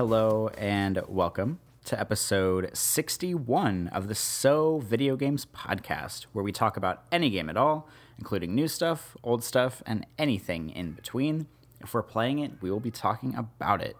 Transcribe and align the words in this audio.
hello, 0.00 0.48
and 0.56 0.98
welcome 1.08 1.60
to 1.84 2.00
episode 2.00 2.70
61 2.72 3.88
of 3.88 4.08
the 4.08 4.14
So 4.14 4.78
Video 4.78 5.14
Games 5.14 5.44
Podcast, 5.44 6.22
where 6.32 6.42
we 6.42 6.52
talk 6.52 6.78
about 6.78 7.02
any 7.12 7.28
game 7.28 7.50
at 7.50 7.58
all, 7.58 7.86
including 8.16 8.54
new 8.54 8.66
stuff, 8.66 9.14
old 9.22 9.44
stuff, 9.44 9.82
and 9.84 10.06
anything 10.18 10.70
in 10.70 10.92
between. 10.92 11.48
If 11.82 11.92
we're 11.92 12.02
playing 12.02 12.38
it, 12.38 12.52
we 12.62 12.70
will 12.70 12.80
be 12.80 12.90
talking 12.90 13.34
about 13.34 13.82
it. 13.82 13.94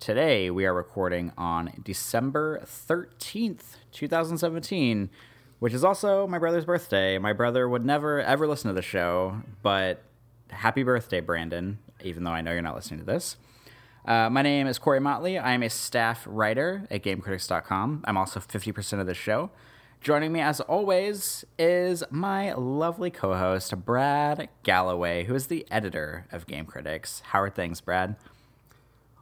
Today, 0.00 0.50
we 0.50 0.66
are 0.66 0.74
recording 0.74 1.30
on 1.38 1.74
December 1.84 2.60
13th, 2.64 3.76
2017, 3.92 5.10
which 5.60 5.74
is 5.74 5.84
also 5.84 6.26
my 6.26 6.40
brother's 6.40 6.64
birthday. 6.64 7.18
My 7.18 7.32
brother 7.32 7.68
would 7.68 7.84
never, 7.84 8.20
ever 8.20 8.48
listen 8.48 8.66
to 8.66 8.74
the 8.74 8.82
show, 8.82 9.42
but 9.62 10.02
happy 10.50 10.82
birthday, 10.82 11.20
Brandon, 11.20 11.78
even 12.02 12.24
though 12.24 12.32
I 12.32 12.40
know 12.40 12.50
you're 12.50 12.62
not 12.62 12.74
listening 12.74 12.98
to 12.98 13.06
this. 13.06 13.36
Uh, 14.08 14.30
my 14.30 14.40
name 14.40 14.66
is 14.66 14.78
Corey 14.78 15.00
Motley. 15.00 15.36
I 15.36 15.52
am 15.52 15.62
a 15.62 15.68
staff 15.68 16.24
writer 16.26 16.86
at 16.90 17.02
GameCritics.com. 17.02 18.04
I'm 18.06 18.16
also 18.16 18.40
50% 18.40 19.00
of 19.00 19.06
the 19.06 19.12
show. 19.12 19.50
Joining 20.00 20.32
me, 20.32 20.40
as 20.40 20.62
always, 20.62 21.44
is 21.58 22.02
my 22.08 22.54
lovely 22.54 23.10
co 23.10 23.34
host, 23.34 23.84
Brad 23.84 24.48
Galloway, 24.62 25.24
who 25.24 25.34
is 25.34 25.48
the 25.48 25.66
editor 25.70 26.26
of 26.32 26.46
Game 26.46 26.64
Critics. 26.64 27.20
How 27.26 27.42
are 27.42 27.50
things, 27.50 27.82
Brad? 27.82 28.16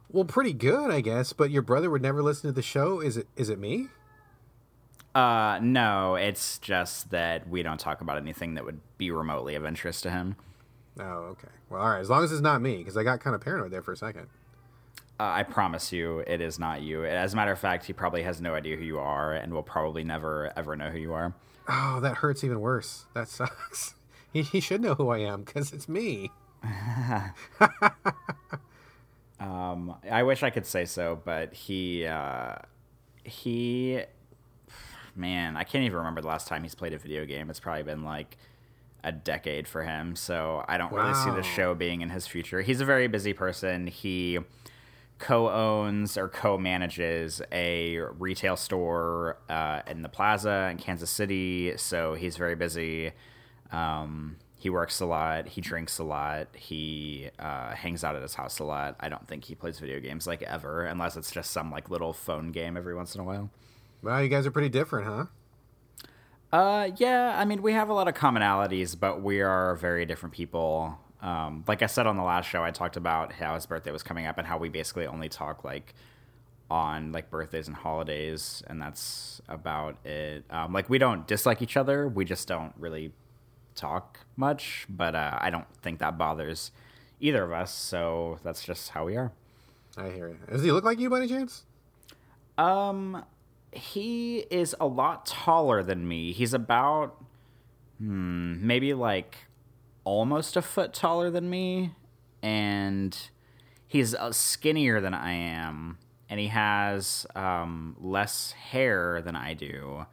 Well, 0.09 0.23
pretty 0.23 0.53
good, 0.53 0.89
I 0.89 1.01
guess. 1.01 1.33
But 1.33 1.51
your 1.51 1.63
brother 1.63 1.89
would 1.89 2.01
never 2.01 2.23
listen 2.23 2.49
to 2.49 2.53
the 2.53 2.61
show. 2.61 3.01
Is 3.01 3.17
it? 3.17 3.27
Is 3.35 3.49
it 3.49 3.59
me? 3.59 3.87
Uh, 5.13 5.59
no. 5.61 6.15
It's 6.15 6.59
just 6.59 7.09
that 7.09 7.49
we 7.49 7.61
don't 7.61 7.79
talk 7.79 7.99
about 7.99 8.15
anything 8.15 8.53
that 8.53 8.63
would 8.63 8.79
be 8.97 9.11
remotely 9.11 9.55
of 9.55 9.65
interest 9.65 10.03
to 10.03 10.11
him. 10.11 10.37
Oh, 10.97 11.33
okay. 11.33 11.49
Well, 11.69 11.81
all 11.81 11.89
right. 11.89 11.99
As 11.99 12.09
long 12.09 12.23
as 12.23 12.31
it's 12.31 12.39
not 12.39 12.61
me, 12.61 12.77
because 12.77 12.95
I 12.95 13.03
got 13.03 13.19
kind 13.19 13.35
of 13.35 13.41
paranoid 13.41 13.71
there 13.71 13.81
for 13.81 13.91
a 13.91 13.97
second. 13.97 14.27
Uh, 15.19 15.23
I 15.23 15.43
promise 15.43 15.91
you, 15.91 16.19
it 16.27 16.41
is 16.41 16.59
not 16.59 16.81
you. 16.81 17.03
As 17.03 17.33
a 17.33 17.35
matter 17.35 17.51
of 17.51 17.59
fact, 17.59 17.85
he 17.85 17.93
probably 17.93 18.21
has 18.23 18.39
no 18.39 18.53
idea 18.53 18.77
who 18.77 18.83
you 18.83 18.99
are, 18.99 19.33
and 19.33 19.51
will 19.51 19.63
probably 19.63 20.03
never 20.03 20.51
ever 20.55 20.75
know 20.75 20.89
who 20.89 20.99
you 20.99 21.13
are. 21.13 21.33
Oh, 21.67 21.99
that 22.01 22.17
hurts 22.17 22.43
even 22.43 22.59
worse. 22.59 23.05
That 23.13 23.27
sucks. 23.27 23.95
He, 24.33 24.41
he 24.41 24.59
should 24.59 24.81
know 24.81 24.93
who 24.93 25.07
I 25.07 25.19
am 25.19 25.43
because 25.43 25.71
it's 25.71 25.87
me. 25.87 26.31
um, 29.39 29.95
I 30.11 30.23
wish 30.23 30.43
I 30.43 30.49
could 30.49 30.65
say 30.65 30.83
so, 30.83 31.21
but 31.23 31.53
he 31.53 32.05
uh, 32.05 32.55
he 33.23 34.01
man, 35.15 35.57
I 35.57 35.63
can't 35.63 35.83
even 35.83 35.97
remember 35.97 36.21
the 36.21 36.27
last 36.27 36.47
time 36.47 36.63
he's 36.63 36.75
played 36.75 36.93
a 36.93 36.97
video 36.97 37.25
game. 37.25 37.49
It's 37.49 37.59
probably 37.59 37.83
been 37.83 38.03
like 38.03 38.37
a 39.03 39.11
decade 39.11 39.67
for 39.67 39.83
him. 39.83 40.15
So 40.15 40.63
I 40.67 40.77
don't 40.77 40.91
wow. 40.91 41.03
really 41.03 41.13
see 41.15 41.31
the 41.31 41.43
show 41.43 41.73
being 41.73 42.01
in 42.01 42.09
his 42.09 42.27
future. 42.27 42.61
He's 42.61 42.81
a 42.81 42.85
very 42.85 43.07
busy 43.07 43.33
person. 43.33 43.87
He 43.87 44.39
co-owns 45.19 46.17
or 46.17 46.29
co-manages 46.29 47.41
a 47.51 47.99
retail 48.19 48.55
store 48.55 49.37
uh, 49.49 49.81
in 49.87 50.01
the 50.01 50.09
plaza 50.09 50.69
in 50.71 50.77
Kansas 50.77 51.09
City. 51.09 51.73
So 51.77 52.13
he's 52.13 52.37
very 52.37 52.55
busy. 52.55 53.11
Um, 53.71 54.37
he 54.59 54.69
works 54.69 54.99
a 54.99 55.05
lot. 55.05 55.47
He 55.47 55.61
drinks 55.61 55.99
a 55.99 56.03
lot. 56.03 56.47
He 56.55 57.29
uh, 57.37 57.75
hangs 57.75 58.03
out 58.03 58.15
at 58.15 58.21
his 58.21 58.33
house 58.33 58.59
a 58.59 58.63
lot. 58.63 58.95
I 58.99 59.07
don't 59.09 59.27
think 59.27 59.45
he 59.45 59.55
plays 59.55 59.79
video 59.79 59.99
games 59.99 60.25
like 60.25 60.41
ever, 60.41 60.85
unless 60.85 61.15
it's 61.15 61.31
just 61.31 61.51
some 61.51 61.71
like 61.71 61.89
little 61.89 62.13
phone 62.13 62.51
game 62.51 62.75
every 62.75 62.95
once 62.95 63.13
in 63.13 63.21
a 63.21 63.23
while. 63.23 63.49
Wow, 64.01 64.19
you 64.19 64.29
guys 64.29 64.45
are 64.45 64.51
pretty 64.51 64.69
different, 64.69 65.07
huh? 65.07 65.25
Uh, 66.51 66.89
yeah. 66.97 67.35
I 67.37 67.45
mean, 67.45 67.61
we 67.61 67.73
have 67.73 67.89
a 67.89 67.93
lot 67.93 68.07
of 68.07 68.13
commonalities, 68.13 68.99
but 68.99 69.21
we 69.21 69.41
are 69.41 69.75
very 69.75 70.05
different 70.05 70.33
people. 70.33 70.97
Um, 71.21 71.63
like 71.67 71.81
I 71.81 71.87
said 71.87 72.05
on 72.07 72.15
the 72.17 72.23
last 72.23 72.47
show, 72.47 72.63
I 72.63 72.71
talked 72.71 72.95
about 72.95 73.33
how 73.33 73.55
his 73.55 73.65
birthday 73.65 73.91
was 73.91 74.03
coming 74.03 74.25
up 74.25 74.37
and 74.37 74.45
how 74.45 74.57
we 74.57 74.69
basically 74.69 75.07
only 75.07 75.29
talk 75.29 75.63
like 75.63 75.93
on 76.69 77.11
like 77.11 77.29
birthdays 77.29 77.67
and 77.67 77.75
holidays, 77.75 78.61
and 78.67 78.81
that's 78.81 79.41
about 79.47 80.05
it. 80.05 80.43
Um, 80.49 80.73
like 80.73 80.89
we 80.89 80.97
don't 80.97 81.25
dislike 81.27 81.61
each 81.61 81.77
other, 81.77 82.07
we 82.07 82.25
just 82.25 82.47
don't 82.47 82.73
really 82.77 83.11
talk 83.75 84.19
much. 84.35 84.85
But 84.89 85.15
uh, 85.15 85.37
I 85.39 85.49
don't 85.49 85.67
think 85.81 85.99
that 85.99 86.17
bothers 86.17 86.71
either 87.19 87.43
of 87.43 87.51
us, 87.51 87.73
so 87.73 88.39
that's 88.43 88.63
just 88.63 88.89
how 88.89 89.05
we 89.05 89.15
are. 89.15 89.31
I 89.97 90.09
hear 90.09 90.27
you. 90.29 90.37
Does 90.49 90.63
he 90.63 90.71
look 90.71 90.83
like 90.83 90.99
you 90.99 91.09
by 91.09 91.17
any 91.17 91.27
chance? 91.27 91.65
Um, 92.57 93.23
he 93.71 94.39
is 94.51 94.75
a 94.79 94.87
lot 94.87 95.25
taller 95.25 95.81
than 95.83 96.07
me. 96.07 96.31
He's 96.31 96.53
about 96.53 97.23
hmm, 97.99 98.65
maybe 98.65 98.93
like 98.93 99.46
almost 100.07 100.55
a 100.55 100.61
foot 100.61 100.93
taller 100.93 101.29
than 101.29 101.49
me, 101.49 101.91
and 102.41 103.29
he's 103.85 104.15
uh, 104.15 104.31
skinnier 104.31 105.01
than 105.01 105.13
I 105.13 105.33
am, 105.33 105.97
and 106.29 106.39
he 106.39 106.47
has 106.47 107.27
um, 107.35 107.97
less 107.99 108.53
hair 108.53 109.21
than 109.21 109.35
I 109.35 109.53
do, 109.53 110.05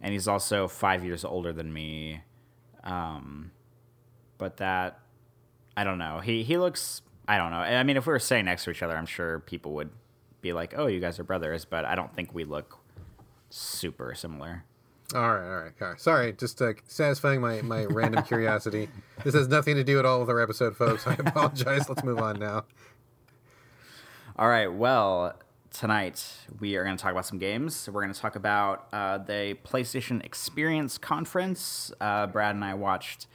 and 0.00 0.12
he's 0.12 0.26
also 0.26 0.66
five 0.66 1.04
years 1.04 1.24
older 1.24 1.52
than 1.52 1.72
me. 1.72 2.22
Um, 2.82 3.52
but 4.36 4.56
that 4.56 4.98
I 5.76 5.84
don't 5.84 5.98
know. 5.98 6.18
He 6.18 6.42
he 6.42 6.58
looks. 6.58 7.02
I 7.28 7.38
don't 7.38 7.52
know. 7.52 7.58
I 7.58 7.84
mean, 7.84 7.96
if 7.96 8.08
we 8.08 8.12
were 8.12 8.18
sitting 8.18 8.46
next 8.46 8.64
to 8.64 8.72
each 8.72 8.82
other, 8.82 8.96
I'm 8.96 9.06
sure 9.06 9.38
people 9.38 9.74
would 9.74 9.90
be 10.40 10.52
like, 10.52 10.74
"Oh, 10.76 10.88
you 10.88 10.98
guys 10.98 11.20
are 11.20 11.24
brothers," 11.24 11.64
but 11.64 11.84
I 11.84 11.94
don't 11.94 12.12
think 12.12 12.34
we 12.34 12.42
look 12.42 12.78
super 13.48 14.12
similar. 14.12 14.64
All 15.12 15.34
right, 15.34 15.44
all 15.44 15.62
right, 15.62 15.72
all 15.80 15.88
right. 15.88 16.00
Sorry, 16.00 16.32
just 16.32 16.62
uh, 16.62 16.74
satisfying 16.86 17.40
my, 17.40 17.62
my 17.62 17.84
random 17.90 18.22
curiosity. 18.22 18.88
This 19.24 19.34
has 19.34 19.48
nothing 19.48 19.74
to 19.74 19.82
do 19.82 19.98
at 19.98 20.04
all 20.04 20.20
with 20.20 20.28
our 20.28 20.40
episode, 20.40 20.76
folks. 20.76 21.06
I 21.06 21.14
apologize. 21.14 21.88
Let's 21.88 22.04
move 22.04 22.18
on 22.18 22.38
now. 22.38 22.64
All 24.36 24.48
right. 24.48 24.68
Well, 24.68 25.34
tonight 25.72 26.24
we 26.60 26.76
are 26.76 26.84
going 26.84 26.96
to 26.96 27.02
talk 27.02 27.10
about 27.10 27.26
some 27.26 27.38
games. 27.38 27.88
We're 27.92 28.02
going 28.02 28.14
to 28.14 28.20
talk 28.20 28.36
about 28.36 28.86
uh, 28.92 29.18
the 29.18 29.56
PlayStation 29.66 30.24
Experience 30.24 30.96
Conference. 30.96 31.92
Uh, 32.00 32.28
Brad 32.28 32.54
and 32.54 32.64
I 32.64 32.74
watched 32.74 33.26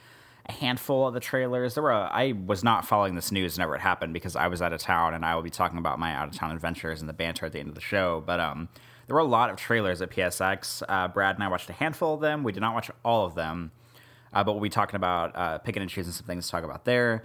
a 0.47 0.51
handful 0.51 1.07
of 1.07 1.13
the 1.13 1.19
trailers. 1.19 1.73
There 1.73 1.83
were 1.83 1.93
I 1.93 2.33
was 2.33 2.63
not 2.63 2.85
following 2.85 3.15
this 3.15 3.31
news 3.31 3.57
whenever 3.57 3.75
it 3.75 3.81
happened 3.81 4.13
because 4.13 4.35
I 4.35 4.47
was 4.47 4.61
out 4.61 4.73
of 4.73 4.79
town, 4.79 5.13
and 5.13 5.25
I 5.25 5.35
will 5.35 5.41
be 5.41 5.49
talking 5.49 5.77
about 5.77 5.99
my 5.99 6.13
out 6.13 6.27
of 6.27 6.35
town 6.35 6.51
adventures 6.51 6.99
and 6.99 7.09
the 7.09 7.13
banter 7.13 7.45
at 7.45 7.51
the 7.51 7.59
end 7.59 7.69
of 7.69 7.75
the 7.75 7.81
show. 7.81 8.23
But 8.25 8.39
um, 8.39 8.69
there 9.07 9.15
were 9.15 9.21
a 9.21 9.25
lot 9.25 9.49
of 9.49 9.57
trailers 9.57 10.01
at 10.01 10.11
PSX. 10.11 10.83
Uh, 10.87 11.07
Brad 11.07 11.35
and 11.35 11.43
I 11.43 11.47
watched 11.47 11.69
a 11.69 11.73
handful 11.73 12.13
of 12.13 12.21
them. 12.21 12.43
We 12.43 12.51
did 12.51 12.61
not 12.61 12.73
watch 12.73 12.91
all 13.03 13.25
of 13.25 13.35
them, 13.35 13.71
uh, 14.33 14.43
but 14.43 14.53
we'll 14.53 14.61
be 14.61 14.69
talking 14.69 14.95
about 14.95 15.35
uh, 15.35 15.57
picking 15.59 15.81
and 15.81 15.89
choosing 15.89 16.13
some 16.13 16.27
things 16.27 16.45
to 16.45 16.51
talk 16.51 16.63
about 16.63 16.85
there. 16.85 17.23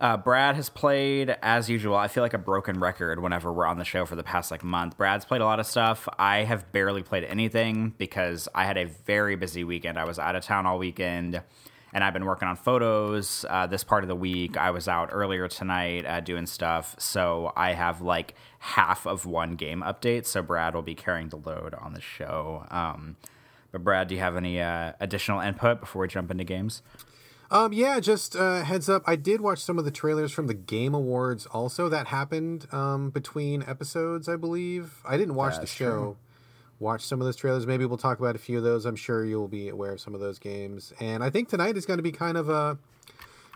Uh, 0.00 0.16
Brad 0.16 0.54
has 0.54 0.68
played 0.70 1.36
as 1.42 1.68
usual. 1.68 1.96
I 1.96 2.06
feel 2.06 2.22
like 2.22 2.32
a 2.32 2.38
broken 2.38 2.78
record 2.78 3.20
whenever 3.20 3.52
we're 3.52 3.66
on 3.66 3.78
the 3.78 3.84
show 3.84 4.06
for 4.06 4.14
the 4.14 4.22
past 4.22 4.52
like 4.52 4.62
month. 4.62 4.96
Brad's 4.96 5.24
played 5.24 5.40
a 5.40 5.44
lot 5.44 5.58
of 5.58 5.66
stuff. 5.66 6.08
I 6.20 6.44
have 6.44 6.70
barely 6.70 7.02
played 7.02 7.24
anything 7.24 7.94
because 7.98 8.48
I 8.54 8.64
had 8.64 8.78
a 8.78 8.84
very 8.84 9.34
busy 9.34 9.64
weekend. 9.64 9.98
I 9.98 10.04
was 10.04 10.20
out 10.20 10.36
of 10.36 10.44
town 10.44 10.66
all 10.66 10.78
weekend 10.78 11.42
and 11.92 12.04
I've 12.04 12.12
been 12.12 12.24
working 12.24 12.48
on 12.48 12.56
photos 12.56 13.44
uh, 13.48 13.66
this 13.66 13.84
part 13.84 14.04
of 14.04 14.08
the 14.08 14.16
week. 14.16 14.56
I 14.56 14.70
was 14.70 14.88
out 14.88 15.10
earlier 15.12 15.48
tonight 15.48 16.04
uh, 16.04 16.20
doing 16.20 16.46
stuff, 16.46 16.94
so 16.98 17.52
I 17.56 17.72
have 17.72 18.00
like 18.00 18.34
half 18.58 19.06
of 19.06 19.26
one 19.26 19.56
game 19.56 19.82
update. 19.82 20.26
So 20.26 20.42
Brad 20.42 20.74
will 20.74 20.82
be 20.82 20.94
carrying 20.94 21.28
the 21.28 21.36
load 21.36 21.74
on 21.74 21.94
the 21.94 22.00
show. 22.00 22.66
Um, 22.70 23.16
but 23.72 23.84
Brad, 23.84 24.08
do 24.08 24.14
you 24.14 24.20
have 24.20 24.36
any 24.36 24.60
uh, 24.60 24.92
additional 25.00 25.40
input 25.40 25.80
before 25.80 26.02
we 26.02 26.08
jump 26.08 26.30
into 26.30 26.44
games? 26.44 26.82
Um, 27.50 27.72
yeah, 27.72 27.98
just 27.98 28.36
uh, 28.36 28.62
heads 28.62 28.90
up. 28.90 29.02
I 29.06 29.16
did 29.16 29.40
watch 29.40 29.60
some 29.60 29.78
of 29.78 29.86
the 29.86 29.90
trailers 29.90 30.32
from 30.32 30.48
the 30.48 30.54
Game 30.54 30.94
Awards. 30.94 31.46
Also, 31.46 31.88
that 31.88 32.08
happened 32.08 32.66
um, 32.72 33.08
between 33.08 33.62
episodes, 33.62 34.28
I 34.28 34.36
believe. 34.36 35.00
I 35.06 35.16
didn't 35.16 35.34
watch 35.34 35.54
That's 35.54 35.60
the 35.60 35.66
show. 35.66 35.90
True 35.90 36.16
watch 36.80 37.04
some 37.04 37.20
of 37.20 37.24
those 37.24 37.36
trailers. 37.36 37.66
Maybe 37.66 37.84
we'll 37.84 37.98
talk 37.98 38.18
about 38.18 38.36
a 38.36 38.38
few 38.38 38.58
of 38.58 38.64
those. 38.64 38.84
I'm 38.84 38.96
sure 38.96 39.24
you'll 39.24 39.48
be 39.48 39.68
aware 39.68 39.92
of 39.92 40.00
some 40.00 40.14
of 40.14 40.20
those 40.20 40.38
games. 40.38 40.92
And 41.00 41.22
I 41.22 41.30
think 41.30 41.48
tonight 41.48 41.76
is 41.76 41.86
going 41.86 41.98
to 41.98 42.02
be 42.02 42.12
kind 42.12 42.36
of 42.36 42.48
a 42.48 42.78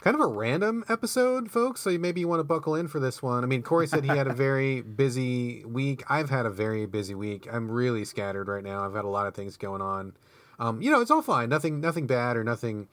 kind 0.03 0.17
of 0.17 0.21
a 0.21 0.27
random 0.27 0.85
episode, 0.89 1.51
folks. 1.51 1.81
So 1.83 1.97
maybe 1.97 2.21
you 2.21 2.29
want 2.29 2.41
to 2.41 2.45
buckle 2.45 2.75
in 2.75 2.89
for 2.89 2.99
this 2.99 3.23
one. 3.23 3.45
I 3.45 3.47
mean, 3.47 3.63
Corey 3.63 3.87
said 3.87 4.03
he 4.03 4.09
had 4.09 4.27
a 4.27 4.33
very 4.33 4.81
busy 5.03 5.65
week. 5.65 6.03
I've 6.09 6.29
had 6.29 6.45
a 6.45 6.51
very 6.51 6.87
busy 6.87 7.15
week. 7.15 7.47
I'm 7.51 7.71
really 7.71 8.05
scattered 8.05 8.49
right 8.49 8.65
now. 8.65 8.85
I've 8.85 8.95
had 8.95 9.05
a 9.05 9.09
lot 9.09 9.29
of 9.29 9.35
things 9.35 9.57
going 9.57 9.81
on. 9.81 10.15
Um, 10.59 10.83
you 10.83 10.91
know, 10.91 11.01
it's 11.01 11.11
all 11.11 11.23
fine. 11.23 11.49
Nothing, 11.49 11.81
nothing 11.81 12.07
bad 12.07 12.37
or 12.37 12.43
nothing 12.43 12.89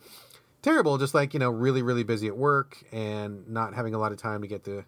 terrible. 0.61 0.97
Just 0.99 1.13
like 1.13 1.33
you 1.33 1.39
know, 1.39 1.49
really, 1.49 1.81
really 1.81 2.03
busy 2.03 2.27
at 2.27 2.37
work 2.37 2.77
and 2.91 3.47
not 3.47 3.73
having 3.73 3.95
a 3.95 3.97
lot 3.97 4.11
of 4.11 4.19
time 4.19 4.41
to 4.41 4.47
get 4.47 4.63
the 4.63 4.85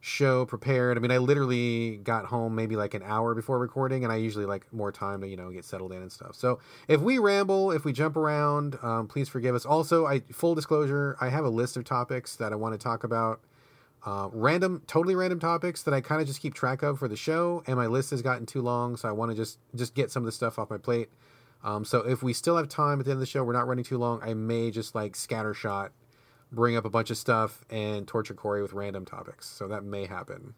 show 0.00 0.46
prepared. 0.46 0.96
I 0.96 1.00
mean, 1.00 1.10
I 1.10 1.18
literally 1.18 1.98
got 1.98 2.24
home 2.24 2.54
maybe 2.54 2.74
like 2.74 2.94
an 2.94 3.02
hour 3.04 3.34
before 3.34 3.58
recording, 3.58 4.02
and 4.02 4.12
I 4.12 4.16
usually 4.16 4.46
like 4.46 4.70
more 4.72 4.90
time 4.90 5.20
to 5.20 5.28
you 5.28 5.36
know 5.36 5.50
get 5.50 5.64
settled 5.64 5.92
in 5.92 6.02
and 6.02 6.10
stuff. 6.10 6.34
So 6.34 6.58
if 6.88 7.00
we 7.00 7.18
ramble, 7.18 7.70
if 7.70 7.84
we 7.84 7.92
jump 7.92 8.16
around, 8.16 8.78
um, 8.82 9.06
please 9.06 9.28
forgive 9.28 9.54
us. 9.54 9.66
Also, 9.66 10.06
I 10.06 10.20
full 10.32 10.54
disclosure, 10.54 11.16
I 11.20 11.28
have 11.28 11.44
a 11.44 11.50
list 11.50 11.76
of 11.76 11.84
topics 11.84 12.36
that 12.36 12.52
I 12.52 12.56
want 12.56 12.74
to 12.74 12.78
talk 12.78 13.04
about. 13.04 13.40
Uh, 14.02 14.30
random, 14.32 14.82
totally 14.86 15.14
random 15.14 15.38
topics 15.38 15.82
that 15.82 15.92
I 15.92 16.00
kind 16.00 16.22
of 16.22 16.26
just 16.26 16.40
keep 16.40 16.54
track 16.54 16.82
of 16.82 16.98
for 16.98 17.06
the 17.06 17.16
show, 17.16 17.62
and 17.66 17.76
my 17.76 17.86
list 17.86 18.10
has 18.10 18.22
gotten 18.22 18.46
too 18.46 18.62
long, 18.62 18.96
so 18.96 19.06
I 19.08 19.12
want 19.12 19.30
to 19.30 19.36
just 19.36 19.58
just 19.74 19.94
get 19.94 20.10
some 20.10 20.22
of 20.22 20.26
the 20.26 20.32
stuff 20.32 20.58
off 20.58 20.70
my 20.70 20.78
plate. 20.78 21.10
Um, 21.62 21.84
so 21.84 21.98
if 21.98 22.22
we 22.22 22.32
still 22.32 22.56
have 22.56 22.68
time 22.68 23.00
at 23.00 23.04
the 23.04 23.10
end 23.10 23.18
of 23.18 23.20
the 23.20 23.26
show, 23.26 23.44
we're 23.44 23.52
not 23.52 23.66
running 23.66 23.84
too 23.84 23.98
long. 23.98 24.20
I 24.22 24.32
may 24.32 24.70
just 24.70 24.94
like 24.94 25.12
scattershot 25.12 25.90
bring 26.52 26.76
up 26.76 26.84
a 26.84 26.90
bunch 26.90 27.10
of 27.10 27.16
stuff 27.16 27.64
and 27.70 28.06
torture 28.06 28.34
Corey 28.34 28.62
with 28.62 28.72
random 28.72 29.04
topics. 29.04 29.48
So 29.48 29.68
that 29.68 29.84
may 29.84 30.06
happen. 30.06 30.54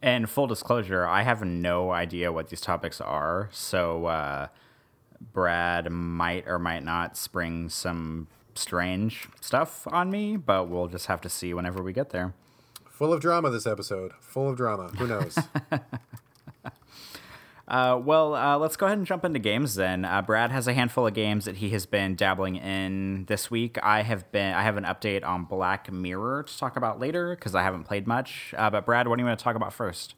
And 0.00 0.28
full 0.28 0.46
disclosure, 0.46 1.06
I 1.06 1.22
have 1.22 1.44
no 1.44 1.92
idea 1.92 2.32
what 2.32 2.48
these 2.48 2.60
topics 2.60 3.00
are, 3.00 3.48
so 3.52 4.06
uh, 4.06 4.48
Brad 5.32 5.92
might 5.92 6.48
or 6.48 6.58
might 6.58 6.82
not 6.82 7.16
spring 7.16 7.68
some 7.68 8.26
strange 8.54 9.28
stuff 9.40 9.86
on 9.86 10.10
me, 10.10 10.36
but 10.36 10.68
we'll 10.68 10.88
just 10.88 11.06
have 11.06 11.20
to 11.20 11.28
see 11.28 11.54
whenever 11.54 11.82
we 11.82 11.92
get 11.92 12.10
there. 12.10 12.34
Full 12.90 13.12
of 13.12 13.20
drama 13.20 13.50
this 13.50 13.66
episode. 13.66 14.12
Full 14.20 14.48
of 14.48 14.56
drama. 14.56 14.88
Who 14.98 15.06
knows? 15.06 15.38
Uh, 17.72 17.96
well, 17.96 18.34
uh, 18.34 18.58
let's 18.58 18.76
go 18.76 18.84
ahead 18.84 18.98
and 18.98 19.06
jump 19.06 19.24
into 19.24 19.38
games 19.38 19.76
then. 19.76 20.04
Uh, 20.04 20.20
Brad 20.20 20.50
has 20.50 20.68
a 20.68 20.74
handful 20.74 21.06
of 21.06 21.14
games 21.14 21.46
that 21.46 21.56
he 21.56 21.70
has 21.70 21.86
been 21.86 22.14
dabbling 22.14 22.56
in 22.56 23.24
this 23.28 23.50
week. 23.50 23.78
I 23.82 24.02
have 24.02 24.30
been. 24.30 24.52
I 24.52 24.60
have 24.60 24.76
an 24.76 24.84
update 24.84 25.24
on 25.24 25.44
Black 25.44 25.90
Mirror 25.90 26.42
to 26.42 26.58
talk 26.58 26.76
about 26.76 27.00
later 27.00 27.34
because 27.34 27.54
I 27.54 27.62
haven't 27.62 27.84
played 27.84 28.06
much. 28.06 28.52
Uh, 28.58 28.68
but 28.68 28.84
Brad, 28.84 29.08
what 29.08 29.16
do 29.16 29.22
you 29.22 29.26
want 29.26 29.38
to 29.38 29.42
talk 29.42 29.56
about 29.56 29.72
first? 29.72 30.14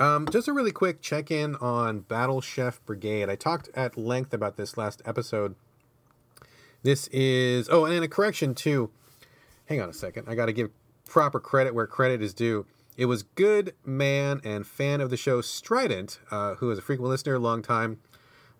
Um, 0.00 0.26
just 0.32 0.48
a 0.48 0.52
really 0.52 0.72
quick 0.72 1.00
check 1.00 1.30
in 1.30 1.54
on 1.56 2.00
Battle 2.00 2.40
Chef 2.40 2.84
Brigade. 2.84 3.28
I 3.28 3.36
talked 3.36 3.68
at 3.74 3.96
length 3.96 4.34
about 4.34 4.56
this 4.56 4.76
last 4.76 5.00
episode. 5.04 5.54
This 6.82 7.06
is 7.08 7.68
oh, 7.70 7.84
and 7.84 8.04
a 8.04 8.08
correction 8.08 8.56
too. 8.56 8.90
Hang 9.66 9.80
on 9.80 9.88
a 9.88 9.92
second. 9.94 10.28
I 10.28 10.34
got 10.34 10.46
to 10.46 10.52
give 10.52 10.70
proper 11.08 11.38
credit 11.38 11.72
where 11.72 11.86
credit 11.86 12.20
is 12.20 12.34
due. 12.34 12.66
It 12.98 13.06
was 13.06 13.22
good 13.22 13.76
man 13.86 14.40
and 14.42 14.66
fan 14.66 15.00
of 15.00 15.08
the 15.08 15.16
show 15.16 15.40
Strident, 15.40 16.18
uh, 16.32 16.56
who 16.56 16.68
is 16.72 16.78
a 16.78 16.82
frequent 16.82 17.08
listener, 17.08 17.38
long 17.38 17.62
time 17.62 18.00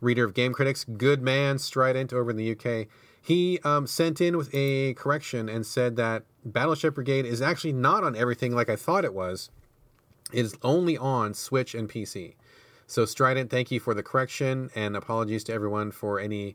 reader 0.00 0.25
of 0.25 0.32
Game 0.32 0.52
Critics. 0.52 0.85
Good 0.85 1.20
man 1.20 1.58
Strident 1.58 2.12
over 2.12 2.31
in 2.31 2.37
the 2.37 2.52
UK. 2.52 2.87
He 3.20 3.58
um, 3.64 3.88
sent 3.88 4.20
in 4.20 4.37
with 4.37 4.49
a 4.55 4.94
correction 4.94 5.49
and 5.49 5.67
said 5.67 5.96
that 5.96 6.23
Battle 6.44 6.76
Chef 6.76 6.94
Brigade 6.94 7.26
is 7.26 7.43
actually 7.43 7.73
not 7.73 8.05
on 8.05 8.14
everything 8.14 8.55
like 8.55 8.70
I 8.70 8.76
thought 8.76 9.05
it 9.05 9.12
was. 9.12 9.50
It 10.32 10.44
is 10.44 10.56
only 10.62 10.96
on 10.96 11.34
Switch 11.34 11.75
and 11.75 11.91
PC. 11.91 12.37
So 12.87 13.05
Strident, 13.06 13.50
thank 13.50 13.73
you 13.73 13.81
for 13.81 13.93
the 13.93 14.05
correction 14.05 14.70
and 14.76 14.96
apologies 14.96 15.43
to 15.44 15.52
everyone 15.52 15.91
for 15.91 16.20
any 16.20 16.55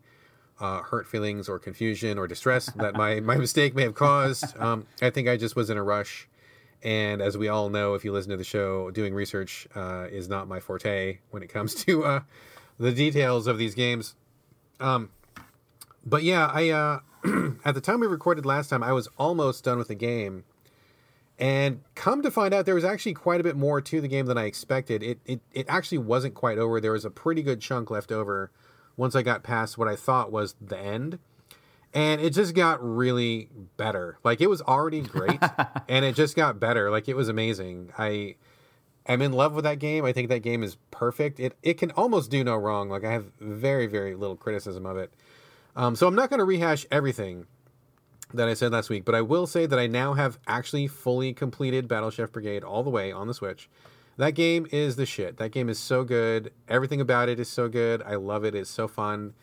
uh, 0.61 0.83
hurt 0.83 1.05
feelings 1.05 1.49
or 1.49 1.59
confusion 1.59 2.17
or 2.17 2.27
distress 2.27 2.67
that 2.77 2.95
my, 2.95 3.19
my 3.19 3.35
mistake 3.45 3.75
may 3.75 3.83
have 3.83 3.93
caused. 3.93 4.57
Um, 4.57 4.87
I 5.01 5.09
think 5.09 5.27
I 5.27 5.35
just 5.35 5.57
was 5.57 5.69
in 5.69 5.75
a 5.75 5.83
rush 5.83 6.29
and 6.83 7.21
as 7.21 7.37
we 7.37 7.47
all 7.47 7.69
know, 7.69 7.93
if 7.93 8.03
you 8.03 8.11
listen 8.11 8.31
to 8.31 8.37
the 8.37 8.43
show, 8.43 8.91
doing 8.91 9.13
research 9.13 9.67
uh, 9.73 10.07
is 10.11 10.27
not 10.27 10.49
my 10.49 10.59
forte 10.59 11.19
when 11.31 11.41
it 11.41 11.47
comes 11.47 11.73
to 11.85 12.03
uh, 12.03 12.19
the 12.77 12.91
details 12.91 13.47
of 13.47 13.57
these 13.57 13.73
games. 13.73 14.15
Um, 14.79 15.09
but 16.05 16.23
yeah, 16.23 16.51
I 16.53 16.69
uh, 16.69 16.99
at 17.65 17.73
the 17.73 17.81
time 17.81 18.01
we 18.01 18.07
recorded 18.07 18.45
last 18.45 18.69
time, 18.69 18.83
I 18.83 18.91
was 18.91 19.07
almost 19.17 19.63
done 19.63 19.77
with 19.77 19.87
the 19.87 19.95
game, 19.95 20.43
and 21.39 21.81
come 21.95 22.21
to 22.21 22.29
find 22.29 22.53
out, 22.53 22.65
there 22.65 22.75
was 22.75 22.83
actually 22.83 23.13
quite 23.13 23.39
a 23.39 23.43
bit 23.43 23.55
more 23.55 23.79
to 23.79 24.01
the 24.01 24.09
game 24.09 24.25
than 24.25 24.37
I 24.37 24.43
expected. 24.43 25.01
It 25.01 25.19
it 25.25 25.39
it 25.53 25.65
actually 25.69 25.99
wasn't 25.99 26.33
quite 26.33 26.57
over. 26.57 26.81
There 26.81 26.91
was 26.91 27.05
a 27.05 27.09
pretty 27.09 27.41
good 27.41 27.61
chunk 27.61 27.89
left 27.89 28.11
over 28.11 28.51
once 28.97 29.15
I 29.15 29.21
got 29.21 29.41
past 29.41 29.77
what 29.77 29.87
I 29.87 29.95
thought 29.95 30.31
was 30.31 30.55
the 30.61 30.77
end 30.77 31.19
and 31.93 32.21
it 32.21 32.31
just 32.31 32.55
got 32.55 32.83
really 32.83 33.49
better. 33.77 34.17
Like 34.23 34.41
it 34.41 34.47
was 34.47 34.61
already 34.61 35.01
great, 35.01 35.39
and 35.87 36.03
it 36.05 36.15
just 36.15 36.35
got 36.35 36.59
better. 36.59 36.89
Like 36.89 37.07
it 37.07 37.15
was 37.15 37.29
amazing. 37.29 37.91
I 37.97 38.35
am 39.07 39.21
in 39.21 39.33
love 39.33 39.53
with 39.53 39.63
that 39.65 39.79
game. 39.79 40.05
I 40.05 40.13
think 40.13 40.29
that 40.29 40.39
game 40.39 40.63
is 40.63 40.77
perfect. 40.91 41.39
It 41.39 41.55
it 41.61 41.75
can 41.75 41.91
almost 41.91 42.31
do 42.31 42.43
no 42.43 42.55
wrong. 42.55 42.89
Like 42.89 43.03
I 43.03 43.11
have 43.11 43.25
very 43.39 43.87
very 43.87 44.15
little 44.15 44.35
criticism 44.35 44.85
of 44.85 44.97
it. 44.97 45.13
Um, 45.75 45.95
so 45.95 46.07
I'm 46.07 46.15
not 46.15 46.29
going 46.29 46.39
to 46.39 46.45
rehash 46.45 46.85
everything 46.91 47.47
that 48.33 48.47
I 48.47 48.53
said 48.53 48.71
last 48.71 48.89
week, 48.89 49.05
but 49.05 49.15
I 49.15 49.21
will 49.21 49.47
say 49.47 49.65
that 49.65 49.79
I 49.79 49.87
now 49.87 50.13
have 50.13 50.37
actually 50.47 50.87
fully 50.87 51.33
completed 51.33 51.87
Battle 51.87 52.11
Chef 52.11 52.31
Brigade 52.31 52.63
all 52.63 52.83
the 52.83 52.89
way 52.89 53.11
on 53.11 53.27
the 53.27 53.33
Switch. 53.33 53.69
That 54.17 54.31
game 54.31 54.67
is 54.71 54.95
the 54.95 55.05
shit. 55.05 55.37
That 55.37 55.51
game 55.51 55.69
is 55.69 55.79
so 55.79 56.03
good. 56.03 56.51
Everything 56.67 57.01
about 57.01 57.29
it 57.29 57.39
is 57.39 57.49
so 57.49 57.67
good. 57.67 58.03
I 58.03 58.15
love 58.15 58.45
it. 58.45 58.53
It's 58.53 58.69
so 58.69 58.87
fun. 58.87 59.33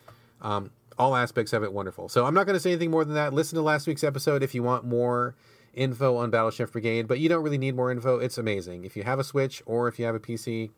Um, 0.41 0.71
all 1.01 1.15
aspects 1.15 1.51
of 1.51 1.63
it 1.63 1.73
wonderful. 1.73 2.07
So 2.09 2.27
I'm 2.27 2.35
not 2.35 2.45
going 2.45 2.53
to 2.53 2.59
say 2.59 2.71
anything 2.71 2.91
more 2.91 3.03
than 3.03 3.15
that. 3.15 3.33
Listen 3.33 3.55
to 3.55 3.63
last 3.63 3.87
week's 3.87 4.03
episode 4.03 4.43
if 4.43 4.53
you 4.53 4.61
want 4.61 4.85
more 4.85 5.35
info 5.73 6.15
on 6.17 6.29
Battle 6.29 6.51
Chef 6.51 6.71
Brigade, 6.71 7.07
but 7.07 7.19
you 7.19 7.27
don't 7.27 7.41
really 7.41 7.57
need 7.57 7.75
more 7.75 7.91
info. 7.91 8.19
It's 8.19 8.37
amazing. 8.37 8.85
If 8.85 8.95
you 8.95 9.01
have 9.01 9.17
a 9.17 9.23
Switch 9.23 9.63
or 9.65 9.87
if 9.87 9.97
you 9.97 10.05
have 10.05 10.13
a 10.13 10.19
PC, 10.19 10.69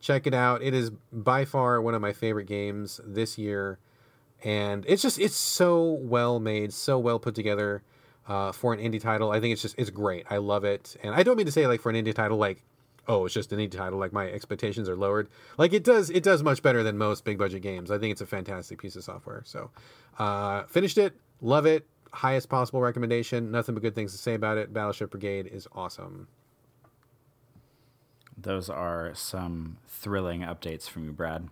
check 0.00 0.24
it 0.24 0.34
out. 0.34 0.62
It 0.62 0.72
is 0.72 0.90
by 1.12 1.44
far 1.44 1.82
one 1.82 1.94
of 1.94 2.00
my 2.00 2.12
favorite 2.12 2.46
games 2.46 3.00
this 3.04 3.38
year, 3.38 3.80
and 4.44 4.84
it's 4.86 5.02
just 5.02 5.18
it's 5.18 5.34
so 5.34 5.98
well 6.00 6.38
made, 6.38 6.72
so 6.72 6.96
well 6.96 7.18
put 7.18 7.34
together 7.34 7.82
uh, 8.28 8.52
for 8.52 8.72
an 8.72 8.78
indie 8.78 9.00
title. 9.00 9.32
I 9.32 9.40
think 9.40 9.52
it's 9.52 9.62
just 9.62 9.74
it's 9.76 9.90
great. 9.90 10.26
I 10.30 10.36
love 10.36 10.62
it, 10.62 10.96
and 11.02 11.12
I 11.12 11.24
don't 11.24 11.36
mean 11.36 11.46
to 11.46 11.52
say 11.52 11.66
like 11.66 11.80
for 11.80 11.90
an 11.90 11.96
indie 11.96 12.14
title 12.14 12.38
like 12.38 12.62
oh, 13.08 13.24
it's 13.24 13.34
just 13.34 13.52
an 13.52 13.58
indie 13.58 13.70
title. 13.70 13.98
Like 13.98 14.12
my 14.12 14.28
expectations 14.28 14.88
are 14.88 14.96
lowered. 14.96 15.28
Like 15.58 15.72
it 15.72 15.84
does, 15.84 16.10
it 16.10 16.22
does 16.22 16.42
much 16.42 16.62
better 16.62 16.82
than 16.82 16.98
most 16.98 17.24
big 17.24 17.38
budget 17.38 17.62
games. 17.62 17.90
I 17.90 17.98
think 17.98 18.12
it's 18.12 18.20
a 18.20 18.26
fantastic 18.26 18.80
piece 18.80 18.96
of 18.96 19.04
software. 19.04 19.42
So, 19.44 19.70
uh, 20.18 20.64
finished 20.64 20.98
it, 20.98 21.14
love 21.40 21.66
it. 21.66 21.86
Highest 22.12 22.48
possible 22.48 22.80
recommendation. 22.80 23.50
Nothing 23.50 23.74
but 23.74 23.82
good 23.82 23.94
things 23.94 24.12
to 24.12 24.18
say 24.18 24.34
about 24.34 24.58
it. 24.58 24.72
Battle 24.72 24.92
Chef 24.92 25.10
Brigade 25.10 25.46
is 25.46 25.68
awesome. 25.72 26.28
Those 28.38 28.70
are 28.70 29.12
some 29.14 29.78
thrilling 29.88 30.40
updates 30.40 30.88
from 30.88 31.04
you, 31.04 31.12
Brad. 31.12 31.48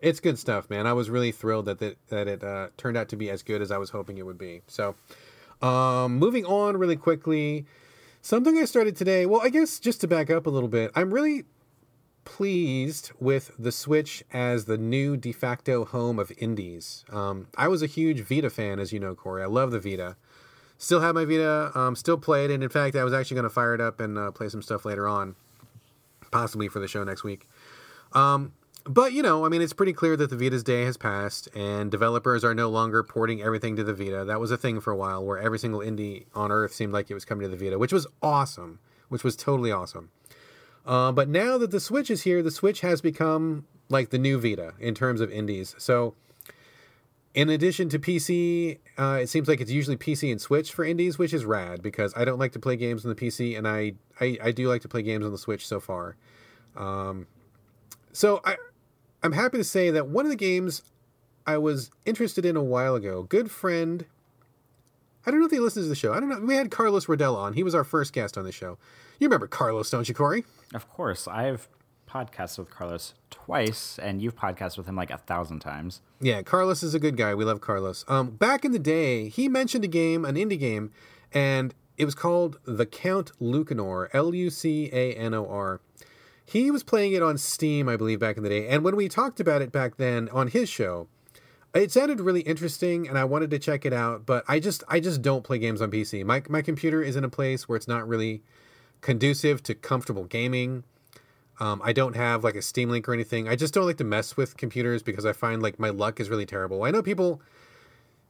It's 0.00 0.20
good 0.20 0.38
stuff, 0.38 0.68
man. 0.68 0.86
I 0.86 0.92
was 0.92 1.08
really 1.08 1.32
thrilled 1.32 1.66
that 1.66 1.78
that, 1.78 1.96
that 2.08 2.28
it 2.28 2.44
uh, 2.44 2.68
turned 2.76 2.96
out 2.96 3.08
to 3.10 3.16
be 3.16 3.30
as 3.30 3.42
good 3.42 3.62
as 3.62 3.70
I 3.70 3.78
was 3.78 3.90
hoping 3.90 4.18
it 4.18 4.26
would 4.26 4.38
be. 4.38 4.62
So, 4.66 4.94
um, 5.62 6.18
moving 6.18 6.44
on 6.44 6.76
really 6.76 6.96
quickly. 6.96 7.66
Something 8.26 8.58
I 8.58 8.64
started 8.64 8.96
today, 8.96 9.24
well, 9.24 9.40
I 9.40 9.50
guess 9.50 9.78
just 9.78 10.00
to 10.00 10.08
back 10.08 10.30
up 10.32 10.48
a 10.48 10.50
little 10.50 10.68
bit, 10.68 10.90
I'm 10.96 11.14
really 11.14 11.44
pleased 12.24 13.12
with 13.20 13.52
the 13.56 13.70
Switch 13.70 14.24
as 14.32 14.64
the 14.64 14.76
new 14.76 15.16
de 15.16 15.30
facto 15.30 15.84
home 15.84 16.18
of 16.18 16.32
indies. 16.36 17.04
Um, 17.08 17.46
I 17.56 17.68
was 17.68 17.82
a 17.82 17.86
huge 17.86 18.22
Vita 18.22 18.50
fan, 18.50 18.80
as 18.80 18.92
you 18.92 18.98
know, 18.98 19.14
Corey. 19.14 19.44
I 19.44 19.46
love 19.46 19.70
the 19.70 19.78
Vita. 19.78 20.16
Still 20.76 21.02
have 21.02 21.14
my 21.14 21.24
Vita, 21.24 21.70
um, 21.78 21.94
still 21.94 22.18
play 22.18 22.44
it, 22.44 22.50
and 22.50 22.64
in 22.64 22.68
fact, 22.68 22.96
I 22.96 23.04
was 23.04 23.12
actually 23.12 23.36
going 23.36 23.44
to 23.44 23.48
fire 23.50 23.76
it 23.76 23.80
up 23.80 24.00
and 24.00 24.18
uh, 24.18 24.32
play 24.32 24.48
some 24.48 24.60
stuff 24.60 24.84
later 24.84 25.06
on, 25.06 25.36
possibly 26.32 26.66
for 26.66 26.80
the 26.80 26.88
show 26.88 27.04
next 27.04 27.22
week. 27.22 27.48
Um, 28.12 28.54
but 28.88 29.12
you 29.12 29.22
know, 29.22 29.44
I 29.44 29.48
mean, 29.48 29.62
it's 29.62 29.72
pretty 29.72 29.92
clear 29.92 30.16
that 30.16 30.30
the 30.30 30.36
Vita's 30.36 30.62
day 30.62 30.84
has 30.84 30.96
passed, 30.96 31.48
and 31.54 31.90
developers 31.90 32.44
are 32.44 32.54
no 32.54 32.68
longer 32.68 33.02
porting 33.02 33.42
everything 33.42 33.76
to 33.76 33.84
the 33.84 33.94
Vita. 33.94 34.24
That 34.24 34.40
was 34.40 34.50
a 34.50 34.56
thing 34.56 34.80
for 34.80 34.92
a 34.92 34.96
while, 34.96 35.24
where 35.24 35.38
every 35.38 35.58
single 35.58 35.80
indie 35.80 36.26
on 36.34 36.52
Earth 36.52 36.72
seemed 36.72 36.92
like 36.92 37.10
it 37.10 37.14
was 37.14 37.24
coming 37.24 37.42
to 37.42 37.54
the 37.54 37.62
Vita, 37.62 37.78
which 37.78 37.92
was 37.92 38.06
awesome, 38.22 38.78
which 39.08 39.24
was 39.24 39.36
totally 39.36 39.72
awesome. 39.72 40.10
Uh, 40.84 41.10
but 41.10 41.28
now 41.28 41.58
that 41.58 41.70
the 41.70 41.80
Switch 41.80 42.10
is 42.10 42.22
here, 42.22 42.42
the 42.42 42.50
Switch 42.50 42.80
has 42.80 43.00
become 43.00 43.66
like 43.88 44.10
the 44.10 44.18
new 44.18 44.40
Vita 44.40 44.74
in 44.78 44.94
terms 44.94 45.20
of 45.20 45.30
indies. 45.30 45.74
So, 45.78 46.14
in 47.34 47.50
addition 47.50 47.88
to 47.90 47.98
PC, 47.98 48.78
uh, 48.96 49.18
it 49.22 49.28
seems 49.28 49.48
like 49.48 49.60
it's 49.60 49.70
usually 49.70 49.96
PC 49.96 50.30
and 50.30 50.40
Switch 50.40 50.72
for 50.72 50.84
indies, 50.84 51.18
which 51.18 51.34
is 51.34 51.44
rad 51.44 51.82
because 51.82 52.14
I 52.16 52.24
don't 52.24 52.38
like 52.38 52.52
to 52.52 52.60
play 52.60 52.76
games 52.76 53.04
on 53.04 53.08
the 53.08 53.16
PC, 53.16 53.58
and 53.58 53.66
I 53.66 53.94
I, 54.20 54.38
I 54.42 54.50
do 54.52 54.68
like 54.68 54.82
to 54.82 54.88
play 54.88 55.02
games 55.02 55.24
on 55.24 55.32
the 55.32 55.38
Switch 55.38 55.66
so 55.66 55.80
far. 55.80 56.16
Um, 56.76 57.26
so 58.12 58.40
I 58.44 58.56
I'm 59.26 59.32
happy 59.32 59.58
to 59.58 59.64
say 59.64 59.90
that 59.90 60.06
one 60.06 60.24
of 60.24 60.30
the 60.30 60.36
games 60.36 60.82
I 61.48 61.58
was 61.58 61.90
interested 62.04 62.46
in 62.46 62.56
a 62.56 62.62
while 62.62 62.94
ago, 62.94 63.24
good 63.24 63.50
friend. 63.50 64.06
I 65.26 65.32
don't 65.32 65.40
know 65.40 65.46
if 65.46 65.52
he 65.52 65.58
listens 65.58 65.86
to 65.86 65.88
the 65.88 65.96
show. 65.96 66.12
I 66.12 66.20
don't 66.20 66.28
know. 66.28 66.38
We 66.38 66.54
had 66.54 66.70
Carlos 66.70 67.06
Rodell 67.06 67.34
on. 67.36 67.54
He 67.54 67.64
was 67.64 67.74
our 67.74 67.82
first 67.82 68.12
guest 68.12 68.38
on 68.38 68.44
the 68.44 68.52
show. 68.52 68.78
You 69.18 69.26
remember 69.26 69.48
Carlos, 69.48 69.90
don't 69.90 70.08
you, 70.08 70.14
Corey? 70.14 70.44
Of 70.72 70.88
course. 70.88 71.26
I've 71.26 71.68
podcasted 72.08 72.58
with 72.58 72.70
Carlos 72.70 73.14
twice, 73.28 73.98
and 73.98 74.22
you've 74.22 74.36
podcasted 74.36 74.78
with 74.78 74.86
him 74.86 74.94
like 74.94 75.10
a 75.10 75.18
thousand 75.18 75.58
times. 75.58 76.02
Yeah, 76.20 76.42
Carlos 76.42 76.84
is 76.84 76.94
a 76.94 77.00
good 77.00 77.16
guy. 77.16 77.34
We 77.34 77.44
love 77.44 77.60
Carlos. 77.60 78.04
Um, 78.06 78.30
back 78.30 78.64
in 78.64 78.70
the 78.70 78.78
day, 78.78 79.28
he 79.28 79.48
mentioned 79.48 79.82
a 79.82 79.88
game, 79.88 80.24
an 80.24 80.36
indie 80.36 80.58
game, 80.58 80.92
and 81.32 81.74
it 81.96 82.04
was 82.04 82.14
called 82.14 82.60
The 82.64 82.86
Count 82.86 83.32
Lucanor, 83.40 84.08
L 84.12 84.32
U 84.32 84.50
C 84.50 84.88
A 84.92 85.14
N 85.14 85.34
O 85.34 85.48
R. 85.48 85.80
He 86.46 86.70
was 86.70 86.84
playing 86.84 87.12
it 87.12 87.22
on 87.22 87.38
Steam, 87.38 87.88
I 87.88 87.96
believe, 87.96 88.20
back 88.20 88.36
in 88.36 88.44
the 88.44 88.48
day. 88.48 88.68
And 88.68 88.84
when 88.84 88.94
we 88.94 89.08
talked 89.08 89.40
about 89.40 89.62
it 89.62 89.72
back 89.72 89.96
then 89.96 90.28
on 90.28 90.46
his 90.46 90.68
show, 90.68 91.08
it 91.74 91.90
sounded 91.90 92.20
really 92.20 92.40
interesting 92.42 93.08
and 93.08 93.18
I 93.18 93.24
wanted 93.24 93.50
to 93.50 93.58
check 93.58 93.84
it 93.84 93.92
out, 93.92 94.24
but 94.24 94.44
I 94.48 94.60
just 94.60 94.84
I 94.88 95.00
just 95.00 95.22
don't 95.22 95.42
play 95.42 95.58
games 95.58 95.82
on 95.82 95.90
PC. 95.90 96.24
My 96.24 96.42
my 96.48 96.62
computer 96.62 97.02
is 97.02 97.16
in 97.16 97.24
a 97.24 97.28
place 97.28 97.68
where 97.68 97.76
it's 97.76 97.88
not 97.88 98.06
really 98.06 98.42
conducive 99.00 99.62
to 99.64 99.74
comfortable 99.74 100.24
gaming. 100.24 100.84
Um, 101.58 101.80
I 101.84 101.92
don't 101.92 102.16
have 102.16 102.44
like 102.44 102.54
a 102.54 102.62
Steam 102.62 102.90
Link 102.90 103.08
or 103.08 103.12
anything. 103.12 103.48
I 103.48 103.56
just 103.56 103.74
don't 103.74 103.86
like 103.86 103.96
to 103.98 104.04
mess 104.04 104.36
with 104.36 104.56
computers 104.56 105.02
because 105.02 105.26
I 105.26 105.32
find 105.32 105.62
like 105.62 105.78
my 105.78 105.90
luck 105.90 106.20
is 106.20 106.30
really 106.30 106.46
terrible. 106.46 106.84
I 106.84 106.90
know 106.90 107.02
people 107.02 107.42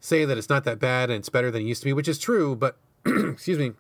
say 0.01 0.25
that 0.25 0.39
it's 0.39 0.49
not 0.49 0.65
that 0.65 0.79
bad 0.79 1.11
and 1.11 1.19
it's 1.19 1.29
better 1.29 1.51
than 1.51 1.63
it 1.63 1.67
used 1.67 1.83
to 1.83 1.87
be, 1.87 1.93
which 1.93 2.09
is 2.09 2.19
true, 2.19 2.57
but 2.57 2.79
excuse 3.07 3.59
me, 3.59 3.73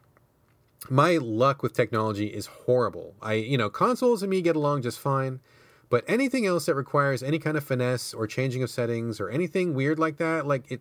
my 0.91 1.17
luck 1.17 1.63
with 1.63 1.73
technology 1.73 2.27
is 2.27 2.47
horrible. 2.47 3.15
I, 3.23 3.35
you 3.35 3.59
know, 3.59 3.71
consoles 3.71 4.23
and 4.23 4.31
me 4.31 4.43
get 4.43 4.57
along 4.57 4.83
just 4.83 4.99
fine, 4.99 5.41
but 5.89 6.05
anything 6.09 6.47
else 6.47 6.67
that 6.67 6.75
requires 6.75 7.23
any 7.23 7.39
kind 7.39 7.57
of 7.57 7.65
finesse 7.65 8.13
or 8.13 8.27
changing 8.27 8.63
of 8.63 8.71
settings 8.71 9.21
or 9.21 9.29
anything 9.29 9.75
weird 9.75 9.99
like 9.99 10.17
that, 10.19 10.47
like 10.47 10.71
it, 10.71 10.81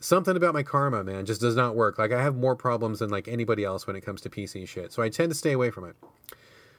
something 0.00 0.36
about 0.36 0.54
my 0.54 0.62
karma, 0.62 1.04
man, 1.04 1.26
just 1.26 1.40
does 1.40 1.56
not 1.56 1.74
work. 1.74 1.98
Like 1.98 2.12
I 2.12 2.22
have 2.22 2.36
more 2.36 2.56
problems 2.56 2.98
than 2.98 3.10
like 3.10 3.28
anybody 3.28 3.64
else 3.64 3.86
when 3.86 3.96
it 3.96 4.02
comes 4.02 4.20
to 4.22 4.30
PC 4.30 4.66
shit. 4.68 4.92
So 4.92 5.02
I 5.02 5.08
tend 5.08 5.30
to 5.30 5.36
stay 5.36 5.52
away 5.52 5.70
from 5.70 5.84
it. 5.84 5.96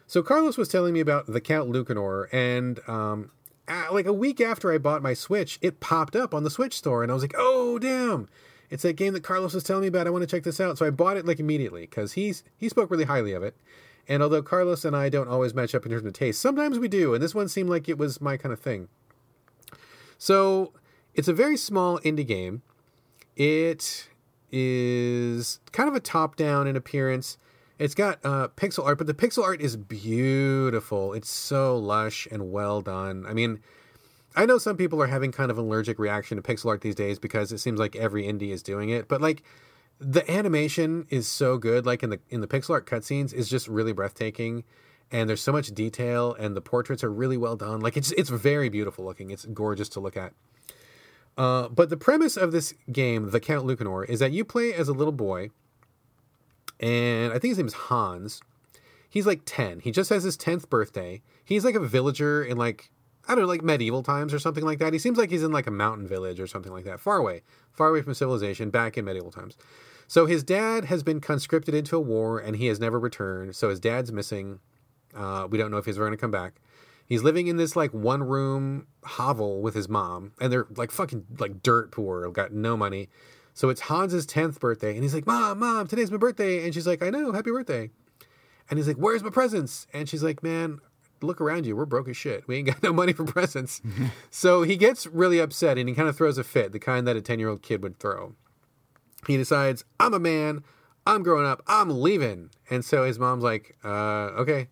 So 0.08 0.24
Carlos 0.24 0.58
was 0.58 0.70
telling 0.70 0.94
me 0.94 1.02
about 1.02 1.28
the 1.28 1.42
Count 1.42 1.70
Lucanor, 1.70 2.30
and 2.32 2.80
um, 2.88 3.32
like 3.92 4.06
a 4.06 4.14
week 4.14 4.40
after 4.40 4.72
I 4.72 4.78
bought 4.78 5.02
my 5.02 5.14
Switch, 5.14 5.60
it 5.62 5.82
popped 5.82 6.16
up 6.16 6.34
on 6.34 6.46
the 6.46 6.50
Switch 6.50 6.78
store, 6.78 7.04
and 7.04 7.12
I 7.12 7.14
was 7.14 7.24
like, 7.24 7.36
"Oh 7.38 7.78
damn!" 7.78 8.30
It's 8.70 8.84
that 8.84 8.94
game 8.98 9.14
that 9.14 9.24
Carlos 9.24 9.54
was 9.54 9.64
telling 9.64 9.82
me 9.82 9.88
about. 9.88 10.08
I 10.08 10.10
want 10.10 10.24
to 10.24 10.28
check 10.28 10.44
this 10.44 10.60
out. 10.60 10.78
So 10.78 10.86
I 10.86 10.90
bought 10.90 11.18
it 11.18 11.26
like 11.26 11.40
immediately 11.40 11.82
because 11.82 12.14
he's 12.14 12.44
he 12.58 12.70
spoke 12.70 12.92
really 12.92 13.06
highly 13.06 13.34
of 13.34 13.44
it. 13.44 13.56
And 14.08 14.24
although 14.24 14.42
Carlos 14.42 14.86
and 14.86 14.96
I 14.96 15.10
don't 15.10 15.28
always 15.28 15.54
match 15.54 15.76
up 15.76 15.86
in 15.86 15.92
terms 15.92 16.06
of 16.06 16.14
taste, 16.14 16.42
sometimes 16.42 16.80
we 16.80 16.88
do. 16.88 17.14
And 17.14 17.22
this 17.22 17.36
one 17.36 17.50
seemed 17.50 17.70
like 17.70 17.90
it 17.90 17.98
was 17.98 18.22
my 18.22 18.38
kind 18.38 18.54
of 18.54 18.60
thing. 18.60 18.88
So 20.18 20.74
it's 21.14 21.28
a 21.28 21.34
very 21.34 21.58
small 21.58 22.00
indie 22.00 22.26
game. 22.26 22.62
It 23.36 24.08
is 24.52 25.60
kind 25.72 25.90
of 25.90 25.96
a 25.96 26.00
top 26.00 26.36
down 26.36 26.68
in 26.68 26.76
appearance. 26.76 27.38
It's 27.80 27.94
got 27.94 28.20
uh, 28.24 28.48
pixel 28.56 28.86
art, 28.86 28.98
but 28.98 29.08
the 29.08 29.14
pixel 29.14 29.44
art 29.44 29.62
is 29.62 29.76
beautiful. 29.76 31.14
It's 31.14 31.30
so 31.30 31.78
lush 31.78 32.28
and 32.32 32.52
well 32.52 32.82
done. 32.82 33.26
I 33.28 33.34
mean, 33.34 33.60
I 34.38 34.46
know 34.46 34.60
some 34.60 34.78
people 34.78 35.02
are 35.02 35.08
having 35.08 35.32
kind 35.32 35.50
of 35.50 35.58
an 35.58 35.66
allergic 35.66 35.98
reaction 35.98 36.38
to 36.38 36.44
pixel 36.44 36.68
art 36.68 36.82
these 36.82 36.96
days 36.96 37.18
because 37.18 37.52
it 37.52 37.58
seems 37.58 37.80
like 37.80 37.96
every 37.96 38.24
indie 38.24 38.52
is 38.52 38.62
doing 38.62 38.90
it, 38.90 39.08
but 39.08 39.20
like 39.20 39.42
the 40.00 40.30
animation 40.32 41.08
is 41.10 41.28
so 41.28 41.58
good. 41.58 41.86
Like 41.86 42.04
in 42.04 42.12
the 42.12 42.20
in 42.30 42.42
the 42.42 42.48
pixel 42.48 42.70
art 42.70 42.86
cutscenes 42.86 43.34
is 43.34 43.50
just 43.50 43.68
really 43.68 43.94
breathtaking, 43.94 44.64
and 45.12 45.28
there's 45.28 45.42
so 45.42 45.52
much 45.52 45.70
detail, 45.74 46.36
and 46.36 46.56
the 46.56 46.62
portraits 46.62 47.04
are 47.04 47.12
really 47.12 47.36
well 47.36 47.56
done. 47.56 47.80
Like 47.80 47.98
it's 47.98 48.12
it's 48.12 48.30
very 48.30 48.70
beautiful 48.70 49.04
looking. 49.04 49.32
It's 49.32 49.46
gorgeous 49.46 49.90
to 49.90 50.00
look 50.00 50.16
at. 50.16 50.34
Uh, 51.36 51.68
but 51.70 51.90
the 51.90 51.98
premise 51.98 52.38
of 52.38 52.52
this 52.52 52.74
game, 52.92 53.30
The 53.30 53.40
Count 53.40 53.66
Lucanor, 53.66 54.04
is 54.04 54.20
that 54.20 54.32
you 54.32 54.46
play 54.46 54.74
as 54.74 54.88
a 54.88 54.94
little 54.94 55.12
boy, 55.12 55.50
and 56.80 57.32
I 57.32 57.40
think 57.40 57.52
his 57.52 57.58
name 57.58 57.68
is 57.68 57.74
Hans. 57.74 58.42
He's 59.10 59.26
like 59.26 59.42
10. 59.46 59.80
He 59.80 59.92
just 59.92 60.10
has 60.10 60.24
his 60.24 60.38
10th 60.38 60.70
birthday. 60.70 61.22
He's 61.44 61.64
like 61.64 61.76
a 61.76 61.80
villager 61.80 62.44
in 62.44 62.58
like, 62.58 62.92
I 63.28 63.36
don't 63.36 63.44
know, 63.44 63.48
like 63.48 63.62
medieval 63.62 64.04
times 64.04 64.34
or 64.34 64.40
something 64.40 64.64
like 64.64 64.80
that. 64.80 64.94
He 64.94 65.00
seems 65.00 65.18
like 65.18 65.30
he's 65.30 65.44
in 65.44 65.52
like 65.52 65.68
a 65.68 65.72
mountain 65.72 66.08
village 66.08 66.40
or 66.40 66.48
something 66.48 66.72
like 66.72 66.86
that, 66.86 67.00
far 67.00 67.18
away, 67.18 67.42
far 67.72 67.90
away 67.90 68.02
from 68.02 68.14
civilization, 68.14 68.70
back 68.70 68.98
in 68.98 69.06
medieval 69.06 69.32
times. 69.32 69.58
So 70.08 70.26
his 70.26 70.44
dad 70.44 70.86
has 70.86 71.04
been 71.04 71.20
conscripted 71.20 71.76
into 71.76 71.98
a 71.98 72.00
war 72.00 72.40
and 72.40 72.56
he 72.56 72.68
has 72.68 72.80
never 72.80 73.00
returned. 73.00 73.56
So 73.56 73.70
his 73.70 73.80
dad's 73.80 74.12
missing. 74.12 74.60
Uh, 75.16 75.48
we 75.50 75.58
don't 75.58 75.72
know 75.72 75.78
if 75.78 75.86
he's 75.86 75.98
ever 75.98 76.06
going 76.06 76.18
to 76.18 76.22
come 76.22 76.32
back. 76.32 76.62
He's 77.08 77.24
living 77.24 77.48
in 77.48 77.58
this 77.58 77.76
like 77.76 77.94
one 77.94 78.24
room 78.24 78.88
hovel 79.04 79.62
with 79.62 79.76
his 79.76 79.88
mom, 79.88 80.34
and 80.42 80.52
they're 80.52 80.68
like 80.76 80.92
fucking 80.92 81.26
like 81.40 81.64
dirt 81.64 81.92
poor, 81.92 82.30
got 82.32 82.52
no 82.52 82.76
money. 82.76 83.08
So 83.54 83.70
it's 83.70 83.82
Hans's 83.82 84.26
tenth 84.26 84.60
birthday, 84.60 84.94
and 84.94 85.04
he's 85.04 85.16
like, 85.16 85.26
"Mom, 85.26 85.60
mom, 85.60 85.88
today's 85.88 86.12
my 86.12 86.18
birthday," 86.18 86.66
and 86.66 86.74
she's 86.74 86.86
like, 86.86 87.02
"I 87.02 87.10
know, 87.10 87.32
happy 87.32 87.50
birthday." 87.50 87.90
And 88.70 88.78
he's 88.78 88.88
like, 88.88 88.98
"Where's 88.98 89.24
my 89.24 89.30
presents?" 89.30 89.88
And 89.94 90.10
she's 90.10 90.22
like, 90.22 90.44
"Man, 90.44 90.80
look 91.22 91.42
around 91.42 91.66
you. 91.66 91.76
We're 91.76 91.86
broke 91.86 92.08
as 92.08 92.18
shit. 92.18 92.48
We 92.48 92.58
ain't 92.58 92.68
got 92.68 92.84
no 92.84 92.94
money 92.94 93.14
for 93.14 93.26
presents." 93.26 93.82
so 94.30 94.64
he 94.64 94.78
gets 94.78 95.08
really 95.08 95.40
upset, 95.40 95.78
and 95.78 95.88
he 95.88 95.96
kind 95.96 96.10
of 96.10 96.18
throws 96.18 96.38
a 96.38 96.44
fit, 96.44 96.72
the 96.72 96.80
kind 96.80 97.08
that 97.08 97.16
a 97.16 97.22
ten-year-old 97.22 97.62
kid 97.62 97.84
would 97.84 98.00
throw. 98.00 98.36
He 99.28 99.38
decides, 99.38 99.84
"I'm 100.00 100.14
a 100.14 100.20
man. 100.20 100.64
I'm 101.06 101.24
growing 101.24 101.46
up. 101.46 101.62
I'm 101.68 101.90
leaving." 102.02 102.50
And 102.70 102.84
so 102.84 103.04
his 103.06 103.20
mom's 103.20 103.44
like, 103.44 103.78
uh, 103.84 104.32
"Okay." 104.38 104.68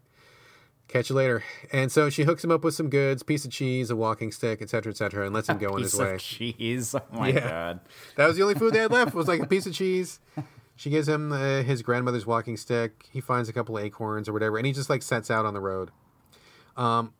catch 0.88 1.10
you 1.10 1.16
later. 1.16 1.44
And 1.72 1.92
so 1.92 2.10
she 2.10 2.24
hooks 2.24 2.44
him 2.44 2.52
up 2.52 2.64
with 2.64 2.74
some 2.74 2.90
goods, 2.90 3.24
piece 3.24 3.46
of 3.46 3.52
cheese, 3.52 3.90
a 3.90 3.96
walking 3.96 4.32
stick, 4.32 4.62
etc., 4.62 4.92
etc., 4.92 5.26
and 5.26 5.34
lets 5.34 5.50
him 5.50 5.58
go 5.58 5.70
on 5.70 5.82
his 5.82 5.96
way. 5.96 6.18
cheese. 6.18 6.96
Oh 6.96 7.02
my 7.12 7.30
yeah. 7.30 7.50
god. 7.50 7.80
That 8.16 8.28
was 8.28 8.38
the 8.38 8.44
only 8.44 8.56
food 8.56 8.74
they 8.74 8.80
had 8.80 8.92
left. 8.92 9.14
Was 9.14 9.28
like 9.28 9.42
a 9.42 9.48
piece 9.48 9.66
of 9.66 9.74
cheese. 9.74 10.20
She 10.76 10.90
gives 10.90 11.08
him 11.08 11.32
uh, 11.32 11.64
his 11.64 11.82
grandmother's 11.82 12.26
walking 12.26 12.58
stick. 12.58 13.06
He 13.12 13.22
finds 13.22 13.48
a 13.48 13.54
couple 13.54 13.78
of 13.78 13.84
acorns 13.84 14.28
or 14.28 14.34
whatever, 14.34 14.58
and 14.58 14.66
he 14.66 14.74
just 14.74 14.90
like 14.90 15.02
sets 15.02 15.32
out 15.32 15.46
on 15.46 15.54
the 15.54 15.62
road. 15.62 15.92
Um, 16.76 17.14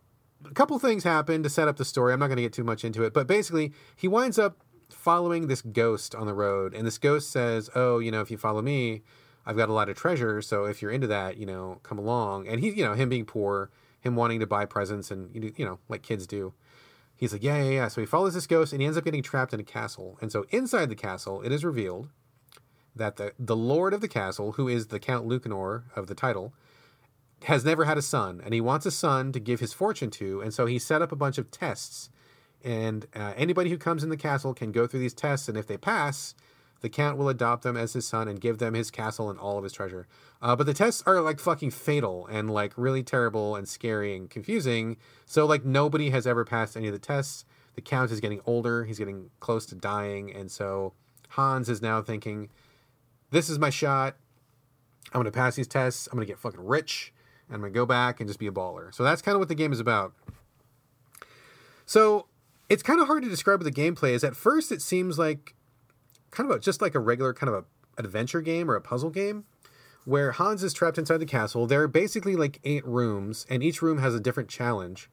a 0.46 0.54
couple 0.54 0.78
things 0.80 1.04
happen 1.04 1.44
to 1.44 1.50
set 1.50 1.68
up 1.68 1.78
the 1.78 1.86
story. 1.86 2.14
I'm 2.14 2.20
not 2.20 2.28
going 2.28 2.38
to 2.38 2.44
get 2.44 2.54
too 2.54 2.64
much 2.64 2.84
into 2.84 3.04
it, 3.04 3.14
but 3.14 3.28
basically, 3.28 3.74
he 3.96 4.08
winds 4.08 4.38
up 4.38 4.58
following 4.90 5.48
this 5.48 5.62
ghost 5.62 6.14
on 6.14 6.28
the 6.28 6.34
road, 6.34 6.74
and 6.74 6.86
this 6.86 6.98
ghost 6.98 7.32
says, 7.32 7.70
"Oh, 7.76 8.00
you 8.00 8.12
know, 8.12 8.22
if 8.22 8.30
you 8.30 8.38
follow 8.38 8.62
me, 8.62 9.02
I've 9.46 9.58
got 9.58 9.70
a 9.70 9.74
lot 9.74 9.90
of 9.90 9.98
treasure, 9.98 10.42
so 10.42 10.66
if 10.66 10.82
you're 10.82 10.92
into 10.92 11.08
that, 11.08 11.38
you 11.38 11.46
know, 11.46 11.80
come 11.84 12.00
along. 12.00 12.48
And 12.48 12.60
he, 12.60 12.72
you 12.72 12.84
know, 12.84 12.94
him 12.94 13.10
being 13.10 13.26
poor, 13.26 13.70
him 14.00 14.16
wanting 14.16 14.40
to 14.40 14.48
buy 14.48 14.66
presents, 14.66 15.12
and 15.12 15.54
you 15.58 15.66
know, 15.66 15.80
like 15.88 16.02
kids 16.02 16.26
do. 16.26 16.54
He's 17.16 17.32
like, 17.32 17.44
yeah, 17.44 17.64
yeah, 17.64 17.70
yeah. 17.70 17.88
So 17.88 18.02
he 18.02 18.08
follows 18.08 18.34
this 18.34 18.48
ghost, 18.48 18.74
and 18.74 18.82
he 18.82 18.86
ends 18.86 18.98
up 18.98 19.06
getting 19.06 19.24
trapped 19.24 19.54
in 19.54 19.60
a 19.60 19.64
castle. 19.64 20.18
And 20.20 20.32
so 20.32 20.46
inside 20.50 20.90
the 20.90 20.96
castle, 20.96 21.42
it 21.44 21.52
is 21.52 21.64
revealed 21.64 22.10
that 22.96 23.18
the 23.18 23.34
the 23.38 23.56
lord 23.56 23.94
of 23.94 24.02
the 24.02 24.08
castle, 24.08 24.54
who 24.54 24.68
is 24.68 24.88
the 24.88 25.00
Count 25.00 25.26
Lucanor 25.26 25.86
of 25.96 26.08
the 26.08 26.16
title, 26.16 26.54
has 27.46 27.64
never 27.64 27.86
had 27.86 27.98
a 27.98 28.02
son, 28.02 28.42
and 28.44 28.54
he 28.54 28.62
wants 28.62 28.86
a 28.86 28.92
son 28.92 29.32
to 29.32 29.40
give 29.40 29.60
his 29.60 29.74
fortune 29.74 30.10
to. 30.10 30.42
And 30.42 30.54
so 30.54 30.66
he 30.66 30.80
set 30.80 31.02
up 31.02 31.12
a 31.12 31.16
bunch 31.16 31.38
of 31.38 31.52
tests, 31.52 32.10
and 32.64 33.06
uh, 33.16 33.34
anybody 33.36 33.70
who 33.70 33.78
comes 33.78 34.04
in 34.04 34.10
the 34.10 34.18
castle 34.18 34.54
can 34.54 34.72
go 34.72 34.88
through 34.88 35.02
these 35.02 35.14
tests, 35.14 35.48
and 35.48 35.58
if 35.58 35.68
they 35.68 35.78
pass, 35.78 36.34
the 36.82 36.90
Count 36.90 37.18
will 37.18 37.30
adopt 37.30 37.64
them 37.64 37.78
as 37.78 37.94
his 37.94 38.08
son 38.08 38.28
and 38.28 38.42
give 38.42 38.58
them 38.58 38.74
his 38.74 38.92
castle 38.92 39.30
and 39.30 39.40
all 39.40 39.58
of 39.58 39.64
his 39.64 39.74
treasure. 39.74 40.08
Uh, 40.42 40.56
but 40.56 40.66
the 40.66 40.74
tests 40.74 41.04
are 41.06 41.22
like 41.22 41.40
fucking 41.40 41.72
fatal 41.72 42.28
and 42.28 42.52
like 42.52 42.74
really 42.76 43.04
terrible 43.04 43.56
and 43.56 43.68
scary 43.68 44.16
and 44.16 44.30
confusing. 44.30 44.98
So 45.26 45.46
like 45.46 45.64
nobody 45.64 46.10
has 46.10 46.28
ever 46.28 46.46
passed 46.46 46.76
any 46.76 46.88
of 46.88 46.94
the 46.94 47.00
tests. 47.00 47.46
The 47.76 47.82
Count 47.82 48.12
is 48.12 48.20
getting 48.20 48.42
older. 48.46 48.86
He's 48.86 49.00
getting 49.00 49.30
close 49.40 49.66
to 49.68 49.76
dying, 49.76 50.34
and 50.34 50.50
so 50.52 50.94
Hans 51.30 51.70
is 51.70 51.82
now 51.82 52.02
thinking, 52.02 52.50
"This 53.32 53.50
is 53.50 53.60
my 53.60 53.70
shot. 53.70 54.16
I'm 55.14 55.20
gonna 55.20 55.32
pass 55.32 55.56
these 55.56 55.68
tests. 55.68 56.08
I'm 56.08 56.18
gonna 56.18 56.26
get 56.26 56.40
fucking 56.40 56.66
rich. 56.66 57.14
And 57.48 57.56
I'm 57.56 57.62
gonna 57.62 57.72
go 57.72 57.86
back 57.86 58.20
and 58.20 58.28
just 58.28 58.40
be 58.40 58.48
a 58.48 58.52
baller." 58.52 58.94
So 58.94 59.04
that's 59.04 59.22
kind 59.22 59.36
of 59.36 59.40
what 59.40 59.50
the 59.50 59.56
game 59.56 59.72
is 59.72 59.80
about. 59.80 60.14
So 61.86 62.28
it's 62.70 62.84
kind 62.84 63.00
of 63.00 63.08
hard 63.08 63.24
to 63.24 63.30
describe 63.30 63.62
what 63.62 63.74
the 63.74 63.82
gameplay 63.82 64.12
is. 64.12 64.24
At 64.24 64.36
first, 64.36 64.72
it 64.72 64.82
seems 64.82 65.20
like 65.20 65.54
kind 66.32 66.50
of 66.50 66.58
a, 66.58 66.60
just 66.60 66.82
like 66.82 66.96
a 66.96 67.00
regular 67.00 67.34
kind 67.34 67.54
of 67.54 67.64
a 67.64 68.02
adventure 68.02 68.42
game 68.42 68.70
or 68.70 68.76
a 68.76 68.82
puzzle 68.82 69.10
game 69.10 69.46
where 70.06 70.34
Hans 70.34 70.64
is 70.64 70.74
trapped 70.74 70.98
inside 70.98 71.18
the 71.18 71.26
castle. 71.26 71.66
There 71.66 71.82
are 71.82 71.88
basically 71.88 72.36
like 72.36 72.60
eight 72.64 72.86
rooms, 72.86 73.46
and 73.50 73.64
each 73.64 73.82
room 73.82 73.98
has 73.98 74.14
a 74.14 74.20
different 74.20 74.50
challenge. 74.50 75.10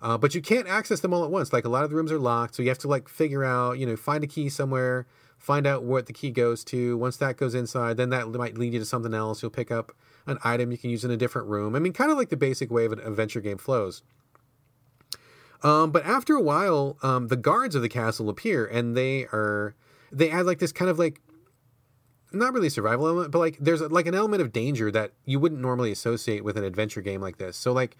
Uh, 0.00 0.18
but 0.18 0.34
you 0.34 0.42
can't 0.42 0.66
access 0.66 1.00
them 1.00 1.14
all 1.14 1.22
at 1.22 1.30
once. 1.30 1.52
Like 1.52 1.64
a 1.64 1.68
lot 1.68 1.84
of 1.84 1.90
the 1.90 1.96
rooms 1.96 2.10
are 2.10 2.18
locked, 2.18 2.56
so 2.56 2.62
you 2.62 2.68
have 2.70 2.78
to 2.78 2.88
like 2.88 3.08
figure 3.08 3.44
out, 3.44 3.78
you 3.78 3.86
know, 3.86 3.94
find 3.94 4.24
a 4.24 4.26
key 4.26 4.48
somewhere, 4.48 5.06
find 5.38 5.66
out 5.66 5.84
what 5.84 6.06
the 6.06 6.12
key 6.12 6.30
goes 6.30 6.64
to. 6.64 6.96
Once 6.96 7.16
that 7.18 7.36
goes 7.36 7.54
inside, 7.54 7.96
then 7.98 8.10
that 8.10 8.28
might 8.28 8.58
lead 8.58 8.72
you 8.72 8.78
to 8.80 8.84
something 8.84 9.14
else. 9.14 9.42
You'll 9.42 9.50
pick 9.50 9.70
up 9.70 9.92
an 10.26 10.38
item 10.44 10.70
you 10.70 10.78
can 10.78 10.90
use 10.90 11.04
in 11.04 11.10
a 11.10 11.16
different 11.16 11.48
room. 11.48 11.74
I 11.74 11.78
mean, 11.78 11.92
kind 11.92 12.10
of 12.10 12.16
like 12.16 12.28
the 12.28 12.36
basic 12.36 12.70
way 12.70 12.84
of 12.84 12.92
an 12.92 13.00
adventure 13.00 13.40
game 13.40 13.58
flows. 13.58 14.02
Um, 15.62 15.92
but 15.92 16.04
after 16.04 16.34
a 16.34 16.40
while, 16.40 16.96
um, 17.02 17.28
the 17.28 17.36
guards 17.36 17.74
of 17.74 17.82
the 17.82 17.88
castle 17.88 18.28
appear, 18.28 18.66
and 18.66 18.96
they 18.96 19.24
are 19.26 19.74
they 20.10 20.30
add 20.30 20.46
like 20.46 20.58
this 20.58 20.72
kind 20.72 20.90
of 20.90 20.98
like 20.98 21.20
not 22.32 22.52
really 22.52 22.68
survival 22.68 23.06
element, 23.06 23.30
but 23.30 23.38
like 23.38 23.58
there's 23.58 23.80
like 23.80 24.06
an 24.06 24.14
element 24.14 24.42
of 24.42 24.52
danger 24.52 24.90
that 24.90 25.12
you 25.24 25.38
wouldn't 25.38 25.60
normally 25.60 25.92
associate 25.92 26.44
with 26.44 26.56
an 26.56 26.64
adventure 26.64 27.00
game 27.00 27.20
like 27.20 27.38
this. 27.38 27.56
So 27.56 27.72
like 27.72 27.96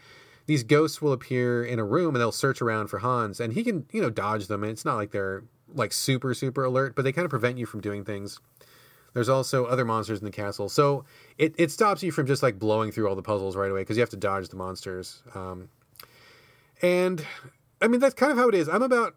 these 0.46 0.64
ghosts 0.64 1.00
will 1.00 1.12
appear 1.12 1.64
in 1.64 1.78
a 1.78 1.84
room 1.84 2.14
and 2.14 2.20
they'll 2.20 2.32
search 2.32 2.60
around 2.60 2.88
for 2.88 2.98
Hans 2.98 3.40
and 3.40 3.52
he 3.52 3.62
can, 3.62 3.86
you 3.92 4.00
know, 4.00 4.10
dodge 4.10 4.48
them. 4.48 4.62
And 4.62 4.72
it's 4.72 4.84
not 4.84 4.96
like 4.96 5.12
they're 5.12 5.44
like 5.74 5.92
super, 5.92 6.34
super 6.34 6.64
alert, 6.64 6.96
but 6.96 7.02
they 7.02 7.12
kind 7.12 7.24
of 7.24 7.30
prevent 7.30 7.58
you 7.58 7.66
from 7.66 7.80
doing 7.80 8.04
things. 8.04 8.40
There's 9.14 9.28
also 9.28 9.66
other 9.66 9.85
monsters 9.85 10.21
in 10.21 10.25
the 10.25 10.31
castle. 10.31 10.69
So 10.69 11.04
it, 11.38 11.54
it 11.59 11.71
stops 11.71 12.02
you 12.02 12.12
from 12.12 12.26
just 12.26 12.42
like 12.42 12.59
blowing 12.59 12.92
through 12.92 13.09
all 13.09 13.14
the 13.14 13.23
puzzles 13.23 13.57
right 13.57 13.71
away 13.71 13.83
because 13.83 13.97
you 13.97 14.00
have 14.00 14.11
to 14.11 14.16
dodge 14.16 14.49
the 14.49 14.57
monsters. 14.57 15.23
Um, 15.35 15.69
and 16.81 17.25
I 17.81 17.88
mean, 17.88 18.00
that's 18.00 18.14
kind 18.14 18.33
of 18.33 18.38
how 18.38 18.49
it 18.49 18.54
is. 18.54 18.69
I'm 18.69 18.83
about 18.83 19.14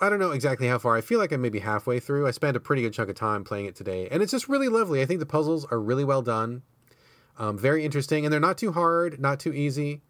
I 0.00 0.10
don't 0.10 0.18
know 0.18 0.32
exactly 0.32 0.66
how 0.66 0.78
far. 0.78 0.96
I 0.96 1.00
feel 1.00 1.18
like 1.18 1.32
I'm 1.32 1.40
maybe 1.40 1.60
halfway 1.60 2.00
through. 2.00 2.26
I 2.26 2.32
spent 2.32 2.56
a 2.56 2.60
pretty 2.60 2.82
good 2.82 2.92
chunk 2.92 3.08
of 3.08 3.14
time 3.14 3.44
playing 3.44 3.66
it 3.66 3.76
today, 3.76 4.08
and 4.10 4.22
it's 4.22 4.32
just 4.32 4.48
really 4.48 4.68
lovely. 4.68 5.00
I 5.00 5.06
think 5.06 5.20
the 5.20 5.26
puzzles 5.26 5.64
are 5.66 5.80
really 5.80 6.04
well 6.04 6.20
done, 6.20 6.62
um, 7.38 7.56
very 7.56 7.84
interesting, 7.84 8.24
and 8.26 8.32
they're 8.32 8.40
not 8.40 8.58
too 8.58 8.72
hard, 8.72 9.20
not 9.20 9.38
too 9.38 9.52
easy. 9.52 10.02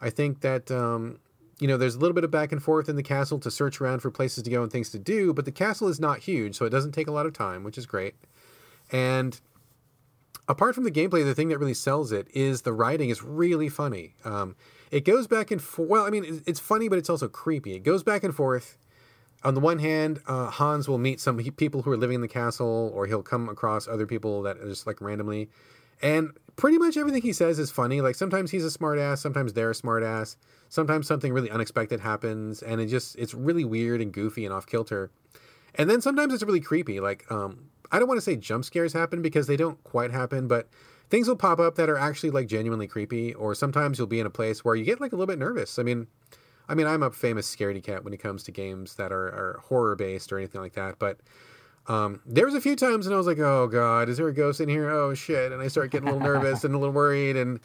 I 0.00 0.10
think 0.10 0.40
that 0.42 0.70
um, 0.70 1.18
you 1.58 1.66
know 1.66 1.76
there's 1.76 1.96
a 1.96 1.98
little 1.98 2.14
bit 2.14 2.24
of 2.24 2.30
back 2.30 2.52
and 2.52 2.62
forth 2.62 2.88
in 2.88 2.94
the 2.94 3.02
castle 3.02 3.40
to 3.40 3.50
search 3.50 3.80
around 3.80 4.00
for 4.00 4.10
places 4.10 4.44
to 4.44 4.50
go 4.50 4.62
and 4.62 4.70
things 4.70 4.90
to 4.90 4.98
do, 5.00 5.34
but 5.34 5.44
the 5.44 5.52
castle 5.52 5.88
is 5.88 5.98
not 5.98 6.20
huge, 6.20 6.54
so 6.54 6.64
it 6.64 6.70
doesn't 6.70 6.92
take 6.92 7.08
a 7.08 7.12
lot 7.12 7.26
of 7.26 7.32
time, 7.32 7.64
which 7.64 7.76
is 7.76 7.86
great. 7.86 8.14
And 8.92 9.40
apart 10.48 10.74
from 10.74 10.84
the 10.84 10.90
gameplay, 10.90 11.24
the 11.24 11.34
thing 11.34 11.48
that 11.48 11.58
really 11.58 11.74
sells 11.74 12.12
it 12.12 12.28
is 12.32 12.62
the 12.62 12.72
writing 12.72 13.10
is 13.10 13.22
really 13.22 13.68
funny. 13.68 14.14
Um, 14.24 14.56
it 14.90 15.04
goes 15.04 15.26
back 15.26 15.50
and 15.50 15.60
forth. 15.60 15.88
Well, 15.88 16.04
I 16.04 16.10
mean, 16.10 16.42
it's 16.46 16.60
funny, 16.60 16.88
but 16.88 16.98
it's 16.98 17.10
also 17.10 17.28
creepy. 17.28 17.74
It 17.74 17.80
goes 17.80 18.02
back 18.02 18.22
and 18.22 18.34
forth 18.34 18.78
on 19.44 19.54
the 19.54 19.60
one 19.60 19.78
hand, 19.78 20.20
uh, 20.26 20.48
Hans 20.48 20.88
will 20.88 20.98
meet 20.98 21.20
some 21.20 21.36
people 21.38 21.82
who 21.82 21.92
are 21.92 21.96
living 21.96 22.14
in 22.16 22.20
the 22.22 22.28
castle, 22.28 22.90
or 22.94 23.06
he'll 23.06 23.22
come 23.22 23.48
across 23.48 23.86
other 23.86 24.06
people 24.06 24.42
that 24.42 24.56
are 24.56 24.66
just 24.66 24.86
like 24.86 25.00
randomly. 25.00 25.50
And 26.02 26.30
pretty 26.56 26.78
much 26.78 26.96
everything 26.96 27.22
he 27.22 27.34
says 27.34 27.58
is 27.58 27.70
funny. 27.70 28.00
Like 28.00 28.14
sometimes 28.14 28.50
he's 28.50 28.64
a 28.64 28.76
smartass, 28.78 29.18
sometimes 29.18 29.52
they're 29.52 29.70
a 29.70 29.74
smartass, 29.74 30.36
sometimes 30.70 31.06
something 31.06 31.32
really 31.32 31.50
unexpected 31.50 32.00
happens, 32.00 32.62
and 32.62 32.80
it 32.80 32.86
just 32.86 33.16
it's 33.16 33.34
really 33.34 33.64
weird 33.64 34.00
and 34.00 34.12
goofy 34.12 34.46
and 34.46 34.54
off 34.54 34.66
kilter. 34.66 35.10
And 35.74 35.90
then 35.90 36.00
sometimes 36.00 36.32
it's 36.32 36.42
really 36.42 36.60
creepy. 36.60 37.00
Like 37.00 37.30
um, 37.30 37.66
I 37.94 38.00
don't 38.00 38.08
want 38.08 38.18
to 38.18 38.22
say 38.22 38.34
jump 38.34 38.64
scares 38.64 38.92
happen 38.92 39.22
because 39.22 39.46
they 39.46 39.56
don't 39.56 39.82
quite 39.84 40.10
happen, 40.10 40.48
but 40.48 40.68
things 41.10 41.28
will 41.28 41.36
pop 41.36 41.60
up 41.60 41.76
that 41.76 41.88
are 41.88 41.96
actually 41.96 42.30
like 42.30 42.48
genuinely 42.48 42.88
creepy, 42.88 43.32
or 43.34 43.54
sometimes 43.54 43.98
you'll 43.98 44.08
be 44.08 44.18
in 44.18 44.26
a 44.26 44.30
place 44.30 44.64
where 44.64 44.74
you 44.74 44.84
get 44.84 45.00
like 45.00 45.12
a 45.12 45.14
little 45.14 45.32
bit 45.32 45.38
nervous. 45.38 45.78
I 45.78 45.84
mean, 45.84 46.08
I 46.68 46.74
mean, 46.74 46.88
I'm 46.88 47.04
a 47.04 47.10
famous 47.12 47.54
scaredy 47.54 47.80
cat 47.80 48.02
when 48.02 48.12
it 48.12 48.18
comes 48.18 48.42
to 48.44 48.50
games 48.50 48.96
that 48.96 49.12
are, 49.12 49.28
are 49.28 49.60
horror 49.68 49.94
based 49.94 50.32
or 50.32 50.38
anything 50.38 50.60
like 50.60 50.72
that, 50.72 50.98
but 50.98 51.20
um, 51.86 52.20
there 52.26 52.46
was 52.46 52.54
a 52.54 52.60
few 52.60 52.74
times 52.74 53.06
and 53.06 53.14
I 53.14 53.18
was 53.18 53.28
like, 53.28 53.38
oh 53.38 53.68
god, 53.68 54.08
is 54.08 54.16
there 54.16 54.26
a 54.26 54.34
ghost 54.34 54.60
in 54.60 54.68
here? 54.68 54.90
Oh 54.90 55.14
shit! 55.14 55.52
And 55.52 55.62
I 55.62 55.68
start 55.68 55.92
getting 55.92 56.08
a 56.08 56.12
little 56.12 56.26
nervous 56.26 56.64
and 56.64 56.74
a 56.74 56.78
little 56.78 56.94
worried. 56.94 57.36
And 57.36 57.60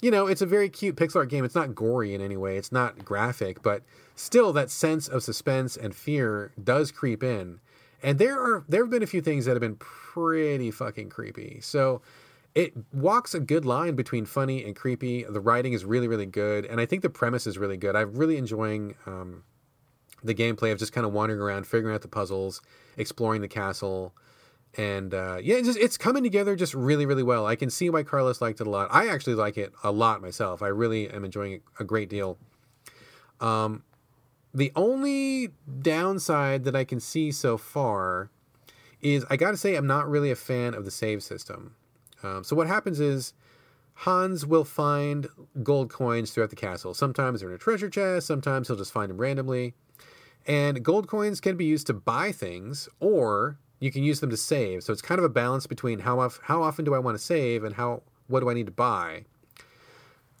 you 0.00 0.10
know, 0.10 0.28
it's 0.28 0.42
a 0.42 0.46
very 0.46 0.70
cute 0.70 0.96
pixel 0.96 1.16
art 1.16 1.28
game. 1.28 1.44
It's 1.44 1.54
not 1.54 1.74
gory 1.74 2.14
in 2.14 2.22
any 2.22 2.36
way. 2.36 2.56
It's 2.56 2.72
not 2.72 3.04
graphic, 3.04 3.62
but 3.62 3.82
still, 4.14 4.52
that 4.54 4.70
sense 4.70 5.08
of 5.08 5.22
suspense 5.22 5.76
and 5.76 5.94
fear 5.94 6.52
does 6.62 6.90
creep 6.92 7.22
in. 7.22 7.60
And 8.02 8.18
there 8.18 8.38
are 8.38 8.64
there 8.68 8.82
have 8.84 8.90
been 8.90 9.02
a 9.02 9.06
few 9.06 9.20
things 9.20 9.44
that 9.44 9.52
have 9.52 9.60
been 9.60 9.76
pretty 9.76 10.70
fucking 10.70 11.08
creepy. 11.10 11.60
So 11.60 12.02
it 12.54 12.72
walks 12.92 13.34
a 13.34 13.40
good 13.40 13.64
line 13.64 13.94
between 13.94 14.24
funny 14.24 14.64
and 14.64 14.74
creepy. 14.74 15.24
The 15.24 15.40
writing 15.40 15.72
is 15.72 15.84
really 15.84 16.08
really 16.08 16.26
good, 16.26 16.64
and 16.64 16.80
I 16.80 16.86
think 16.86 17.02
the 17.02 17.10
premise 17.10 17.46
is 17.46 17.58
really 17.58 17.76
good. 17.76 17.96
I'm 17.96 18.14
really 18.14 18.36
enjoying. 18.36 18.94
Um, 19.06 19.44
the 20.22 20.34
gameplay 20.34 20.72
of 20.72 20.78
just 20.78 20.92
kind 20.92 21.06
of 21.06 21.12
wandering 21.12 21.40
around, 21.40 21.66
figuring 21.66 21.94
out 21.94 22.02
the 22.02 22.08
puzzles, 22.08 22.60
exploring 22.96 23.40
the 23.40 23.48
castle, 23.48 24.14
and 24.76 25.14
uh, 25.14 25.38
yeah, 25.42 25.56
it's 25.56 25.66
just 25.66 25.78
it's 25.78 25.96
coming 25.96 26.22
together 26.22 26.54
just 26.56 26.74
really 26.74 27.06
really 27.06 27.22
well. 27.22 27.46
I 27.46 27.56
can 27.56 27.70
see 27.70 27.88
why 27.90 28.02
Carlos 28.02 28.40
liked 28.40 28.60
it 28.60 28.66
a 28.66 28.70
lot. 28.70 28.88
I 28.90 29.08
actually 29.08 29.34
like 29.34 29.56
it 29.56 29.72
a 29.82 29.90
lot 29.90 30.20
myself. 30.20 30.62
I 30.62 30.68
really 30.68 31.08
am 31.08 31.24
enjoying 31.24 31.52
it 31.54 31.62
a 31.78 31.84
great 31.84 32.08
deal. 32.08 32.38
Um, 33.40 33.84
the 34.54 34.72
only 34.74 35.50
downside 35.80 36.64
that 36.64 36.74
I 36.74 36.84
can 36.84 37.00
see 37.00 37.30
so 37.32 37.56
far 37.56 38.30
is 39.00 39.24
I 39.30 39.36
got 39.36 39.52
to 39.52 39.56
say 39.56 39.76
I'm 39.76 39.86
not 39.86 40.08
really 40.08 40.30
a 40.30 40.36
fan 40.36 40.74
of 40.74 40.84
the 40.84 40.90
save 40.90 41.22
system. 41.22 41.74
Um, 42.22 42.42
so 42.42 42.56
what 42.56 42.66
happens 42.66 42.98
is 42.98 43.32
Hans 43.94 44.46
will 44.46 44.64
find 44.64 45.28
gold 45.62 45.90
coins 45.90 46.30
throughout 46.30 46.50
the 46.50 46.56
castle. 46.56 46.94
Sometimes 46.94 47.40
they're 47.40 47.48
in 47.48 47.54
a 47.54 47.58
treasure 47.58 47.90
chest. 47.90 48.26
Sometimes 48.26 48.68
he'll 48.68 48.76
just 48.76 48.92
find 48.92 49.10
them 49.10 49.18
randomly. 49.18 49.74
And 50.46 50.82
gold 50.82 51.08
coins 51.08 51.40
can 51.40 51.56
be 51.56 51.64
used 51.64 51.86
to 51.88 51.94
buy 51.94 52.32
things, 52.32 52.88
or 53.00 53.58
you 53.80 53.90
can 53.90 54.02
use 54.02 54.20
them 54.20 54.30
to 54.30 54.36
save. 54.36 54.82
So 54.82 54.92
it's 54.92 55.02
kind 55.02 55.18
of 55.18 55.24
a 55.24 55.28
balance 55.28 55.66
between 55.66 56.00
how 56.00 56.28
how 56.42 56.62
often 56.62 56.84
do 56.84 56.94
I 56.94 56.98
want 56.98 57.18
to 57.18 57.22
save 57.22 57.64
and 57.64 57.74
how 57.74 58.02
what 58.28 58.40
do 58.40 58.48
I 58.48 58.54
need 58.54 58.66
to 58.66 58.72
buy. 58.72 59.24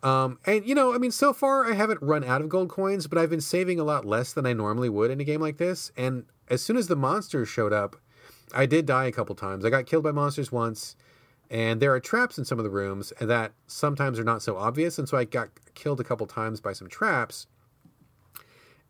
Um, 0.02 0.38
and 0.46 0.64
you 0.64 0.74
know, 0.74 0.94
I 0.94 0.98
mean, 0.98 1.10
so 1.10 1.32
far 1.32 1.70
I 1.70 1.74
haven't 1.74 2.00
run 2.02 2.24
out 2.24 2.40
of 2.40 2.48
gold 2.48 2.68
coins, 2.68 3.06
but 3.06 3.18
I've 3.18 3.30
been 3.30 3.40
saving 3.40 3.80
a 3.80 3.84
lot 3.84 4.04
less 4.04 4.32
than 4.32 4.46
I 4.46 4.52
normally 4.52 4.88
would 4.88 5.10
in 5.10 5.20
a 5.20 5.24
game 5.24 5.40
like 5.40 5.56
this. 5.56 5.90
And 5.96 6.24
as 6.48 6.62
soon 6.62 6.76
as 6.76 6.86
the 6.86 6.96
monsters 6.96 7.48
showed 7.48 7.72
up, 7.72 7.96
I 8.54 8.66
did 8.66 8.86
die 8.86 9.06
a 9.06 9.12
couple 9.12 9.34
times. 9.34 9.64
I 9.64 9.70
got 9.70 9.86
killed 9.86 10.04
by 10.04 10.12
monsters 10.12 10.52
once, 10.52 10.96
and 11.50 11.80
there 11.80 11.92
are 11.92 12.00
traps 12.00 12.38
in 12.38 12.44
some 12.44 12.58
of 12.58 12.64
the 12.64 12.70
rooms 12.70 13.12
that 13.20 13.52
sometimes 13.66 14.18
are 14.18 14.24
not 14.24 14.42
so 14.42 14.56
obvious. 14.56 14.98
And 14.98 15.08
so 15.08 15.16
I 15.16 15.24
got 15.24 15.48
killed 15.74 16.00
a 16.00 16.04
couple 16.04 16.26
times 16.26 16.60
by 16.60 16.72
some 16.72 16.88
traps. 16.88 17.46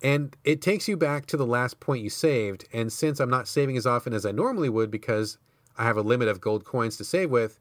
And 0.01 0.37
it 0.45 0.63
takes 0.63 0.87
you 0.87 0.97
back 0.97 1.27
to 1.27 1.37
the 1.37 1.47
last 1.47 1.81
point 1.81 2.05
you 2.05 2.11
saved. 2.11 2.67
And 2.73 2.93
since 2.93 3.19
I'm 3.19 3.31
not 3.31 3.49
saving 3.49 3.77
as 3.77 3.87
often 3.87 4.13
as 4.13 4.25
I 4.25 4.31
normally 4.31 4.69
would 4.69 4.91
because 4.91 5.39
I 5.77 5.85
have 5.85 5.97
a 5.97 6.03
limit 6.03 6.29
of 6.29 6.41
gold 6.41 6.65
coins 6.65 6.97
to 6.99 7.05
save 7.05 7.31
with, 7.31 7.59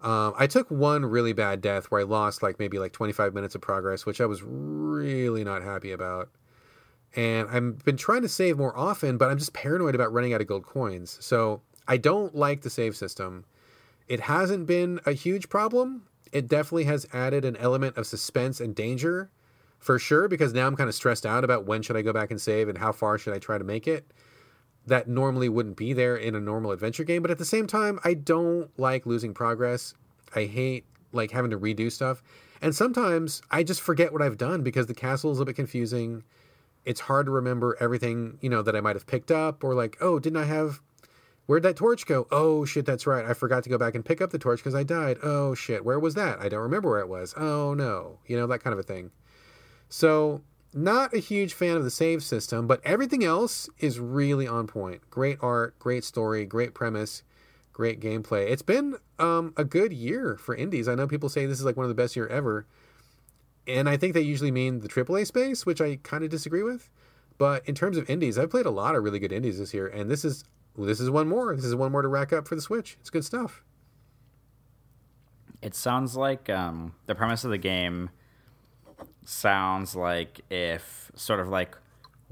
um, 0.00 0.34
I 0.36 0.46
took 0.46 0.70
one 0.70 1.04
really 1.04 1.32
bad 1.32 1.60
death 1.60 1.86
where 1.86 2.00
I 2.00 2.04
lost 2.04 2.42
like 2.42 2.58
maybe 2.58 2.78
like 2.78 2.92
25 2.92 3.34
minutes 3.34 3.54
of 3.54 3.60
progress, 3.60 4.06
which 4.06 4.20
I 4.20 4.26
was 4.26 4.42
really 4.42 5.42
not 5.42 5.62
happy 5.62 5.90
about. 5.90 6.30
And 7.16 7.48
I've 7.48 7.84
been 7.84 7.96
trying 7.96 8.22
to 8.22 8.28
save 8.28 8.58
more 8.58 8.76
often, 8.76 9.16
but 9.16 9.30
I'm 9.30 9.38
just 9.38 9.54
paranoid 9.54 9.94
about 9.94 10.12
running 10.12 10.34
out 10.34 10.40
of 10.40 10.46
gold 10.46 10.64
coins. 10.64 11.18
So 11.20 11.62
I 11.88 11.96
don't 11.96 12.34
like 12.34 12.60
the 12.60 12.70
save 12.70 12.96
system. 12.96 13.44
It 14.06 14.20
hasn't 14.20 14.66
been 14.66 15.00
a 15.04 15.12
huge 15.12 15.48
problem. 15.48 16.04
It 16.32 16.46
definitely 16.46 16.84
has 16.84 17.06
added 17.12 17.44
an 17.44 17.56
element 17.56 17.96
of 17.96 18.06
suspense 18.06 18.60
and 18.60 18.74
danger 18.74 19.30
for 19.78 19.98
sure 19.98 20.28
because 20.28 20.52
now 20.52 20.66
I'm 20.66 20.76
kind 20.76 20.88
of 20.88 20.94
stressed 20.94 21.26
out 21.26 21.44
about 21.44 21.64
when 21.64 21.82
should 21.82 21.96
I 21.96 22.02
go 22.02 22.12
back 22.12 22.30
and 22.30 22.40
save 22.40 22.68
and 22.68 22.78
how 22.78 22.92
far 22.92 23.18
should 23.18 23.34
I 23.34 23.38
try 23.38 23.58
to 23.58 23.64
make 23.64 23.88
it. 23.88 24.06
That 24.88 25.08
normally 25.08 25.48
wouldn't 25.48 25.76
be 25.76 25.92
there 25.92 26.16
in 26.16 26.34
a 26.34 26.40
normal 26.40 26.72
adventure 26.72 27.04
game, 27.04 27.22
but 27.22 27.30
at 27.30 27.38
the 27.38 27.44
same 27.44 27.66
time, 27.66 28.00
I 28.04 28.14
don't 28.14 28.70
like 28.78 29.06
losing 29.06 29.34
progress. 29.34 29.94
I 30.34 30.44
hate 30.44 30.84
like 31.12 31.30
having 31.30 31.50
to 31.50 31.58
redo 31.58 31.90
stuff. 31.90 32.22
And 32.60 32.74
sometimes 32.74 33.40
I 33.50 33.62
just 33.62 33.80
forget 33.80 34.12
what 34.12 34.22
I've 34.22 34.36
done 34.36 34.62
because 34.62 34.86
the 34.86 34.94
castle 34.94 35.30
is 35.30 35.40
a 35.40 35.44
bit 35.44 35.56
confusing. 35.56 36.24
It's 36.84 37.00
hard 37.00 37.26
to 37.26 37.32
remember 37.32 37.76
everything, 37.80 38.38
you 38.40 38.50
know, 38.50 38.62
that 38.62 38.74
I 38.74 38.80
might 38.80 38.96
have 38.96 39.06
picked 39.06 39.30
up 39.30 39.62
or 39.62 39.74
like, 39.74 39.96
oh, 40.00 40.18
didn't 40.18 40.38
I 40.38 40.44
have 40.44 40.80
Where'd 41.48 41.62
that 41.62 41.76
torch 41.76 42.04
go? 42.04 42.26
Oh 42.30 42.66
shit, 42.66 42.84
that's 42.84 43.06
right. 43.06 43.24
I 43.24 43.32
forgot 43.32 43.62
to 43.64 43.70
go 43.70 43.78
back 43.78 43.94
and 43.94 44.04
pick 44.04 44.20
up 44.20 44.28
the 44.28 44.38
torch 44.38 44.58
because 44.58 44.74
I 44.74 44.82
died. 44.82 45.16
Oh 45.22 45.54
shit, 45.54 45.82
where 45.82 45.98
was 45.98 46.14
that? 46.14 46.38
I 46.40 46.50
don't 46.50 46.60
remember 46.60 46.90
where 46.90 47.00
it 47.00 47.08
was. 47.08 47.32
Oh 47.38 47.72
no. 47.72 48.18
You 48.26 48.36
know, 48.36 48.46
that 48.48 48.62
kind 48.62 48.74
of 48.74 48.78
a 48.78 48.82
thing. 48.82 49.10
So, 49.88 50.42
not 50.74 51.14
a 51.14 51.18
huge 51.18 51.54
fan 51.54 51.76
of 51.76 51.84
the 51.84 51.90
save 51.90 52.22
system, 52.22 52.66
but 52.66 52.80
everything 52.84 53.24
else 53.24 53.68
is 53.78 53.98
really 53.98 54.46
on 54.46 54.66
point. 54.66 55.08
Great 55.10 55.38
art, 55.40 55.78
great 55.78 56.04
story, 56.04 56.44
great 56.44 56.74
premise, 56.74 57.22
great 57.72 58.00
gameplay. 58.00 58.50
It's 58.50 58.62
been 58.62 58.96
um, 59.18 59.54
a 59.56 59.64
good 59.64 59.92
year 59.92 60.36
for 60.36 60.54
indies. 60.54 60.88
I 60.88 60.94
know 60.94 61.06
people 61.06 61.28
say 61.28 61.46
this 61.46 61.58
is 61.58 61.64
like 61.64 61.76
one 61.76 61.84
of 61.84 61.88
the 61.88 61.94
best 61.94 62.16
year 62.16 62.26
ever, 62.26 62.66
and 63.66 63.88
I 63.88 63.96
think 63.96 64.14
they 64.14 64.20
usually 64.20 64.50
mean 64.50 64.80
the 64.80 64.88
AAA 64.88 65.26
space, 65.26 65.64
which 65.64 65.80
I 65.80 65.96
kind 66.02 66.24
of 66.24 66.30
disagree 66.30 66.62
with. 66.62 66.88
But 67.38 67.66
in 67.68 67.74
terms 67.74 67.96
of 67.96 68.10
indies, 68.10 68.36
I've 68.36 68.50
played 68.50 68.66
a 68.66 68.70
lot 68.70 68.96
of 68.96 69.04
really 69.04 69.20
good 69.20 69.32
indies 69.32 69.58
this 69.58 69.72
year, 69.72 69.86
and 69.86 70.10
this 70.10 70.24
is 70.24 70.44
this 70.76 71.00
is 71.00 71.10
one 71.10 71.28
more. 71.28 71.54
This 71.54 71.64
is 71.64 71.74
one 71.74 71.92
more 71.92 72.02
to 72.02 72.08
rack 72.08 72.32
up 72.32 72.46
for 72.46 72.54
the 72.54 72.60
Switch. 72.60 72.96
It's 73.00 73.10
good 73.10 73.24
stuff. 73.24 73.62
It 75.60 75.74
sounds 75.74 76.16
like 76.16 76.48
um, 76.48 76.94
the 77.06 77.14
premise 77.14 77.44
of 77.44 77.50
the 77.50 77.58
game 77.58 78.10
sounds 79.28 79.94
like 79.94 80.40
if 80.50 81.12
sort 81.14 81.40
of 81.40 81.48
like 81.48 81.76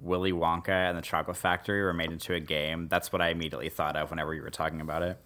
Willy 0.01 0.33
Wonka 0.33 0.69
and 0.69 0.97
the 0.97 1.03
Chocolate 1.03 1.37
Factory 1.37 1.83
were 1.83 1.93
made 1.93 2.11
into 2.11 2.35
a 2.35 2.41
game. 2.41 2.89
That's 2.89 3.13
what 3.13 3.23
I 3.23 3.29
immediately 3.29 3.69
thought 3.69 3.97
of 3.97 4.11
whenever 4.11 4.35
you 4.35 4.43
were 4.43 4.51
talking 4.51 4.81
about 4.81 5.03
it. 5.03 5.19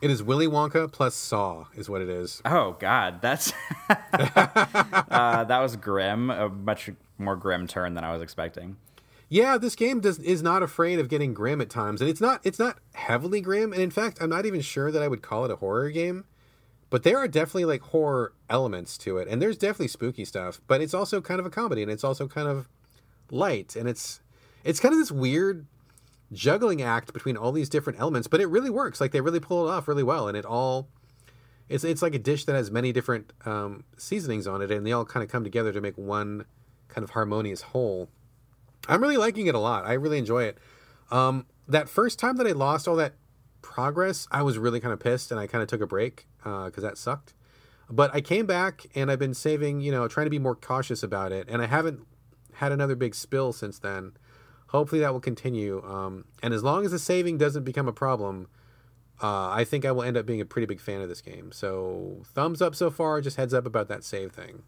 It 0.00 0.10
is 0.10 0.22
Willy 0.22 0.46
Wonka 0.46 0.90
plus 0.90 1.14
Saw, 1.14 1.66
is 1.74 1.90
what 1.90 2.00
it 2.00 2.08
is. 2.08 2.40
Oh 2.44 2.76
God, 2.80 3.20
that's 3.20 3.52
uh, 3.90 5.44
that 5.44 5.58
was 5.60 5.76
grim. 5.76 6.30
A 6.30 6.48
much 6.48 6.90
more 7.18 7.36
grim 7.36 7.66
turn 7.66 7.94
than 7.94 8.04
I 8.04 8.12
was 8.12 8.22
expecting. 8.22 8.76
Yeah, 9.28 9.58
this 9.58 9.76
game 9.76 10.00
does 10.00 10.18
is 10.20 10.42
not 10.42 10.62
afraid 10.62 10.98
of 10.98 11.08
getting 11.08 11.34
grim 11.34 11.60
at 11.60 11.68
times, 11.68 12.00
and 12.00 12.08
it's 12.08 12.20
not 12.20 12.40
it's 12.44 12.58
not 12.58 12.78
heavily 12.94 13.42
grim. 13.42 13.74
And 13.74 13.82
in 13.82 13.90
fact, 13.90 14.18
I'm 14.22 14.30
not 14.30 14.46
even 14.46 14.62
sure 14.62 14.90
that 14.90 15.02
I 15.02 15.08
would 15.08 15.20
call 15.20 15.44
it 15.44 15.50
a 15.50 15.56
horror 15.56 15.90
game. 15.90 16.24
But 16.90 17.04
there 17.04 17.18
are 17.18 17.28
definitely 17.28 17.66
like 17.66 17.82
horror 17.82 18.34
elements 18.48 18.98
to 18.98 19.16
it, 19.18 19.28
and 19.28 19.40
there's 19.40 19.56
definitely 19.56 19.88
spooky 19.88 20.24
stuff. 20.24 20.60
But 20.66 20.80
it's 20.80 20.92
also 20.92 21.20
kind 21.20 21.38
of 21.38 21.46
a 21.46 21.50
comedy, 21.50 21.82
and 21.82 21.90
it's 21.90 22.04
also 22.04 22.26
kind 22.26 22.48
of 22.48 22.68
light, 23.30 23.76
and 23.76 23.88
it's 23.88 24.20
it's 24.64 24.80
kind 24.80 24.92
of 24.92 24.98
this 24.98 25.12
weird 25.12 25.66
juggling 26.32 26.82
act 26.82 27.12
between 27.12 27.36
all 27.36 27.52
these 27.52 27.68
different 27.68 28.00
elements. 28.00 28.26
But 28.26 28.40
it 28.40 28.46
really 28.46 28.70
works. 28.70 29.00
Like 29.00 29.12
they 29.12 29.20
really 29.20 29.40
pull 29.40 29.68
it 29.68 29.70
off 29.72 29.86
really 29.86 30.02
well, 30.02 30.26
and 30.26 30.36
it 30.36 30.44
all 30.44 30.88
it's 31.68 31.84
it's 31.84 32.02
like 32.02 32.14
a 32.14 32.18
dish 32.18 32.44
that 32.46 32.56
has 32.56 32.72
many 32.72 32.92
different 32.92 33.32
um, 33.46 33.84
seasonings 33.96 34.48
on 34.48 34.60
it, 34.60 34.72
and 34.72 34.84
they 34.84 34.90
all 34.90 35.04
kind 35.04 35.22
of 35.22 35.30
come 35.30 35.44
together 35.44 35.72
to 35.72 35.80
make 35.80 35.96
one 35.96 36.44
kind 36.88 37.04
of 37.04 37.10
harmonious 37.10 37.62
whole. 37.62 38.10
I'm 38.88 39.00
really 39.00 39.16
liking 39.16 39.46
it 39.46 39.54
a 39.54 39.60
lot. 39.60 39.86
I 39.86 39.92
really 39.92 40.18
enjoy 40.18 40.42
it. 40.42 40.58
Um, 41.12 41.46
that 41.68 41.88
first 41.88 42.18
time 42.18 42.36
that 42.38 42.48
I 42.48 42.50
lost 42.50 42.88
all 42.88 42.96
that 42.96 43.14
progress, 43.62 44.26
I 44.32 44.42
was 44.42 44.58
really 44.58 44.80
kind 44.80 44.92
of 44.92 44.98
pissed, 44.98 45.30
and 45.30 45.38
I 45.38 45.46
kind 45.46 45.62
of 45.62 45.68
took 45.68 45.80
a 45.80 45.86
break 45.86 46.26
because 46.42 46.78
uh, 46.78 46.88
that 46.88 46.98
sucked. 46.98 47.34
But 47.88 48.14
I 48.14 48.20
came 48.20 48.46
back 48.46 48.86
and 48.94 49.10
I've 49.10 49.18
been 49.18 49.34
saving, 49.34 49.80
you 49.80 49.90
know, 49.90 50.06
trying 50.06 50.26
to 50.26 50.30
be 50.30 50.38
more 50.38 50.54
cautious 50.54 51.02
about 51.02 51.32
it. 51.32 51.48
And 51.48 51.60
I 51.60 51.66
haven't 51.66 52.06
had 52.54 52.72
another 52.72 52.94
big 52.94 53.14
spill 53.14 53.52
since 53.52 53.78
then. 53.78 54.12
Hopefully 54.68 55.00
that 55.00 55.12
will 55.12 55.20
continue. 55.20 55.82
Um, 55.84 56.26
and 56.42 56.54
as 56.54 56.62
long 56.62 56.84
as 56.84 56.92
the 56.92 56.98
saving 57.00 57.38
doesn't 57.38 57.64
become 57.64 57.88
a 57.88 57.92
problem, 57.92 58.46
uh, 59.20 59.48
I 59.50 59.64
think 59.64 59.84
I 59.84 59.90
will 59.90 60.04
end 60.04 60.16
up 60.16 60.24
being 60.24 60.40
a 60.40 60.44
pretty 60.44 60.66
big 60.66 60.80
fan 60.80 61.00
of 61.00 61.08
this 61.08 61.20
game. 61.20 61.50
So 61.50 62.22
thumbs 62.32 62.62
up 62.62 62.76
so 62.76 62.90
far. 62.90 63.20
Just 63.20 63.36
heads 63.36 63.52
up 63.52 63.66
about 63.66 63.88
that 63.88 64.04
save 64.04 64.32
thing. 64.32 64.62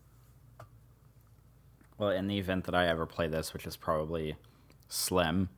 Well, 1.96 2.10
in 2.10 2.26
the 2.26 2.38
event 2.38 2.64
that 2.64 2.74
I 2.74 2.88
ever 2.88 3.06
play 3.06 3.28
this, 3.28 3.54
which 3.54 3.66
is 3.66 3.76
probably 3.76 4.34
slim, 4.88 5.48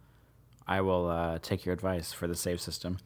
I 0.67 0.83
will 0.83 1.09
uh, 1.09 1.39
take 1.41 1.65
your 1.65 1.73
advice 1.73 2.13
for 2.13 2.27
the 2.27 2.37
save 2.37 2.61
system. 2.61 2.99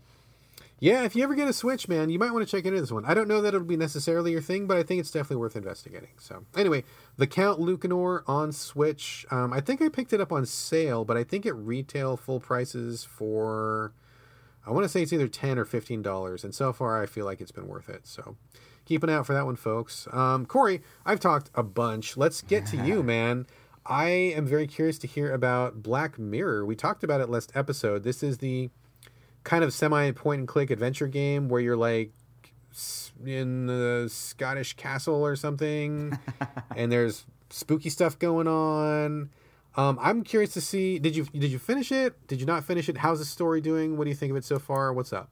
Yeah, 0.81 1.03
if 1.05 1.17
you 1.17 1.25
ever 1.25 1.35
get 1.35 1.49
a 1.49 1.53
Switch, 1.53 1.89
man, 1.89 2.09
you 2.09 2.21
might 2.21 2.33
want 2.33 2.47
to 2.47 2.51
check 2.51 2.65
into 2.65 2.81
this 2.81 2.93
one. 2.93 3.05
I 3.05 3.13
don't 3.13 3.27
know 3.27 3.41
that 3.41 3.49
it'll 3.49 3.67
be 3.67 3.77
necessarily 3.77 4.31
your 4.31 4.41
thing, 4.41 4.69
but 4.69 4.77
I 4.77 4.85
think 4.85 5.01
it's 5.01 5.11
definitely 5.11 5.39
worth 5.39 5.57
investigating. 5.57 6.11
So, 6.19 6.45
anyway, 6.57 6.85
the 7.17 7.27
Count 7.27 7.59
Lucanor 7.59 8.23
on 8.29 8.53
Switch. 8.53 9.27
Um, 9.33 9.53
I 9.53 9.61
think 9.61 9.83
I 9.83 9.89
picked 9.89 10.13
it 10.13 10.21
up 10.21 10.33
on 10.33 10.47
sale, 10.47 11.05
but 11.05 11.17
I 11.17 11.25
think 11.25 11.45
it 11.45 11.53
retail 11.53 12.17
full 12.17 12.39
prices 12.39 13.05
for. 13.05 13.93
I 14.65 14.71
want 14.71 14.85
to 14.85 14.89
say 14.89 15.03
it's 15.03 15.13
either 15.13 15.27
ten 15.27 15.59
or 15.59 15.65
fifteen 15.65 16.01
dollars, 16.01 16.45
and 16.45 16.55
so 16.55 16.73
far 16.73 17.03
I 17.03 17.07
feel 17.07 17.25
like 17.25 17.41
it's 17.41 17.53
been 17.53 17.67
worth 17.67 17.89
it. 17.89 18.07
So, 18.07 18.37
keep 18.85 19.03
an 19.03 19.11
eye 19.11 19.15
out 19.15 19.27
for 19.27 19.33
that 19.33 19.47
one, 19.47 19.57
folks. 19.57 20.07
Um, 20.13 20.47
Corey, 20.47 20.83
I've 21.05 21.21
talked 21.21 21.51
a 21.57 21.65
bunch. 21.65 22.17
Let's 22.17 22.41
get 22.41 22.67
to 22.67 22.77
you, 22.77 23.03
man. 23.03 23.47
I 23.85 24.09
am 24.11 24.47
very 24.47 24.69
curious 24.69 24.99
to 24.99 25.07
hear 25.09 25.33
about 25.33 25.83
Black 25.83 26.19
Mirror. 26.21 26.67
We 26.67 26.77
talked 26.77 27.03
about 27.03 27.21
it 27.21 27.31
last 27.31 27.51
episode. 27.55 28.05
This 28.05 28.23
is 28.23 28.39
the 28.39 28.71
kind 29.45 29.65
of 29.65 29.73
semi 29.73 30.11
point 30.13 30.41
and 30.41 30.49
click 30.49 30.71
adventure 30.71 31.07
game 31.09 31.49
where 31.49 31.61
you're 31.61 31.77
like 31.77 32.13
in 33.25 33.67
the 33.67 34.09
Scottish 34.11 34.75
castle 34.75 35.25
or 35.25 35.37
something, 35.37 36.19
and 36.77 36.93
there's 36.93 37.25
spooky 37.51 37.91
stuff 37.91 38.19
going 38.19 38.47
on. 38.47 39.31
Um, 39.77 39.99
I'm 40.01 40.25
curious 40.25 40.53
to 40.55 40.61
see. 40.61 40.99
Did 40.99 41.17
you 41.17 41.25
did 41.25 41.51
you 41.51 41.59
finish 41.59 41.93
it? 41.93 42.27
Did 42.27 42.41
you 42.41 42.47
not 42.47 42.65
finish 42.65 42.89
it? 42.89 42.99
How's 42.99 43.21
the 43.21 43.25
story 43.25 43.61
doing? 43.61 43.97
What 43.97 44.05
do 44.05 44.11
you 44.11 44.17
think 44.17 44.31
of 44.31 44.37
it 44.37 44.45
so 44.45 44.59
far? 44.59 44.93
What's 44.93 45.13
up? 45.13 45.31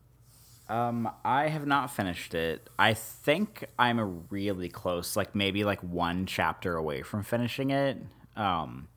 Um, 0.69 1.09
I 1.25 1.49
have 1.49 1.66
not 1.66 1.92
finished 1.92 2.35
it. 2.35 2.69
I 2.79 2.95
think 2.95 3.66
I'm 3.79 4.27
really 4.31 4.69
close, 4.69 5.16
like 5.16 5.35
maybe 5.35 5.62
like 5.64 5.81
one 5.81 6.27
chapter 6.27 6.77
away 6.77 7.03
from 7.03 7.23
finishing 7.23 7.71
it. 7.71 7.99
Um, 8.37 8.88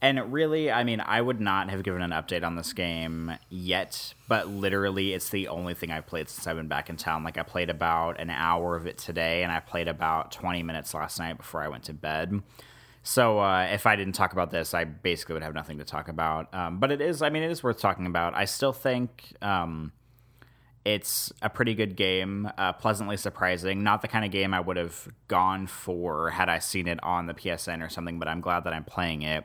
and 0.00 0.32
really, 0.32 0.70
I 0.70 0.84
mean, 0.84 1.00
I 1.00 1.20
would 1.20 1.40
not 1.40 1.70
have 1.70 1.82
given 1.82 2.02
an 2.02 2.10
update 2.10 2.44
on 2.44 2.54
this 2.54 2.72
game 2.72 3.32
yet, 3.48 4.14
but 4.28 4.48
literally, 4.48 5.12
it's 5.12 5.30
the 5.30 5.48
only 5.48 5.74
thing 5.74 5.90
I've 5.90 6.06
played 6.06 6.28
since 6.28 6.46
I've 6.46 6.56
been 6.56 6.68
back 6.68 6.88
in 6.88 6.96
town. 6.96 7.24
Like, 7.24 7.36
I 7.36 7.42
played 7.42 7.68
about 7.68 8.20
an 8.20 8.30
hour 8.30 8.76
of 8.76 8.86
it 8.86 8.98
today, 8.98 9.42
and 9.42 9.50
I 9.50 9.58
played 9.58 9.88
about 9.88 10.30
20 10.30 10.62
minutes 10.62 10.94
last 10.94 11.18
night 11.18 11.36
before 11.36 11.62
I 11.62 11.68
went 11.68 11.84
to 11.84 11.94
bed. 11.94 12.42
So, 13.02 13.40
uh, 13.40 13.68
if 13.72 13.86
I 13.86 13.96
didn't 13.96 14.14
talk 14.14 14.32
about 14.32 14.52
this, 14.52 14.72
I 14.72 14.84
basically 14.84 15.32
would 15.32 15.42
have 15.42 15.54
nothing 15.54 15.78
to 15.78 15.84
talk 15.84 16.08
about. 16.08 16.52
Um, 16.54 16.78
but 16.78 16.92
it 16.92 17.00
is, 17.00 17.20
I 17.20 17.30
mean, 17.30 17.42
it 17.42 17.50
is 17.50 17.64
worth 17.64 17.80
talking 17.80 18.06
about. 18.06 18.34
I 18.34 18.44
still 18.44 18.72
think. 18.72 19.34
Um, 19.42 19.92
it's 20.84 21.32
a 21.42 21.50
pretty 21.50 21.74
good 21.74 21.96
game, 21.96 22.50
uh, 22.56 22.72
pleasantly 22.72 23.18
surprising. 23.18 23.82
Not 23.82 24.00
the 24.00 24.08
kind 24.08 24.24
of 24.24 24.30
game 24.30 24.54
I 24.54 24.60
would 24.60 24.78
have 24.78 25.08
gone 25.26 25.66
for 25.66 26.30
had 26.30 26.48
I 26.48 26.60
seen 26.60 26.88
it 26.88 27.02
on 27.02 27.26
the 27.26 27.34
PSN 27.34 27.84
or 27.84 27.90
something, 27.90 28.18
but 28.18 28.26
I'm 28.26 28.40
glad 28.40 28.64
that 28.64 28.72
I'm 28.72 28.84
playing 28.84 29.20
it. 29.22 29.44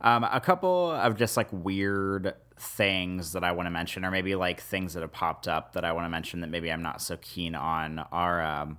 Um, 0.00 0.24
a 0.24 0.40
couple 0.40 0.90
of 0.90 1.16
just 1.16 1.36
like 1.36 1.48
weird 1.52 2.34
things 2.58 3.32
that 3.32 3.44
I 3.44 3.52
want 3.52 3.66
to 3.66 3.70
mention, 3.70 4.04
or 4.04 4.10
maybe 4.10 4.34
like 4.34 4.60
things 4.60 4.94
that 4.94 5.00
have 5.00 5.12
popped 5.12 5.48
up 5.48 5.72
that 5.72 5.84
I 5.84 5.92
want 5.92 6.04
to 6.04 6.10
mention 6.10 6.40
that 6.40 6.48
maybe 6.50 6.70
I'm 6.70 6.82
not 6.82 7.00
so 7.00 7.16
keen 7.20 7.54
on, 7.54 8.00
are 8.12 8.42
um, 8.42 8.78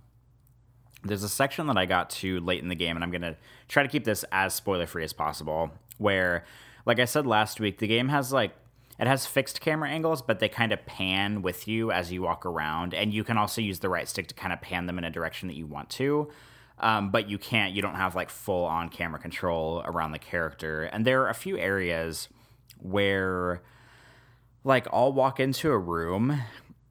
there's 1.03 1.23
a 1.23 1.29
section 1.29 1.67
that 1.67 1.77
I 1.77 1.85
got 1.85 2.09
to 2.11 2.39
late 2.39 2.61
in 2.61 2.69
the 2.69 2.75
game, 2.75 2.95
and 2.95 3.03
I'm 3.03 3.11
going 3.11 3.21
to 3.21 3.35
try 3.67 3.83
to 3.83 3.89
keep 3.89 4.03
this 4.03 4.25
as 4.31 4.53
spoiler 4.53 4.87
free 4.87 5.03
as 5.03 5.13
possible. 5.13 5.71
Where, 5.97 6.45
like 6.85 6.99
I 6.99 7.05
said 7.05 7.25
last 7.25 7.59
week, 7.59 7.79
the 7.79 7.87
game 7.87 8.09
has 8.09 8.31
like 8.31 8.51
it 8.99 9.07
has 9.07 9.25
fixed 9.25 9.61
camera 9.61 9.89
angles, 9.89 10.21
but 10.21 10.39
they 10.39 10.49
kind 10.49 10.71
of 10.71 10.85
pan 10.85 11.41
with 11.41 11.67
you 11.67 11.91
as 11.91 12.11
you 12.11 12.23
walk 12.23 12.45
around, 12.45 12.93
and 12.93 13.13
you 13.13 13.23
can 13.23 13.37
also 13.37 13.61
use 13.61 13.79
the 13.79 13.89
right 13.89 14.07
stick 14.07 14.27
to 14.27 14.35
kind 14.35 14.53
of 14.53 14.61
pan 14.61 14.85
them 14.85 14.97
in 14.97 15.03
a 15.03 15.11
direction 15.11 15.47
that 15.47 15.55
you 15.55 15.67
want 15.67 15.89
to. 15.91 16.29
Um, 16.79 17.09
but 17.09 17.29
you 17.29 17.37
can't, 17.37 17.73
you 17.73 17.81
don't 17.81 17.95
have 17.95 18.15
like 18.15 18.29
full 18.29 18.65
on 18.65 18.89
camera 18.89 19.19
control 19.19 19.81
around 19.85 20.11
the 20.11 20.19
character. 20.19 20.83
And 20.83 21.05
there 21.05 21.23
are 21.23 21.29
a 21.29 21.33
few 21.33 21.57
areas 21.57 22.27
where, 22.79 23.63
like, 24.63 24.87
I'll 24.93 25.11
walk 25.11 25.39
into 25.39 25.71
a 25.71 25.77
room 25.77 26.39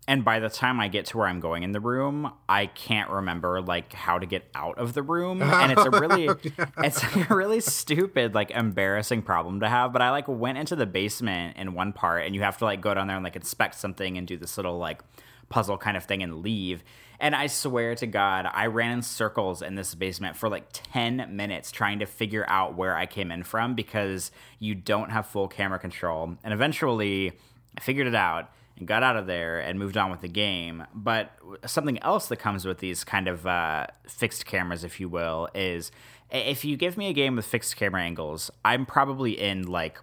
and 0.09 0.25
by 0.25 0.39
the 0.39 0.49
time 0.49 0.79
I 0.79 0.89
get 0.89 1.07
to 1.07 1.19
where 1.19 1.27
I'm 1.27 1.41
going 1.41 1.65
in 1.65 1.73
the 1.73 1.81
room, 1.81 2.31
I 2.49 2.67
can't 2.67 3.11
remember 3.11 3.61
like 3.61 3.93
how 3.93 4.19
to 4.19 4.27
get 4.27 4.49
out 4.55 4.79
of 4.79 4.95
the 4.95 5.03
room, 5.03 5.43
and 5.43 5.73
it's 5.73 5.85
a 5.85 5.91
really, 5.91 6.29
it's 6.79 7.03
a 7.03 7.35
really 7.35 7.61
stupid, 7.61 8.35
like 8.35 8.53
embarrassing 8.53 9.23
problem 9.23 9.61
to 9.61 9.69
have. 9.69 9.93
But 9.93 10.03
I 10.03 10.11
like 10.11 10.29
went 10.29 10.59
into 10.59 10.77
the 10.77 10.87
basement 10.87 11.57
in 11.57 11.75
one 11.75 11.93
part, 11.93 12.25
and 12.25 12.35
you 12.35 12.43
have 12.43 12.57
to 12.59 12.65
like 12.65 12.81
go 12.81 12.95
down 12.95 13.09
there 13.09 13.17
and 13.17 13.25
like 13.25 13.37
inspect 13.37 13.75
something 13.75 14.17
and 14.17 14.27
do 14.29 14.37
this 14.37 14.57
little 14.57 14.79
like 14.79 15.03
puzzle 15.49 15.77
kind 15.77 15.97
of 15.97 16.05
thing 16.05 16.23
and 16.23 16.37
leave. 16.37 16.85
And 17.19 17.35
I 17.35 17.47
swear 17.47 17.95
to 17.97 18.07
God, 18.07 18.49
I 18.53 18.67
ran 18.67 18.93
in 18.93 19.03
circles 19.03 19.63
in 19.63 19.75
this 19.75 19.95
basement 19.95 20.37
for 20.37 20.49
like 20.49 20.67
10 20.73 21.35
minutes 21.35 21.71
trying 21.71 21.99
to 22.01 22.07
figure 22.07 22.45
out 22.49 22.77
where 22.77 22.97
I 22.97 23.07
came 23.07 23.31
in 23.31 23.43
from 23.43 23.75
because 23.75 24.31
you 24.59 24.75
don't 24.75 25.11
have 25.11 25.27
full 25.27 25.49
camera 25.49 25.79
control. 25.79 26.37
And 26.45 26.53
eventually, 26.53 27.33
I 27.77 27.81
figured 27.81 28.07
it 28.07 28.15
out 28.15 28.51
and 28.77 28.87
got 28.87 29.03
out 29.03 29.17
of 29.17 29.27
there 29.27 29.59
and 29.61 29.79
moved 29.79 29.97
on 29.97 30.11
with 30.11 30.21
the 30.21 30.29
game. 30.29 30.85
But 30.95 31.33
something 31.65 32.03
else 32.03 32.29
that 32.29 32.37
comes 32.37 32.65
with 32.65 32.79
these 32.79 33.05
kind 33.05 33.29
of 33.29 33.47
uh, 33.47 33.87
fixed 34.07 34.45
cameras, 34.45 34.85
if 34.85 35.01
you 35.01 35.09
will, 35.09 35.49
is 35.55 35.91
if 36.31 36.65
you 36.65 36.77
give 36.77 36.97
me 36.97 37.09
a 37.09 37.13
game 37.13 37.37
with 37.37 37.47
fixed 37.47 37.77
camera 37.77 38.03
angles, 38.03 38.51
I'm 38.65 38.85
probably 38.85 39.41
in 39.41 39.63
like 39.63 39.99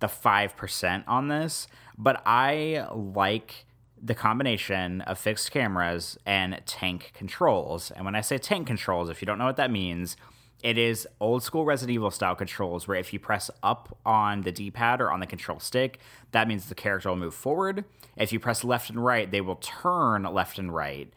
the 0.00 0.06
5% 0.06 1.04
on 1.06 1.28
this, 1.28 1.66
but 1.96 2.22
I 2.26 2.86
like 2.94 3.66
the 4.00 4.14
combination 4.14 5.00
of 5.02 5.18
fixed 5.18 5.50
cameras 5.50 6.18
and 6.26 6.60
tank 6.66 7.12
controls. 7.14 7.90
And 7.90 8.04
when 8.04 8.14
I 8.14 8.20
say 8.20 8.38
tank 8.38 8.66
controls, 8.66 9.08
if 9.08 9.22
you 9.22 9.26
don't 9.26 9.38
know 9.38 9.46
what 9.46 9.56
that 9.56 9.70
means, 9.70 10.16
it 10.62 10.78
is 10.78 11.06
old 11.20 11.42
school 11.42 11.64
Resident 11.64 11.94
Evil 11.94 12.10
style 12.10 12.34
controls 12.34 12.88
where 12.88 12.98
if 12.98 13.12
you 13.12 13.18
press 13.18 13.50
up 13.62 13.98
on 14.04 14.42
the 14.42 14.52
D 14.52 14.70
pad 14.70 15.00
or 15.00 15.10
on 15.10 15.20
the 15.20 15.26
control 15.26 15.60
stick, 15.60 15.98
that 16.32 16.48
means 16.48 16.66
the 16.66 16.74
character 16.74 17.08
will 17.08 17.16
move 17.16 17.34
forward. 17.34 17.84
If 18.16 18.32
you 18.32 18.40
press 18.40 18.64
left 18.64 18.90
and 18.90 19.04
right, 19.04 19.30
they 19.30 19.40
will 19.40 19.56
turn 19.56 20.22
left 20.22 20.58
and 20.58 20.74
right. 20.74 21.12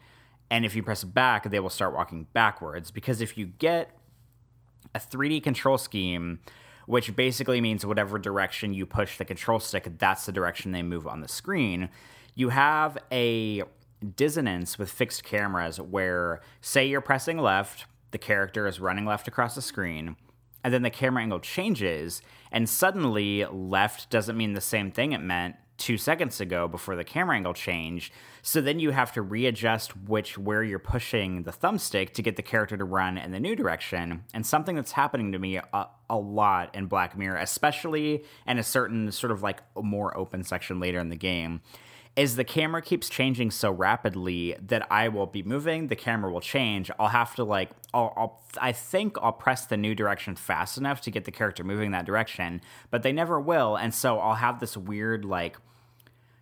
And 0.50 0.64
if 0.64 0.74
you 0.74 0.82
press 0.82 1.04
back, 1.04 1.50
they 1.50 1.60
will 1.60 1.70
start 1.70 1.94
walking 1.94 2.26
backwards. 2.32 2.90
Because 2.90 3.20
if 3.20 3.38
you 3.38 3.46
get 3.46 3.96
a 4.94 4.98
3D 4.98 5.42
control 5.42 5.78
scheme, 5.78 6.40
which 6.86 7.14
basically 7.14 7.60
means 7.60 7.86
whatever 7.86 8.18
direction 8.18 8.74
you 8.74 8.84
push 8.84 9.16
the 9.16 9.24
control 9.24 9.60
stick, 9.60 9.88
that's 9.98 10.26
the 10.26 10.32
direction 10.32 10.72
they 10.72 10.82
move 10.82 11.06
on 11.06 11.20
the 11.20 11.28
screen, 11.28 11.88
you 12.40 12.48
have 12.48 12.96
a 13.12 13.62
dissonance 14.16 14.78
with 14.78 14.90
fixed 14.90 15.22
cameras 15.22 15.78
where, 15.78 16.40
say, 16.62 16.86
you're 16.86 17.02
pressing 17.02 17.36
left 17.36 17.84
the 18.12 18.18
character 18.18 18.66
is 18.66 18.80
running 18.80 19.04
left 19.04 19.28
across 19.28 19.54
the 19.54 19.62
screen, 19.62 20.16
and 20.64 20.72
then 20.72 20.82
the 20.82 20.90
camera 20.90 21.22
angle 21.22 21.38
changes, 21.38 22.22
and 22.50 22.66
suddenly 22.68 23.44
left 23.44 24.10
doesn't 24.10 24.38
mean 24.38 24.54
the 24.54 24.60
same 24.60 24.90
thing 24.90 25.12
it 25.12 25.20
meant 25.20 25.54
two 25.76 25.96
seconds 25.96 26.40
ago 26.40 26.66
before 26.66 26.96
the 26.96 27.04
camera 27.04 27.36
angle 27.36 27.54
changed. 27.54 28.12
So 28.42 28.60
then 28.60 28.78
you 28.80 28.90
have 28.90 29.12
to 29.12 29.22
readjust 29.22 29.96
which 29.96 30.36
where 30.36 30.62
you're 30.62 30.78
pushing 30.78 31.42
the 31.42 31.52
thumbstick 31.52 32.12
to 32.14 32.22
get 32.22 32.36
the 32.36 32.42
character 32.42 32.76
to 32.76 32.84
run 32.84 33.16
in 33.16 33.32
the 33.32 33.40
new 33.40 33.54
direction. 33.54 34.24
And 34.34 34.46
something 34.46 34.76
that's 34.76 34.92
happening 34.92 35.32
to 35.32 35.38
me 35.38 35.56
a, 35.56 35.88
a 36.08 36.16
lot 36.16 36.74
in 36.74 36.86
Black 36.86 37.16
Mirror, 37.16 37.38
especially 37.38 38.24
in 38.46 38.58
a 38.58 38.62
certain 38.62 39.12
sort 39.12 39.30
of 39.30 39.42
like 39.42 39.60
more 39.74 40.16
open 40.16 40.42
section 40.42 40.80
later 40.80 40.98
in 40.98 41.08
the 41.10 41.16
game, 41.16 41.62
is 42.16 42.36
the 42.36 42.44
camera 42.44 42.82
keeps 42.82 43.08
changing 43.08 43.50
so 43.50 43.70
rapidly 43.70 44.56
that 44.60 44.86
I 44.90 45.08
will 45.08 45.26
be 45.26 45.42
moving, 45.42 45.86
the 45.86 45.96
camera 45.96 46.30
will 46.32 46.40
change. 46.40 46.90
I'll 46.98 47.08
have 47.08 47.34
to 47.36 47.44
like, 47.44 47.70
I'll, 47.94 48.12
I'll, 48.16 48.42
I 48.60 48.72
think 48.72 49.16
I'll 49.22 49.32
press 49.32 49.66
the 49.66 49.76
new 49.76 49.94
direction 49.94 50.34
fast 50.34 50.76
enough 50.76 51.00
to 51.02 51.10
get 51.10 51.24
the 51.24 51.30
character 51.30 51.62
moving 51.62 51.92
that 51.92 52.06
direction, 52.06 52.60
but 52.90 53.02
they 53.02 53.12
never 53.12 53.40
will. 53.40 53.76
And 53.76 53.94
so 53.94 54.18
I'll 54.18 54.34
have 54.34 54.60
this 54.60 54.76
weird 54.76 55.24
like 55.24 55.56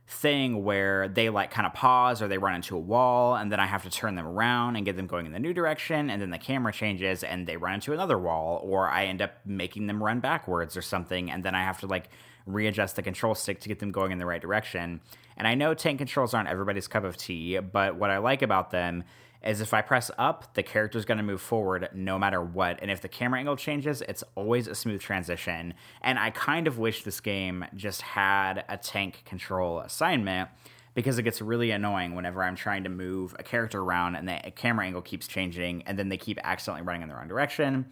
thing 0.09 0.65
where 0.65 1.07
they 1.07 1.29
like 1.29 1.51
kind 1.51 1.67
of 1.67 1.75
pause 1.75 2.23
or 2.23 2.29
they 2.29 2.39
run 2.39 2.55
into 2.55 2.75
a 2.75 2.81
wall 2.81 3.37
and 3.37 3.53
then 3.53 3.61
I 3.61 3.67
have 3.67 3.83
to 3.83 3.91
turn 3.91 4.15
them 4.15 4.27
around 4.27 4.77
and 4.77 4.87
get 4.87 4.97
them 4.97 5.07
going 5.07 5.27
in 5.27 5.33
the 5.33 5.39
new 5.39 5.53
direction 5.53 6.09
and 6.09 6.23
then 6.23 6.31
the 6.31 6.39
camera 6.39 6.73
changes 6.73 7.23
and 7.23 7.47
they 7.47 7.59
run 7.59 7.75
into 7.75 7.93
another 7.93 8.19
wall 8.19 8.63
or 8.65 8.89
I 8.89 9.05
end 9.05 9.21
up 9.21 9.35
making 9.45 9.87
them 9.87 10.03
run 10.03 10.21
backwards 10.21 10.79
or 10.79 10.83
something 10.83 11.31
and 11.31 11.45
then 11.45 11.55
I 11.55 11.63
have 11.63 11.79
to 11.81 11.87
like 11.87 12.09
readjust 12.47 12.97
the 12.97 13.03
control 13.03 13.35
stick 13.35 13.61
to 13.61 13.69
get 13.69 13.81
them 13.81 13.93
going 13.93 14.11
in 14.11 14.19
the 14.19 14.25
right 14.25 14.41
direction. 14.41 15.03
And 15.39 15.47
I 15.47 15.55
know 15.55 15.73
tank 15.73 15.99
controls 15.99 16.35
aren't 16.35 16.49
everybody's 16.49 16.89
cup 16.89 17.05
of 17.05 17.17
tea, 17.17 17.59
but 17.59 17.97
what 17.97 18.11
I 18.11 18.19
like 18.19 18.43
about 18.43 18.71
them 18.71 19.05
is 19.43 19.61
if 19.61 19.73
I 19.73 19.83
press 19.83 20.11
up, 20.19 20.55
the 20.55 20.65
character's 20.65 21.05
going 21.05 21.19
to 21.19 21.25
move 21.25 21.41
forward 21.41 21.89
no 21.95 22.19
matter 22.19 22.43
what. 22.43 22.81
And 22.83 22.91
if 22.91 23.01
the 23.01 23.09
camera 23.09 23.39
angle 23.39 23.57
changes, 23.57 24.03
it's 24.03 24.25
always 24.35 24.67
a 24.67 24.75
smooth 24.75 25.01
transition. 25.01 25.75
And 26.03 26.19
I 26.19 26.31
kind 26.31 26.67
of 26.67 26.79
wish 26.79 27.05
this 27.05 27.21
game 27.21 27.65
just 27.77 28.03
had 28.03 28.65
a 28.69 28.77
tank 28.77 29.23
control 29.25 29.79
assignment 29.79 30.51
because 30.95 31.19
it 31.19 31.23
gets 31.23 31.41
really 31.41 31.71
annoying 31.71 32.17
whenever 32.17 32.43
I'm 32.43 32.57
trying 32.57 32.83
to 32.83 32.91
move 32.91 33.37
a 33.39 33.45
character 33.45 33.81
around 33.81 34.17
and 34.17 34.29
the 34.29 34.51
camera 34.57 34.87
angle 34.87 35.03
keeps 35.03 35.29
changing 35.29 35.85
and 35.87 35.97
then 35.97 36.09
they 36.09 36.17
keep 36.17 36.41
accidentally 36.43 36.85
running 36.85 37.03
in 37.03 37.09
the 37.09 37.15
wrong 37.15 37.29
direction. 37.29 37.87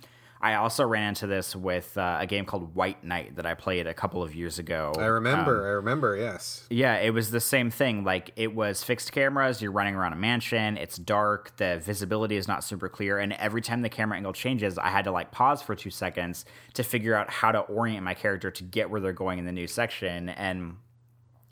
I 0.47 0.55
also 0.55 0.87
ran 0.87 1.09
into 1.09 1.27
this 1.27 1.57
with 1.57 1.99
uh, 1.99 2.19
a 2.21 2.27
game 2.27 2.45
called 2.45 2.73
White 2.77 3.03
Night 3.03 3.35
that 3.35 3.47
I 3.47 3.55
played 3.55 3.89
a 3.89 3.95
couple 3.95 4.23
of 4.23 4.33
years 4.33 4.61
ago. 4.61 4.93
I 4.97 5.07
remember. 5.07 5.63
Um, 5.63 5.67
I 5.67 5.71
remember. 5.71 6.17
Yes. 6.17 6.65
Yeah, 6.71 6.99
it 6.99 7.11
was 7.11 7.33
the 7.33 7.41
same 7.41 7.69
thing. 7.69 8.05
Like 8.05 8.31
it 8.37 8.55
was 8.55 8.85
fixed 8.85 9.11
cameras. 9.11 9.61
You're 9.61 9.73
running 9.73 9.97
around 9.97 10.13
a 10.13 10.17
mansion. 10.17 10.77
It's 10.77 10.99
dark. 10.99 11.57
The 11.57 11.83
visibility 11.85 12.37
is 12.37 12.47
not 12.47 12.63
super 12.63 12.89
clear, 12.89 13.19
and 13.19 13.33
every 13.33 13.61
time 13.61 13.83
the 13.83 13.89
camera 13.89 14.19
angle 14.19 14.33
changes, 14.33 14.79
I 14.79 14.89
had 14.89 15.07
to 15.07 15.11
like 15.11 15.33
pause 15.33 15.63
for 15.63 15.75
two 15.75 15.91
seconds 15.91 16.45
to 16.75 16.85
figure 16.85 17.17
out 17.17 17.29
how 17.29 17.51
to 17.51 17.59
orient 17.59 18.05
my 18.05 18.15
character 18.15 18.53
to 18.53 18.63
get 18.63 18.89
where 18.89 19.01
they're 19.01 19.13
going 19.13 19.41
in 19.41 19.47
the 19.47 19.53
new 19.53 19.67
section. 19.67 20.29
And 20.29 20.77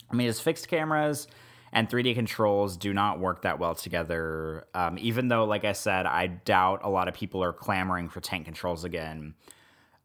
I 0.08 0.14
mean, 0.14 0.28
it's 0.28 0.38
fixed 0.38 0.68
cameras 0.68 1.26
and 1.74 1.90
3D 1.90 2.14
controls 2.14 2.76
do 2.76 2.94
not 2.94 3.18
work 3.18 3.42
that 3.42 3.58
well 3.58 3.74
together. 3.74 4.64
Um, 4.74 4.96
even 5.00 5.26
though, 5.26 5.44
like 5.44 5.64
I 5.64 5.72
said, 5.72 6.06
I 6.06 6.28
doubt 6.28 6.80
a 6.84 6.88
lot 6.88 7.08
of 7.08 7.14
people 7.14 7.42
are 7.42 7.52
clamoring 7.52 8.08
for 8.08 8.20
tank 8.20 8.44
controls 8.44 8.84
again. 8.84 9.34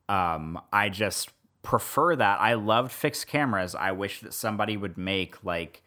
Um, 0.09 0.59
I 0.73 0.89
just 0.89 1.29
prefer 1.61 2.15
that. 2.15 2.41
I 2.41 2.55
loved 2.55 2.91
fixed 2.91 3.27
cameras. 3.27 3.75
I 3.75 3.91
wish 3.91 4.21
that 4.21 4.33
somebody 4.33 4.77
would 4.77 4.97
make 4.97 5.43
like 5.43 5.83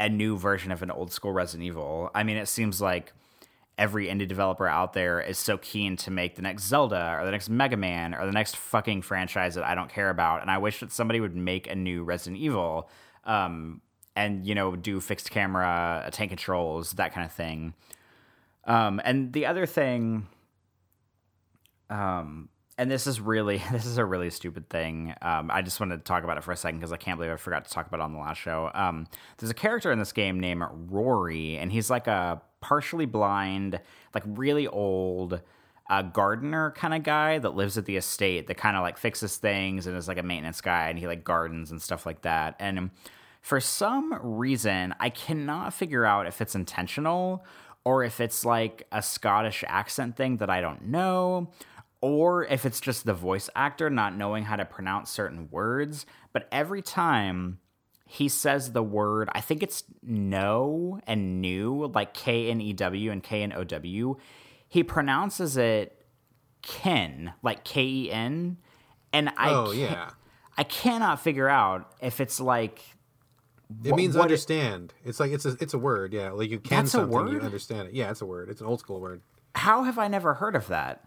a 0.00 0.08
new 0.08 0.36
version 0.36 0.72
of 0.72 0.82
an 0.82 0.90
old 0.90 1.12
school 1.12 1.30
Resident 1.30 1.68
Evil. 1.68 2.10
I 2.16 2.24
mean, 2.24 2.36
it 2.36 2.48
seems 2.48 2.80
like 2.80 3.12
every 3.78 4.08
indie 4.08 4.26
developer 4.26 4.66
out 4.66 4.92
there 4.92 5.20
is 5.20 5.38
so 5.38 5.56
keen 5.56 5.96
to 5.98 6.10
make 6.10 6.34
the 6.34 6.42
next 6.42 6.64
Zelda 6.64 7.16
or 7.18 7.24
the 7.24 7.30
next 7.30 7.48
Mega 7.48 7.76
Man 7.76 8.12
or 8.12 8.26
the 8.26 8.32
next 8.32 8.56
fucking 8.56 9.02
franchise 9.02 9.54
that 9.54 9.64
I 9.64 9.76
don't 9.76 9.88
care 9.88 10.10
about. 10.10 10.42
And 10.42 10.50
I 10.50 10.58
wish 10.58 10.80
that 10.80 10.90
somebody 10.90 11.20
would 11.20 11.36
make 11.36 11.70
a 11.70 11.76
new 11.76 12.02
Resident 12.02 12.42
Evil. 12.42 12.90
Um, 13.24 13.82
and 14.16 14.46
you 14.46 14.54
know 14.54 14.76
do 14.76 15.00
fixed 15.00 15.30
camera 15.30 16.08
tank 16.12 16.30
controls 16.30 16.92
that 16.92 17.12
kind 17.12 17.24
of 17.24 17.32
thing. 17.32 17.74
Um, 18.64 19.00
and 19.04 19.32
the 19.32 19.46
other 19.46 19.66
thing 19.66 20.26
um, 21.90 22.48
and 22.78 22.90
this 22.90 23.06
is 23.06 23.20
really 23.20 23.62
this 23.72 23.86
is 23.86 23.98
a 23.98 24.04
really 24.04 24.30
stupid 24.30 24.68
thing. 24.70 25.14
Um, 25.22 25.50
i 25.50 25.62
just 25.62 25.80
wanted 25.80 25.98
to 25.98 26.04
talk 26.04 26.24
about 26.24 26.38
it 26.38 26.44
for 26.44 26.52
a 26.52 26.56
second 26.56 26.78
because 26.78 26.92
i 26.92 26.96
can't 26.96 27.18
believe 27.18 27.32
i 27.32 27.36
forgot 27.36 27.64
to 27.64 27.70
talk 27.70 27.86
about 27.86 28.00
it 28.00 28.04
on 28.04 28.12
the 28.12 28.18
last 28.18 28.38
show. 28.38 28.70
Um, 28.74 29.06
there's 29.38 29.50
a 29.50 29.54
character 29.54 29.92
in 29.92 29.98
this 29.98 30.12
game 30.12 30.40
named 30.40 30.62
rory 30.90 31.58
and 31.58 31.72
he's 31.72 31.90
like 31.90 32.06
a 32.06 32.40
partially 32.60 33.06
blind 33.06 33.80
like 34.14 34.22
really 34.26 34.68
old 34.68 35.40
a 35.90 36.02
gardener 36.02 36.70
kind 36.70 36.94
of 36.94 37.02
guy 37.02 37.38
that 37.38 37.54
lives 37.54 37.76
at 37.76 37.84
the 37.84 37.96
estate 37.96 38.46
that 38.46 38.56
kind 38.56 38.76
of 38.76 38.82
like 38.82 38.96
fixes 38.96 39.36
things 39.36 39.86
and 39.86 39.96
is 39.96 40.08
like 40.08 40.18
a 40.18 40.22
maintenance 40.22 40.60
guy 40.60 40.88
and 40.88 40.98
he 40.98 41.06
like 41.06 41.22
gardens 41.22 41.70
and 41.70 41.82
stuff 41.82 42.06
like 42.06 42.22
that. 42.22 42.56
And 42.58 42.90
for 43.42 43.60
some 43.60 44.18
reason, 44.22 44.94
I 44.98 45.10
cannot 45.10 45.74
figure 45.74 46.04
out 46.04 46.26
if 46.26 46.40
it's 46.40 46.54
intentional 46.54 47.44
or 47.84 48.04
if 48.04 48.20
it's 48.20 48.44
like 48.44 48.86
a 48.90 49.02
Scottish 49.02 49.64
accent 49.66 50.16
thing 50.16 50.38
that 50.38 50.48
I 50.48 50.60
don't 50.60 50.86
know 50.86 51.50
or 52.00 52.44
if 52.44 52.64
it's 52.64 52.80
just 52.80 53.04
the 53.04 53.14
voice 53.14 53.50
actor 53.54 53.90
not 53.90 54.16
knowing 54.16 54.44
how 54.44 54.56
to 54.56 54.64
pronounce 54.64 55.10
certain 55.10 55.48
words. 55.50 56.06
But 56.32 56.48
every 56.50 56.82
time 56.82 57.58
he 58.06 58.28
says 58.28 58.72
the 58.72 58.82
word, 58.82 59.28
I 59.32 59.40
think 59.40 59.62
it's 59.62 59.84
no 60.02 61.00
and 61.06 61.40
new, 61.40 61.90
like 61.94 62.14
K 62.14 62.50
N 62.50 62.60
E 62.60 62.72
W 62.72 63.10
and 63.10 63.22
K 63.22 63.42
N 63.42 63.52
O 63.52 63.64
W 63.64 64.16
he 64.72 64.82
pronounces 64.82 65.58
it 65.58 66.06
Ken, 66.62 67.34
like 67.42 67.62
K 67.62 67.84
E 67.84 68.10
N, 68.10 68.56
and 69.12 69.28
I 69.36 69.50
oh 69.50 69.70
yeah, 69.70 70.08
I 70.56 70.64
cannot 70.64 71.20
figure 71.20 71.46
out 71.46 71.92
if 72.00 72.20
it's 72.20 72.40
like 72.40 72.80
it 73.84 73.94
means 73.94 74.16
understand. 74.16 74.94
It, 75.04 75.10
it's 75.10 75.20
like 75.20 75.32
it's 75.32 75.44
a 75.44 75.56
it's 75.60 75.74
a 75.74 75.78
word, 75.78 76.12
yeah. 76.12 76.30
Like 76.30 76.50
you 76.50 76.58
can 76.58 76.86
something, 76.86 77.28
you 77.28 77.40
understand 77.40 77.88
it. 77.88 77.94
Yeah, 77.94 78.10
it's 78.10 78.20
a 78.20 78.26
word. 78.26 78.48
It's 78.48 78.60
an 78.60 78.66
old 78.66 78.80
school 78.80 79.00
word. 79.00 79.22
How 79.54 79.84
have 79.84 79.98
I 79.98 80.08
never 80.08 80.34
heard 80.34 80.56
of 80.56 80.68
that? 80.68 81.04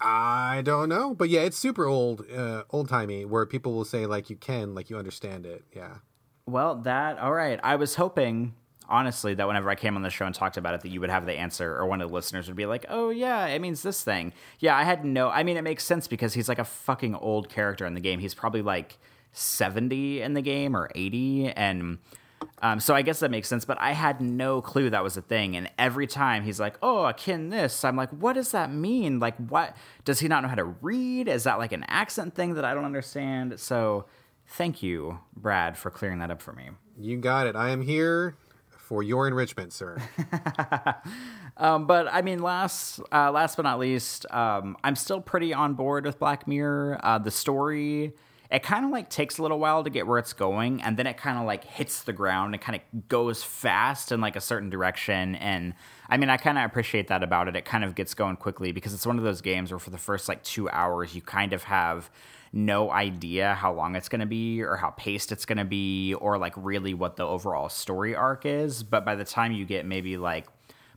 I 0.00 0.62
don't 0.64 0.88
know, 0.88 1.12
but 1.12 1.28
yeah, 1.28 1.40
it's 1.40 1.58
super 1.58 1.86
old, 1.86 2.24
uh, 2.30 2.62
old 2.70 2.88
timey, 2.88 3.24
where 3.24 3.44
people 3.46 3.72
will 3.72 3.84
say 3.84 4.06
like 4.06 4.30
you 4.30 4.36
can, 4.36 4.74
like 4.74 4.90
you 4.90 4.96
understand 4.96 5.44
it. 5.44 5.64
Yeah. 5.74 5.96
Well, 6.46 6.76
that 6.76 7.18
all 7.18 7.32
right. 7.32 7.58
I 7.62 7.76
was 7.76 7.96
hoping 7.96 8.54
honestly 8.88 9.34
that 9.34 9.46
whenever 9.46 9.68
I 9.68 9.74
came 9.74 9.96
on 9.96 10.02
the 10.02 10.10
show 10.10 10.24
and 10.24 10.34
talked 10.34 10.56
about 10.56 10.74
it, 10.74 10.80
that 10.82 10.88
you 10.88 11.00
would 11.00 11.10
have 11.10 11.26
the 11.26 11.34
answer, 11.34 11.76
or 11.76 11.86
one 11.86 12.00
of 12.00 12.08
the 12.08 12.14
listeners 12.14 12.46
would 12.46 12.56
be 12.56 12.66
like, 12.66 12.86
"Oh 12.88 13.10
yeah, 13.10 13.46
it 13.46 13.60
means 13.60 13.82
this 13.82 14.02
thing." 14.02 14.32
Yeah, 14.60 14.76
I 14.76 14.84
had 14.84 15.04
no. 15.04 15.28
I 15.28 15.42
mean, 15.42 15.56
it 15.56 15.62
makes 15.62 15.84
sense 15.84 16.06
because 16.06 16.34
he's 16.34 16.48
like 16.48 16.58
a 16.58 16.64
fucking 16.64 17.14
old 17.14 17.48
character 17.48 17.84
in 17.84 17.94
the 17.94 18.00
game. 18.00 18.20
He's 18.20 18.34
probably 18.34 18.62
like 18.62 18.98
seventy 19.38 20.20
in 20.20 20.34
the 20.34 20.42
game 20.42 20.76
or 20.76 20.90
eighty, 20.94 21.48
and 21.50 21.98
um, 22.60 22.80
so 22.80 22.94
I 22.94 23.02
guess 23.02 23.20
that 23.20 23.30
makes 23.30 23.48
sense. 23.48 23.64
But 23.64 23.80
I 23.80 23.92
had 23.92 24.20
no 24.20 24.60
clue 24.60 24.90
that 24.90 25.02
was 25.02 25.16
a 25.16 25.22
thing. 25.22 25.56
And 25.56 25.70
every 25.78 26.06
time 26.06 26.44
he's 26.44 26.60
like, 26.60 26.76
"Oh, 26.82 27.06
akin 27.06 27.50
this," 27.50 27.84
I'm 27.84 27.96
like, 27.96 28.10
"What 28.10 28.34
does 28.34 28.52
that 28.52 28.72
mean? 28.72 29.20
Like, 29.20 29.36
what 29.36 29.76
does 30.04 30.20
he 30.20 30.28
not 30.28 30.42
know 30.42 30.48
how 30.48 30.56
to 30.56 30.64
read? 30.64 31.28
Is 31.28 31.44
that 31.44 31.58
like 31.58 31.72
an 31.72 31.84
accent 31.88 32.34
thing 32.34 32.54
that 32.54 32.64
I 32.64 32.74
don't 32.74 32.84
understand?" 32.84 33.58
So. 33.60 34.06
Thank 34.50 34.82
you, 34.82 35.18
Brad, 35.36 35.76
for 35.76 35.90
clearing 35.90 36.20
that 36.20 36.30
up 36.30 36.40
for 36.40 36.54
me. 36.54 36.70
You 36.98 37.18
got 37.18 37.46
it. 37.46 37.54
I 37.54 37.68
am 37.68 37.82
here 37.82 38.34
for 38.88 39.02
your 39.02 39.28
enrichment, 39.28 39.72
sir. 39.74 39.98
um, 41.58 41.86
but 41.86 42.08
I 42.10 42.22
mean, 42.22 42.40
last 42.40 43.00
uh, 43.12 43.30
last 43.30 43.56
but 43.56 43.62
not 43.62 43.78
least, 43.78 44.24
um, 44.30 44.76
I'm 44.82 44.96
still 44.96 45.20
pretty 45.20 45.52
on 45.52 45.74
board 45.74 46.06
with 46.06 46.18
Black 46.18 46.48
Mirror. 46.48 46.98
Uh, 47.02 47.18
the 47.18 47.30
story 47.30 48.14
it 48.50 48.62
kind 48.62 48.84
of 48.84 48.90
like 48.90 49.10
takes 49.10 49.38
a 49.38 49.42
little 49.42 49.58
while 49.58 49.84
to 49.84 49.90
get 49.90 50.06
where 50.06 50.18
it's 50.18 50.32
going, 50.32 50.82
and 50.82 50.96
then 50.96 51.06
it 51.06 51.16
kind 51.16 51.38
of 51.38 51.44
like 51.44 51.64
hits 51.64 52.02
the 52.02 52.12
ground. 52.12 52.54
It 52.54 52.60
kind 52.60 52.80
of 52.80 53.08
goes 53.08 53.42
fast 53.42 54.10
in 54.10 54.20
like 54.20 54.36
a 54.36 54.40
certain 54.40 54.70
direction, 54.70 55.34
and 55.36 55.74
I 56.08 56.16
mean, 56.16 56.30
I 56.30 56.38
kind 56.38 56.56
of 56.56 56.64
appreciate 56.64 57.08
that 57.08 57.22
about 57.22 57.48
it. 57.48 57.56
It 57.56 57.64
kind 57.64 57.84
of 57.84 57.94
gets 57.94 58.14
going 58.14 58.36
quickly 58.36 58.72
because 58.72 58.94
it's 58.94 59.06
one 59.06 59.18
of 59.18 59.24
those 59.24 59.42
games 59.42 59.70
where 59.70 59.78
for 59.78 59.90
the 59.90 59.98
first 59.98 60.28
like 60.28 60.42
two 60.42 60.68
hours, 60.70 61.14
you 61.14 61.20
kind 61.20 61.52
of 61.52 61.64
have 61.64 62.10
no 62.52 62.90
idea 62.90 63.54
how 63.54 63.72
long 63.72 63.94
it's 63.94 64.08
going 64.08 64.20
to 64.20 64.26
be 64.26 64.62
or 64.62 64.76
how 64.76 64.90
paced 64.90 65.32
it's 65.32 65.44
going 65.44 65.58
to 65.58 65.64
be 65.64 66.14
or 66.14 66.38
like 66.38 66.54
really 66.56 66.94
what 66.94 67.16
the 67.16 67.26
overall 67.26 67.68
story 67.68 68.14
arc 68.14 68.46
is. 68.46 68.82
But 68.82 69.04
by 69.04 69.14
the 69.14 69.24
time 69.24 69.52
you 69.52 69.66
get 69.66 69.84
maybe 69.84 70.16
like 70.16 70.46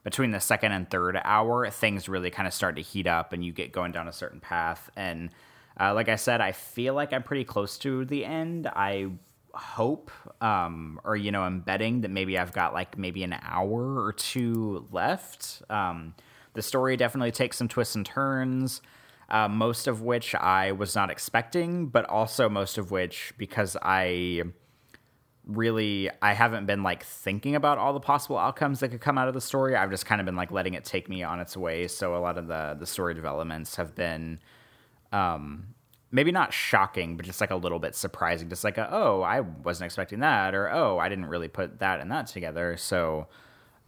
between 0.04 0.32
the 0.32 0.40
second 0.40 0.72
and 0.72 0.90
third 0.90 1.20
hour, 1.24 1.70
things 1.70 2.08
really 2.08 2.32
kind 2.32 2.48
of 2.48 2.54
start 2.54 2.76
to 2.78 2.82
heat 2.82 3.08
up 3.08 3.34
and 3.34 3.44
you 3.44 3.52
get 3.52 3.72
going 3.72 3.92
down 3.92 4.08
a 4.08 4.14
certain 4.14 4.40
path. 4.40 4.90
And 4.96 5.30
uh, 5.82 5.94
like 5.94 6.10
I 6.10 6.16
said, 6.16 6.42
I 6.42 6.52
feel 6.52 6.94
like 6.94 7.14
I'm 7.14 7.24
pretty 7.24 7.44
close 7.44 7.78
to 7.80 8.06
the 8.06 8.26
end. 8.26 8.68
I 8.68 9.10
hope 9.54 10.12
um, 10.40 10.98
or 11.04 11.18
you 11.18 11.30
know 11.30 11.42
i'm 11.42 11.60
betting 11.60 12.00
that 12.00 12.10
maybe 12.10 12.38
i've 12.38 12.54
got 12.54 12.74
like 12.74 12.98
maybe 12.98 13.22
an 13.22 13.36
hour 13.42 14.02
or 14.02 14.14
two 14.14 14.88
left 14.94 15.62
um, 15.70 16.16
the 16.54 16.62
story 16.62 16.96
definitely 16.96 17.32
takes 17.34 17.58
some 17.58 17.68
twists 17.68 17.94
and 17.94 18.06
turns 18.06 18.82
uh, 19.32 19.48
most 19.48 19.88
of 19.88 20.02
which 20.02 20.36
I 20.36 20.74
was 20.74 20.94
not 20.94 21.10
expecting, 21.10 21.88
but 21.88 22.06
also 22.10 22.50
most 22.50 22.78
of 22.78 22.92
which 22.92 23.34
because 23.38 23.78
I 23.82 24.44
really 25.46 26.10
I 26.22 26.34
haven't 26.34 26.66
been 26.66 26.84
like 26.84 27.04
thinking 27.04 27.56
about 27.56 27.78
all 27.78 27.94
the 27.94 28.02
possible 28.02 28.38
outcomes 28.38 28.82
that 28.82 28.90
could 28.90 29.00
come 29.00 29.18
out 29.18 29.30
of 29.30 29.34
the 29.34 29.42
story. 29.42 29.76
I've 29.76 29.90
just 29.90 30.06
kind 30.06 30.20
of 30.20 30.26
been 30.26 30.36
like 30.36 30.52
letting 30.52 30.74
it 30.74 30.84
take 30.84 31.08
me 31.08 31.24
on 31.24 31.40
its 31.40 31.56
way. 31.56 31.88
So 31.88 32.16
a 32.16 32.20
lot 32.20 32.38
of 32.38 32.48
the 32.48 32.76
the 32.78 32.86
story 32.86 33.14
developments 33.14 33.78
have 33.78 33.96
been 33.96 34.40
um 35.12 35.68
maybe 36.12 36.32
not 36.32 36.54
shocking, 36.54 37.16
but 37.16 37.26
just 37.26 37.40
like 37.40 37.52
a 37.52 37.56
little 37.56 37.80
bit 37.80 37.96
surprising. 37.96 38.50
Just 38.50 38.64
like 38.64 38.78
a, 38.78 38.90
oh, 38.92 39.22
I 39.22 39.40
wasn't 39.40 39.86
expecting 39.86 40.20
that, 40.20 40.54
or 40.54 40.70
oh, 40.70 41.00
I 41.00 41.08
didn't 41.10 41.26
really 41.26 41.48
put 41.48 41.80
that 41.80 42.00
and 42.02 42.12
that 42.12 42.28
together. 42.28 42.76
So 42.78 43.28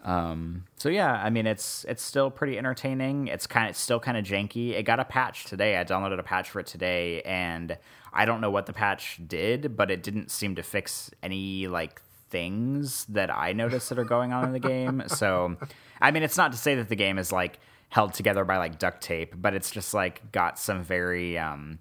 um, 0.04 0.66
so 0.76 0.90
yeah, 0.90 1.14
I 1.14 1.30
mean 1.30 1.48
it's 1.48 1.86
it's 1.88 2.04
still 2.04 2.30
pretty 2.30 2.58
entertaining. 2.58 3.28
It's 3.28 3.48
kind 3.48 3.70
of 3.70 3.76
still 3.76 4.00
kind 4.00 4.18
of 4.18 4.26
janky. 4.26 4.72
It 4.72 4.84
got 4.84 5.00
a 5.00 5.06
patch 5.06 5.46
today. 5.46 5.78
I 5.78 5.84
downloaded 5.86 6.20
a 6.20 6.24
patch 6.24 6.50
for 6.50 6.60
it 6.60 6.68
today, 6.68 7.22
and 7.22 7.78
I 8.12 8.26
don't 8.26 8.42
know 8.42 8.52
what 8.52 8.66
the 8.66 8.74
patch 8.74 9.22
did, 9.26 9.78
but 9.78 9.90
it 9.90 10.04
didn't 10.04 10.30
seem 10.30 10.56
to 10.56 10.64
fix 10.64 11.10
any 11.22 11.68
like 11.68 12.02
things 12.30 13.06
that 13.06 13.34
I 13.34 13.54
noticed 13.54 13.90
that 13.90 14.00
are 14.00 14.04
going 14.04 14.34
on 14.34 14.44
in 14.46 14.52
the 14.52 14.60
game. 14.60 15.04
So, 15.08 15.56
I 16.02 16.12
mean, 16.12 16.24
it's 16.24 16.38
not 16.38 16.52
to 16.52 16.58
say 16.58 16.76
that 16.76 16.90
the 16.90 16.96
game 16.96 17.18
is 17.18 17.32
like 17.32 17.60
held 17.94 18.14
together 18.14 18.44
by 18.44 18.58
like 18.58 18.80
duct 18.80 19.02
tape, 19.02 19.34
but 19.38 19.54
it's 19.54 19.70
just 19.72 19.94
like 19.94 20.32
got 20.32 20.58
some 20.58 20.84
very 20.84 21.38
um, 21.38 21.80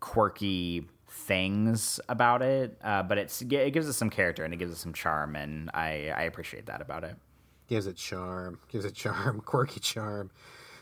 quirky 0.00 0.86
things 1.08 2.00
about 2.08 2.42
it. 2.42 2.78
Uh, 2.82 3.02
but 3.02 3.18
it's 3.18 3.42
it 3.42 3.72
gives 3.72 3.88
us 3.88 3.96
some 3.96 4.10
character 4.10 4.44
and 4.44 4.52
it 4.54 4.56
gives 4.56 4.72
us 4.72 4.78
some 4.78 4.92
charm, 4.92 5.36
and 5.36 5.70
I 5.74 6.12
I 6.16 6.22
appreciate 6.22 6.66
that 6.66 6.80
about 6.80 7.04
it 7.04 7.16
gives 7.68 7.86
it 7.86 7.96
charm, 7.96 8.60
gives 8.68 8.84
it 8.84 8.94
charm, 8.94 9.40
quirky 9.44 9.80
charm. 9.80 10.30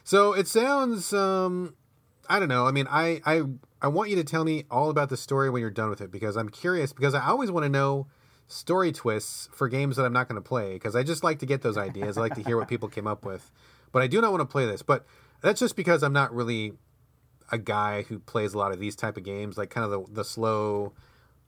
So 0.03 0.33
it 0.33 0.47
sounds 0.47 1.13
um 1.13 1.75
I 2.29 2.39
don't 2.39 2.49
know. 2.49 2.67
I 2.67 2.71
mean, 2.71 2.87
I 2.91 3.21
I 3.25 3.43
I 3.83 3.89
want 3.89 4.11
you 4.11 4.17
to 4.17 4.25
tell 4.25 4.45
me 4.45 4.65
all 4.71 4.91
about 4.91 5.09
the 5.09 5.17
story 5.17 5.51
when 5.51 5.61
you're 5.61 5.71
done 5.71 5.91
with 5.91 6.01
it 6.01 6.11
because 6.11 6.37
I'm 6.37 6.49
curious 6.49 6.93
because 6.93 7.15
I 7.15 7.27
always 7.27 7.51
want 7.51 7.65
to 7.65 7.71
know 7.71 8.07
story 8.47 8.93
twists 8.93 9.49
for 9.53 9.69
games 9.69 9.97
that 9.97 10.05
I'm 10.05 10.13
not 10.13 10.29
going 10.29 10.41
to 10.41 10.47
play 10.47 10.75
because 10.75 10.95
I 10.95 11.03
just 11.03 11.25
like 11.25 11.39
to 11.41 11.47
get 11.47 11.63
those 11.63 11.77
ideas. 11.77 12.17
I 12.17 12.23
like 12.23 12.35
to 12.35 12.43
hear 12.43 12.57
what 12.57 12.69
people 12.69 12.89
came 12.89 13.07
up 13.07 13.25
with. 13.25 13.51
But 13.95 14.03
I 14.03 14.09
do 14.09 14.21
not 14.21 14.33
want 14.33 14.41
to 14.41 14.47
play 14.47 14.67
this. 14.67 14.83
But 14.83 15.07
that's 15.41 15.61
just 15.61 15.77
because 15.77 16.03
I'm 16.03 16.13
not 16.13 16.35
really 16.35 16.73
a 17.53 17.59
guy 17.59 18.03
who 18.03 18.19
plays 18.19 18.53
a 18.53 18.59
lot 18.59 18.73
of 18.73 18.81
these 18.81 18.97
type 18.97 19.17
of 19.17 19.23
games, 19.23 19.57
like 19.57 19.71
kind 19.71 19.85
of 19.85 19.91
the 19.91 20.13
the 20.13 20.25
slow, 20.25 20.93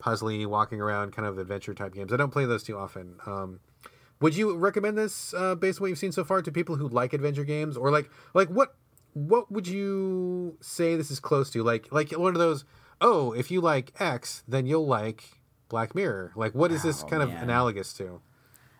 puzzly, 0.01 0.47
walking 0.47 0.81
around 0.81 1.13
kind 1.13 1.27
of 1.27 1.39
adventure 1.39 1.75
type 1.75 1.93
games. 1.93 2.13
I 2.13 2.17
don't 2.17 2.31
play 2.31 2.45
those 2.45 2.63
too 2.63 2.79
often. 2.79 3.17
Um, 3.27 3.59
would 4.21 4.37
you 4.37 4.57
recommend 4.57 4.97
this 4.97 5.35
uh, 5.35 5.57
based 5.57 5.81
on 5.81 5.83
what 5.83 5.89
you've 5.89 5.99
seen 5.99 6.13
so 6.13 6.23
far 6.23 6.41
to 6.41 6.53
people 6.53 6.77
who 6.77 6.89
like 6.89 7.13
adventure 7.13 7.45
games, 7.45 7.77
or 7.77 7.91
like 7.91 8.09
like 8.33 8.49
what 8.49 8.77
what 9.13 9.51
would 9.51 9.67
you 9.67 10.57
say 10.61 10.95
this 10.95 11.11
is 11.11 11.19
close 11.19 11.51
to? 11.51 11.65
Like 11.65 11.91
like 11.91 12.13
one 12.13 12.35
of 12.35 12.39
those. 12.39 12.65
Oh, 13.01 13.33
if 13.33 13.51
you 13.51 13.61
like 13.61 13.93
X, 14.01 14.45
then 14.47 14.67
you'll 14.67 14.87
like 14.87 15.41
Black 15.69 15.95
Mirror. 15.95 16.33
Like, 16.37 16.55
what 16.55 16.73
is 16.73 16.83
this 16.83 17.03
oh, 17.03 17.07
kind 17.07 17.27
man. 17.27 17.37
of 17.37 17.43
analogous 17.43 17.93
to? 17.95 18.21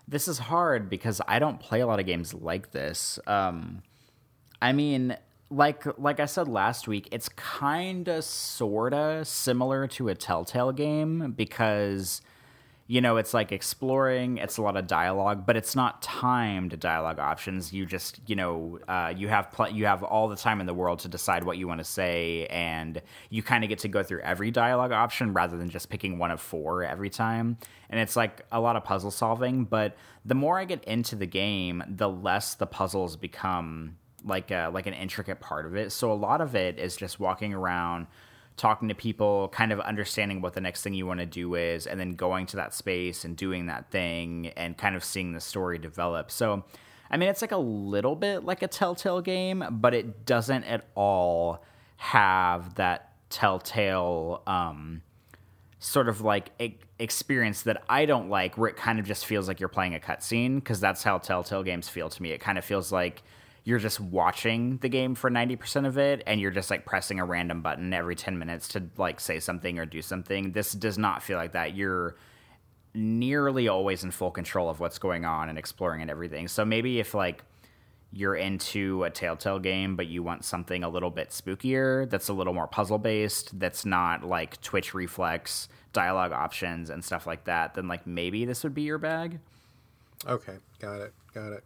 This 0.09 0.29
is 0.29 0.39
hard 0.39 0.89
because 0.89 1.21
I 1.27 1.39
don't 1.39 1.59
play 1.59 1.81
a 1.81 1.87
lot 1.87 1.99
of 1.99 2.07
games 2.07 2.33
like 2.33 2.71
this. 2.71 3.19
Um, 3.27 3.83
I 4.63 4.73
mean, 4.73 5.17
like 5.51 5.85
like 5.99 6.21
I 6.21 6.27
said 6.27 6.49
last 6.49 6.89
week, 6.89 7.09
it's 7.13 7.29
kind 7.31 8.09
of 8.09 8.25
sorta 8.25 9.25
similar 9.25 9.87
to 9.89 10.09
a 10.09 10.15
Telltale 10.15 10.73
game 10.73 11.33
because 11.37 12.21
you 12.89 13.01
know, 13.01 13.17
it's 13.17 13.35
like 13.35 13.51
exploring. 13.51 14.39
It's 14.39 14.59
a 14.59 14.63
lot 14.63 14.77
of 14.77 14.87
dialogue, 14.87 15.45
but 15.45 15.57
it's 15.57 15.75
not 15.75 16.03
timed 16.03 16.79
dialogue 16.79 17.19
options. 17.19 17.73
You 17.73 17.85
just, 17.85 18.21
you 18.27 18.37
know, 18.37 18.79
uh, 18.87 19.13
you 19.17 19.27
have 19.27 19.51
pl- 19.51 19.71
you 19.71 19.87
have 19.87 20.05
all 20.05 20.29
the 20.29 20.37
time 20.37 20.61
in 20.61 20.67
the 20.67 20.75
world 20.75 21.01
to 21.01 21.09
decide 21.09 21.43
what 21.43 21.59
you 21.59 21.67
want 21.67 21.79
to 21.79 21.85
say, 21.85 22.47
and 22.47 23.03
you 23.29 23.43
kind 23.43 23.65
of 23.65 23.69
get 23.69 23.81
to 23.81 23.89
go 23.89 24.05
through 24.05 24.21
every 24.21 24.53
dialogue 24.53 24.93
option 24.93 25.33
rather 25.33 25.57
than 25.57 25.69
just 25.69 25.89
picking 25.89 26.19
one 26.19 26.31
of 26.31 26.41
four 26.41 26.85
every 26.85 27.11
time. 27.11 27.59
And 27.91 27.99
it's 27.99 28.15
like 28.15 28.45
a 28.53 28.61
lot 28.61 28.77
of 28.77 28.85
puzzle 28.85 29.11
solving. 29.11 29.65
But 29.65 29.97
the 30.25 30.35
more 30.35 30.59
I 30.59 30.65
get 30.65 30.85
into 30.85 31.17
the 31.17 31.27
game, 31.27 31.83
the 31.89 32.09
less 32.09 32.55
the 32.55 32.67
puzzles 32.67 33.17
become 33.17 33.97
like 34.25 34.51
a, 34.51 34.71
like 34.73 34.87
an 34.87 34.95
intricate 34.95 35.41
part 35.41 35.67
of 35.67 35.77
it. 35.77 35.91
So 35.91 36.13
a 36.13 36.15
lot 36.15 36.41
of 36.41 36.55
it 36.55 36.79
is 36.79 36.97
just 36.97 37.19
walking 37.21 37.53
around 37.53 38.07
talking 38.57 38.89
to 38.89 38.95
people, 38.95 39.49
kind 39.49 39.71
of 39.71 39.81
understanding 39.81 40.41
what 40.41 40.55
the 40.55 40.61
next 40.61 40.83
thing 40.83 40.95
you 40.95 41.07
want 41.07 41.21
to 41.21 41.27
do 41.27 41.55
is, 41.55 41.87
and 41.87 42.01
then 42.01 42.13
going 42.13 42.47
to 42.47 42.57
that 42.57 42.73
space 42.73 43.25
and 43.25 43.37
doing 43.37 43.67
that 43.67 43.91
thing 43.91 44.49
and 44.57 44.79
kind 44.79 44.97
of 44.97 45.05
seeing 45.05 45.33
the 45.33 45.41
story 45.41 45.79
develop. 45.79 46.31
So, 46.31 46.65
I 47.11 47.19
mean, 47.19 47.29
it's 47.29 47.43
like 47.43 47.53
a 47.53 47.59
little 47.59 48.17
bit 48.17 48.45
like 48.45 48.63
a 48.63 48.69
Telltale 48.69 49.21
game, 49.21 49.63
but 49.71 49.93
it 49.93 50.25
doesn't 50.25 50.65
at 50.65 50.87
all 50.95 51.63
have 51.97 52.77
that 52.77 53.13
Telltale 53.29 54.43
um, 54.47 55.03
sort 55.79 56.09
of 56.09 56.23
like 56.23 56.51
experience 56.99 57.63
that 57.63 57.83
I 57.89 58.07
don't 58.07 58.31
like, 58.31 58.57
where 58.57 58.71
it 58.71 58.77
kind 58.77 58.99
of 58.99 59.05
just 59.05 59.27
feels 59.27 59.49
like 59.49 59.61
you're 59.61 59.69
playing 59.69 59.95
a 59.95 59.99
cutscene, 59.99 60.57
because 60.57 60.81
that's 60.81 61.03
how 61.03 61.19
Telltale 61.19 61.63
games 61.63 61.89
feel 61.91 62.09
to 62.09 62.23
me. 62.23 62.31
It 62.31 62.41
kind 62.41 62.57
of 62.57 62.65
feels 62.65 62.91
like 62.91 63.23
you're 63.67 63.81
just 63.81 63.99
watching 63.99 64.79
the 64.79 64.89
game 64.89 65.17
for 65.17 65.29
90% 65.29 65.89
of 65.89 65.99
it 65.99 66.23
and 66.25 66.41
you're 66.41 66.53
just 66.53 66.71
like 66.71 66.87
pressing 66.87 67.19
a 67.19 67.25
random 67.25 67.63
button 67.63 67.93
every 67.93 68.15
10 68.15 68.39
minutes 68.39 68.69
to 68.69 68.85
like 68.97 69.19
say 69.19 69.41
something 69.41 69.81
or 69.81 69.85
do 69.85 70.01
something. 70.01 70.53
This 70.53 70.71
does 70.71 70.97
not 70.97 71.21
feel 71.21 71.37
like 71.37 71.51
that. 71.51 71.75
You're 71.75 72.15
nearly 72.95 73.67
always 73.67 74.05
in 74.05 74.13
full 74.13 74.31
control 74.31 74.71
of 74.71 74.79
what's 74.79 75.01
going 75.01 75.25
on 75.25 75.49
and 75.49 75.59
exploring 75.59 76.01
and 76.01 76.13
everything. 76.13 76.47
So 76.47 76.65
maybe 76.65 77.01
if 77.01 77.13
like 77.13 77.43
you're 78.13 78.37
into 78.37 79.03
a 79.03 79.11
Telltale 79.11 79.59
game, 79.59 79.97
but 79.97 80.07
you 80.07 80.23
want 80.23 80.45
something 80.45 80.85
a 80.85 80.89
little 80.89 81.11
bit 81.11 81.31
spookier, 81.31 82.09
that's 82.09 82.29
a 82.29 82.33
little 82.33 82.55
more 82.55 82.69
puzzle 82.69 82.99
based, 82.99 83.59
that's 83.59 83.85
not 83.85 84.23
like 84.23 84.61
Twitch 84.61 84.95
reflex, 84.95 85.69
dialogue 85.93 86.31
options, 86.31 86.89
and 86.89 87.05
stuff 87.05 87.27
like 87.27 87.43
that, 87.47 87.75
then 87.75 87.89
like 87.89 88.07
maybe 88.07 88.45
this 88.45 88.63
would 88.63 88.75
be 88.75 88.83
your 88.83 88.99
bag. 88.99 89.41
Okay, 90.25 90.55
got 90.79 91.01
it, 91.01 91.13
got 91.35 91.53
it. 91.53 91.65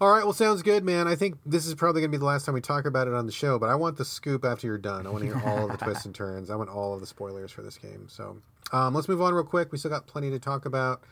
All 0.00 0.12
right, 0.12 0.22
well, 0.22 0.32
sounds 0.32 0.62
good, 0.62 0.84
man. 0.84 1.08
I 1.08 1.16
think 1.16 1.38
this 1.44 1.66
is 1.66 1.74
probably 1.74 2.02
going 2.02 2.12
to 2.12 2.16
be 2.16 2.20
the 2.20 2.24
last 2.24 2.46
time 2.46 2.54
we 2.54 2.60
talk 2.60 2.84
about 2.84 3.08
it 3.08 3.14
on 3.14 3.26
the 3.26 3.32
show, 3.32 3.58
but 3.58 3.68
I 3.68 3.74
want 3.74 3.96
the 3.96 4.04
scoop 4.04 4.44
after 4.44 4.68
you're 4.68 4.78
done. 4.78 5.08
I 5.08 5.10
want 5.10 5.24
to 5.24 5.34
hear 5.34 5.42
all 5.44 5.64
of 5.64 5.76
the 5.76 5.84
twists 5.84 6.04
and 6.04 6.14
turns. 6.14 6.50
I 6.50 6.54
want 6.54 6.70
all 6.70 6.94
of 6.94 7.00
the 7.00 7.06
spoilers 7.06 7.50
for 7.50 7.62
this 7.62 7.76
game. 7.76 8.06
So 8.08 8.36
um, 8.70 8.94
let's 8.94 9.08
move 9.08 9.20
on 9.20 9.34
real 9.34 9.42
quick. 9.42 9.72
We 9.72 9.78
still 9.78 9.90
got 9.90 10.06
plenty 10.06 10.30
to 10.30 10.38
talk 10.38 10.66
about. 10.66 11.02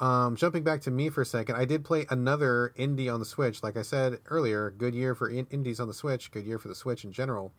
Um, 0.00 0.34
jumping 0.34 0.64
back 0.64 0.80
to 0.82 0.90
me 0.90 1.08
for 1.08 1.20
a 1.20 1.26
second, 1.26 1.54
I 1.54 1.64
did 1.64 1.84
play 1.84 2.04
another 2.10 2.72
indie 2.76 3.12
on 3.12 3.20
the 3.20 3.26
Switch. 3.26 3.62
Like 3.62 3.76
I 3.76 3.82
said 3.82 4.18
earlier, 4.26 4.70
good 4.76 4.94
year 4.94 5.14
for 5.14 5.28
in- 5.28 5.46
indies 5.52 5.78
on 5.78 5.86
the 5.86 5.94
Switch, 5.94 6.32
good 6.32 6.44
year 6.44 6.58
for 6.58 6.66
the 6.66 6.74
Switch 6.74 7.04
in 7.04 7.12
general. 7.12 7.52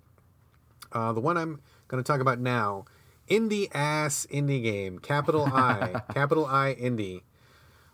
Uh, 0.91 1.13
the 1.13 1.21
one 1.21 1.37
I'm 1.37 1.61
going 1.87 2.03
to 2.03 2.05
talk 2.05 2.19
about 2.19 2.39
now, 2.41 2.83
indie 3.29 3.73
ass 3.73 4.27
indie 4.29 4.61
game, 4.61 4.99
capital 4.99 5.45
I, 5.45 6.01
capital 6.13 6.45
I 6.45 6.75
indie. 6.75 7.21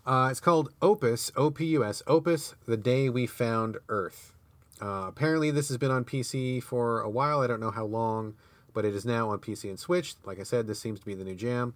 Uh, 0.06 0.28
it's 0.30 0.40
called 0.40 0.70
Opus, 0.80 1.30
O 1.36 1.50
P 1.50 1.66
U 1.66 1.84
S, 1.84 2.02
Opus, 2.06 2.54
The 2.66 2.76
Day 2.76 3.08
We 3.08 3.26
Found 3.26 3.78
Earth. 3.88 4.32
Uh, 4.80 5.04
apparently, 5.08 5.50
this 5.50 5.68
has 5.68 5.76
been 5.76 5.90
on 5.90 6.04
PC 6.04 6.62
for 6.62 7.00
a 7.00 7.10
while. 7.10 7.40
I 7.40 7.46
don't 7.46 7.60
know 7.60 7.70
how 7.70 7.84
long, 7.84 8.34
but 8.72 8.84
it 8.84 8.94
is 8.94 9.04
now 9.04 9.28
on 9.28 9.38
PC 9.38 9.68
and 9.68 9.78
Switch. 9.78 10.14
Like 10.24 10.40
I 10.40 10.42
said, 10.42 10.66
this 10.66 10.80
seems 10.80 11.00
to 11.00 11.06
be 11.06 11.14
the 11.14 11.24
new 11.24 11.34
jam. 11.34 11.74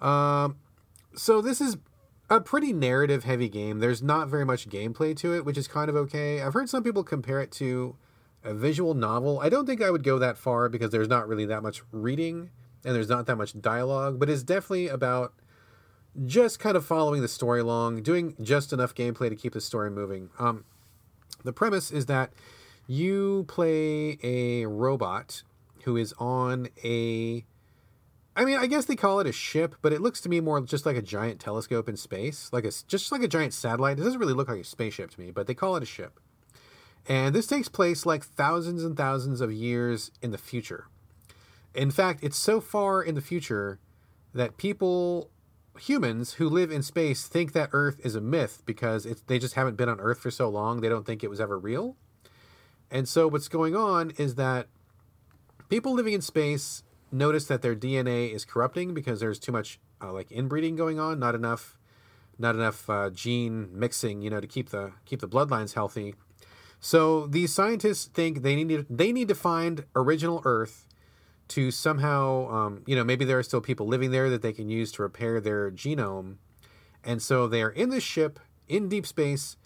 Um, 0.00 0.56
so, 1.14 1.42
this 1.42 1.60
is 1.60 1.76
a 2.30 2.40
pretty 2.40 2.72
narrative 2.72 3.24
heavy 3.24 3.50
game. 3.50 3.80
There's 3.80 4.02
not 4.02 4.28
very 4.28 4.46
much 4.46 4.68
gameplay 4.68 5.14
to 5.18 5.34
it, 5.34 5.44
which 5.44 5.58
is 5.58 5.68
kind 5.68 5.90
of 5.90 5.96
okay. 5.96 6.40
I've 6.40 6.54
heard 6.54 6.70
some 6.70 6.82
people 6.82 7.04
compare 7.04 7.40
it 7.40 7.52
to 7.52 7.96
a 8.42 8.54
visual 8.54 8.94
novel. 8.94 9.40
I 9.40 9.50
don't 9.50 9.66
think 9.66 9.82
I 9.82 9.90
would 9.90 10.02
go 10.02 10.18
that 10.18 10.38
far 10.38 10.68
because 10.68 10.90
there's 10.90 11.08
not 11.08 11.28
really 11.28 11.46
that 11.46 11.62
much 11.62 11.82
reading 11.92 12.50
and 12.84 12.94
there's 12.94 13.08
not 13.08 13.26
that 13.26 13.36
much 13.36 13.60
dialogue, 13.60 14.18
but 14.18 14.28
it's 14.28 14.42
definitely 14.42 14.88
about 14.88 15.32
just 16.26 16.58
kind 16.58 16.76
of 16.76 16.84
following 16.84 17.22
the 17.22 17.28
story 17.28 17.60
along, 17.60 18.02
doing 18.02 18.36
just 18.40 18.72
enough 18.72 18.94
gameplay 18.94 19.28
to 19.28 19.36
keep 19.36 19.52
the 19.52 19.60
story 19.60 19.90
moving. 19.90 20.30
Um, 20.38 20.64
the 21.42 21.52
premise 21.52 21.90
is 21.90 22.06
that 22.06 22.32
you 22.86 23.44
play 23.48 24.18
a 24.22 24.66
robot 24.66 25.42
who 25.84 25.96
is 25.96 26.14
on 26.18 26.68
a. 26.84 27.44
I 28.36 28.44
mean, 28.44 28.58
I 28.58 28.66
guess 28.66 28.86
they 28.86 28.96
call 28.96 29.20
it 29.20 29.28
a 29.28 29.32
ship, 29.32 29.76
but 29.80 29.92
it 29.92 30.00
looks 30.00 30.20
to 30.22 30.28
me 30.28 30.40
more 30.40 30.60
just 30.60 30.84
like 30.84 30.96
a 30.96 31.02
giant 31.02 31.40
telescope 31.40 31.88
in 31.88 31.96
space, 31.96 32.50
like 32.52 32.64
a 32.64 32.72
just 32.88 33.12
like 33.12 33.22
a 33.22 33.28
giant 33.28 33.54
satellite. 33.54 33.98
It 33.98 34.02
doesn't 34.02 34.18
really 34.18 34.34
look 34.34 34.48
like 34.48 34.60
a 34.60 34.64
spaceship 34.64 35.10
to 35.10 35.20
me, 35.20 35.30
but 35.30 35.46
they 35.46 35.54
call 35.54 35.76
it 35.76 35.82
a 35.82 35.86
ship. 35.86 36.18
And 37.06 37.34
this 37.34 37.46
takes 37.46 37.68
place 37.68 38.06
like 38.06 38.24
thousands 38.24 38.82
and 38.82 38.96
thousands 38.96 39.40
of 39.40 39.52
years 39.52 40.10
in 40.22 40.30
the 40.30 40.38
future. 40.38 40.86
In 41.74 41.90
fact, 41.90 42.20
it's 42.22 42.38
so 42.38 42.60
far 42.60 43.02
in 43.02 43.14
the 43.14 43.20
future 43.20 43.78
that 44.32 44.56
people 44.56 45.30
humans 45.78 46.34
who 46.34 46.48
live 46.48 46.70
in 46.70 46.82
space 46.82 47.26
think 47.26 47.52
that 47.52 47.70
Earth 47.72 48.00
is 48.04 48.14
a 48.14 48.20
myth 48.20 48.62
because 48.64 49.04
they 49.26 49.38
just 49.38 49.54
haven't 49.54 49.76
been 49.76 49.88
on 49.88 50.00
Earth 50.00 50.18
for 50.18 50.30
so 50.30 50.48
long. 50.48 50.80
They 50.80 50.88
don't 50.88 51.06
think 51.06 51.24
it 51.24 51.30
was 51.30 51.40
ever 51.40 51.58
real. 51.58 51.96
And 52.90 53.08
so 53.08 53.26
what's 53.26 53.48
going 53.48 53.74
on 53.74 54.10
is 54.16 54.36
that 54.36 54.68
people 55.68 55.92
living 55.92 56.14
in 56.14 56.20
space 56.20 56.82
notice 57.10 57.46
that 57.46 57.62
their 57.62 57.74
DNA 57.74 58.32
is 58.32 58.44
corrupting 58.44 58.94
because 58.94 59.20
there's 59.20 59.38
too 59.38 59.52
much 59.52 59.80
uh, 60.02 60.12
like 60.12 60.30
inbreeding 60.30 60.76
going 60.76 60.98
on, 60.98 61.18
not 61.18 61.34
enough, 61.34 61.78
not 62.38 62.54
enough 62.54 62.88
uh, 62.88 63.10
gene 63.10 63.68
mixing, 63.72 64.22
you 64.22 64.30
know, 64.30 64.40
to 64.40 64.46
keep 64.46 64.70
the 64.70 64.92
keep 65.04 65.20
the 65.20 65.28
bloodlines 65.28 65.74
healthy. 65.74 66.14
So 66.80 67.26
these 67.26 67.52
scientists 67.52 68.06
think 68.06 68.42
they 68.42 68.54
need 68.54 68.68
to, 68.68 68.86
they 68.90 69.10
need 69.10 69.28
to 69.28 69.34
find 69.34 69.84
original 69.96 70.42
Earth 70.44 70.86
to 71.48 71.70
somehow, 71.70 72.48
um, 72.50 72.82
you 72.86 72.96
know, 72.96 73.04
maybe 73.04 73.24
there 73.24 73.38
are 73.38 73.42
still 73.42 73.60
people 73.60 73.86
living 73.86 74.10
there 74.10 74.30
that 74.30 74.42
they 74.42 74.52
can 74.52 74.68
use 74.68 74.90
to 74.92 75.02
repair 75.02 75.40
their 75.40 75.70
genome. 75.70 76.36
And 77.02 77.20
so 77.20 77.46
they 77.46 77.62
are 77.62 77.70
in 77.70 77.90
this 77.90 78.02
ship 78.02 78.40
in 78.66 78.88
deep 78.88 79.06
space, 79.06 79.56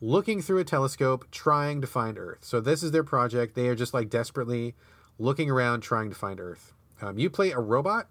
looking 0.00 0.40
through 0.40 0.58
a 0.58 0.64
telescope, 0.64 1.26
trying 1.30 1.80
to 1.80 1.86
find 1.86 2.18
Earth. 2.18 2.38
So 2.42 2.60
this 2.60 2.82
is 2.82 2.92
their 2.92 3.04
project. 3.04 3.54
They 3.54 3.68
are 3.68 3.74
just 3.74 3.94
like 3.94 4.08
desperately 4.08 4.74
looking 5.18 5.50
around, 5.50 5.80
trying 5.80 6.08
to 6.10 6.16
find 6.16 6.38
Earth. 6.38 6.72
Um, 7.00 7.18
you 7.18 7.28
play 7.30 7.50
a 7.50 7.58
robot 7.58 8.08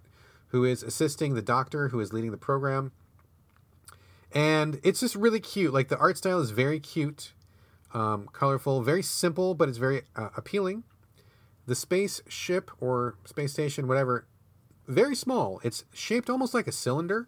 who 0.48 0.66
is 0.66 0.84
assisting 0.84 1.34
the 1.34 1.42
doctor 1.42 1.90
who 1.90 2.00
is 2.00 2.14
leading 2.14 2.32
the 2.32 2.38
program. 2.38 2.92
And 4.32 4.80
it's 4.84 5.00
just 5.00 5.16
really 5.16 5.40
cute. 5.40 5.74
Like 5.74 5.88
the 5.88 5.98
art 5.98 6.18
style 6.18 6.40
is 6.40 6.52
very 6.52 6.80
cute, 6.80 7.34
um, 7.94 8.28
colorful, 8.34 8.82
very 8.82 9.04
simple, 9.04 9.56
but 9.56 9.70
it's 9.70 9.78
very 9.78 10.04
uh, 10.16 10.30
appealing. 10.36 10.84
The 11.66 11.76
spaceship 11.76 12.72
or 12.80 13.16
space 13.26 13.54
station, 13.54 13.88
whatever, 13.88 14.28
very 14.88 15.16
small. 15.16 15.62
It's 15.64 15.86
shaped 15.94 16.30
almost 16.30 16.54
like 16.54 16.68
a 16.68 16.72
cylinder. 16.72 17.28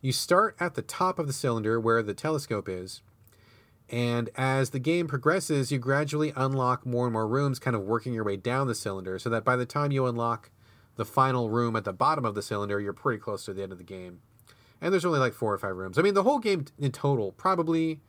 You 0.00 0.12
start 0.12 0.54
at 0.60 0.74
the 0.74 0.82
top 0.82 1.18
of 1.18 1.26
the 1.26 1.32
cylinder 1.32 1.80
where 1.80 2.02
the 2.02 2.14
telescope 2.14 2.68
is. 2.68 3.00
And 3.88 4.30
as 4.34 4.70
the 4.70 4.78
game 4.78 5.06
progresses, 5.06 5.70
you 5.70 5.78
gradually 5.78 6.32
unlock 6.36 6.84
more 6.84 7.06
and 7.06 7.12
more 7.12 7.28
rooms, 7.28 7.58
kind 7.58 7.76
of 7.76 7.82
working 7.82 8.14
your 8.14 8.24
way 8.24 8.36
down 8.36 8.66
the 8.66 8.74
cylinder, 8.74 9.18
so 9.18 9.30
that 9.30 9.44
by 9.44 9.56
the 9.56 9.66
time 9.66 9.92
you 9.92 10.06
unlock 10.06 10.50
the 10.96 11.04
final 11.04 11.50
room 11.50 11.76
at 11.76 11.84
the 11.84 11.92
bottom 11.92 12.24
of 12.24 12.34
the 12.34 12.42
cylinder, 12.42 12.80
you're 12.80 12.92
pretty 12.92 13.20
close 13.20 13.44
to 13.44 13.52
the 13.52 13.62
end 13.62 13.72
of 13.72 13.78
the 13.78 13.84
game. 13.84 14.20
And 14.80 14.92
there's 14.92 15.04
only 15.04 15.18
like 15.18 15.34
four 15.34 15.52
or 15.52 15.58
five 15.58 15.76
rooms. 15.76 15.98
I 15.98 16.02
mean, 16.02 16.14
the 16.14 16.22
whole 16.22 16.38
game 16.38 16.66
in 16.78 16.92
total, 16.92 17.32
probably 17.32 18.00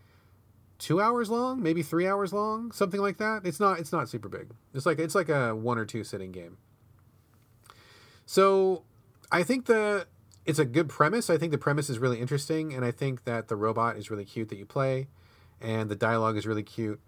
two 0.79 1.01
hours 1.01 1.29
long, 1.29 1.61
maybe 1.61 1.81
three 1.83 2.07
hours 2.07 2.33
long, 2.33 2.71
something 2.71 2.99
like 2.99 3.17
that. 3.17 3.41
It's 3.45 3.59
not 3.59 3.79
it's 3.79 3.91
not 3.91 4.09
super 4.09 4.29
big. 4.29 4.51
It's 4.73 4.85
like 4.85 4.99
it's 4.99 5.15
like 5.15 5.29
a 5.29 5.55
one 5.55 5.77
or 5.77 5.85
two 5.85 6.03
sitting 6.03 6.31
game. 6.31 6.57
So 8.25 8.83
I 9.31 9.43
think 9.43 9.65
the 9.65 10.07
it's 10.45 10.59
a 10.59 10.65
good 10.65 10.89
premise. 10.89 11.29
I 11.29 11.37
think 11.37 11.51
the 11.51 11.57
premise 11.57 11.89
is 11.89 11.99
really 11.99 12.19
interesting, 12.19 12.73
and 12.73 12.85
I 12.85 12.91
think 12.91 13.23
that 13.23 13.47
the 13.47 13.55
robot 13.55 13.97
is 13.97 14.11
really 14.11 14.25
cute 14.25 14.49
that 14.49 14.57
you 14.57 14.65
play, 14.65 15.07
and 15.59 15.89
the 15.89 15.95
dialogue 15.95 16.37
is 16.37 16.45
really 16.45 16.63
cute. 16.63 16.99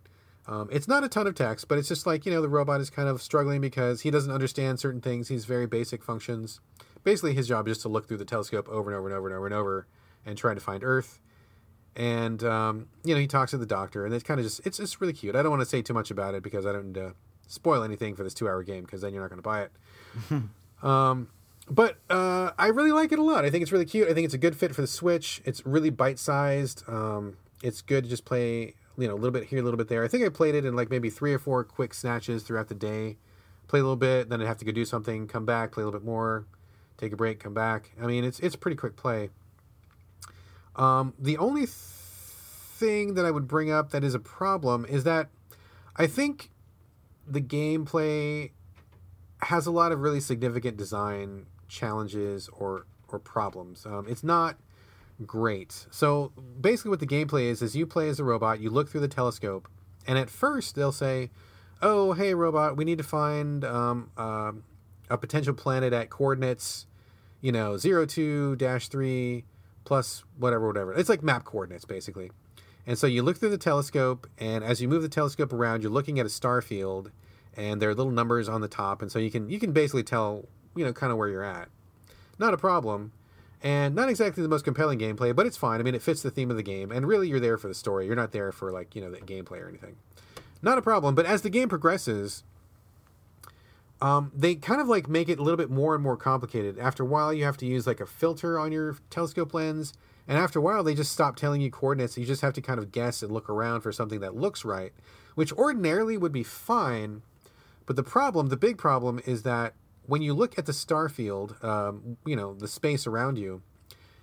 Um, 0.48 0.70
it's 0.72 0.88
not 0.88 1.04
a 1.04 1.10
ton 1.10 1.28
of 1.28 1.36
text, 1.36 1.68
but 1.68 1.78
it's 1.78 1.89
just 1.89 2.06
like 2.08 2.26
you 2.26 2.32
know 2.32 2.41
the 2.41 2.50
robot 2.50 2.80
is 2.82 2.89
kind 2.89 3.10
of 3.10 3.22
struggling 3.22 3.62
because 3.62 4.02
he 4.02 4.12
doesn't 4.12 4.32
understand 4.32 4.80
certain 4.80 5.02
things. 5.02 5.28
He's 5.28 5.46
very 5.46 5.68
basic 5.68 6.04
functions. 6.04 6.62
Basically, 7.04 7.34
his 7.34 7.48
job 7.48 7.68
is 7.68 7.72
just 7.72 7.82
to 7.84 7.89
look 7.89 8.08
through 8.08 8.18
the 8.18 8.26
telescope 8.26 8.68
over 8.70 8.89
and 8.89 8.98
over 8.98 9.08
and 9.08 9.18
over 9.18 9.28
and 9.28 9.36
over 9.36 9.46
and 9.46 9.56
over 9.56 9.88
and 10.26 10.38
try 10.38 10.54
to 10.54 10.60
find 10.60 10.84
Earth 10.84 11.20
and 11.98 12.43
um, 12.43 12.88
you 13.04 13.14
know 13.14 13.20
he 13.20 13.28
talks 13.28 13.52
to 13.52 13.58
the 13.58 13.66
doctor, 13.66 14.06
and 14.06 14.14
it's 14.14 14.24
kind 14.24 14.39
of 14.39 14.45
just 14.45 14.66
it's 14.66 14.80
it's 14.80 15.02
really 15.02 15.14
cute. 15.14 15.36
I 15.36 15.41
don't 15.41 15.50
want 15.50 15.62
to 15.62 15.66
say 15.66 15.82
too 15.82 15.93
much 15.93 16.12
about 16.12 16.36
it 16.36 16.43
because 16.43 16.66
I 16.66 16.72
don't 16.72 16.95
uh, 16.95 17.10
spoil 17.48 17.84
anything 17.84 18.16
for 18.16 18.24
this 18.24 18.36
two 18.36 18.48
hour 18.48 18.64
game 18.64 18.84
because 18.84 19.02
then 19.02 19.14
you're 19.14 19.22
not 19.22 19.30
going 19.30 19.41
to 19.41 19.43
buy 19.43 19.64
it. 19.64 20.84
um, 20.88 21.30
but 21.70 21.98
uh, 22.10 22.52
I 22.58 22.68
really 22.68 22.91
like 22.91 23.12
it 23.12 23.20
a 23.20 23.24
lot. 23.24 23.43
I 23.43 23.50
think 23.50 23.64
it's 23.64 23.72
really 23.72 23.86
cute. 23.86 24.08
I 24.08 24.14
think 24.14 24.26
it's 24.26 24.36
a 24.36 24.38
good 24.38 24.56
fit 24.56 24.76
for 24.76 24.82
the 24.82 24.88
Switch. 24.88 25.41
It's 25.43 25.66
really 25.66 25.89
bite 25.89 26.20
sized. 26.20 26.84
Um, 26.88 27.38
it's 27.64 27.82
good 27.82 28.04
to 28.04 28.10
just 28.10 28.26
play 28.26 28.76
you 28.98 29.08
know 29.08 29.16
a 29.16 29.16
little 29.16 29.32
bit 29.32 29.45
here, 29.45 29.60
a 29.60 29.64
little 29.64 29.78
bit 29.78 29.88
there. 29.88 30.04
I 30.04 30.08
think 30.08 30.24
I 30.24 30.30
played 30.30 30.54
it 30.54 30.66
in 30.66 30.76
like 30.76 30.91
maybe 30.91 31.10
three 31.10 31.34
or 31.34 31.39
four 31.39 31.64
quick 31.64 31.95
snatches 31.95 32.43
throughout 32.43 32.68
the 32.68 32.76
day. 32.76 33.18
Play 33.68 33.80
a 33.80 33.84
little 33.84 33.98
bit, 33.98 34.30
then 34.30 34.39
I'd 34.39 34.48
have 34.48 34.58
to 34.60 34.66
go 34.66 34.72
do 34.72 34.86
something, 34.86 35.28
come 35.28 35.45
back, 35.45 35.74
play 35.74 35.84
a 35.84 35.86
little 35.86 36.00
bit 36.00 36.06
more, 36.06 36.45
take 36.98 37.12
a 37.12 37.18
break, 37.18 37.39
come 37.39 37.54
back. 37.54 37.91
I 38.02 38.06
mean, 38.06 38.24
it's 38.24 38.39
it's 38.39 38.56
pretty 38.56 38.78
quick 38.78 38.95
play. 38.95 39.30
Um, 40.78 41.14
the 41.18 41.38
only 41.38 41.62
th- 41.62 41.72
thing 42.78 43.16
that 43.16 43.26
I 43.26 43.32
would 43.32 43.48
bring 43.48 43.72
up 43.72 43.90
that 43.92 44.04
is 44.04 44.14
a 44.14 44.20
problem 44.20 44.86
is 44.86 45.04
that 45.04 45.30
I 45.96 46.08
think 46.08 46.52
the 47.28 47.42
gameplay 47.42 48.52
has 49.42 49.66
a 49.66 49.72
lot 49.72 49.92
of 49.92 50.00
really 50.00 50.20
significant 50.20 50.78
design 50.78 51.48
challenges 51.68 52.50
or 52.50 52.86
or 53.10 53.20
problems. 53.20 53.86
Um, 53.86 54.06
it's 54.08 54.24
not 54.24 54.58
great. 55.26 55.88
So 55.92 56.32
basically, 56.60 56.90
what 56.90 57.00
the 57.00 57.08
gameplay 57.08 57.44
is 57.44 57.62
is 57.62 57.76
you 57.76 57.86
play 57.88 58.10
as 58.10 58.20
a 58.20 58.24
robot. 58.24 58.60
You 58.60 58.70
look 58.70 58.90
through 58.90 59.02
the 59.02 59.08
telescope, 59.08 59.68
and 60.06 60.18
at 60.18 60.30
first 60.30 60.76
they'll 60.76 60.92
say, 60.92 61.32
"Oh, 61.82 62.14
hey, 62.14 62.34
robot, 62.34 62.78
we 62.78 62.86
need 62.86 62.98
to 63.00 63.04
find 63.04 63.66
um, 63.66 64.12
uh, 64.18 64.52
a 65.10 65.18
potential 65.18 65.54
planet 65.54 65.94
at 65.94 66.10
coordinates, 66.10 66.86
you 67.42 67.52
know, 67.52 67.78
zero 67.78 68.06
two 68.06 68.56
dash 68.58 68.88
three 68.88 69.46
plus 69.88 70.26
whatever, 70.38 70.68
whatever. 70.68 70.94
It's 70.94 71.08
like 71.08 71.24
map 71.24 71.46
coordinates 71.46 71.86
basically. 71.86 72.30
And 72.86 72.98
so 72.98 73.08
you 73.08 73.24
look 73.24 73.38
through 73.38 73.50
the 73.50 73.58
telescope, 73.58 74.28
and 74.38 74.64
as 74.64 74.82
you 74.82 74.88
move 74.88 75.02
the 75.02 75.10
telescope 75.10 75.52
around, 75.52 75.82
you're 75.82 75.92
looking 75.92 76.20
at 76.20 76.26
a 76.26 76.30
star 76.30 76.62
field, 76.62 77.12
and 77.56 77.82
there 77.82 77.90
are 77.90 77.96
little 77.96 78.12
numbers 78.12 78.50
on 78.50 78.62
the 78.62 78.68
top, 78.68 79.02
and 79.02 79.12
so 79.12 79.18
you 79.18 79.32
can 79.32 79.50
you 79.50 79.60
can 79.60 79.72
basically 79.72 80.04
tell 80.04 80.46
you 80.76 80.86
know 80.86 80.92
kind 80.92 81.12
of 81.12 81.18
where 81.18 81.30
you're 81.30 81.44
at. 81.44 81.70
Not 82.38 82.54
a 82.54 82.58
problem, 82.58 83.14
and 83.64 83.96
not 83.96 84.10
exactly 84.10 84.44
the 84.44 84.50
most 84.50 84.66
compelling 84.66 85.00
gameplay, 85.00 85.34
but 85.34 85.46
it's 85.46 85.58
fine. 85.58 85.80
I 85.80 85.84
mean, 85.84 85.96
it 85.96 86.02
fits 86.02 86.22
the 86.22 86.32
theme 86.32 86.52
of 86.52 86.58
the 86.58 86.64
game, 86.64 86.92
and 86.92 87.08
really 87.08 87.30
you're 87.30 87.40
there 87.40 87.58
for 87.58 87.70
the 87.70 87.74
story. 87.74 88.06
You're 88.06 88.16
not 88.16 88.34
there 88.34 88.52
for 88.52 88.72
like 88.72 88.94
you 88.94 89.02
know 89.02 89.10
the 89.10 89.20
gameplay 89.20 89.62
or 89.62 89.70
anything. 89.70 89.96
Not 90.62 90.78
a 90.78 90.82
problem. 90.82 91.16
But 91.16 91.26
as 91.26 91.44
the 91.44 91.50
game 91.50 91.70
progresses, 91.70 92.44
um, 94.02 94.32
they 94.36 94.56
kind 94.56 94.82
of 94.82 94.88
like 94.88 95.08
make 95.08 95.30
it 95.30 95.39
a 95.39 95.43
little 95.43 95.58
bit 95.58 95.70
more 95.70 95.95
and 95.95 96.04
more 96.04 96.18
complicated. 96.18 96.78
After 96.78 97.04
a 97.04 97.06
while, 97.06 97.34
you 97.34 97.43
have 97.45 97.58
to 97.58 97.66
use 97.66 97.88
like 97.88 98.00
a 98.00 98.06
filter 98.06 98.60
on 98.60 98.72
your 98.72 98.98
telescope 99.10 99.54
lens 99.54 99.93
and 100.28 100.38
after 100.38 100.60
a 100.60 100.62
while, 100.62 100.84
they 100.84 100.93
just 100.93 101.12
stop 101.12 101.36
telling 101.38 101.62
you 101.62 101.72
coordinates. 101.72 102.18
You 102.18 102.26
just 102.26 102.41
have 102.41 102.54
to 102.54 102.62
kind 102.62 102.80
of 102.80 102.91
guess 102.91 103.24
and 103.24 103.32
look 103.32 103.50
around 103.50 103.82
for 103.82 103.91
something 103.91 104.20
that 104.20 104.36
looks 104.36 104.66
right, 104.66 104.91
which 105.36 105.54
ordinarily 105.54 106.18
would 106.18 106.34
be 106.34 106.43
fine. 106.43 107.22
But 107.86 107.95
the 107.95 108.04
problem, 108.04 108.48
the 108.48 108.58
big 108.58 108.78
problem, 108.78 109.22
is 109.26 109.43
that 109.43 109.74
when 110.06 110.22
you 110.22 110.34
look 110.34 110.58
at 110.58 110.66
the 110.66 110.74
star 110.74 111.08
field, 111.08 111.56
um, 111.64 112.18
you 112.26 112.36
know, 112.36 112.54
the 112.54 112.68
space 112.68 113.08
around 113.08 113.38
you, 113.38 113.62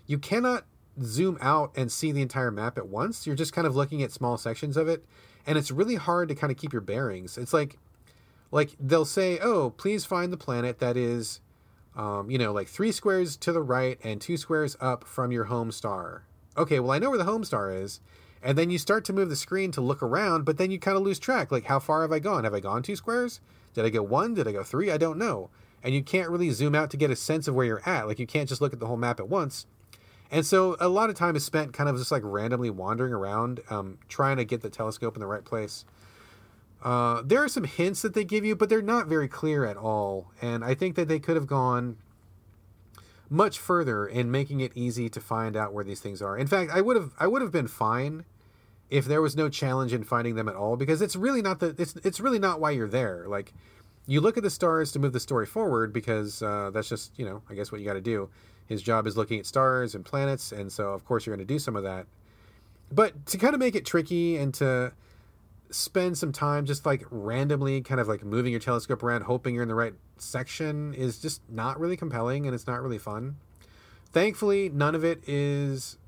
you 0.07 0.19
cannot 0.19 0.67
zoom 1.03 1.39
out 1.41 1.73
and 1.75 1.91
see 1.91 2.13
the 2.13 2.23
entire 2.23 2.51
map 2.51 2.77
at 2.77 2.89
once. 2.89 3.27
You're 3.27 3.35
just 3.35 3.55
kind 3.55 3.67
of 3.67 3.75
looking 3.75 4.03
at 4.03 4.13
small 4.13 4.37
sections 4.37 4.77
of 4.77 4.89
it, 4.89 5.07
and 5.47 5.57
it's 5.57 5.71
really 5.71 5.97
hard 5.97 6.29
to 6.29 6.35
kind 6.35 6.51
of 6.51 6.59
keep 6.59 6.73
your 6.73 6.83
bearings. 6.83 7.39
It's 7.39 7.55
like, 7.55 7.79
like 8.51 8.77
they'll 8.79 9.05
say, 9.05 9.39
"Oh, 9.41 9.71
please 9.71 10.05
find 10.05 10.33
the 10.33 10.37
planet 10.37 10.79
that 10.79 10.97
is 10.97 11.41
um, 11.97 12.31
you 12.31 12.39
know, 12.39 12.53
like 12.53 12.69
three 12.69 12.93
squares 12.93 13.37
to 13.39 13.53
the 13.53 13.63
right 13.63 13.99
and 14.03 14.21
two 14.21 14.37
squares 14.37 14.77
up 14.81 15.05
from 15.05 15.31
your 15.31 15.45
home 15.45 15.71
star. 15.71 16.25
Okay, 16.57 16.81
well, 16.81 16.91
I 16.91 16.99
know 16.99 17.11
where 17.11 17.19
the 17.19 17.25
home 17.25 17.45
star 17.45 17.73
is. 17.73 18.01
And 18.43 18.59
then 18.59 18.69
you 18.69 18.79
start 18.79 19.05
to 19.07 19.13
move 19.13 19.31
the 19.31 19.37
screen 19.37 19.71
to 19.73 19.81
look 19.81 20.03
around, 20.03 20.45
but 20.45 20.59
then 20.59 20.71
you 20.71 20.79
kind 20.79 20.97
of 20.97 21.03
lose 21.03 21.19
track. 21.19 21.51
Like, 21.51 21.65
how 21.65 21.79
far 21.79 22.03
have 22.03 22.13
I 22.13 22.19
gone? 22.19 22.45
Have 22.45 22.53
I 22.53 22.61
gone 22.61 22.83
two 22.83 22.97
squares? 22.97 23.41
Did 23.73 23.87
I 23.87 23.91
go 23.91 24.03
one? 24.03 24.35
Did 24.35 24.47
I 24.47 24.53
go 24.53 24.63
three? 24.63 24.91
I 24.91 24.99
don't 24.99 25.19
know. 25.19 25.51
And 25.83 25.95
you 25.95 26.03
can't 26.03 26.29
really 26.29 26.51
zoom 26.51 26.75
out 26.75 26.91
to 26.91 26.97
get 26.97 27.11
a 27.11 27.17
sense 27.17 27.49
of 27.49 27.55
where 27.55 27.65
you're 27.65 27.89
at. 27.89 28.07
Like, 28.07 28.19
you 28.19 28.27
can't 28.27 28.49
just 28.49 28.61
look 28.61 28.73
at 28.73 28.81
the 28.81 28.87
whole 28.87 28.97
map 28.97 29.19
at 29.19 29.29
once. 29.29 29.67
And 30.31 30.45
so 30.45 30.77
a 30.81 30.89
lot 30.89 31.11
of 31.11 31.17
time 31.17 31.37
is 31.37 31.45
spent 31.45 31.73
kind 31.73 31.89
of 31.89 31.97
just 31.97 32.11
like 32.11 32.23
randomly 32.25 32.71
wandering 32.71 33.13
around, 33.13 33.61
um, 33.71 33.99
trying 34.09 34.37
to 34.39 34.45
get 34.45 34.63
the 34.63 34.71
telescope 34.71 35.17
in 35.17 35.21
the 35.21 35.27
right 35.27 35.45
place. 35.45 35.85
Uh, 36.85 37.23
there 37.25 37.43
are 37.43 37.49
some 37.49 37.65
hints 37.65 38.03
that 38.03 38.13
they 38.13 38.25
give 38.25 38.45
you, 38.45 38.55
but 38.55 38.69
they're 38.69 38.83
not 38.83 39.07
very 39.07 39.27
clear 39.27 39.65
at 39.65 39.77
all. 39.77 40.31
And 40.43 40.63
I 40.63 40.75
think 40.75 40.97
that 40.97 41.09
they 41.09 41.19
could 41.19 41.35
have 41.35 41.47
gone 41.47 41.97
much 43.31 43.59
further 43.59 44.07
in 44.07 44.31
making 44.31 44.61
it 44.61 44.71
easy 44.75 45.09
to 45.09 45.21
find 45.21 45.57
out 45.57 45.73
where 45.73 45.83
these 45.83 46.01
things 46.01 46.21
are. 46.21 46.37
In 46.37 46.47
fact, 46.47 46.71
I 46.73 46.83
would 46.83 46.97
have 46.97 47.13
I 47.19 47.27
would 47.27 47.41
have 47.41 47.51
been 47.51 47.69
fine 47.69 48.27
if 48.91 49.07
there 49.07 49.23
was 49.23 49.35
no 49.35 49.49
challenge 49.49 49.95
in 49.95 50.05
finding 50.05 50.35
them 50.35 50.47
at 50.49 50.55
all 50.55 50.77
because 50.77 51.01
it's 51.01 51.17
really 51.17 51.41
not 51.41 51.59
the 51.59 51.75
it's 51.79 51.97
it's 52.05 52.21
really 52.21 52.39
not 52.39 52.61
why 52.61 52.71
you're 52.71 52.87
there. 52.87 53.25
Like 53.27 53.55
you 54.07 54.21
look 54.21 54.37
at 54.37 54.43
the 54.43 54.51
stars 54.51 54.93
to 54.93 54.99
move 54.99 55.15
the 55.15 55.21
story 55.21 55.47
forward 55.47 55.93
because 55.93 56.43
uh, 56.43 56.71
that's 56.73 56.89
just 56.89 57.19
you 57.19 57.25
know 57.25 57.43
I 57.49 57.55
guess 57.55 57.73
what 57.73 57.81
you 57.81 57.87
got 57.87 57.95
to 57.95 58.03
do. 58.03 58.29
His 58.67 58.83
job 58.83 59.07
is 59.07 59.17
looking 59.17 59.39
at 59.39 59.47
stars 59.47 59.95
and 59.95 60.05
planets, 60.05 60.53
and 60.53 60.71
so 60.71 60.91
of 60.91 61.05
course 61.07 61.25
you're 61.25 61.35
going 61.35 61.47
to 61.47 61.53
do 61.53 61.59
some 61.59 61.77
of 61.77 61.83
that. 61.83 62.07
But 62.93 63.27
to 63.27 63.39
kind 63.39 63.55
of 63.55 63.61
make 63.61 63.75
it 63.75 63.87
tricky 63.87 64.37
and 64.37 64.53
to 64.55 64.93
spend 65.75 66.17
some 66.17 66.31
time 66.31 66.65
just 66.65 66.87
like 66.87 67.05
randomly 67.11 67.81
kind 67.81 68.01
of 68.01 68.07
like 68.07 68.25
moving 68.25 68.53
your 68.53 68.61
telescope 68.61 69.03
around 69.03 69.23
hoping 69.23 69.55
you're 69.55 69.63
in 69.65 69.69
the 69.69 69.75
right 69.75 69.95
section 70.17 70.95
is 70.95 71.19
just 71.19 71.43
not 71.51 71.81
really 71.81 71.97
compelling 71.97 72.47
and 72.47 72.55
it's 72.55 72.67
not 72.67 72.81
really 72.81 72.99
fun. 72.99 73.37
Thankfully, 74.13 74.69
none 74.69 74.95
of 74.95 75.05
it 75.05 75.23
is 75.27 75.99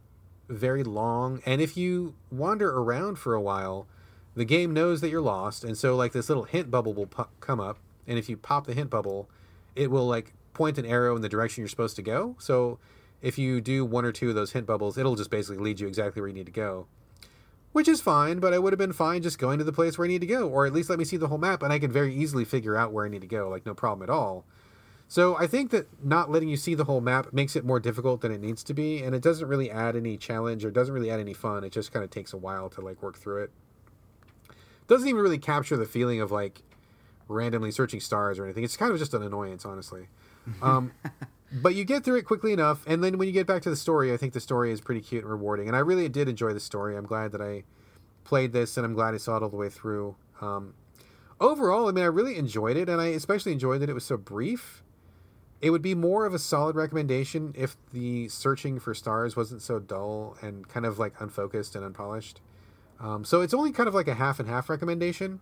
very 0.48 0.84
long 0.84 1.42
and 1.44 1.60
if 1.60 1.76
you 1.76 2.14
wander 2.30 2.70
around 2.70 3.16
for 3.16 3.34
a 3.34 3.40
while, 3.40 3.88
the 4.36 4.44
game 4.44 4.72
knows 4.72 5.00
that 5.00 5.08
you're 5.08 5.20
lost 5.20 5.64
and 5.64 5.76
so 5.76 5.96
like 5.96 6.12
this 6.12 6.28
little 6.28 6.44
hint 6.44 6.70
bubble 6.70 6.94
will 6.94 7.06
pu- 7.06 7.26
come 7.40 7.58
up 7.58 7.78
and 8.06 8.18
if 8.18 8.28
you 8.28 8.36
pop 8.36 8.66
the 8.66 8.74
hint 8.74 8.88
bubble, 8.88 9.28
it 9.74 9.90
will 9.90 10.06
like 10.06 10.32
point 10.54 10.78
an 10.78 10.86
arrow 10.86 11.16
in 11.16 11.22
the 11.22 11.28
direction 11.28 11.62
you're 11.62 11.68
supposed 11.68 11.96
to 11.96 12.02
go. 12.02 12.36
So 12.38 12.78
if 13.20 13.36
you 13.36 13.60
do 13.60 13.84
one 13.84 14.04
or 14.04 14.12
two 14.12 14.28
of 14.28 14.36
those 14.36 14.52
hint 14.52 14.66
bubbles, 14.66 14.96
it'll 14.96 15.16
just 15.16 15.30
basically 15.30 15.58
lead 15.58 15.80
you 15.80 15.88
exactly 15.88 16.22
where 16.22 16.28
you 16.28 16.34
need 16.34 16.46
to 16.46 16.52
go 16.52 16.86
which 17.76 17.88
is 17.88 18.00
fine, 18.00 18.38
but 18.38 18.54
I 18.54 18.58
would 18.58 18.72
have 18.72 18.78
been 18.78 18.94
fine 18.94 19.20
just 19.20 19.38
going 19.38 19.58
to 19.58 19.64
the 19.64 19.70
place 19.70 19.98
where 19.98 20.06
I 20.06 20.08
need 20.08 20.22
to 20.22 20.26
go, 20.26 20.48
or 20.48 20.64
at 20.64 20.72
least 20.72 20.88
let 20.88 20.98
me 20.98 21.04
see 21.04 21.18
the 21.18 21.28
whole 21.28 21.36
map 21.36 21.62
and 21.62 21.70
I 21.70 21.78
could 21.78 21.92
very 21.92 22.14
easily 22.14 22.46
figure 22.46 22.74
out 22.74 22.90
where 22.90 23.04
I 23.04 23.10
need 23.10 23.20
to 23.20 23.26
go, 23.26 23.50
like 23.50 23.66
no 23.66 23.74
problem 23.74 24.02
at 24.02 24.10
all. 24.10 24.46
So 25.08 25.36
I 25.36 25.46
think 25.46 25.72
that 25.72 25.86
not 26.02 26.30
letting 26.30 26.48
you 26.48 26.56
see 26.56 26.74
the 26.74 26.84
whole 26.84 27.02
map 27.02 27.34
makes 27.34 27.54
it 27.54 27.66
more 27.66 27.78
difficult 27.78 28.22
than 28.22 28.32
it 28.32 28.40
needs 28.40 28.62
to 28.62 28.72
be, 28.72 29.02
and 29.02 29.14
it 29.14 29.20
doesn't 29.20 29.46
really 29.46 29.70
add 29.70 29.94
any 29.94 30.16
challenge 30.16 30.64
or 30.64 30.70
doesn't 30.70 30.94
really 30.94 31.10
add 31.10 31.20
any 31.20 31.34
fun. 31.34 31.64
It 31.64 31.72
just 31.72 31.92
kind 31.92 32.02
of 32.02 32.10
takes 32.10 32.32
a 32.32 32.38
while 32.38 32.70
to 32.70 32.80
like 32.80 33.02
work 33.02 33.18
through 33.18 33.42
it. 33.42 33.50
Doesn't 34.88 35.06
even 35.06 35.20
really 35.20 35.36
capture 35.36 35.76
the 35.76 35.84
feeling 35.84 36.22
of 36.22 36.32
like 36.32 36.62
randomly 37.28 37.72
searching 37.72 38.00
stars 38.00 38.38
or 38.38 38.44
anything. 38.44 38.64
It's 38.64 38.78
kind 38.78 38.90
of 38.90 38.98
just 38.98 39.12
an 39.12 39.22
annoyance, 39.22 39.66
honestly. 39.66 40.08
Um, 40.62 40.92
but 41.52 41.74
you 41.74 41.84
get 41.84 42.04
through 42.04 42.16
it 42.16 42.24
quickly 42.24 42.52
enough 42.52 42.82
and 42.86 43.02
then 43.02 43.18
when 43.18 43.28
you 43.28 43.32
get 43.32 43.46
back 43.46 43.62
to 43.62 43.70
the 43.70 43.76
story 43.76 44.12
i 44.12 44.16
think 44.16 44.32
the 44.32 44.40
story 44.40 44.72
is 44.72 44.80
pretty 44.80 45.00
cute 45.00 45.22
and 45.22 45.30
rewarding. 45.30 45.68
And 45.68 45.76
i 45.76 45.80
really 45.80 46.08
did 46.08 46.28
enjoy 46.28 46.52
the 46.52 46.60
story. 46.60 46.96
I'm 46.96 47.06
glad 47.06 47.32
that 47.32 47.40
i 47.40 47.64
played 48.24 48.52
this 48.52 48.76
and 48.76 48.84
i'm 48.84 48.94
glad 48.94 49.14
i 49.14 49.18
saw 49.18 49.36
it 49.36 49.42
all 49.42 49.48
the 49.48 49.56
way 49.56 49.68
through. 49.68 50.16
Um, 50.40 50.74
overall 51.40 51.88
i 51.88 51.92
mean 51.92 52.04
i 52.04 52.08
really 52.08 52.36
enjoyed 52.36 52.76
it 52.76 52.88
and 52.88 53.00
i 53.00 53.08
especially 53.08 53.52
enjoyed 53.52 53.80
that 53.82 53.90
it 53.90 53.94
was 53.94 54.04
so 54.04 54.16
brief. 54.16 54.82
It 55.62 55.70
would 55.70 55.82
be 55.82 55.94
more 55.94 56.26
of 56.26 56.34
a 56.34 56.38
solid 56.38 56.76
recommendation 56.76 57.54
if 57.56 57.76
the 57.92 58.28
searching 58.28 58.78
for 58.78 58.92
stars 58.92 59.36
wasn't 59.36 59.62
so 59.62 59.78
dull 59.78 60.36
and 60.42 60.68
kind 60.68 60.84
of 60.84 60.98
like 60.98 61.14
unfocused 61.18 61.74
and 61.74 61.82
unpolished. 61.82 62.40
Um, 63.00 63.24
so 63.24 63.40
it's 63.40 63.54
only 63.54 63.72
kind 63.72 63.88
of 63.88 63.94
like 63.94 64.06
a 64.06 64.14
half 64.14 64.38
and 64.38 64.48
half 64.48 64.68
recommendation 64.68 65.40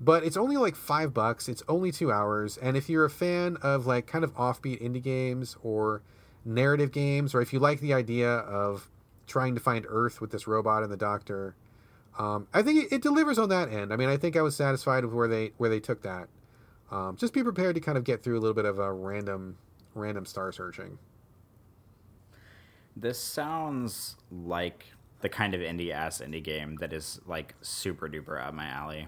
but 0.00 0.24
it's 0.24 0.36
only 0.36 0.56
like 0.56 0.76
five 0.76 1.12
bucks. 1.12 1.48
It's 1.48 1.62
only 1.68 1.92
two 1.92 2.12
hours, 2.12 2.56
and 2.56 2.76
if 2.76 2.88
you're 2.88 3.04
a 3.04 3.10
fan 3.10 3.56
of 3.62 3.86
like 3.86 4.06
kind 4.06 4.24
of 4.24 4.34
offbeat 4.36 4.82
indie 4.82 5.02
games 5.02 5.56
or 5.62 6.02
narrative 6.44 6.92
games, 6.92 7.34
or 7.34 7.40
if 7.40 7.52
you 7.52 7.58
like 7.58 7.80
the 7.80 7.92
idea 7.92 8.28
of 8.30 8.90
trying 9.26 9.54
to 9.54 9.60
find 9.60 9.84
Earth 9.88 10.20
with 10.20 10.30
this 10.30 10.46
robot 10.46 10.82
and 10.82 10.92
the 10.92 10.96
Doctor, 10.96 11.54
um, 12.18 12.48
I 12.52 12.62
think 12.62 12.84
it, 12.84 12.96
it, 12.96 13.02
delivers 13.02 13.38
on 13.38 13.48
that 13.50 13.72
end. 13.72 13.92
I 13.92 13.96
mean, 13.96 14.08
I 14.08 14.16
think 14.16 14.36
I 14.36 14.42
was 14.42 14.56
satisfied 14.56 15.04
with 15.04 15.14
where 15.14 15.28
they 15.28 15.52
where 15.56 15.70
they 15.70 15.80
took 15.80 16.02
that. 16.02 16.28
Um, 16.90 17.16
just 17.16 17.32
be 17.32 17.42
prepared 17.42 17.74
to 17.74 17.80
kind 17.80 17.98
of 17.98 18.04
get 18.04 18.22
through 18.22 18.38
a 18.38 18.40
little 18.40 18.54
bit 18.54 18.64
of 18.64 18.78
a 18.78 18.92
random 18.92 19.58
random 19.94 20.26
star 20.26 20.50
searching. 20.52 20.98
This 22.96 23.18
sounds 23.18 24.16
like 24.30 24.86
the 25.20 25.28
kind 25.28 25.54
of 25.54 25.60
indie 25.60 25.92
ass 25.92 26.20
indie 26.20 26.42
game 26.42 26.76
that 26.76 26.92
is 26.92 27.20
like 27.26 27.54
super 27.60 28.08
duper 28.08 28.44
up 28.44 28.54
my 28.54 28.66
alley. 28.66 29.06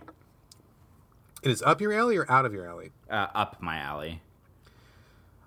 It 1.42 1.50
is 1.50 1.62
up 1.62 1.80
your 1.80 1.92
alley 1.92 2.16
or 2.16 2.30
out 2.30 2.44
of 2.44 2.52
your 2.52 2.66
alley? 2.66 2.90
Uh, 3.08 3.28
up 3.34 3.60
my 3.60 3.76
alley. 3.76 4.20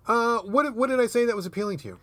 Uh, 0.08 0.40
what 0.40 0.76
what 0.76 0.90
did 0.90 1.00
I 1.00 1.08
say 1.08 1.26
that 1.26 1.36
was 1.36 1.46
appealing 1.46 1.78
to 1.80 1.88
you? 1.88 2.00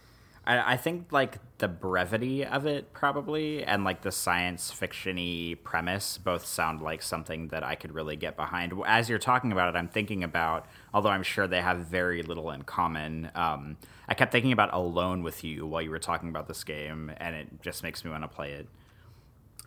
I, 0.47 0.73
I 0.73 0.77
think 0.77 1.13
like 1.13 1.39
the 1.59 1.69
brevity 1.69 2.45
of 2.47 2.67
it 2.67 2.93
probably, 2.93 3.63
and 3.65 3.85
like 3.85 4.03
the 4.03 4.13
science 4.13 4.73
fictiony 4.73 5.63
premise, 5.63 6.19
both 6.19 6.47
sound 6.47 6.81
like 6.81 7.03
something 7.03 7.49
that 7.49 7.63
I 7.63 7.75
could 7.75 7.93
really 7.93 8.17
get 8.17 8.37
behind. 8.37 8.73
As 8.87 9.09
you're 9.09 9.19
talking 9.19 9.53
about 9.53 9.75
it, 9.75 9.79
I'm 9.79 9.89
thinking 9.89 10.25
about, 10.25 10.67
although 10.95 11.11
I'm 11.11 11.23
sure 11.23 11.47
they 11.47 11.61
have 11.61 11.79
very 11.81 12.23
little 12.23 12.51
in 12.51 12.63
common. 12.63 13.31
Um, 13.35 13.77
I 14.09 14.15
kept 14.15 14.33
thinking 14.33 14.53
about 14.53 14.73
Alone 14.73 15.23
with 15.23 15.45
You 15.45 15.67
while 15.67 15.83
you 15.83 15.91
were 15.91 15.99
talking 15.99 16.31
about 16.31 16.49
this 16.49 16.65
game, 16.65 17.13
and 17.19 17.37
it 17.37 17.63
just 17.63 17.83
makes 17.83 18.05
me 18.05 18.11
want 18.11 18.23
to 18.23 18.29
play 18.29 18.53
it. 18.53 18.67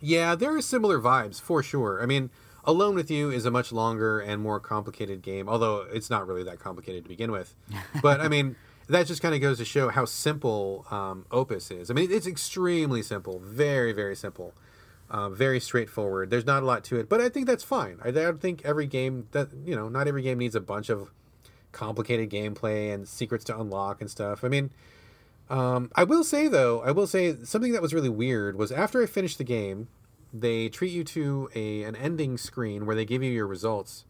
Yeah, 0.02 0.36
there 0.36 0.56
are 0.56 0.62
similar 0.62 1.00
vibes 1.00 1.40
for 1.40 1.64
sure. 1.64 2.02
I 2.02 2.06
mean, 2.06 2.30
Alone 2.66 2.96
with 2.96 3.12
You 3.12 3.30
is 3.30 3.46
a 3.46 3.52
much 3.52 3.72
longer 3.72 4.20
and 4.20 4.42
more 4.42 4.60
complicated 4.60 5.22
game, 5.22 5.50
although 5.50 5.86
it's 5.92 6.10
not 6.10 6.28
really 6.28 6.44
that 6.44 6.60
complicated 6.60 7.04
to 7.04 7.10
begin 7.10 7.32
with. 7.32 7.56
But 8.02 8.22
I 8.22 8.28
mean, 8.28 8.56
that 8.88 9.08
just 9.08 9.22
kind 9.22 9.36
of 9.36 9.42
goes 9.42 9.58
to 9.58 9.66
show 9.66 9.90
how 9.90 10.06
simple 10.06 10.86
um, 10.90 11.26
Opus 11.32 11.72
is. 11.72 11.92
I 11.92 11.94
mean, 11.94 12.12
it's 12.12 12.28
extremely 12.28 13.02
simple, 13.02 13.40
very, 13.40 13.92
very 13.92 14.16
simple, 14.16 14.54
uh, 15.10 15.30
very 15.30 15.60
straightforward. 15.60 16.30
There's 16.30 16.46
not 16.46 16.64
a 16.64 16.66
lot 16.66 16.84
to 16.86 16.98
it, 16.98 17.10
but 17.10 17.20
I 17.22 17.30
think 17.30 17.48
that's 17.48 17.64
fine. 17.64 18.00
I, 18.04 18.10
I 18.10 18.12
don't 18.12 18.42
think 18.42 18.62
every 18.64 18.88
game 18.88 19.28
that 19.32 19.50
you 19.66 19.76
know, 19.76 19.90
not 19.90 20.08
every 20.08 20.22
game 20.22 20.38
needs 20.38 20.56
a 20.56 20.62
bunch 20.62 20.90
of 20.90 21.12
complicated 21.72 22.30
gameplay 22.30 22.94
and 22.94 23.08
secrets 23.08 23.44
to 23.46 23.60
unlock 23.60 24.02
and 24.02 24.10
stuff. 24.10 24.44
I 24.44 24.48
mean. 24.48 24.72
Um, 25.50 25.92
I 25.94 26.06
will 26.06 26.24
say 26.24 26.48
though, 26.48 26.82
I 26.84 26.92
will 26.92 27.06
say 27.06 27.36
something 27.44 27.74
that 27.74 27.82
was 27.82 27.94
really 27.94 28.10
weird 28.10 28.58
was 28.58 28.72
after 28.72 29.04
I 29.04 29.06
finished 29.06 29.38
the 29.38 29.44
game, 29.44 29.90
they 30.34 30.68
treat 30.68 30.92
you 30.92 31.04
to 31.04 31.50
a 31.54 31.84
an 31.84 31.96
ending 31.96 32.38
screen 32.38 32.86
where 32.86 32.96
they 32.96 33.06
give 33.06 33.22
you 33.22 33.32
your 33.32 33.48
results 33.48 34.06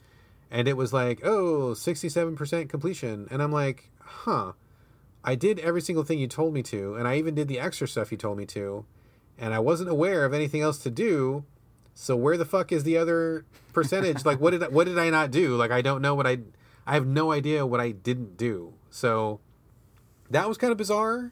and 0.49 0.67
it 0.67 0.78
was 0.78 0.93
like 0.93 1.19
oh 1.26 1.74
67% 1.76 2.69
completion. 2.69 3.28
And 3.30 3.41
i'm 3.41 3.51
like 3.51 3.89
huh. 3.99 4.53
I 5.26 5.36
did 5.36 5.59
every 5.59 5.82
single 5.82 6.03
thing 6.03 6.19
you 6.19 6.28
told 6.28 6.53
me 6.53 6.63
to 6.63 6.95
and 6.95 7.07
i 7.07 7.17
even 7.17 7.36
did 7.36 7.47
the 7.47 7.59
extra 7.59 7.88
stuff 7.88 8.11
you 8.11 8.17
told 8.17 8.38
me 8.38 8.45
to 8.47 8.86
and 9.38 9.53
i 9.53 9.59
wasn't 9.59 9.89
aware 9.89 10.26
of 10.26 10.34
anything 10.34 10.61
else 10.61 10.78
to 10.80 10.89
do. 10.89 11.45
So 11.95 12.15
where 12.15 12.38
the 12.38 12.45
fuck 12.45 12.71
is 12.71 12.84
the 12.84 12.97
other 12.97 13.45
percentage? 13.71 14.26
Like 14.26 14.39
what 14.39 14.51
did 14.51 14.63
I, 14.63 14.67
what 14.69 14.88
did 14.88 14.97
i 14.97 15.09
not 15.09 15.32
do? 15.32 15.55
Like 15.55 15.71
i 15.71 15.82
don't 15.82 16.01
know 16.01 16.15
what 16.15 16.28
i 16.28 16.39
I 16.86 16.93
have 16.93 17.07
no 17.07 17.32
idea 17.32 17.65
what 17.65 17.80
I 17.80 17.91
didn't 17.91 18.38
do. 18.38 18.74
So 18.89 19.39
that 20.30 20.47
was 20.47 20.57
kind 20.57 20.71
of 20.71 20.78
bizarre. 20.78 21.32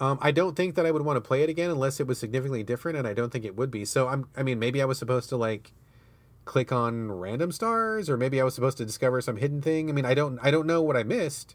Um, 0.00 0.18
I 0.22 0.30
don't 0.30 0.56
think 0.56 0.74
that 0.76 0.86
I 0.86 0.90
would 0.90 1.02
want 1.02 1.18
to 1.18 1.20
play 1.20 1.42
it 1.42 1.50
again 1.50 1.70
unless 1.70 2.00
it 2.00 2.06
was 2.06 2.18
significantly 2.18 2.62
different, 2.62 2.96
and 2.96 3.06
I 3.06 3.12
don't 3.12 3.30
think 3.30 3.44
it 3.44 3.54
would 3.54 3.70
be. 3.70 3.84
So 3.84 4.08
I'm, 4.08 4.28
I 4.34 4.42
mean, 4.42 4.58
maybe 4.58 4.80
I 4.80 4.86
was 4.86 4.98
supposed 4.98 5.28
to 5.28 5.36
like 5.36 5.72
click 6.46 6.72
on 6.72 7.12
random 7.12 7.52
stars, 7.52 8.08
or 8.08 8.16
maybe 8.16 8.40
I 8.40 8.44
was 8.44 8.54
supposed 8.54 8.78
to 8.78 8.86
discover 8.86 9.20
some 9.20 9.36
hidden 9.36 9.60
thing. 9.60 9.90
I 9.90 9.92
mean, 9.92 10.06
I 10.06 10.14
don't, 10.14 10.38
I 10.42 10.50
don't 10.50 10.66
know 10.66 10.80
what 10.80 10.96
I 10.96 11.02
missed, 11.02 11.54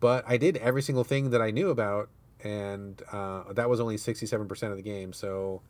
but 0.00 0.24
I 0.26 0.38
did 0.38 0.56
every 0.56 0.80
single 0.80 1.04
thing 1.04 1.30
that 1.30 1.42
I 1.42 1.50
knew 1.50 1.68
about, 1.68 2.08
and 2.42 3.02
uh, 3.12 3.52
that 3.52 3.68
was 3.68 3.78
only 3.78 3.98
sixty-seven 3.98 4.48
percent 4.48 4.72
of 4.72 4.78
the 4.78 4.82
game. 4.82 5.12
So 5.12 5.60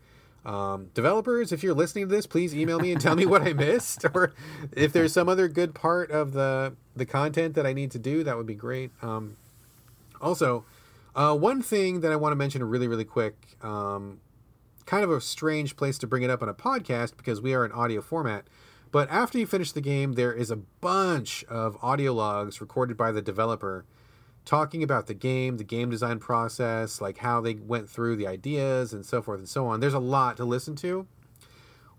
um, 0.45 0.91
developers, 0.95 1.51
if 1.51 1.65
you're 1.65 1.75
listening 1.75 2.09
to 2.09 2.15
this, 2.15 2.25
please 2.25 2.55
email 2.55 2.79
me 2.79 2.93
and 2.93 3.01
tell 3.01 3.17
me 3.17 3.27
what 3.27 3.43
I 3.43 3.53
missed, 3.53 4.05
or 4.15 4.33
if 4.71 4.93
there's 4.93 5.13
some 5.13 5.29
other 5.29 5.49
good 5.49 5.75
part 5.75 6.13
of 6.13 6.33
the 6.33 6.75
the 6.95 7.05
content 7.05 7.57
that 7.57 7.67
I 7.67 7.73
need 7.73 7.91
to 7.91 7.99
do, 7.99 8.23
that 8.23 8.37
would 8.37 8.47
be 8.47 8.55
great. 8.55 8.93
Um, 9.03 9.37
also, 10.21 10.65
uh, 11.17 11.35
one 11.35 11.63
thing 11.63 12.01
that 12.03 12.13
I 12.13 12.17
want 12.17 12.33
to 12.33 12.37
mention 12.37 12.63
really, 12.63 12.87
really 12.87 13.05
quick, 13.05 13.57
um, 13.63 14.21
kind 14.85 15.03
of 15.03 15.11
a 15.11 15.21
strange 15.21 15.75
place 15.75 15.97
to 15.99 16.07
bring 16.07 16.23
it 16.23 16.29
up 16.29 16.43
on 16.43 16.49
a 16.49 16.55
podcast 16.55 17.17
because 17.17 17.41
we 17.41 17.55
are 17.55 17.65
an 17.65 17.73
audio 17.73 18.03
format. 18.03 18.47
But 18.93 19.11
after 19.11 19.39
you 19.39 19.47
finish 19.47 19.73
the 19.73 19.81
game, 19.81 20.13
there 20.13 20.33
is 20.33 20.51
a 20.51 20.57
bunch 20.57 21.43
of 21.45 21.77
audio 21.83 22.13
logs 22.13 22.61
recorded 22.61 22.97
by 22.97 23.13
the 23.13 23.23
developer 23.23 23.87
talking 24.45 24.83
about 24.83 25.07
the 25.07 25.15
game, 25.15 25.57
the 25.57 25.65
game 25.65 25.91
design 25.91 26.19
process, 26.19 27.01
like 27.01 27.19
how 27.19 27.41
they 27.41 27.55
went 27.55 27.89
through 27.89 28.17
the 28.17 28.27
ideas 28.27 28.93
and 28.93 29.05
so 29.05 29.21
forth 29.23 29.39
and 29.39 29.49
so 29.49 29.67
on. 29.67 29.81
There's 29.81 29.95
a 29.95 29.99
lot 29.99 30.37
to 30.37 30.45
listen 30.45 30.77
to, 30.77 31.07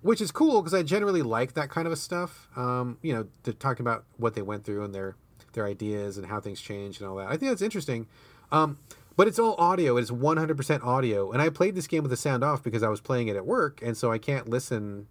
which 0.01 0.21
is 0.21 0.31
cool 0.31 0.61
because 0.61 0.75
I 0.75 0.83
generally 0.83 1.23
like 1.23 1.53
that 1.55 1.69
kind 1.69 1.87
of 1.87 1.97
stuff. 1.97 2.47
Um, 2.55 2.99
you 3.01 3.13
know, 3.13 3.27
to 3.43 3.53
talking 3.53 3.83
about 3.83 4.05
what 4.17 4.35
they 4.35 4.43
went 4.43 4.63
through 4.63 4.83
and 4.83 4.93
their 4.93 5.15
their 5.53 5.65
ideas 5.65 6.17
and 6.17 6.27
how 6.27 6.39
things 6.39 6.61
changed 6.61 7.01
and 7.01 7.09
all 7.09 7.15
that. 7.17 7.27
I 7.27 7.31
think 7.31 7.51
that's 7.51 7.63
interesting. 7.63 8.07
Um, 8.51 8.77
but 9.17 9.27
it's 9.27 9.39
all 9.39 9.55
audio. 9.57 9.97
It 9.97 10.03
is 10.03 10.11
100% 10.11 10.85
audio. 10.85 11.31
And 11.31 11.41
I 11.41 11.49
played 11.49 11.75
this 11.75 11.87
game 11.87 12.03
with 12.03 12.11
the 12.11 12.17
sound 12.17 12.43
off 12.43 12.63
because 12.63 12.83
I 12.83 12.87
was 12.87 13.01
playing 13.01 13.27
it 13.27 13.35
at 13.35 13.45
work, 13.45 13.81
and 13.81 13.97
so 13.97 14.11
I 14.11 14.19
can't 14.19 14.47
listen 14.47 15.07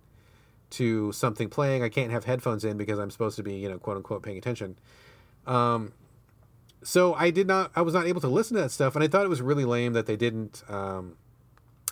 to 0.71 1.13
something 1.13 1.51
playing. 1.51 1.83
I 1.83 1.89
can't 1.89 2.13
have 2.13 2.25
headphones 2.25 2.65
in 2.65 2.77
because 2.77 2.99
I'm 2.99 3.11
supposed 3.11 3.37
to 3.37 3.43
be, 3.43 3.55
you 3.55 3.69
know, 3.69 3.79
quote 3.79 3.97
unquote, 3.97 4.23
paying 4.23 4.39
attention. 4.39 4.79
Um, 5.47 5.93
so 6.83 7.15
I 7.15 7.31
did 7.31 7.49
not, 7.49 7.73
I 7.75 7.83
was 7.83 7.95
not 7.95 8.07
able 8.07 8.21
to 8.21 8.29
listen 8.29 8.57
to 8.57 8.63
that 8.63 8.71
stuff, 8.71 8.95
and 8.95 9.03
I 9.03 9.09
thought 9.09 9.25
it 9.25 9.29
was 9.29 9.43
really 9.43 9.65
lame 9.65 9.93
that 9.95 10.07
they 10.07 10.17
didn't 10.17 10.63
um, 10.69 11.17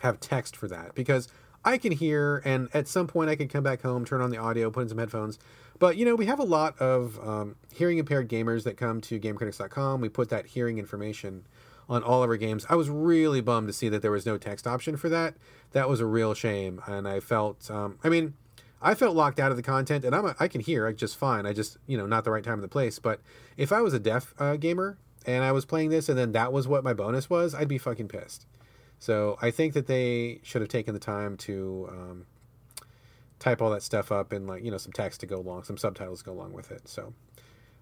have 0.02 0.20
text 0.20 0.56
for 0.56 0.68
that 0.68 0.94
because 0.94 1.28
I 1.64 1.78
can 1.78 1.90
hear, 1.90 2.42
and 2.44 2.68
at 2.72 2.86
some 2.86 3.08
point 3.08 3.28
I 3.28 3.34
can 3.34 3.48
come 3.48 3.64
back 3.64 3.82
home, 3.82 4.04
turn 4.04 4.20
on 4.20 4.30
the 4.30 4.38
audio, 4.38 4.70
put 4.70 4.82
in 4.82 4.88
some 4.88 4.98
headphones. 4.98 5.40
But 5.80 5.96
you 5.96 6.04
know, 6.04 6.14
we 6.14 6.26
have 6.26 6.38
a 6.38 6.44
lot 6.44 6.78
of 6.78 7.18
um, 7.26 7.56
hearing 7.72 7.98
impaired 7.98 8.28
gamers 8.28 8.62
that 8.64 8.76
come 8.76 9.00
to 9.02 9.18
GameCritics.com. 9.18 10.00
We 10.00 10.08
put 10.08 10.28
that 10.28 10.46
hearing 10.46 10.78
information 10.78 11.44
on 11.88 12.02
all 12.02 12.22
of 12.22 12.30
our 12.30 12.36
games. 12.36 12.66
I 12.68 12.76
was 12.76 12.88
really 12.88 13.40
bummed 13.40 13.68
to 13.68 13.72
see 13.72 13.88
that 13.88 14.02
there 14.02 14.10
was 14.10 14.26
no 14.26 14.38
text 14.38 14.66
option 14.66 14.96
for 14.96 15.08
that. 15.08 15.34
That 15.72 15.88
was 15.88 16.00
a 16.00 16.06
real 16.06 16.34
shame, 16.34 16.80
and 16.86 17.06
I 17.06 17.20
felt, 17.20 17.70
um, 17.70 17.98
I 18.04 18.08
mean, 18.08 18.34
I 18.84 18.94
felt 18.94 19.16
locked 19.16 19.40
out 19.40 19.50
of 19.50 19.56
the 19.56 19.62
content, 19.62 20.04
and 20.04 20.14
I'm 20.14 20.26
a, 20.26 20.36
I 20.38 20.46
can 20.46 20.60
hear 20.60 20.92
just 20.92 21.16
fine. 21.16 21.46
I 21.46 21.54
just 21.54 21.78
you 21.86 21.96
know 21.96 22.06
not 22.06 22.24
the 22.24 22.30
right 22.30 22.44
time 22.44 22.54
and 22.54 22.62
the 22.62 22.68
place. 22.68 22.98
But 22.98 23.20
if 23.56 23.72
I 23.72 23.80
was 23.80 23.94
a 23.94 23.98
deaf 23.98 24.34
uh, 24.38 24.56
gamer 24.56 24.98
and 25.24 25.42
I 25.42 25.52
was 25.52 25.64
playing 25.64 25.88
this, 25.88 26.10
and 26.10 26.18
then 26.18 26.32
that 26.32 26.52
was 26.52 26.68
what 26.68 26.84
my 26.84 26.92
bonus 26.92 27.30
was, 27.30 27.54
I'd 27.54 27.66
be 27.66 27.78
fucking 27.78 28.08
pissed. 28.08 28.46
So 28.98 29.38
I 29.40 29.50
think 29.50 29.72
that 29.72 29.86
they 29.86 30.40
should 30.42 30.60
have 30.60 30.68
taken 30.68 30.92
the 30.92 31.00
time 31.00 31.38
to 31.38 31.88
um, 31.90 32.26
type 33.38 33.62
all 33.62 33.70
that 33.70 33.82
stuff 33.82 34.12
up 34.12 34.32
and 34.32 34.46
like 34.46 34.62
you 34.62 34.70
know 34.70 34.76
some 34.76 34.92
text 34.92 35.20
to 35.20 35.26
go 35.26 35.38
along, 35.38 35.64
some 35.64 35.78
subtitles 35.78 36.20
to 36.20 36.26
go 36.26 36.32
along 36.32 36.52
with 36.52 36.70
it. 36.70 36.86
So 36.86 37.14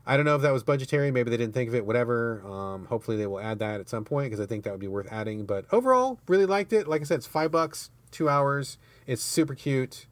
I 0.04 0.16
don't 0.16 0.26
know 0.26 0.34
if 0.34 0.42
that 0.42 0.52
was 0.52 0.64
budgetary. 0.64 1.10
Maybe 1.10 1.30
they 1.30 1.36
didn't 1.36 1.54
think 1.54 1.68
of 1.68 1.74
it. 1.74 1.86
Whatever. 1.86 2.42
Um, 2.44 2.86
hopefully 2.86 3.16
they 3.16 3.26
will 3.26 3.40
add 3.40 3.60
that 3.60 3.80
at 3.80 3.88
some 3.88 4.04
point 4.04 4.30
because 4.30 4.40
I 4.40 4.46
think 4.46 4.64
that 4.64 4.72
would 4.72 4.80
be 4.80 4.88
worth 4.88 5.06
adding. 5.12 5.46
But 5.46 5.66
overall, 5.72 6.18
really 6.26 6.46
liked 6.46 6.72
it. 6.72 6.88
Like 6.88 7.02
I 7.02 7.04
said, 7.04 7.18
it's 7.18 7.26
five 7.26 7.50
bucks, 7.52 7.90
two 8.10 8.28
hours. 8.28 8.78
It's 9.06 9.22
super 9.22 9.54
cute. 9.54 10.06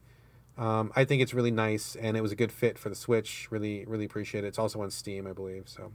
Um, 0.57 0.93
I 0.95 1.05
think 1.05 1.23
it's 1.23 1.33
really 1.33 1.51
nice, 1.51 1.97
and 1.97 2.17
it 2.17 2.21
was 2.21 2.33
a 2.33 2.37
good 2.37 2.53
fit 2.53 2.79
for 2.79 2.91
the 2.91 2.95
Switch. 2.95 3.49
Really, 3.51 3.85
really 3.87 4.05
appreciate 4.05 4.45
it. 4.45 4.49
It's 4.49 4.59
also 4.59 4.81
on 4.83 4.91
Steam, 4.91 5.27
I 5.27 5.33
believe. 5.33 5.65
So 5.69 5.93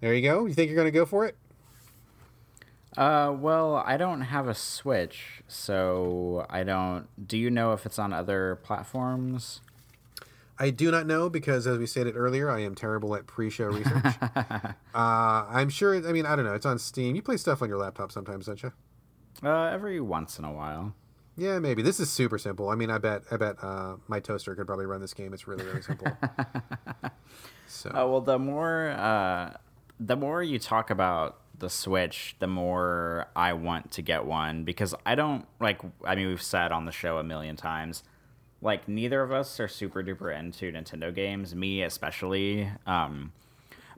there 0.00 0.14
you 0.14 0.22
go. 0.22 0.46
You 0.46 0.52
think 0.52 0.68
you're 0.68 0.76
going 0.76 0.86
to 0.86 0.90
go 0.90 1.06
for 1.06 1.24
it? 1.24 1.36
Uh, 2.96 3.34
well, 3.34 3.76
I 3.86 3.96
don't 3.96 4.20
have 4.20 4.46
a 4.46 4.54
Switch, 4.54 5.42
so 5.48 6.44
I 6.50 6.62
don't. 6.62 7.08
Do 7.26 7.38
you 7.38 7.50
know 7.50 7.72
if 7.72 7.86
it's 7.86 7.98
on 7.98 8.12
other 8.12 8.60
platforms? 8.62 9.62
I 10.62 10.70
do 10.70 10.92
not 10.92 11.08
know 11.08 11.28
because, 11.28 11.66
as 11.66 11.76
we 11.76 11.86
stated 11.86 12.14
earlier, 12.16 12.48
I 12.48 12.60
am 12.60 12.76
terrible 12.76 13.16
at 13.16 13.26
pre-show 13.26 13.64
research. 13.64 14.14
uh, 14.36 14.72
I'm 14.94 15.68
sure. 15.68 15.96
I 16.08 16.12
mean, 16.12 16.24
I 16.24 16.36
don't 16.36 16.44
know. 16.44 16.54
It's 16.54 16.64
on 16.64 16.78
Steam. 16.78 17.16
You 17.16 17.22
play 17.22 17.36
stuff 17.36 17.62
on 17.62 17.68
your 17.68 17.78
laptop 17.78 18.12
sometimes, 18.12 18.46
don't 18.46 18.62
you? 18.62 18.72
Uh, 19.42 19.64
every 19.64 20.00
once 20.00 20.38
in 20.38 20.44
a 20.44 20.52
while. 20.52 20.94
Yeah, 21.36 21.58
maybe. 21.58 21.82
This 21.82 21.98
is 21.98 22.12
super 22.12 22.38
simple. 22.38 22.68
I 22.68 22.76
mean, 22.76 22.90
I 22.90 22.98
bet. 22.98 23.22
I 23.32 23.38
bet 23.38 23.56
uh, 23.60 23.96
my 24.06 24.20
toaster 24.20 24.54
could 24.54 24.68
probably 24.68 24.86
run 24.86 25.00
this 25.00 25.12
game. 25.12 25.34
It's 25.34 25.48
really, 25.48 25.64
really 25.64 25.82
simple. 25.82 26.16
so. 27.66 27.90
Oh 27.92 28.12
well, 28.12 28.20
the 28.20 28.38
more 28.38 28.90
uh, 28.90 29.54
the 29.98 30.14
more 30.14 30.44
you 30.44 30.60
talk 30.60 30.90
about 30.90 31.40
the 31.58 31.70
Switch, 31.70 32.36
the 32.38 32.46
more 32.46 33.26
I 33.34 33.52
want 33.54 33.90
to 33.92 34.02
get 34.02 34.26
one 34.26 34.62
because 34.62 34.94
I 35.04 35.16
don't 35.16 35.44
like. 35.58 35.80
I 36.04 36.14
mean, 36.14 36.28
we've 36.28 36.40
said 36.40 36.70
on 36.70 36.84
the 36.84 36.92
show 36.92 37.18
a 37.18 37.24
million 37.24 37.56
times, 37.56 38.04
like 38.62 38.88
neither 38.88 39.22
of 39.22 39.32
us 39.32 39.60
are 39.60 39.68
super 39.68 40.02
duper 40.02 40.36
into 40.36 40.72
Nintendo 40.72 41.14
games. 41.14 41.54
Me 41.54 41.82
especially. 41.82 42.70
Um, 42.86 43.32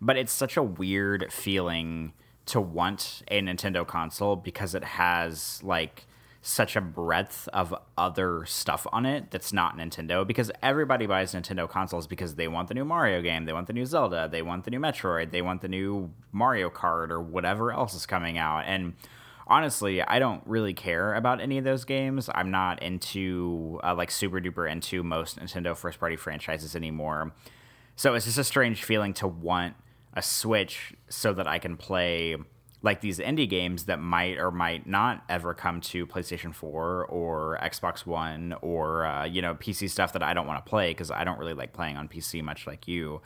but 0.00 0.16
it's 0.16 0.32
such 0.32 0.56
a 0.56 0.62
weird 0.62 1.32
feeling 1.32 2.12
to 2.46 2.60
want 2.60 3.22
a 3.28 3.40
Nintendo 3.40 3.86
console 3.86 4.36
because 4.36 4.74
it 4.74 4.84
has 4.84 5.62
like 5.62 6.06
such 6.42 6.76
a 6.76 6.80
breadth 6.80 7.48
of 7.54 7.74
other 7.96 8.44
stuff 8.44 8.86
on 8.92 9.06
it 9.06 9.30
that's 9.30 9.50
not 9.50 9.78
Nintendo 9.78 10.26
because 10.26 10.50
everybody 10.62 11.06
buys 11.06 11.32
Nintendo 11.32 11.66
consoles 11.66 12.06
because 12.06 12.34
they 12.34 12.48
want 12.48 12.68
the 12.68 12.74
new 12.74 12.84
Mario 12.84 13.22
game, 13.22 13.46
they 13.46 13.54
want 13.54 13.66
the 13.66 13.72
new 13.72 13.86
Zelda, 13.86 14.28
they 14.30 14.42
want 14.42 14.64
the 14.64 14.70
new 14.70 14.78
Metroid, 14.78 15.30
they 15.30 15.40
want 15.40 15.62
the 15.62 15.68
new 15.68 16.10
Mario 16.32 16.68
Kart 16.68 17.08
or 17.08 17.20
whatever 17.20 17.72
else 17.72 17.94
is 17.94 18.04
coming 18.04 18.36
out. 18.36 18.64
And 18.66 18.92
honestly, 19.46 20.02
I 20.02 20.18
don't 20.18 20.42
really 20.46 20.74
care 20.74 21.14
about 21.14 21.40
any 21.40 21.58
of 21.58 21.64
those 21.64 21.84
games. 21.84 22.28
I'm 22.34 22.50
not 22.50 22.82
into 22.82 23.80
uh, 23.82 23.94
like 23.94 24.10
super 24.10 24.40
duper 24.40 24.70
into 24.70 25.02
most 25.02 25.38
Nintendo 25.38 25.76
first 25.76 26.00
party 26.00 26.16
franchises 26.16 26.74
anymore. 26.74 27.32
So 27.96 28.14
it's 28.14 28.24
just 28.24 28.38
a 28.38 28.44
strange 28.44 28.82
feeling 28.82 29.12
to 29.14 29.28
want 29.28 29.74
a 30.14 30.22
Switch 30.22 30.94
so 31.08 31.32
that 31.32 31.46
I 31.46 31.58
can 31.58 31.76
play 31.76 32.36
like 32.82 33.00
these 33.00 33.18
indie 33.18 33.48
games 33.48 33.84
that 33.84 33.98
might 33.98 34.36
or 34.36 34.50
might 34.50 34.86
not 34.86 35.24
ever 35.28 35.54
come 35.54 35.80
to 35.80 36.06
PlayStation 36.06 36.54
4 36.54 37.06
or 37.06 37.58
Xbox 37.62 38.04
One 38.04 38.54
or 38.60 39.06
uh, 39.06 39.24
you 39.24 39.42
know 39.42 39.54
PC 39.54 39.88
stuff 39.88 40.12
that 40.12 40.22
I 40.22 40.34
don't 40.34 40.46
want 40.46 40.64
to 40.64 40.68
play 40.68 40.90
because 40.90 41.10
I 41.10 41.24
don't 41.24 41.38
really 41.38 41.54
like 41.54 41.72
playing 41.72 41.96
on 41.96 42.08
PC 42.08 42.42
much 42.42 42.66
like 42.66 42.86
you. 42.86 43.22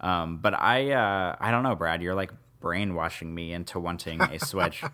Um, 0.00 0.38
but 0.38 0.54
I 0.54 0.92
uh, 0.92 1.36
I 1.40 1.50
don't 1.50 1.62
know, 1.62 1.74
Brad. 1.74 2.02
You're 2.02 2.14
like 2.14 2.32
brainwashing 2.60 3.34
me 3.34 3.52
into 3.52 3.80
wanting 3.80 4.20
a 4.20 4.38
Switch. 4.38 4.82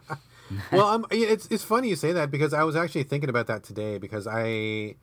well, 0.73 0.87
I'm, 0.87 1.05
it's 1.11 1.47
it's 1.51 1.65
funny 1.65 1.89
you 1.89 1.97
say 1.97 2.13
that 2.13 2.31
because 2.31 2.53
I 2.53 2.63
was 2.63 2.77
actually 2.77 3.05
thinking 3.05 3.31
about 3.31 3.47
that 3.49 3.63
today 3.63 3.99
because 3.99 4.27
I 4.27 4.97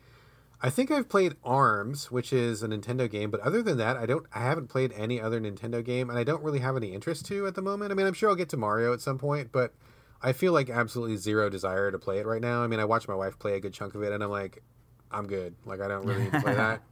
I 0.61 0.69
think 0.69 0.89
I've 0.89 1.09
played 1.09 1.35
Arms, 1.43 2.11
which 2.11 2.31
is 2.31 2.63
a 2.63 2.67
Nintendo 2.67 3.09
game, 3.09 3.29
but 3.29 3.39
other 3.41 3.61
than 3.61 3.77
that, 3.77 3.97
I 3.97 4.05
don't. 4.05 4.25
I 4.33 4.39
haven't 4.39 4.67
played 4.67 4.93
any 4.93 5.21
other 5.21 5.39
Nintendo 5.39 5.83
game, 5.83 6.09
and 6.09 6.17
I 6.17 6.23
don't 6.23 6.43
really 6.43 6.59
have 6.59 6.77
any 6.77 6.93
interest 6.93 7.25
to 7.27 7.45
at 7.45 7.55
the 7.55 7.61
moment. 7.61 7.91
I 7.91 7.95
mean, 7.95 8.07
I'm 8.07 8.13
sure 8.13 8.29
I'll 8.29 8.35
get 8.35 8.49
to 8.49 8.57
Mario 8.57 8.93
at 8.93 9.01
some 9.01 9.17
point, 9.17 9.51
but 9.51 9.73
I 10.21 10.33
feel 10.33 10.53
like 10.53 10.69
absolutely 10.69 11.17
zero 11.17 11.49
desire 11.49 11.91
to 11.91 11.99
play 11.99 12.19
it 12.19 12.25
right 12.25 12.41
now. 12.41 12.63
I 12.63 12.67
mean, 12.67 12.79
I 12.79 12.85
watched 12.85 13.07
my 13.07 13.15
wife 13.15 13.37
play 13.37 13.55
a 13.55 13.59
good 13.59 13.73
chunk 13.73 13.95
of 13.95 14.03
it, 14.03 14.11
and 14.11 14.23
I'm 14.23 14.31
like, 14.31 14.63
I'm 15.11 15.27
good. 15.27 15.55
Like, 15.65 15.81
I 15.81 15.87
don't 15.87 16.05
really 16.05 16.23
need 16.23 16.33
to 16.33 16.41
play 16.41 16.55
that. 16.55 16.81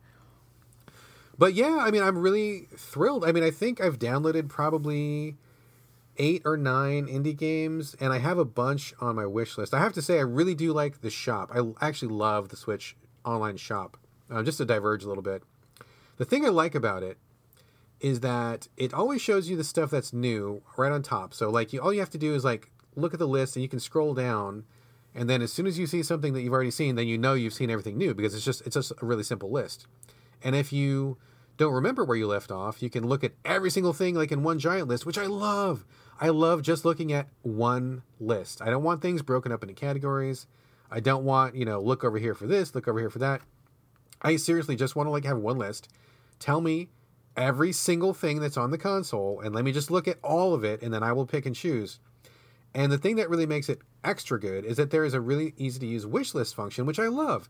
But 1.35 1.55
yeah, 1.55 1.79
I 1.81 1.89
mean, 1.89 2.03
I'm 2.03 2.19
really 2.19 2.67
thrilled. 2.77 3.25
I 3.25 3.31
mean, 3.31 3.43
I 3.43 3.49
think 3.49 3.81
I've 3.81 3.97
downloaded 3.97 4.49
probably 4.49 5.35
eight 6.17 6.41
or 6.45 6.57
nine 6.57 7.07
indie 7.07 7.35
games, 7.35 7.95
and 7.99 8.13
I 8.13 8.19
have 8.19 8.37
a 8.37 8.45
bunch 8.45 8.93
on 8.99 9.15
my 9.15 9.25
wish 9.25 9.57
list. 9.57 9.73
I 9.73 9.79
have 9.79 9.93
to 9.93 10.01
say, 10.01 10.17
I 10.17 10.21
really 10.21 10.55
do 10.55 10.73
like 10.73 11.01
the 11.01 11.09
shop. 11.09 11.51
I 11.53 11.87
actually 11.87 12.13
love 12.13 12.49
the 12.49 12.57
Switch 12.57 12.95
online 13.25 13.57
shop. 13.57 13.97
Uh, 14.29 14.43
just 14.43 14.57
to 14.57 14.65
diverge 14.65 15.03
a 15.03 15.07
little 15.07 15.23
bit, 15.23 15.43
the 16.17 16.25
thing 16.25 16.45
I 16.45 16.49
like 16.49 16.75
about 16.75 17.03
it 17.03 17.17
is 17.99 18.19
that 18.19 18.67
it 18.77 18.93
always 18.93 19.21
shows 19.21 19.49
you 19.49 19.55
the 19.55 19.63
stuff 19.63 19.91
that's 19.91 20.13
new 20.13 20.61
right 20.77 20.91
on 20.91 21.01
top. 21.01 21.33
So 21.33 21.49
like 21.49 21.73
you, 21.73 21.81
all 21.81 21.93
you 21.93 21.99
have 21.99 22.09
to 22.11 22.17
do 22.17 22.35
is 22.35 22.43
like 22.43 22.71
look 22.95 23.13
at 23.13 23.19
the 23.19 23.27
list 23.27 23.55
and 23.55 23.63
you 23.63 23.69
can 23.69 23.79
scroll 23.79 24.13
down, 24.13 24.65
and 25.15 25.29
then 25.29 25.41
as 25.41 25.53
soon 25.53 25.67
as 25.67 25.77
you 25.77 25.87
see 25.87 26.03
something 26.03 26.33
that 26.33 26.41
you've 26.41 26.53
already 26.53 26.71
seen, 26.71 26.95
then 26.95 27.07
you 27.07 27.17
know 27.17 27.33
you've 27.33 27.53
seen 27.53 27.69
everything 27.69 27.97
new 27.97 28.13
because 28.13 28.33
it's 28.33 28.45
just 28.45 28.61
it's 28.65 28.75
just 28.75 28.91
a 29.01 29.05
really 29.05 29.23
simple 29.23 29.51
list. 29.51 29.87
And 30.43 30.55
if 30.55 30.73
you 30.73 31.17
don't 31.57 31.73
remember 31.73 32.03
where 32.03 32.17
you 32.17 32.27
left 32.27 32.51
off, 32.51 32.81
you 32.81 32.89
can 32.89 33.07
look 33.07 33.23
at 33.23 33.33
every 33.45 33.69
single 33.69 33.93
thing 33.93 34.15
like 34.15 34.31
in 34.31 34.43
one 34.43 34.59
giant 34.59 34.87
list, 34.87 35.05
which 35.05 35.17
I 35.17 35.25
love. 35.25 35.85
I 36.19 36.29
love 36.29 36.61
just 36.61 36.85
looking 36.85 37.11
at 37.11 37.27
one 37.41 38.03
list. 38.19 38.61
I 38.61 38.69
don't 38.69 38.83
want 38.83 39.01
things 39.01 39.21
broken 39.21 39.51
up 39.51 39.63
into 39.63 39.75
categories. 39.75 40.47
I 40.89 40.99
don't 40.99 41.23
want, 41.23 41.55
you 41.55 41.65
know, 41.65 41.79
look 41.79 42.03
over 42.03 42.17
here 42.17 42.35
for 42.35 42.47
this, 42.47 42.73
look 42.75 42.87
over 42.87 42.99
here 42.99 43.09
for 43.09 43.19
that. 43.19 43.41
I 44.21 44.35
seriously 44.37 44.75
just 44.75 44.95
want 44.95 45.07
to 45.07 45.11
like 45.11 45.25
have 45.25 45.37
one 45.37 45.57
list. 45.57 45.89
Tell 46.39 46.61
me 46.61 46.89
every 47.35 47.71
single 47.71 48.13
thing 48.13 48.39
that's 48.39 48.57
on 48.57 48.71
the 48.71 48.77
console 48.77 49.39
and 49.41 49.53
let 49.53 49.65
me 49.65 49.71
just 49.71 49.91
look 49.91 50.07
at 50.07 50.19
all 50.23 50.53
of 50.53 50.63
it 50.63 50.81
and 50.81 50.93
then 50.93 51.03
I 51.03 51.11
will 51.11 51.25
pick 51.25 51.45
and 51.45 51.55
choose. 51.55 51.99
And 52.75 52.91
the 52.91 52.97
thing 52.97 53.17
that 53.17 53.29
really 53.29 53.45
makes 53.45 53.69
it 53.69 53.79
extra 54.03 54.39
good 54.39 54.65
is 54.65 54.77
that 54.77 54.91
there 54.91 55.05
is 55.05 55.13
a 55.13 55.21
really 55.21 55.53
easy 55.57 55.79
to 55.79 55.85
use 55.85 56.05
wish 56.05 56.33
list 56.33 56.55
function, 56.55 56.85
which 56.85 56.99
I 56.99 57.07
love. 57.07 57.49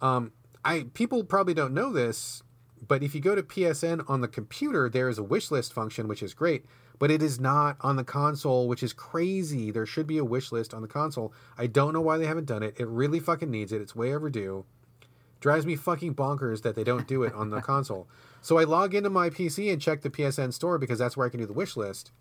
Um, 0.00 0.32
I 0.64 0.86
people 0.94 1.24
probably 1.24 1.54
don't 1.54 1.74
know 1.74 1.92
this, 1.92 2.42
but 2.86 3.02
if 3.02 3.14
you 3.14 3.20
go 3.20 3.34
to 3.34 3.42
PSN 3.42 4.08
on 4.08 4.20
the 4.20 4.28
computer, 4.28 4.88
there 4.88 5.08
is 5.08 5.18
a 5.18 5.22
wish 5.22 5.50
list 5.50 5.72
function, 5.72 6.08
which 6.08 6.22
is 6.22 6.34
great, 6.34 6.64
but 6.98 7.10
it 7.10 7.22
is 7.22 7.38
not 7.38 7.76
on 7.80 7.96
the 7.96 8.04
console, 8.04 8.68
which 8.68 8.82
is 8.82 8.92
crazy. 8.92 9.70
There 9.70 9.86
should 9.86 10.06
be 10.06 10.18
a 10.18 10.24
wish 10.24 10.52
list 10.52 10.72
on 10.72 10.82
the 10.82 10.88
console. 10.88 11.32
I 11.58 11.66
don't 11.66 11.92
know 11.92 12.00
why 12.00 12.18
they 12.18 12.26
haven't 12.26 12.46
done 12.46 12.62
it. 12.62 12.74
It 12.78 12.86
really 12.88 13.20
fucking 13.20 13.50
needs 13.50 13.72
it. 13.72 13.80
It's 13.80 13.96
way 13.96 14.14
overdue. 14.14 14.64
Drives 15.40 15.64
me 15.64 15.76
fucking 15.76 16.14
bonkers 16.14 16.62
that 16.62 16.74
they 16.74 16.84
don't 16.84 17.08
do 17.08 17.22
it 17.22 17.32
on 17.32 17.50
the 17.50 17.62
console. 17.62 18.06
So 18.42 18.58
I 18.58 18.64
log 18.64 18.94
into 18.94 19.10
my 19.10 19.30
PC 19.30 19.72
and 19.72 19.80
check 19.80 20.02
the 20.02 20.10
PSN 20.10 20.52
store 20.52 20.78
because 20.78 20.98
that's 20.98 21.16
where 21.16 21.26
I 21.26 21.30
can 21.30 21.40
do 21.40 21.46
the 21.46 21.52
wish 21.52 21.76
list. 21.76 22.12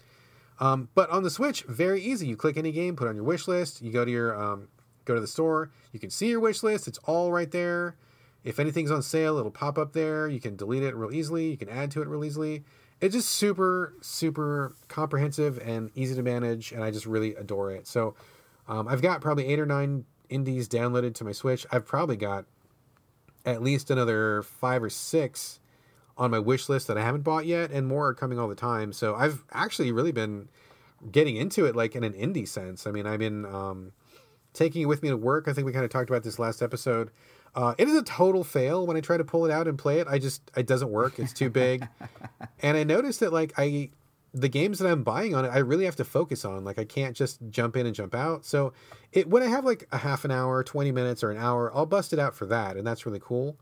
Um, 0.60 0.90
but 0.94 1.10
on 1.10 1.24
the 1.24 1.30
Switch, 1.30 1.64
very 1.64 2.02
easy. 2.02 2.28
You 2.28 2.36
click 2.36 2.58
any 2.58 2.72
game, 2.72 2.96
put 2.96 3.08
on 3.08 3.16
your 3.16 3.24
wish 3.24 3.48
list. 3.48 3.82
You 3.82 3.92
go 3.92 4.04
to 4.04 4.12
your 4.12 4.42
um, 4.42 4.68
go 5.06 5.16
to 5.16 5.22
the 5.22 5.28
store. 5.28 5.72
You 5.92 6.00
can 6.00 6.10
see 6.10 6.30
your 6.30 6.40
wish 6.40 6.64
list. 6.64 6.88
It's 6.88 7.00
all 7.00 7.32
right 7.32 7.50
there. 7.50 7.96
If 8.44 8.60
anything's 8.60 8.92
on 8.92 9.02
sale, 9.02 9.38
it'll 9.38 9.52
pop 9.52 9.78
up 9.78 9.94
there. 9.94 10.28
You 10.28 10.40
can 10.40 10.56
delete 10.56 10.84
it 10.84 10.96
real 10.96 11.14
easily. 11.14 11.50
You 11.52 11.58
can 11.58 11.70
add 11.70 11.92
to 11.92 12.02
it 12.02 12.08
real 12.08 12.24
easily. 12.24 12.64
It's 13.02 13.16
just 13.16 13.30
super, 13.30 13.94
super 14.02 14.76
comprehensive 14.88 15.58
and 15.60 15.90
easy 15.96 16.16
to 16.16 16.24
manage, 16.24 16.72
and 16.72 16.84
I 16.84 16.92
just 16.92 17.06
really 17.06 17.36
adore 17.36 17.72
it. 17.72 17.88
So 17.88 18.16
um, 18.68 18.88
I've 18.88 19.02
got 19.02 19.22
probably 19.22 19.48
eight 19.48 19.60
or 19.60 19.66
nine 19.66 20.06
indies 20.30 20.68
downloaded 20.68 21.16
to 21.16 21.24
my 21.24 21.32
Switch. 21.32 21.66
I've 21.72 21.86
probably 21.86 22.18
got 22.18 22.46
at 23.46 23.62
least 23.62 23.90
another 23.90 24.44
five 24.44 24.84
or 24.84 24.90
six 24.90 25.60
on 26.18 26.32
my 26.32 26.40
wish 26.40 26.68
list 26.68 26.88
that 26.88 26.98
I 26.98 27.02
haven't 27.02 27.22
bought 27.22 27.46
yet, 27.46 27.72
and 27.72 27.88
more 27.88 28.08
are 28.10 28.14
coming 28.14 28.38
all 28.38 28.50
the 28.50 28.56
time. 28.56 28.92
So 28.92 29.16
I've 29.16 29.44
actually 29.52 29.92
really 29.92 30.12
been 30.12 30.50
getting 31.10 31.38
into 31.38 31.66
it 31.66 31.76
like 31.76 31.96
in 31.96 32.04
an 32.04 32.14
indie 32.14 32.48
sense. 32.48 32.86
I 32.86 32.92
mean, 32.92 33.08
I've 33.08 33.20
been 33.20 33.46
um, 33.46 33.94
taking 34.54 34.82
it 34.82 34.86
with 34.86 35.02
me 35.02 35.10
to 35.10 35.18
work. 35.18 35.48
I 35.48 35.54
think 35.54 35.66
we 35.66 35.72
kind 35.72 35.86
of 35.86 35.92
talked 35.92 36.10
about 36.10 36.24
this 36.24 36.38
last 36.38 36.62
episode. 36.62 37.12
Uh, 37.56 37.74
it 37.78 37.88
is 37.88 37.96
a 37.96 38.04
total 38.04 38.44
fail 38.44 38.86
when 38.86 38.96
I 38.96 39.02
try 39.02 39.18
to 39.18 39.24
pull 39.24 39.46
it 39.46 39.52
out 39.52 39.68
and 39.68 39.78
play 39.78 40.00
it. 40.00 40.08
I 40.08 40.20
just 40.20 40.42
it 40.56 40.68
doesn't 40.68 40.90
work. 40.90 41.20
It's 41.20 41.34
too 41.34 41.50
big, 41.50 41.88
and 42.62 42.78
I 42.78 42.84
noticed 42.84 43.20
that 43.22 43.34
like 43.34 43.54
I 43.58 43.90
the 44.34 44.50
games 44.50 44.80
that 44.80 44.88
I'm 44.88 45.04
buying 45.04 45.34
on 45.34 45.46
it, 45.46 45.50
I 45.50 45.60
really 45.60 45.86
have 45.86 45.96
to 45.98 46.06
focus 46.06 46.46
on. 46.46 46.64
Like 46.64 46.78
I 46.78 46.86
can't 46.86 47.16
just 47.16 47.40
jump 47.50 47.76
in 47.76 47.86
and 47.86 47.96
jump 47.96 48.14
out. 48.14 48.46
So 48.46 48.74
it 49.12 49.28
when 49.28 49.42
I 49.42 49.48
have 49.48 49.66
like 49.66 49.88
a 49.92 49.98
half 49.98 50.26
an 50.26 50.32
hour, 50.32 50.64
twenty 50.64 50.92
minutes, 50.92 51.24
or 51.24 51.32
an 51.32 51.38
hour, 51.38 51.76
I'll 51.76 51.86
bust 51.86 52.14
it 52.14 52.20
out 52.20 52.36
for 52.36 52.46
that, 52.48 52.78
and 52.78 52.86
that's 52.86 53.06
really 53.06 53.22
cool. 53.22 53.58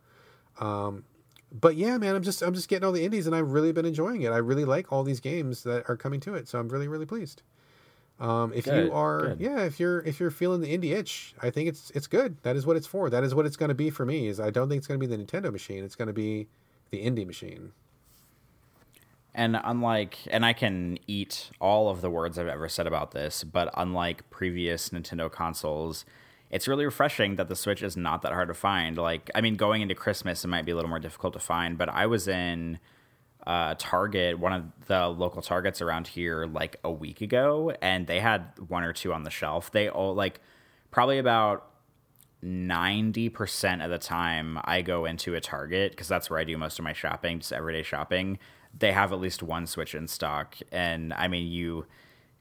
Um, 0.60 1.04
but 1.52 1.76
yeah, 1.76 1.98
man, 1.98 2.16
I'm 2.16 2.24
just 2.24 2.42
I'm 2.42 2.54
just 2.54 2.68
getting 2.68 2.86
all 2.86 2.92
the 2.92 3.06
indies, 3.06 3.28
and 3.28 3.36
I've 3.36 3.52
really 3.52 3.72
been 3.72 3.86
enjoying 3.86 4.22
it. 4.24 4.32
I 4.32 4.38
really 4.38 4.66
like 4.66 4.92
all 4.92 5.04
these 5.04 5.22
games 5.22 5.64
that 5.64 5.90
are 5.90 5.96
coming 5.96 6.20
to 6.22 6.36
it, 6.36 6.48
so 6.48 6.60
I'm 6.60 6.68
really 6.68 6.88
really 6.88 7.06
pleased. 7.06 7.42
Um, 8.20 8.52
if 8.54 8.66
good, 8.66 8.88
you 8.88 8.94
are, 8.94 9.28
good. 9.28 9.40
yeah, 9.40 9.62
if 9.62 9.80
you're 9.80 10.00
if 10.00 10.20
you're 10.20 10.32
feeling 10.32 10.62
the 10.62 10.76
indie 10.76 10.96
itch, 10.98 11.36
I 11.42 11.52
think 11.52 11.70
it's 11.70 11.92
it's 11.92 12.08
good. 12.08 12.38
That 12.42 12.56
is 12.56 12.66
what 12.66 12.76
it's 12.76 12.88
for. 12.88 13.10
That 13.10 13.24
is 13.24 13.36
what 13.36 13.46
it's 13.46 13.58
going 13.58 13.70
to 13.70 13.76
be 13.76 13.90
for 13.90 14.06
me. 14.06 14.28
Is 14.28 14.40
I 14.40 14.50
don't 14.50 14.70
think 14.70 14.80
it's 14.80 14.88
going 14.88 15.00
to 15.00 15.08
be 15.08 15.16
the 15.16 15.22
Nintendo 15.24 15.52
machine. 15.52 15.84
It's 15.84 15.96
going 15.96 16.08
to 16.08 16.14
be 16.14 16.48
the 16.90 17.06
indie 17.06 17.28
machine. 17.28 17.74
And 19.36 19.60
unlike, 19.64 20.18
and 20.32 20.44
I 20.44 20.54
can 20.54 20.98
eat 21.06 21.52
all 21.62 21.90
of 21.90 22.02
the 22.02 22.10
words 22.10 22.40
I've 22.40 22.48
ever 22.48 22.68
said 22.68 22.88
about 22.88 23.12
this, 23.12 23.44
but 23.44 23.70
unlike 23.78 24.28
previous 24.32 24.90
Nintendo 24.90 25.32
consoles, 25.32 26.06
it's 26.50 26.68
really 26.68 26.86
refreshing 26.86 27.36
that 27.36 27.48
the 27.48 27.56
Switch 27.56 27.84
is 27.84 27.96
not 27.96 28.24
that 28.24 28.32
hard 28.32 28.48
to 28.48 28.56
find. 28.56 28.98
Like, 28.98 29.30
I 29.36 29.42
mean, 29.42 29.56
going 29.56 29.84
into 29.84 29.94
Christmas, 29.94 30.44
it 30.44 30.48
might 30.48 30.66
be 30.66 30.72
a 30.72 30.76
little 30.76 30.90
more 30.90 30.98
difficult 30.98 31.34
to 31.34 31.40
find, 31.40 31.78
but 31.78 31.88
I 31.88 32.08
was 32.08 32.28
in 32.28 32.80
uh, 33.46 33.76
Target, 33.78 34.40
one 34.40 34.54
of 34.54 34.64
the 34.88 35.08
local 35.08 35.42
Targets 35.42 35.82
around 35.82 36.08
here, 36.08 36.46
like 36.46 36.78
a 36.84 36.92
week 36.92 37.22
ago, 37.22 37.74
and 37.82 38.08
they 38.08 38.20
had 38.20 38.52
one 38.68 38.84
or 38.84 38.94
two 38.94 39.14
on 39.14 39.24
the 39.24 39.30
shelf. 39.30 39.72
They 39.72 39.90
all 39.90 40.14
like 40.14 40.42
probably 40.92 41.18
about 41.18 41.72
90% 42.44 43.84
of 43.84 43.90
the 43.90 43.98
time 43.98 44.60
I 44.64 44.82
go 44.82 45.06
into 45.06 45.36
a 45.36 45.42
Target 45.42 45.92
because 45.92 46.08
that's 46.08 46.30
where 46.30 46.40
I 46.40 46.44
do 46.44 46.58
most 46.58 46.80
of 46.80 46.84
my 46.84 46.94
shopping, 46.94 47.40
just 47.40 47.54
everyday 47.54 47.84
shopping. 47.84 48.40
They 48.78 48.92
have 48.92 49.12
at 49.12 49.20
least 49.20 49.42
one 49.42 49.66
Switch 49.66 49.96
in 49.96 50.08
stock. 50.08 50.58
And 50.72 51.14
I 51.14 51.28
mean, 51.28 51.52
you 51.52 51.86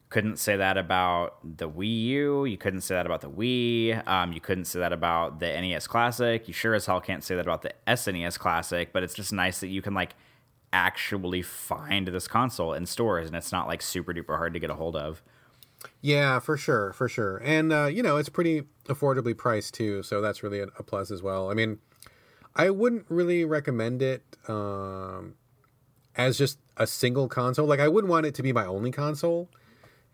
couldn't 0.08 0.38
say 0.38 0.56
that 0.56 0.76
about 0.76 1.38
the 1.42 1.68
Wii 1.68 2.02
U. 2.04 2.44
You 2.44 2.56
couldn't 2.56 2.82
say 2.82 2.94
that 2.94 3.06
about 3.06 3.22
the 3.22 3.30
Wii. 3.30 4.06
Um, 4.06 4.32
you 4.32 4.40
couldn't 4.40 4.66
say 4.66 4.78
that 4.78 4.92
about 4.92 5.40
the 5.40 5.46
NES 5.46 5.86
Classic. 5.86 6.46
You 6.46 6.54
sure 6.54 6.74
as 6.74 6.86
hell 6.86 7.00
can't 7.00 7.24
say 7.24 7.34
that 7.34 7.46
about 7.46 7.62
the 7.62 7.72
SNES 7.88 8.38
Classic, 8.38 8.92
but 8.92 9.02
it's 9.02 9.14
just 9.14 9.32
nice 9.32 9.60
that 9.60 9.68
you 9.68 9.82
can 9.82 9.94
like 9.94 10.14
actually 10.72 11.42
find 11.42 12.08
this 12.08 12.28
console 12.28 12.72
in 12.72 12.86
stores 12.86 13.26
and 13.26 13.36
it's 13.36 13.52
not 13.52 13.66
like 13.66 13.82
super 13.82 14.12
duper 14.12 14.36
hard 14.36 14.52
to 14.54 14.60
get 14.60 14.70
a 14.70 14.74
hold 14.74 14.96
of. 14.96 15.22
Yeah, 16.00 16.38
for 16.38 16.56
sure, 16.56 16.92
for 16.92 17.08
sure. 17.08 17.38
And 17.38 17.72
uh, 17.72 17.86
you 17.86 18.02
know, 18.02 18.16
it's 18.16 18.28
pretty 18.28 18.62
affordably 18.86 19.36
priced 19.36 19.74
too, 19.74 20.02
so 20.02 20.20
that's 20.20 20.42
really 20.42 20.60
a, 20.60 20.66
a 20.78 20.82
plus 20.82 21.10
as 21.10 21.22
well. 21.22 21.50
I 21.50 21.54
mean, 21.54 21.78
I 22.54 22.70
wouldn't 22.70 23.06
really 23.08 23.44
recommend 23.44 24.02
it 24.02 24.22
um, 24.48 25.34
as 26.16 26.38
just 26.38 26.58
a 26.76 26.86
single 26.86 27.28
console. 27.28 27.66
Like 27.66 27.80
I 27.80 27.88
wouldn't 27.88 28.10
want 28.10 28.26
it 28.26 28.34
to 28.36 28.42
be 28.42 28.52
my 28.52 28.64
only 28.66 28.90
console. 28.90 29.48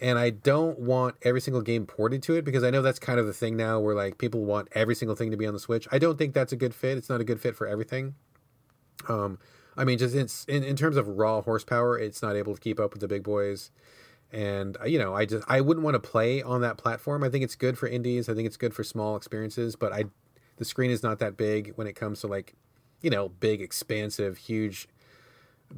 And 0.01 0.19
I 0.19 0.31
don't 0.31 0.81
want 0.81 1.15
every 1.23 1.41
single 1.41 1.63
game 1.63 1.87
ported 1.87 2.25
to 2.25 2.35
it 2.35 2.45
because 2.45 2.65
I 2.65 2.71
know 2.71 2.83
that's 2.83 2.99
kind 2.99 3.21
of 3.21 3.27
the 3.27 3.33
thing 3.33 3.57
now 3.57 3.79
where 3.79 3.95
like 3.95 4.19
people 4.19 4.45
want 4.45 4.67
every 4.73 4.97
single 4.97 5.15
thing 5.15 5.31
to 5.31 5.37
be 5.37 5.47
on 5.47 5.55
the 5.55 5.61
Switch. 5.61 5.87
I 5.93 6.01
don't 6.01 6.19
think 6.19 6.35
that's 6.35 6.53
a 6.53 6.57
good 6.57 6.75
fit. 6.75 6.99
It's 6.99 7.09
not 7.09 7.21
a 7.21 7.25
good 7.25 7.41
fit 7.41 7.55
for 7.55 7.69
everything. 7.69 8.17
Um, 9.09 9.39
I 9.77 9.85
mean, 9.85 9.99
just 9.99 10.15
in, 10.49 10.63
in 10.63 10.77
terms 10.77 10.97
of 10.97 11.09
raw 11.09 11.41
horsepower, 11.41 11.99
it's 11.99 12.23
not 12.23 12.37
able 12.37 12.55
to 12.55 12.61
keep 12.61 12.79
up 12.79 12.93
with 12.93 13.01
the 13.01 13.09
big 13.09 13.23
boys. 13.23 13.71
And 14.33 14.77
uh, 14.81 14.85
you 14.85 14.99
know, 14.99 15.15
I 15.15 15.27
just 15.27 15.45
I 15.49 15.61
wouldn't 15.61 15.85
want 15.85 15.95
to 15.95 16.01
play 16.01 16.43
on 16.43 16.63
that 16.63 16.79
platform. 16.79 17.23
I 17.23 17.29
think 17.29 17.45
it's 17.45 17.55
good 17.55 17.79
for 17.79 17.87
indies. 17.87 18.29
I 18.29 18.35
think 18.35 18.47
it's 18.47 18.57
good 18.57 18.75
for 18.75 18.83
small 18.83 19.17
experiences, 19.17 19.77
but 19.77 19.93
I 19.93 20.05
the 20.57 20.65
screen 20.65 20.91
is 20.91 21.03
not 21.03 21.19
that 21.19 21.37
big 21.37 21.73
when 21.77 21.87
it 21.87 21.95
comes 21.95 22.21
to 22.21 22.27
like, 22.27 22.55
you 23.03 23.11
know, 23.11 23.29
big, 23.29 23.61
expansive, 23.61 24.39
huge, 24.39 24.89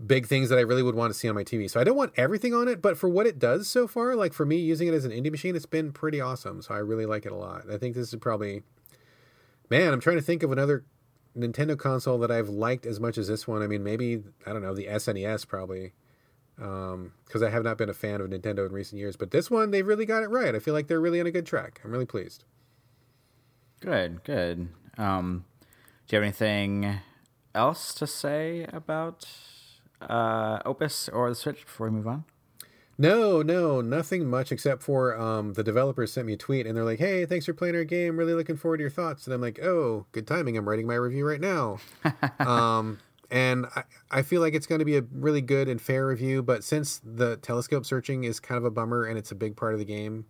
big 0.06 0.26
things 0.26 0.48
that 0.50 0.58
I 0.58 0.62
really 0.62 0.82
would 0.82 0.94
want 0.94 1.12
to 1.12 1.18
see 1.18 1.28
on 1.28 1.34
my 1.34 1.44
TV. 1.44 1.70
So 1.70 1.80
I 1.80 1.84
don't 1.84 1.96
want 1.96 2.12
everything 2.16 2.54
on 2.54 2.68
it, 2.68 2.82
but 2.82 2.98
for 2.98 3.08
what 3.08 3.26
it 3.26 3.38
does 3.38 3.68
so 3.68 3.86
far, 3.86 4.14
like 4.14 4.32
for 4.32 4.44
me 4.44 4.56
using 4.56 4.88
it 4.88 4.94
as 4.94 5.04
an 5.04 5.10
indie 5.10 5.30
machine, 5.30 5.56
it's 5.56 5.66
been 5.66 5.92
pretty 5.92 6.20
awesome. 6.20 6.62
So 6.62 6.74
I 6.74 6.78
really 6.78 7.06
like 7.06 7.26
it 7.26 7.32
a 7.32 7.36
lot. 7.36 7.64
I 7.70 7.78
think 7.78 7.94
this 7.94 8.12
is 8.12 8.18
probably, 8.20 8.62
man, 9.70 9.92
I'm 9.92 10.00
trying 10.00 10.16
to 10.16 10.22
think 10.22 10.42
of 10.42 10.52
another 10.52 10.84
Nintendo 11.36 11.76
console 11.78 12.18
that 12.18 12.30
I've 12.30 12.48
liked 12.48 12.86
as 12.86 13.00
much 13.00 13.18
as 13.18 13.28
this 13.28 13.46
one. 13.48 13.62
I 13.62 13.66
mean, 13.66 13.82
maybe 13.82 14.22
I 14.46 14.52
don't 14.52 14.62
know 14.62 14.74
the 14.74 14.86
SNES 14.86 15.46
probably, 15.48 15.92
because 16.56 16.94
um, 16.94 17.44
I 17.44 17.50
have 17.50 17.64
not 17.64 17.78
been 17.78 17.88
a 17.88 17.94
fan 17.94 18.20
of 18.20 18.30
Nintendo 18.30 18.66
in 18.66 18.72
recent 18.72 18.98
years. 18.98 19.16
But 19.16 19.30
this 19.30 19.50
one, 19.50 19.70
they've 19.70 19.86
really 19.86 20.06
got 20.06 20.22
it 20.22 20.28
right. 20.28 20.54
I 20.54 20.58
feel 20.58 20.74
like 20.74 20.86
they're 20.86 21.00
really 21.00 21.20
on 21.20 21.26
a 21.26 21.32
good 21.32 21.46
track. 21.46 21.80
I'm 21.84 21.90
really 21.90 22.06
pleased. 22.06 22.44
Good, 23.80 24.22
good. 24.24 24.68
Um, 24.96 25.44
do 26.06 26.16
you 26.16 26.22
have 26.22 26.22
anything 26.22 27.00
else 27.54 27.94
to 27.94 28.06
say 28.06 28.66
about 28.72 29.26
uh, 30.00 30.60
Opus 30.64 31.08
or 31.08 31.28
the 31.28 31.34
Switch 31.34 31.64
before 31.64 31.88
we 31.88 31.96
move 31.96 32.06
on? 32.06 32.24
No, 32.96 33.42
no, 33.42 33.80
nothing 33.80 34.28
much 34.28 34.52
except 34.52 34.82
for 34.82 35.18
um, 35.18 35.54
the 35.54 35.64
developers 35.64 36.12
sent 36.12 36.26
me 36.26 36.34
a 36.34 36.36
tweet 36.36 36.66
and 36.66 36.76
they're 36.76 36.84
like, 36.84 37.00
"Hey, 37.00 37.26
thanks 37.26 37.46
for 37.46 37.52
playing 37.52 37.74
our 37.74 37.84
game. 37.84 38.16
Really 38.16 38.34
looking 38.34 38.56
forward 38.56 38.78
to 38.78 38.82
your 38.82 38.90
thoughts." 38.90 39.26
And 39.26 39.34
I'm 39.34 39.40
like, 39.40 39.60
"Oh, 39.60 40.06
good 40.12 40.26
timing. 40.26 40.56
I'm 40.56 40.68
writing 40.68 40.86
my 40.86 40.94
review 40.94 41.26
right 41.26 41.40
now." 41.40 41.78
um, 42.38 42.98
and 43.30 43.66
I, 43.74 43.82
I 44.10 44.22
feel 44.22 44.40
like 44.40 44.54
it's 44.54 44.66
going 44.66 44.78
to 44.78 44.84
be 44.84 44.96
a 44.96 45.02
really 45.12 45.40
good 45.40 45.68
and 45.68 45.80
fair 45.80 46.06
review. 46.06 46.42
But 46.42 46.62
since 46.62 47.00
the 47.04 47.36
telescope 47.38 47.84
searching 47.84 48.24
is 48.24 48.38
kind 48.38 48.58
of 48.58 48.64
a 48.64 48.70
bummer 48.70 49.04
and 49.04 49.18
it's 49.18 49.32
a 49.32 49.36
big 49.36 49.56
part 49.56 49.72
of 49.72 49.80
the 49.80 49.84
game, 49.84 50.26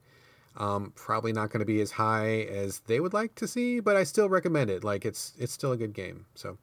um, 0.57 0.93
probably 0.95 1.33
not 1.33 1.51
going 1.51 1.61
to 1.61 1.67
be 1.67 1.83
as 1.83 1.91
high 1.91 2.43
as 2.43 2.81
they 2.87 2.99
would 2.99 3.13
like 3.13 3.35
to 3.37 3.47
see. 3.47 3.81
But 3.81 3.97
I 3.97 4.05
still 4.05 4.31
recommend 4.31 4.71
it. 4.71 4.83
Like 4.83 5.05
it's 5.05 5.35
it's 5.39 5.53
still 5.53 5.73
a 5.73 5.77
good 5.77 5.93
game. 5.93 6.25
So 6.35 6.57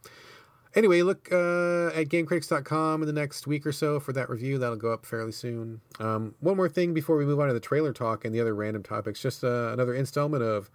anyway, 0.76 1.02
look 1.02 1.30
uh, 1.32 1.88
at 1.88 2.08
GameCritics.com 2.08 3.02
in 3.02 3.08
the 3.08 3.14
next 3.14 3.48
week 3.48 3.66
or 3.66 3.72
so 3.72 4.00
for 4.00 4.14
that 4.14 4.30
review. 4.30 4.58
That'll 4.58 4.76
go 4.76 4.94
up 4.94 5.06
fairly 5.06 5.32
soon. 5.32 5.82
Um, 6.00 6.36
one 6.40 6.58
more 6.58 6.70
thing 6.70 6.94
before 6.94 7.18
we 7.18 7.26
move 7.26 7.40
on 7.40 7.48
to 7.48 7.54
the 7.54 7.60
trailer 7.60 7.94
talk 7.94 8.26
and 8.26 8.34
the 8.34 8.42
other 8.42 8.56
random 8.56 8.84
topics. 8.84 9.22
Just 9.22 9.44
uh, 9.44 9.72
another 9.74 9.94
installment 9.94 10.44
of 10.44 10.70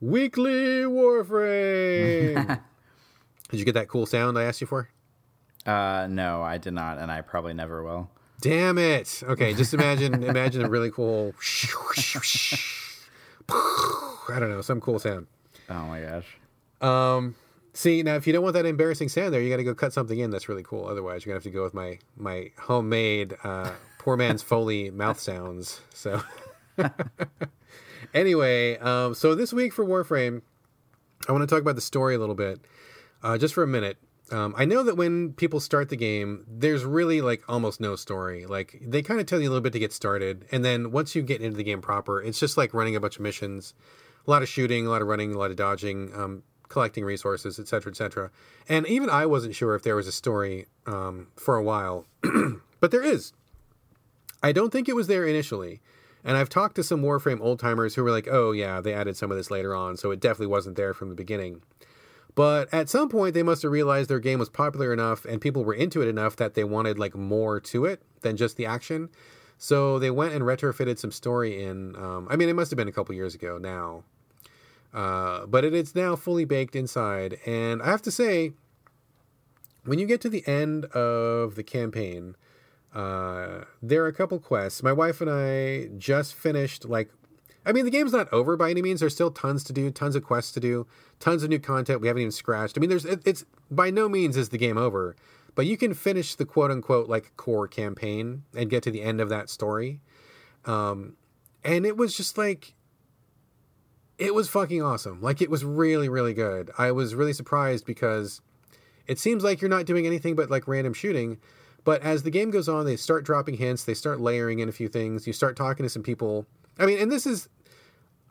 Weekly 0.00 0.82
Warframe. 0.82 2.60
did 3.50 3.58
you 3.58 3.64
get 3.64 3.74
that 3.74 3.88
cool 3.88 4.06
sound 4.06 4.38
I 4.38 4.44
asked 4.44 4.60
you 4.60 4.66
for? 4.66 4.90
Uh, 5.66 6.06
no, 6.08 6.42
I 6.42 6.58
did 6.58 6.72
not, 6.72 6.98
and 6.98 7.10
I 7.10 7.20
probably 7.20 7.52
never 7.52 7.82
will. 7.82 8.10
Damn 8.40 8.78
it! 8.78 9.22
Okay, 9.24 9.52
just 9.52 9.74
imagine 9.74 10.22
imagine 10.24 10.64
a 10.64 10.68
really 10.68 10.90
cool. 10.90 11.34
I 13.50 14.38
don't 14.38 14.50
know, 14.50 14.60
some 14.60 14.80
cool 14.80 14.98
sound. 14.98 15.26
Oh 15.68 15.86
my 15.86 16.00
gosh. 16.00 16.26
Um, 16.80 17.34
See 17.78 18.02
now, 18.02 18.16
if 18.16 18.26
you 18.26 18.32
don't 18.32 18.42
want 18.42 18.54
that 18.54 18.66
embarrassing 18.66 19.08
sound 19.08 19.32
there, 19.32 19.40
you 19.40 19.50
got 19.50 19.58
to 19.58 19.62
go 19.62 19.72
cut 19.72 19.92
something 19.92 20.18
in 20.18 20.32
that's 20.32 20.48
really 20.48 20.64
cool. 20.64 20.88
Otherwise, 20.88 21.24
you're 21.24 21.30
gonna 21.30 21.36
have 21.36 21.44
to 21.44 21.50
go 21.50 21.62
with 21.62 21.74
my 21.74 22.00
my 22.16 22.50
homemade 22.58 23.36
uh, 23.44 23.70
poor 24.00 24.16
man's 24.16 24.42
foley 24.42 24.90
mouth 24.90 25.20
sounds. 25.20 25.80
So 25.94 26.20
anyway, 28.14 28.78
um, 28.78 29.14
so 29.14 29.36
this 29.36 29.52
week 29.52 29.72
for 29.72 29.84
Warframe, 29.84 30.42
I 31.28 31.30
want 31.30 31.42
to 31.42 31.46
talk 31.46 31.62
about 31.62 31.76
the 31.76 31.80
story 31.80 32.16
a 32.16 32.18
little 32.18 32.34
bit, 32.34 32.58
uh, 33.22 33.38
just 33.38 33.54
for 33.54 33.62
a 33.62 33.68
minute. 33.68 33.96
Um, 34.32 34.56
I 34.58 34.64
know 34.64 34.82
that 34.82 34.96
when 34.96 35.34
people 35.34 35.60
start 35.60 35.88
the 35.88 35.96
game, 35.96 36.46
there's 36.48 36.84
really 36.84 37.20
like 37.20 37.44
almost 37.48 37.80
no 37.80 37.94
story. 37.94 38.44
Like 38.44 38.82
they 38.84 39.02
kind 39.02 39.20
of 39.20 39.26
tell 39.26 39.40
you 39.40 39.48
a 39.48 39.50
little 39.50 39.62
bit 39.62 39.72
to 39.74 39.78
get 39.78 39.92
started, 39.92 40.46
and 40.50 40.64
then 40.64 40.90
once 40.90 41.14
you 41.14 41.22
get 41.22 41.42
into 41.42 41.56
the 41.56 41.62
game 41.62 41.80
proper, 41.80 42.20
it's 42.20 42.40
just 42.40 42.56
like 42.56 42.74
running 42.74 42.96
a 42.96 43.00
bunch 43.00 43.18
of 43.18 43.22
missions, 43.22 43.72
a 44.26 44.30
lot 44.32 44.42
of 44.42 44.48
shooting, 44.48 44.84
a 44.84 44.90
lot 44.90 45.00
of 45.00 45.06
running, 45.06 45.32
a 45.32 45.38
lot 45.38 45.52
of 45.52 45.56
dodging, 45.56 46.10
um, 46.16 46.42
collecting 46.68 47.04
resources, 47.04 47.58
et 47.58 47.68
cetera, 47.68 47.90
et 47.90 47.96
cetera. 47.96 48.30
And 48.68 48.86
even 48.86 49.10
I 49.10 49.26
wasn't 49.26 49.54
sure 49.54 49.74
if 49.74 49.82
there 49.82 49.96
was 49.96 50.06
a 50.06 50.12
story 50.12 50.66
um, 50.86 51.28
for 51.36 51.56
a 51.56 51.62
while, 51.62 52.06
but 52.80 52.90
there 52.90 53.02
is. 53.02 53.32
I 54.42 54.52
don't 54.52 54.70
think 54.70 54.88
it 54.88 54.96
was 54.96 55.06
there 55.06 55.26
initially. 55.26 55.80
And 56.24 56.36
I've 56.36 56.48
talked 56.48 56.76
to 56.76 56.82
some 56.82 57.02
Warframe 57.02 57.40
old 57.40 57.60
timers 57.60 57.94
who 57.94 58.02
were 58.02 58.10
like, 58.10 58.28
oh, 58.30 58.52
yeah, 58.52 58.80
they 58.80 58.92
added 58.92 59.16
some 59.16 59.30
of 59.30 59.36
this 59.36 59.50
later 59.50 59.74
on, 59.74 59.96
so 59.96 60.10
it 60.10 60.20
definitely 60.20 60.48
wasn't 60.48 60.76
there 60.76 60.92
from 60.92 61.08
the 61.08 61.14
beginning. 61.14 61.62
But 62.34 62.72
at 62.72 62.88
some 62.88 63.08
point, 63.08 63.34
they 63.34 63.42
must 63.42 63.62
have 63.62 63.72
realized 63.72 64.08
their 64.08 64.20
game 64.20 64.38
was 64.38 64.48
popular 64.48 64.92
enough 64.92 65.24
and 65.24 65.40
people 65.40 65.64
were 65.64 65.74
into 65.74 66.02
it 66.02 66.08
enough 66.08 66.36
that 66.36 66.54
they 66.54 66.62
wanted 66.62 66.96
like 66.96 67.16
more 67.16 67.58
to 67.60 67.84
it 67.84 68.00
than 68.20 68.36
just 68.36 68.56
the 68.56 68.66
action. 68.66 69.08
So 69.56 69.98
they 69.98 70.12
went 70.12 70.34
and 70.34 70.44
retrofitted 70.44 70.98
some 70.98 71.10
story 71.10 71.64
in. 71.64 71.96
Um, 71.96 72.28
I 72.30 72.36
mean, 72.36 72.48
it 72.48 72.54
must 72.54 72.70
have 72.70 72.76
been 72.76 72.86
a 72.86 72.92
couple 72.92 73.12
years 73.14 73.34
ago 73.34 73.58
now, 73.58 74.04
uh, 74.98 75.46
but 75.46 75.64
it 75.64 75.72
is 75.72 75.94
now 75.94 76.16
fully 76.16 76.44
baked 76.44 76.74
inside. 76.74 77.38
And 77.46 77.80
I 77.80 77.86
have 77.86 78.02
to 78.02 78.10
say, 78.10 78.50
when 79.84 80.00
you 80.00 80.06
get 80.06 80.20
to 80.22 80.28
the 80.28 80.44
end 80.44 80.86
of 80.86 81.54
the 81.54 81.62
campaign, 81.62 82.34
uh, 82.92 83.60
there 83.80 84.02
are 84.02 84.08
a 84.08 84.12
couple 84.12 84.40
quests. 84.40 84.82
My 84.82 84.92
wife 84.92 85.20
and 85.20 85.30
I 85.30 85.96
just 85.96 86.34
finished 86.34 86.84
like 86.84 87.10
I 87.64 87.72
mean, 87.72 87.84
the 87.84 87.90
game's 87.92 88.12
not 88.12 88.32
over 88.32 88.56
by 88.56 88.70
any 88.70 88.82
means. 88.82 88.98
There's 88.98 89.14
still 89.14 89.30
tons 89.30 89.62
to 89.64 89.72
do, 89.72 89.90
tons 89.90 90.16
of 90.16 90.24
quests 90.24 90.52
to 90.52 90.60
do, 90.60 90.86
tons 91.20 91.42
of 91.42 91.50
new 91.50 91.58
content 91.58 92.00
we 92.00 92.08
haven't 92.08 92.22
even 92.22 92.32
scratched. 92.32 92.76
I 92.76 92.80
mean, 92.80 92.90
there's 92.90 93.04
it, 93.04 93.20
it's 93.24 93.44
by 93.70 93.90
no 93.90 94.08
means 94.08 94.36
is 94.36 94.48
the 94.48 94.58
game 94.58 94.78
over, 94.78 95.14
but 95.54 95.66
you 95.66 95.76
can 95.76 95.94
finish 95.94 96.34
the 96.34 96.44
quote 96.44 96.72
unquote 96.72 97.08
like 97.08 97.36
core 97.36 97.68
campaign 97.68 98.42
and 98.52 98.68
get 98.68 98.82
to 98.82 98.90
the 98.90 99.02
end 99.02 99.20
of 99.20 99.28
that 99.28 99.48
story. 99.48 100.00
Um, 100.64 101.14
and 101.62 101.86
it 101.86 101.96
was 101.96 102.16
just 102.16 102.36
like 102.36 102.74
it 104.18 104.34
was 104.34 104.48
fucking 104.48 104.82
awesome. 104.82 105.20
Like 105.20 105.40
it 105.40 105.50
was 105.50 105.64
really 105.64 106.08
really 106.08 106.34
good. 106.34 106.70
I 106.76 106.92
was 106.92 107.14
really 107.14 107.32
surprised 107.32 107.86
because 107.86 108.40
it 109.06 109.18
seems 109.18 109.42
like 109.42 109.60
you're 109.60 109.70
not 109.70 109.86
doing 109.86 110.06
anything 110.06 110.34
but 110.34 110.50
like 110.50 110.68
random 110.68 110.94
shooting. 110.94 111.38
But 111.84 112.02
as 112.02 112.22
the 112.22 112.30
game 112.30 112.50
goes 112.50 112.68
on, 112.68 112.84
they 112.84 112.96
start 112.96 113.24
dropping 113.24 113.56
hints, 113.56 113.84
they 113.84 113.94
start 113.94 114.20
layering 114.20 114.58
in 114.58 114.68
a 114.68 114.72
few 114.72 114.88
things. 114.88 115.26
You 115.26 115.32
start 115.32 115.56
talking 115.56 115.84
to 115.84 115.90
some 115.90 116.02
people. 116.02 116.46
I 116.78 116.84
mean, 116.84 116.98
and 116.98 117.10
this 117.10 117.26
is 117.26 117.48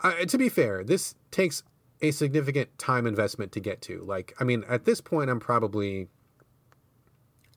uh, 0.03 0.13
to 0.25 0.37
be 0.37 0.49
fair, 0.49 0.83
this 0.83 1.15
takes 1.31 1.63
a 2.01 2.11
significant 2.11 2.77
time 2.77 3.07
investment 3.07 3.51
to 3.53 3.59
get 3.59 3.81
to. 3.83 4.03
Like, 4.03 4.33
I 4.39 4.43
mean, 4.43 4.63
at 4.67 4.85
this 4.85 5.01
point, 5.01 5.29
I'm 5.29 5.39
probably, 5.39 6.07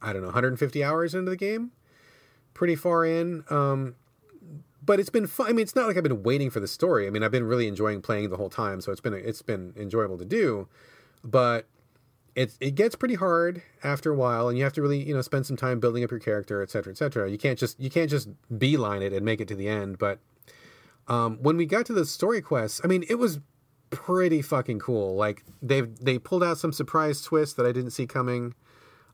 I 0.00 0.12
don't 0.12 0.22
know, 0.22 0.28
150 0.28 0.82
hours 0.82 1.14
into 1.14 1.30
the 1.30 1.36
game, 1.36 1.72
pretty 2.54 2.76
far 2.76 3.04
in. 3.04 3.44
Um, 3.50 3.96
but 4.90 4.98
it's 4.98 5.08
been 5.08 5.28
fun. 5.28 5.46
I 5.46 5.52
mean, 5.52 5.62
it's 5.62 5.76
not 5.76 5.86
like 5.86 5.96
I've 5.96 6.02
been 6.02 6.24
waiting 6.24 6.50
for 6.50 6.58
the 6.58 6.66
story. 6.66 7.06
I 7.06 7.10
mean, 7.10 7.22
I've 7.22 7.30
been 7.30 7.44
really 7.44 7.68
enjoying 7.68 8.02
playing 8.02 8.28
the 8.28 8.36
whole 8.36 8.50
time, 8.50 8.80
so 8.80 8.90
it's 8.90 9.00
been 9.00 9.14
it's 9.14 9.40
been 9.40 9.72
enjoyable 9.76 10.18
to 10.18 10.24
do. 10.24 10.66
But 11.22 11.68
it 12.34 12.54
it 12.58 12.74
gets 12.74 12.96
pretty 12.96 13.14
hard 13.14 13.62
after 13.84 14.10
a 14.10 14.16
while, 14.16 14.48
and 14.48 14.58
you 14.58 14.64
have 14.64 14.72
to 14.72 14.82
really 14.82 15.00
you 15.00 15.14
know 15.14 15.22
spend 15.22 15.46
some 15.46 15.56
time 15.56 15.78
building 15.78 16.02
up 16.02 16.10
your 16.10 16.18
character, 16.18 16.60
et 16.60 16.70
cetera, 16.70 16.92
et 16.92 16.96
cetera. 16.96 17.30
You 17.30 17.38
can't 17.38 17.56
just 17.56 17.78
you 17.78 17.88
can't 17.88 18.10
just 18.10 18.30
beeline 18.58 19.00
it 19.00 19.12
and 19.12 19.24
make 19.24 19.40
it 19.40 19.46
to 19.46 19.54
the 19.54 19.68
end. 19.68 19.96
But 19.96 20.18
um, 21.06 21.38
when 21.40 21.56
we 21.56 21.66
got 21.66 21.86
to 21.86 21.92
the 21.92 22.04
story 22.04 22.42
quests, 22.42 22.80
I 22.82 22.88
mean, 22.88 23.04
it 23.08 23.20
was 23.20 23.38
pretty 23.90 24.42
fucking 24.42 24.80
cool. 24.80 25.14
Like 25.14 25.44
they 25.62 25.82
they 25.82 26.18
pulled 26.18 26.42
out 26.42 26.58
some 26.58 26.72
surprise 26.72 27.22
twists 27.22 27.54
that 27.54 27.64
I 27.64 27.70
didn't 27.70 27.92
see 27.92 28.08
coming. 28.08 28.54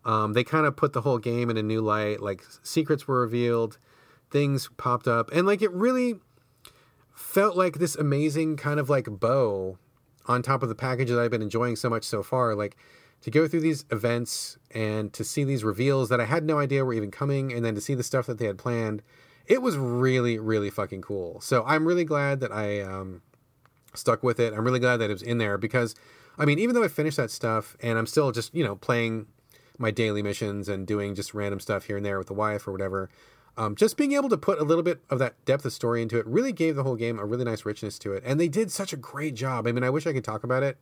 Um, 0.06 0.32
they 0.32 0.42
kind 0.42 0.64
of 0.64 0.74
put 0.74 0.94
the 0.94 1.02
whole 1.02 1.18
game 1.18 1.50
in 1.50 1.58
a 1.58 1.62
new 1.62 1.82
light. 1.82 2.22
Like 2.22 2.44
secrets 2.62 3.06
were 3.06 3.20
revealed, 3.20 3.76
things 4.30 4.68
popped 4.76 5.08
up, 5.08 5.30
and 5.32 5.46
like 5.46 5.62
it 5.62 5.72
really 5.72 6.16
felt 7.14 7.56
like 7.56 7.78
this 7.78 7.96
amazing 7.96 8.56
kind 8.56 8.78
of 8.78 8.90
like 8.90 9.06
bow 9.08 9.78
on 10.26 10.42
top 10.42 10.62
of 10.62 10.68
the 10.68 10.74
package 10.74 11.08
that 11.08 11.18
I've 11.18 11.30
been 11.30 11.42
enjoying 11.42 11.76
so 11.76 11.88
much 11.88 12.04
so 12.04 12.22
far. 12.22 12.54
Like 12.54 12.76
to 13.22 13.30
go 13.30 13.48
through 13.48 13.60
these 13.60 13.84
events 13.90 14.58
and 14.72 15.12
to 15.12 15.24
see 15.24 15.44
these 15.44 15.64
reveals 15.64 16.08
that 16.10 16.20
I 16.20 16.24
had 16.24 16.44
no 16.44 16.58
idea 16.58 16.84
were 16.84 16.94
even 16.94 17.10
coming, 17.10 17.52
and 17.52 17.64
then 17.64 17.74
to 17.74 17.80
see 17.80 17.94
the 17.94 18.02
stuff 18.02 18.26
that 18.26 18.38
they 18.38 18.46
had 18.46 18.58
planned 18.58 19.02
it 19.46 19.62
was 19.62 19.76
really 19.76 20.38
really 20.38 20.70
fucking 20.70 21.02
cool. 21.02 21.40
So 21.40 21.64
i'm 21.66 21.86
really 21.86 22.04
glad 22.04 22.40
that 22.40 22.52
i 22.52 22.80
um, 22.80 23.22
stuck 23.94 24.22
with 24.22 24.38
it. 24.38 24.52
I'm 24.52 24.64
really 24.64 24.80
glad 24.80 24.98
that 24.98 25.10
it 25.10 25.14
was 25.14 25.22
in 25.22 25.38
there 25.38 25.56
because 25.58 25.94
i 26.38 26.44
mean 26.44 26.58
even 26.58 26.74
though 26.74 26.84
i 26.84 26.88
finished 26.88 27.16
that 27.16 27.30
stuff 27.30 27.76
and 27.80 27.98
i'm 27.98 28.06
still 28.06 28.32
just 28.32 28.54
you 28.54 28.64
know 28.64 28.76
playing 28.76 29.26
my 29.78 29.90
daily 29.90 30.22
missions 30.22 30.68
and 30.68 30.86
doing 30.86 31.14
just 31.14 31.34
random 31.34 31.60
stuff 31.60 31.84
here 31.84 31.96
and 31.96 32.04
there 32.04 32.18
with 32.18 32.26
the 32.26 32.34
wife 32.34 32.66
or 32.66 32.72
whatever 32.72 33.08
um, 33.56 33.74
just 33.74 33.96
being 33.96 34.12
able 34.12 34.28
to 34.28 34.36
put 34.36 34.58
a 34.58 34.64
little 34.64 34.82
bit 34.82 35.00
of 35.10 35.18
that 35.18 35.42
depth 35.44 35.64
of 35.64 35.72
story 35.72 36.02
into 36.02 36.18
it 36.18 36.26
really 36.26 36.52
gave 36.52 36.76
the 36.76 36.82
whole 36.82 36.96
game 36.96 37.18
a 37.18 37.24
really 37.24 37.44
nice 37.44 37.64
richness 37.64 37.98
to 37.98 38.12
it 38.12 38.22
and 38.26 38.38
they 38.38 38.48
did 38.48 38.70
such 38.70 38.92
a 38.92 38.96
great 38.96 39.34
job 39.34 39.66
i 39.66 39.72
mean 39.72 39.84
i 39.84 39.90
wish 39.90 40.06
i 40.06 40.12
could 40.12 40.24
talk 40.24 40.44
about 40.44 40.62
it 40.62 40.76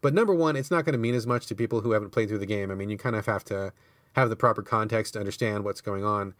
but 0.00 0.14
number 0.14 0.34
one 0.34 0.56
it's 0.56 0.70
not 0.70 0.84
going 0.84 0.92
to 0.92 0.98
mean 0.98 1.14
as 1.14 1.26
much 1.26 1.46
to 1.46 1.54
people 1.54 1.80
who 1.80 1.92
haven't 1.92 2.10
played 2.10 2.28
through 2.28 2.38
the 2.38 2.46
game 2.46 2.70
i 2.70 2.74
mean 2.74 2.90
you 2.90 2.98
kind 2.98 3.16
of 3.16 3.26
have 3.26 3.44
to 3.44 3.72
have 4.14 4.30
the 4.30 4.36
proper 4.36 4.62
context 4.62 5.14
to 5.14 5.18
understand 5.18 5.64
what's 5.64 5.80
going 5.80 6.04
on 6.04 6.34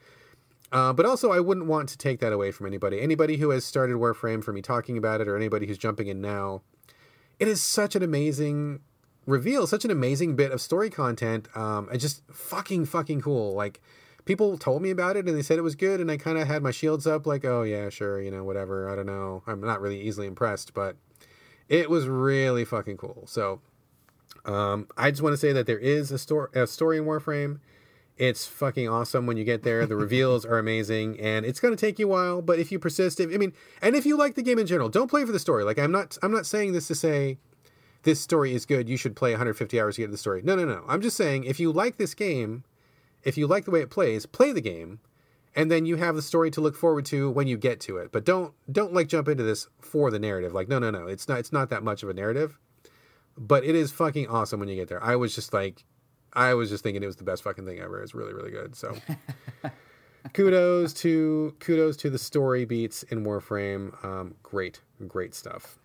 uh, 0.74 0.92
but 0.92 1.06
also, 1.06 1.30
I 1.30 1.38
wouldn't 1.38 1.66
want 1.66 1.88
to 1.90 1.98
take 1.98 2.18
that 2.18 2.32
away 2.32 2.50
from 2.50 2.66
anybody. 2.66 3.00
Anybody 3.00 3.36
who 3.36 3.50
has 3.50 3.64
started 3.64 3.94
Warframe 3.94 4.42
for 4.42 4.52
me 4.52 4.60
talking 4.60 4.98
about 4.98 5.20
it, 5.20 5.28
or 5.28 5.36
anybody 5.36 5.68
who's 5.68 5.78
jumping 5.78 6.08
in 6.08 6.20
now, 6.20 6.62
it 7.38 7.46
is 7.46 7.62
such 7.62 7.94
an 7.94 8.02
amazing 8.02 8.80
reveal, 9.24 9.68
such 9.68 9.84
an 9.84 9.92
amazing 9.92 10.34
bit 10.34 10.50
of 10.50 10.60
story 10.60 10.90
content. 10.90 11.46
Um, 11.56 11.88
and 11.90 12.00
just 12.00 12.22
fucking 12.28 12.86
fucking 12.86 13.20
cool. 13.20 13.54
Like 13.54 13.80
people 14.24 14.56
told 14.58 14.82
me 14.82 14.90
about 14.90 15.16
it 15.16 15.26
and 15.26 15.36
they 15.36 15.42
said 15.42 15.58
it 15.58 15.62
was 15.62 15.74
good, 15.74 16.00
and 16.00 16.10
I 16.10 16.16
kind 16.16 16.38
of 16.38 16.46
had 16.46 16.62
my 16.62 16.70
shields 16.70 17.06
up, 17.06 17.26
like, 17.26 17.44
oh 17.44 17.62
yeah, 17.62 17.88
sure, 17.88 18.20
you 18.20 18.30
know, 18.30 18.44
whatever. 18.44 18.90
I 18.90 18.96
don't 18.96 19.06
know. 19.06 19.42
I'm 19.46 19.60
not 19.60 19.80
really 19.80 20.00
easily 20.00 20.26
impressed, 20.26 20.74
but 20.74 20.96
it 21.68 21.90
was 21.90 22.06
really 22.06 22.64
fucking 22.64 22.96
cool. 22.96 23.24
So 23.26 23.60
um, 24.44 24.88
I 24.96 25.10
just 25.10 25.22
want 25.22 25.32
to 25.32 25.38
say 25.38 25.52
that 25.52 25.66
there 25.66 25.78
is 25.78 26.10
a, 26.10 26.18
story, 26.18 26.48
a 26.54 26.66
story 26.66 26.98
in 26.98 27.04
Warframe. 27.04 27.60
It's 28.16 28.46
fucking 28.46 28.88
awesome 28.88 29.26
when 29.26 29.36
you 29.36 29.42
get 29.42 29.64
there. 29.64 29.86
The 29.86 29.96
reveals 29.96 30.46
are 30.46 30.58
amazing, 30.58 31.18
and 31.18 31.44
it's 31.44 31.58
going 31.58 31.74
to 31.74 31.80
take 31.80 31.98
you 31.98 32.06
a 32.06 32.10
while. 32.10 32.42
But 32.42 32.60
if 32.60 32.70
you 32.70 32.78
persist, 32.78 33.18
if, 33.18 33.34
I 33.34 33.38
mean, 33.38 33.52
and 33.82 33.96
if 33.96 34.06
you 34.06 34.16
like 34.16 34.36
the 34.36 34.42
game 34.42 34.60
in 34.60 34.68
general, 34.68 34.88
don't 34.88 35.08
play 35.08 35.24
for 35.24 35.32
the 35.32 35.40
story. 35.40 35.64
Like 35.64 35.80
I'm 35.80 35.90
not, 35.90 36.16
I'm 36.22 36.30
not 36.30 36.46
saying 36.46 36.74
this 36.74 36.86
to 36.88 36.94
say 36.94 37.38
this 38.04 38.20
story 38.20 38.54
is 38.54 38.66
good. 38.66 38.88
You 38.88 38.96
should 38.96 39.16
play 39.16 39.32
150 39.32 39.80
hours 39.80 39.96
to 39.96 40.02
get 40.02 40.06
to 40.06 40.12
the 40.12 40.18
story. 40.18 40.42
No, 40.44 40.54
no, 40.54 40.64
no. 40.64 40.84
I'm 40.86 41.00
just 41.00 41.16
saying 41.16 41.42
if 41.42 41.58
you 41.58 41.72
like 41.72 41.96
this 41.96 42.14
game, 42.14 42.62
if 43.24 43.36
you 43.36 43.46
like 43.46 43.64
the 43.64 43.70
way 43.70 43.80
it 43.80 43.90
plays, 43.90 44.26
play 44.26 44.52
the 44.52 44.60
game, 44.60 45.00
and 45.56 45.70
then 45.70 45.86
you 45.86 45.96
have 45.96 46.14
the 46.14 46.22
story 46.22 46.50
to 46.52 46.60
look 46.60 46.76
forward 46.76 47.04
to 47.06 47.30
when 47.30 47.46
you 47.46 47.56
get 47.56 47.80
to 47.80 47.96
it. 47.98 48.12
But 48.12 48.24
don't, 48.24 48.52
don't 48.70 48.92
like 48.92 49.08
jump 49.08 49.28
into 49.28 49.42
this 49.42 49.68
for 49.80 50.10
the 50.10 50.18
narrative. 50.18 50.52
Like 50.52 50.68
no, 50.68 50.78
no, 50.78 50.90
no. 50.90 51.06
It's 51.06 51.28
not, 51.28 51.38
it's 51.38 51.52
not 51.52 51.70
that 51.70 51.82
much 51.82 52.02
of 52.02 52.08
a 52.08 52.14
narrative. 52.14 52.58
But 53.36 53.64
it 53.64 53.74
is 53.74 53.90
fucking 53.90 54.28
awesome 54.28 54.60
when 54.60 54.68
you 54.68 54.76
get 54.76 54.88
there. 54.88 55.02
I 55.02 55.16
was 55.16 55.34
just 55.34 55.52
like, 55.52 55.84
I 56.32 56.54
was 56.54 56.70
just 56.70 56.82
thinking 56.82 57.02
it 57.02 57.06
was 57.06 57.16
the 57.16 57.24
best 57.24 57.42
fucking 57.42 57.66
thing 57.66 57.80
ever. 57.80 58.02
It's 58.02 58.14
really, 58.14 58.32
really 58.32 58.50
good. 58.50 58.76
So 58.76 58.96
kudos 60.32 60.92
to 60.94 61.54
kudos 61.60 61.96
to 61.98 62.10
the 62.10 62.18
story 62.18 62.64
beats 62.64 63.02
in 63.04 63.24
Warframe. 63.24 64.04
Um, 64.04 64.34
great, 64.42 64.80
great 65.08 65.34
stuff. 65.34 65.78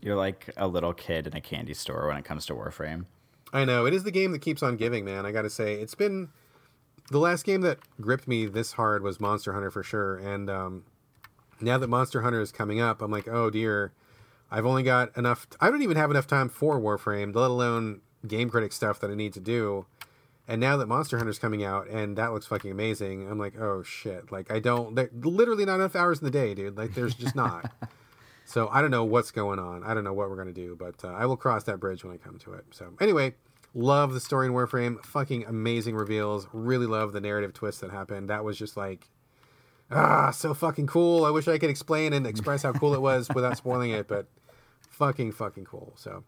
You're 0.00 0.16
like 0.16 0.50
a 0.56 0.66
little 0.66 0.92
kid 0.92 1.26
in 1.26 1.34
a 1.34 1.40
candy 1.40 1.74
store 1.74 2.06
when 2.08 2.16
it 2.16 2.24
comes 2.24 2.46
to 2.46 2.54
Warframe. 2.54 3.06
I 3.56 3.64
know 3.64 3.86
it 3.86 3.94
is 3.94 4.04
the 4.04 4.10
game 4.10 4.32
that 4.32 4.40
keeps 4.40 4.62
on 4.62 4.76
giving, 4.76 5.04
man. 5.06 5.24
I 5.24 5.32
got 5.32 5.42
to 5.42 5.50
say, 5.50 5.74
it's 5.74 5.94
been 5.94 6.28
the 7.10 7.18
last 7.18 7.44
game 7.44 7.62
that 7.62 7.78
gripped 8.00 8.28
me 8.28 8.44
this 8.44 8.72
hard 8.72 9.02
was 9.02 9.18
Monster 9.18 9.54
Hunter 9.54 9.70
for 9.70 9.82
sure. 9.82 10.16
And 10.18 10.50
um, 10.50 10.84
now 11.58 11.78
that 11.78 11.88
Monster 11.88 12.20
Hunter 12.20 12.42
is 12.42 12.52
coming 12.52 12.80
up, 12.80 13.00
I'm 13.00 13.10
like, 13.10 13.26
oh 13.26 13.48
dear, 13.48 13.92
I've 14.50 14.66
only 14.66 14.82
got 14.82 15.16
enough. 15.16 15.48
T- 15.48 15.56
I 15.58 15.70
don't 15.70 15.80
even 15.80 15.96
have 15.96 16.10
enough 16.10 16.26
time 16.26 16.50
for 16.50 16.78
Warframe, 16.78 17.34
let 17.34 17.50
alone 17.50 18.02
game 18.26 18.50
critic 18.50 18.74
stuff 18.74 19.00
that 19.00 19.10
I 19.10 19.14
need 19.14 19.32
to 19.32 19.40
do. 19.40 19.86
And 20.46 20.60
now 20.60 20.76
that 20.76 20.86
Monster 20.86 21.16
Hunter's 21.16 21.38
coming 21.38 21.64
out 21.64 21.88
and 21.88 22.16
that 22.18 22.34
looks 22.34 22.46
fucking 22.46 22.70
amazing, 22.70 23.26
I'm 23.28 23.38
like, 23.38 23.58
oh 23.58 23.82
shit! 23.82 24.30
Like 24.30 24.52
I 24.52 24.60
don't, 24.60 24.94
there, 24.94 25.10
literally 25.12 25.64
not 25.64 25.76
enough 25.76 25.96
hours 25.96 26.18
in 26.18 26.24
the 26.24 26.30
day, 26.30 26.54
dude. 26.54 26.76
Like 26.76 26.94
there's 26.94 27.14
just 27.14 27.34
not. 27.34 27.72
so 28.44 28.68
I 28.68 28.82
don't 28.82 28.92
know 28.92 29.04
what's 29.04 29.30
going 29.30 29.58
on. 29.58 29.82
I 29.82 29.94
don't 29.94 30.04
know 30.04 30.12
what 30.12 30.28
we're 30.28 30.36
gonna 30.36 30.52
do, 30.52 30.76
but 30.78 31.04
uh, 31.04 31.08
I 31.08 31.26
will 31.26 31.36
cross 31.36 31.64
that 31.64 31.80
bridge 31.80 32.04
when 32.04 32.12
I 32.12 32.16
come 32.16 32.38
to 32.40 32.52
it. 32.52 32.66
So 32.70 32.92
anyway, 33.00 33.34
love 33.76 34.14
the 34.14 34.20
story 34.20 34.46
in 34.46 34.52
Warframe. 34.52 35.04
Fucking 35.04 35.44
amazing 35.44 35.94
reveals. 35.94 36.48
Really 36.52 36.86
love 36.86 37.12
the 37.12 37.20
narrative 37.20 37.52
twist 37.52 37.82
that 37.82 37.90
happened. 37.90 38.30
That 38.30 38.42
was 38.42 38.58
just 38.58 38.76
like, 38.76 39.08
ah, 39.90 40.30
so 40.30 40.54
fucking 40.54 40.86
cool. 40.86 41.24
I 41.24 41.30
wish 41.30 41.46
I 41.46 41.58
could 41.58 41.70
explain 41.70 42.12
and 42.12 42.26
express 42.26 42.62
how 42.62 42.72
cool 42.72 42.94
it 42.94 43.02
was 43.02 43.28
without 43.34 43.56
spoiling 43.56 43.90
it, 43.90 44.08
but 44.08 44.26
fucking 44.90 45.32
fucking 45.32 45.66
cool. 45.66 45.92
So 45.96 46.24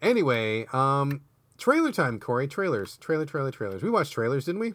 anyway, 0.00 0.66
um, 0.72 1.22
Trailer 1.58 1.92
time, 1.92 2.18
Corey. 2.18 2.46
Trailers, 2.48 2.96
trailer, 2.98 3.26
trailer, 3.26 3.50
trailers. 3.50 3.82
We 3.82 3.90
watched 3.90 4.12
trailers, 4.12 4.44
didn't 4.44 4.60
we? 4.60 4.74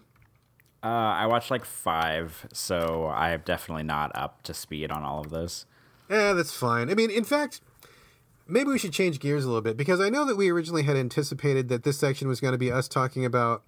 Uh, 0.81 0.87
I 0.87 1.25
watched 1.25 1.51
like 1.51 1.65
five, 1.65 2.47
so 2.53 3.05
I 3.05 3.31
am 3.31 3.41
definitely 3.43 3.83
not 3.83 4.11
up 4.15 4.43
to 4.43 4.53
speed 4.53 4.91
on 4.91 5.03
all 5.03 5.19
of 5.19 5.29
those. 5.29 5.65
Yeah, 6.09 6.33
that's 6.33 6.53
fine. 6.53 6.89
I 6.89 6.95
mean, 6.95 7.11
in 7.11 7.25
fact, 7.25 7.59
maybe 8.49 8.69
we 8.69 8.79
should 8.79 8.93
change 8.93 9.19
gears 9.19 9.45
a 9.45 9.47
little 9.47 9.61
bit 9.61 9.77
because 9.77 9.99
I 9.99 10.09
know 10.09 10.25
that 10.25 10.35
we 10.35 10.49
originally 10.49 10.83
had 10.83 10.97
anticipated 10.97 11.69
that 11.69 11.83
this 11.83 11.97
section 11.97 12.27
was 12.27 12.41
going 12.41 12.51
to 12.53 12.57
be 12.57 12.71
us 12.71 12.87
talking 12.87 13.25
about 13.25 13.63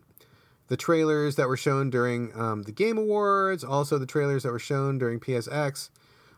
the 0.67 0.77
trailers 0.77 1.35
that 1.35 1.47
were 1.47 1.57
shown 1.57 1.89
during 1.89 2.31
um, 2.33 2.63
the 2.63 2.71
Game 2.71 2.97
Awards, 2.97 3.63
also 3.63 3.97
the 3.97 4.05
trailers 4.05 4.43
that 4.43 4.51
were 4.51 4.59
shown 4.59 4.97
during 4.97 5.19
PSX. 5.19 5.89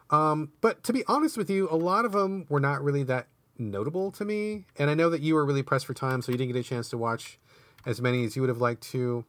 Um, 0.10 0.52
but 0.62 0.84
to 0.84 0.94
be 0.94 1.04
honest 1.08 1.38
with 1.38 1.50
you, 1.50 1.70
a 1.70 1.76
lot 1.76 2.06
of 2.06 2.12
them 2.12 2.46
were 2.50 2.60
not 2.60 2.84
really 2.84 3.04
that 3.04 3.28
notable 3.58 4.12
to 4.12 4.26
me. 4.26 4.66
And 4.78 4.90
I 4.90 4.94
know 4.94 5.10
that 5.10 5.22
you 5.22 5.36
were 5.36 5.46
really 5.46 5.64
pressed 5.64 5.86
for 5.86 5.94
time, 5.94 6.22
so 6.22 6.32
you 6.32 6.38
didn't 6.38 6.54
get 6.54 6.60
a 6.60 6.68
chance 6.68 6.90
to 6.90 6.98
watch 6.98 7.40
as 7.86 8.02
many 8.02 8.24
as 8.26 8.36
you 8.36 8.42
would 8.42 8.50
have 8.50 8.62
liked 8.62 8.84
to. 8.92 9.26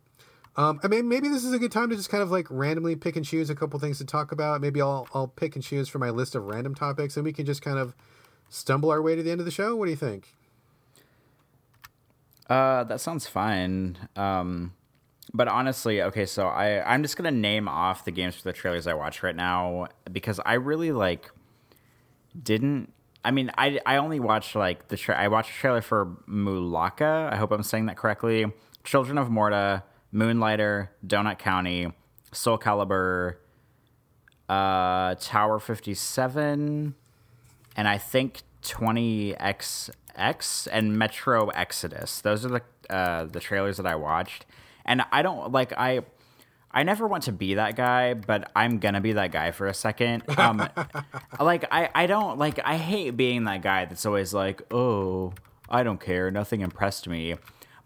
Um, 0.57 0.79
I 0.83 0.89
mean, 0.89 1.09
maybe 1.09 1.29
this 1.29 1.45
is 1.45 1.53
a 1.53 1.59
good 1.59 1.73
time 1.73 1.91
to 1.91 1.97
just 1.97 2.11
kind 2.11 2.23
of 2.23 2.31
like 2.31 2.47
randomly 2.49 2.95
pick 2.97 3.17
and 3.17 3.25
choose 3.25 3.51
a 3.51 3.55
couple 3.55 3.79
things 3.81 3.99
to 3.99 4.05
talk 4.05 4.31
about. 4.31 4.61
Maybe 4.61 4.81
I'll 4.81 5.09
I'll 5.13 5.29
pick 5.29 5.57
and 5.57 5.65
choose 5.65 5.89
from 5.89 6.01
my 6.01 6.11
list 6.11 6.35
of 6.35 6.45
random 6.45 6.75
topics, 6.75 7.17
and 7.17 7.25
we 7.25 7.33
can 7.33 7.45
just 7.45 7.61
kind 7.61 7.79
of 7.79 7.95
stumble 8.49 8.91
our 8.91 9.03
way 9.03 9.17
to 9.17 9.23
the 9.23 9.31
end 9.31 9.41
of 9.41 9.45
the 9.45 9.53
show. 9.53 9.77
What 9.77 9.87
do 9.87 9.91
you 9.91 9.97
think? 9.97 10.35
Uh, 12.49 12.85
that 12.85 13.01
sounds 13.01 13.27
fine. 13.27 13.97
Um, 14.17 14.75
but 15.33 15.49
honestly, 15.49 16.03
okay, 16.03 16.27
so 16.27 16.47
I 16.47 16.83
I'm 16.93 17.03
just 17.03 17.17
gonna 17.17 17.31
name 17.31 17.69
off 17.69 18.05
the 18.05 18.11
games 18.11 18.37
for 18.37 18.43
the 18.45 18.53
trailers 18.53 18.87
I 18.87 18.95
watched 18.95 19.23
right 19.23 19.35
now 19.35 19.89
because 20.11 20.41
I 20.45 20.55
really 20.55 20.93
like 20.93 21.31
didn't. 22.41 22.93
I 23.25 23.31
mean, 23.31 23.51
I 23.57 23.81
I 23.87 23.97
only 23.97 24.21
watched 24.21 24.55
like 24.55 24.89
the 24.89 24.97
tra- 24.97 25.19
I 25.19 25.29
watched 25.29 25.51
a 25.51 25.55
trailer 25.55 25.81
for 25.81 26.17
Mulaka. 26.29 27.33
I 27.33 27.37
hope 27.37 27.51
I'm 27.53 27.63
saying 27.63 27.87
that 27.87 27.97
correctly. 27.97 28.47
Children 28.85 29.17
of 29.17 29.31
Morta, 29.31 29.83
Moonlighter, 30.13 30.91
Donut 31.07 31.39
County, 31.39 31.91
Soul 32.33 32.59
Calibur, 32.59 33.37
uh, 34.49 35.15
Tower 35.15 35.59
57, 35.59 36.95
and 37.77 37.89
I 37.89 37.99
think 37.99 38.43
20XX 38.63 40.69
and 40.73 40.99
Metro 40.99 41.49
Exodus. 41.49 42.21
Those 42.21 42.45
are 42.45 42.49
the 42.49 42.63
uh, 42.91 43.25
the 43.25 43.41
trailers 43.41 43.79
that 43.79 43.87
I 43.87 43.95
watched, 43.95 44.45
and 44.85 45.03
I 45.13 45.23
don't 45.23 45.53
like 45.53 45.73
I. 45.73 46.01
I 46.77 46.83
never 46.83 47.07
want 47.07 47.23
to 47.25 47.33
be 47.33 47.55
that 47.55 47.77
guy, 47.77 48.15
but 48.15 48.51
I'm 48.57 48.81
gonna 48.81 49.01
be 49.01 49.13
that 49.13 49.31
guy 49.31 49.53
for 49.53 49.69
a 49.69 49.75
second. 49.75 50.25
Um, 50.39 50.69
like 51.39 51.65
I, 51.71 51.89
I 51.95 52.07
don't 52.07 52.39
like 52.39 52.59
I 52.65 52.77
hate 52.77 53.17
being 53.17 53.45
that 53.45 53.63
guy 53.63 53.85
that's 53.85 54.05
always 54.05 54.35
like, 54.35 54.63
oh, 54.73 55.35
I 55.71 55.85
don't 55.85 56.01
care, 56.01 56.33
nothing 56.33 56.63
impressed 56.63 57.09
me. 57.09 57.37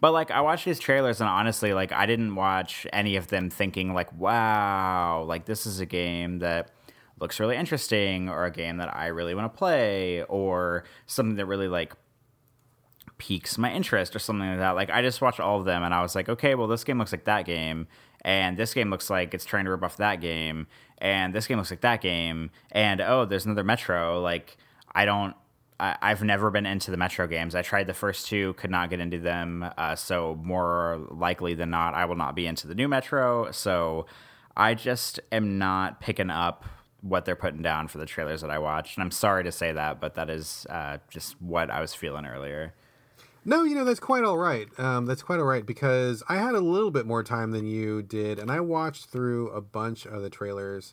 But 0.01 0.13
like 0.13 0.31
I 0.31 0.41
watched 0.41 0.65
these 0.65 0.79
trailers 0.79 1.21
and 1.21 1.29
honestly, 1.29 1.75
like 1.75 1.93
I 1.93 2.07
didn't 2.07 2.35
watch 2.35 2.87
any 2.93 3.17
of 3.17 3.29
them 3.29 3.51
thinking 3.51 3.95
like, 3.95 4.13
wow, 4.13 5.25
like 5.27 5.45
this 5.45 5.67
is 5.67 5.81
a 5.81 5.87
game 5.87 6.39
that 6.39 6.71
looks 7.21 7.41
really 7.41 7.57
interesting 7.57 8.29
or 8.29 8.45
a 8.45 8.51
game 8.51 8.79
that 8.79 8.95
I 8.95 9.07
really 9.07 9.35
want 9.35 9.53
to 9.53 9.59
play 9.59 10.23
or 10.25 10.85
something 11.07 11.37
that 11.37 11.47
really 11.47 11.69
like 11.69 11.95
piques 13.19 13.59
my 13.59 13.73
interest 13.73 14.15
or 14.15 14.19
something 14.19 14.49
like 14.49 14.59
that. 14.59 14.71
Like 14.71 14.91
I 14.91 15.03
just 15.03 15.21
watched 15.21 15.41
all 15.41 15.59
of 15.59 15.65
them 15.65 15.83
and 15.83 15.93
I 15.93 16.03
was 16.03 16.15
like, 16.15 16.29
okay, 16.29 16.55
well 16.55 16.69
this 16.69 16.85
game 16.85 16.99
looks 16.99 17.13
like 17.13 17.25
that 17.25 17.45
game 17.45 17.89
and 18.23 18.57
this 18.57 18.75
game 18.75 18.91
looks 18.91 19.11
like 19.11 19.35
it's 19.35 19.45
trying 19.45 19.65
to 19.65 19.71
rip 19.71 19.83
off 19.83 19.97
that 19.99 20.21
game 20.21 20.67
and 20.99 21.35
this 21.35 21.47
game 21.47 21.59
looks 21.59 21.71
like 21.71 21.81
that 21.83 22.01
game 22.01 22.51
and 22.73 23.01
oh, 23.01 23.25
there's 23.25 23.45
another 23.45 23.65
Metro. 23.65 24.21
Like 24.21 24.57
I 24.95 25.05
don't 25.05 25.35
I, 25.81 26.09
have 26.09 26.25
never 26.25 26.51
been 26.51 26.67
into 26.67 26.91
the 26.91 26.97
Metro 26.97 27.29
games. 27.29 27.55
I 27.55 27.63
tried 27.63 27.87
the 27.87 27.95
first 27.95 28.27
two, 28.27 28.55
could 28.55 28.71
not 28.71 28.91
get 28.91 28.99
into 28.99 29.21
them. 29.21 29.65
Uh, 29.79 29.95
so 29.95 30.37
more 30.43 31.07
likely 31.11 31.55
than 31.55 31.71
not, 31.71 31.95
I 31.95 32.05
will 32.05 32.17
not 32.17 32.35
be 32.35 32.47
into 32.47 32.67
the 32.67 32.75
new 32.75 32.89
Metro. 32.89 33.53
So 33.53 34.07
I 34.57 34.75
just 34.75 35.21
am 35.31 35.57
not 35.59 36.01
picking 36.01 36.31
up 36.31 36.65
what 37.01 37.25
they're 37.25 37.37
putting 37.37 37.63
down 37.63 37.89
for 37.89 37.99
the 37.99 38.07
trailers 38.07 38.41
that 38.41 38.51
I 38.51 38.59
watched. 38.59 38.97
And 38.97 39.05
I'm 39.05 39.11
sorry 39.11 39.45
to 39.45 39.53
say 39.53 39.73
that, 39.73 40.01
but 40.01 40.15
that 40.15 40.31
is 40.31 40.67
uh, 40.69 40.99
just 41.09 41.41
what 41.41 41.71
I 41.71 41.81
was 41.81 41.95
feeling 41.95 42.27
earlier. 42.27 42.75
No, 43.45 43.65
you 43.65 43.75
know 43.75 43.85
that's 43.85 44.01
quite 44.01 44.25
all 44.25 44.37
right. 44.37 44.69
Um, 44.79 45.07
that's 45.07 45.23
quite 45.23 45.39
all 45.39 45.47
right 45.47 45.65
because 45.65 46.23
I 46.29 46.37
had 46.37 46.55
a 46.55 46.61
little 46.61 46.91
bit 46.91 47.07
more 47.07 47.23
time 47.23 47.53
than 47.53 47.67
you 47.67 48.03
did, 48.03 48.39
and 48.39 48.51
I 48.51 48.61
watched 48.61 49.07
through 49.07 49.49
a 49.51 49.61
bunch 49.61 50.05
of 50.07 50.23
the 50.23 50.29
trailers. 50.29 50.93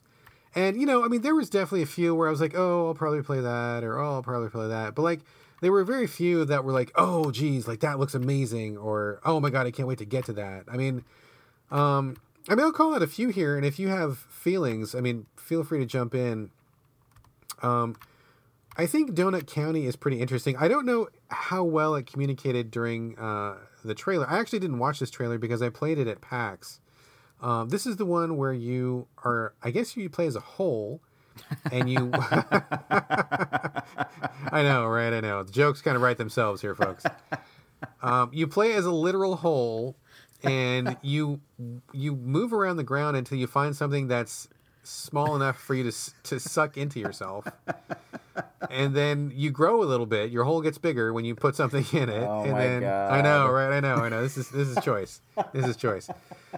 And 0.53 0.79
you 0.79 0.85
know, 0.85 1.03
I 1.03 1.09
mean, 1.09 1.21
there 1.21 1.35
was 1.35 1.49
definitely 1.49 1.81
a 1.81 1.87
few 1.87 2.15
where 2.15 2.29
I 2.29 2.31
was 2.31 2.39
like, 2.39 2.53
"Oh, 2.55 2.87
I'll 2.87 2.93
probably 2.93 3.21
play 3.23 3.41
that," 3.41 3.83
or 3.83 3.99
"Oh, 3.99 4.13
I'll 4.13 4.23
probably 4.23 4.49
play 4.49 4.69
that," 4.69 4.95
but 4.95 5.01
like, 5.01 5.19
there 5.61 5.71
were 5.71 5.83
very 5.83 6.07
few 6.07 6.45
that 6.45 6.63
were 6.63 6.71
like, 6.71 6.91
"Oh, 6.95 7.29
geez, 7.31 7.67
like 7.67 7.81
that 7.81 7.99
looks 7.99 8.15
amazing," 8.15 8.77
or 8.77 9.19
"Oh 9.25 9.39
my 9.41 9.49
god, 9.49 9.67
I 9.67 9.71
can't 9.71 9.87
wait 9.87 9.97
to 9.97 10.05
get 10.05 10.25
to 10.25 10.33
that." 10.33 10.63
I 10.71 10.77
mean, 10.77 11.03
um, 11.71 12.15
I 12.47 12.55
mean, 12.55 12.65
I'll 12.65 12.71
call 12.71 12.93
out 12.93 13.01
a 13.01 13.07
few 13.07 13.29
here, 13.29 13.57
and 13.57 13.65
if 13.65 13.79
you 13.79 13.87
have 13.87 14.17
feelings, 14.29 14.93
I 14.93 15.01
mean, 15.01 15.25
feel 15.35 15.63
free 15.63 15.79
to 15.79 15.85
jump 15.85 16.13
in. 16.13 16.51
Um, 17.63 17.95
I 18.77 18.85
think 18.85 19.11
Donut 19.11 19.47
County 19.47 19.85
is 19.85 19.95
pretty 19.95 20.21
interesting. 20.21 20.55
I 20.57 20.67
don't 20.67 20.85
know 20.85 21.07
how 21.29 21.63
well 21.63 21.95
it 21.95 22.05
communicated 22.05 22.69
during 22.69 23.17
uh, 23.17 23.55
the 23.83 23.95
trailer. 23.95 24.29
I 24.29 24.39
actually 24.39 24.59
didn't 24.59 24.79
watch 24.79 24.99
this 24.99 25.09
trailer 25.09 25.37
because 25.37 25.61
I 25.61 25.69
played 25.69 25.97
it 25.97 26.07
at 26.07 26.21
PAX. 26.21 26.81
Um, 27.41 27.69
this 27.69 27.85
is 27.85 27.97
the 27.97 28.05
one 28.05 28.37
where 28.37 28.53
you 28.53 29.07
are, 29.23 29.53
I 29.63 29.71
guess 29.71 29.95
you 29.97 30.09
play 30.09 30.27
as 30.27 30.35
a 30.35 30.41
hole, 30.41 31.01
and 31.71 31.89
you. 31.89 32.11
I 32.13 33.83
know, 34.51 34.85
right? 34.87 35.13
I 35.13 35.19
know. 35.19 35.43
The 35.43 35.51
jokes 35.51 35.81
kind 35.81 35.95
of 35.95 36.01
write 36.01 36.17
themselves 36.17 36.61
here, 36.61 36.75
folks. 36.75 37.05
Um, 38.01 38.29
you 38.33 38.47
play 38.47 38.73
as 38.73 38.85
a 38.85 38.91
literal 38.91 39.35
hole, 39.37 39.95
and 40.43 40.97
you 41.01 41.41
you 41.93 42.15
move 42.15 42.53
around 42.53 42.77
the 42.77 42.83
ground 42.83 43.17
until 43.17 43.37
you 43.37 43.47
find 43.47 43.75
something 43.75 44.07
that's 44.07 44.47
small 44.83 45.35
enough 45.35 45.57
for 45.57 45.73
you 45.73 45.89
to 45.89 46.13
to 46.23 46.39
suck 46.39 46.77
into 46.77 46.99
yourself. 46.99 47.47
And 48.69 48.95
then 48.95 49.31
you 49.33 49.51
grow 49.51 49.81
a 49.81 49.85
little 49.85 50.05
bit. 50.05 50.31
Your 50.31 50.43
hole 50.43 50.61
gets 50.61 50.77
bigger 50.77 51.13
when 51.13 51.23
you 51.23 51.35
put 51.35 51.55
something 51.55 51.85
in 51.93 52.09
it. 52.09 52.23
Oh 52.23 52.41
and 52.43 52.51
my 52.51 52.59
then 52.59 52.81
God. 52.81 53.11
I 53.11 53.21
know, 53.21 53.49
right? 53.49 53.71
I 53.77 53.79
know, 53.79 53.95
I 53.95 54.09
know. 54.09 54.21
This 54.21 54.37
is 54.37 54.49
this 54.49 54.67
is 54.67 54.83
choice. 54.83 55.21
This 55.53 55.65
is 55.65 55.75
choice. 55.77 56.09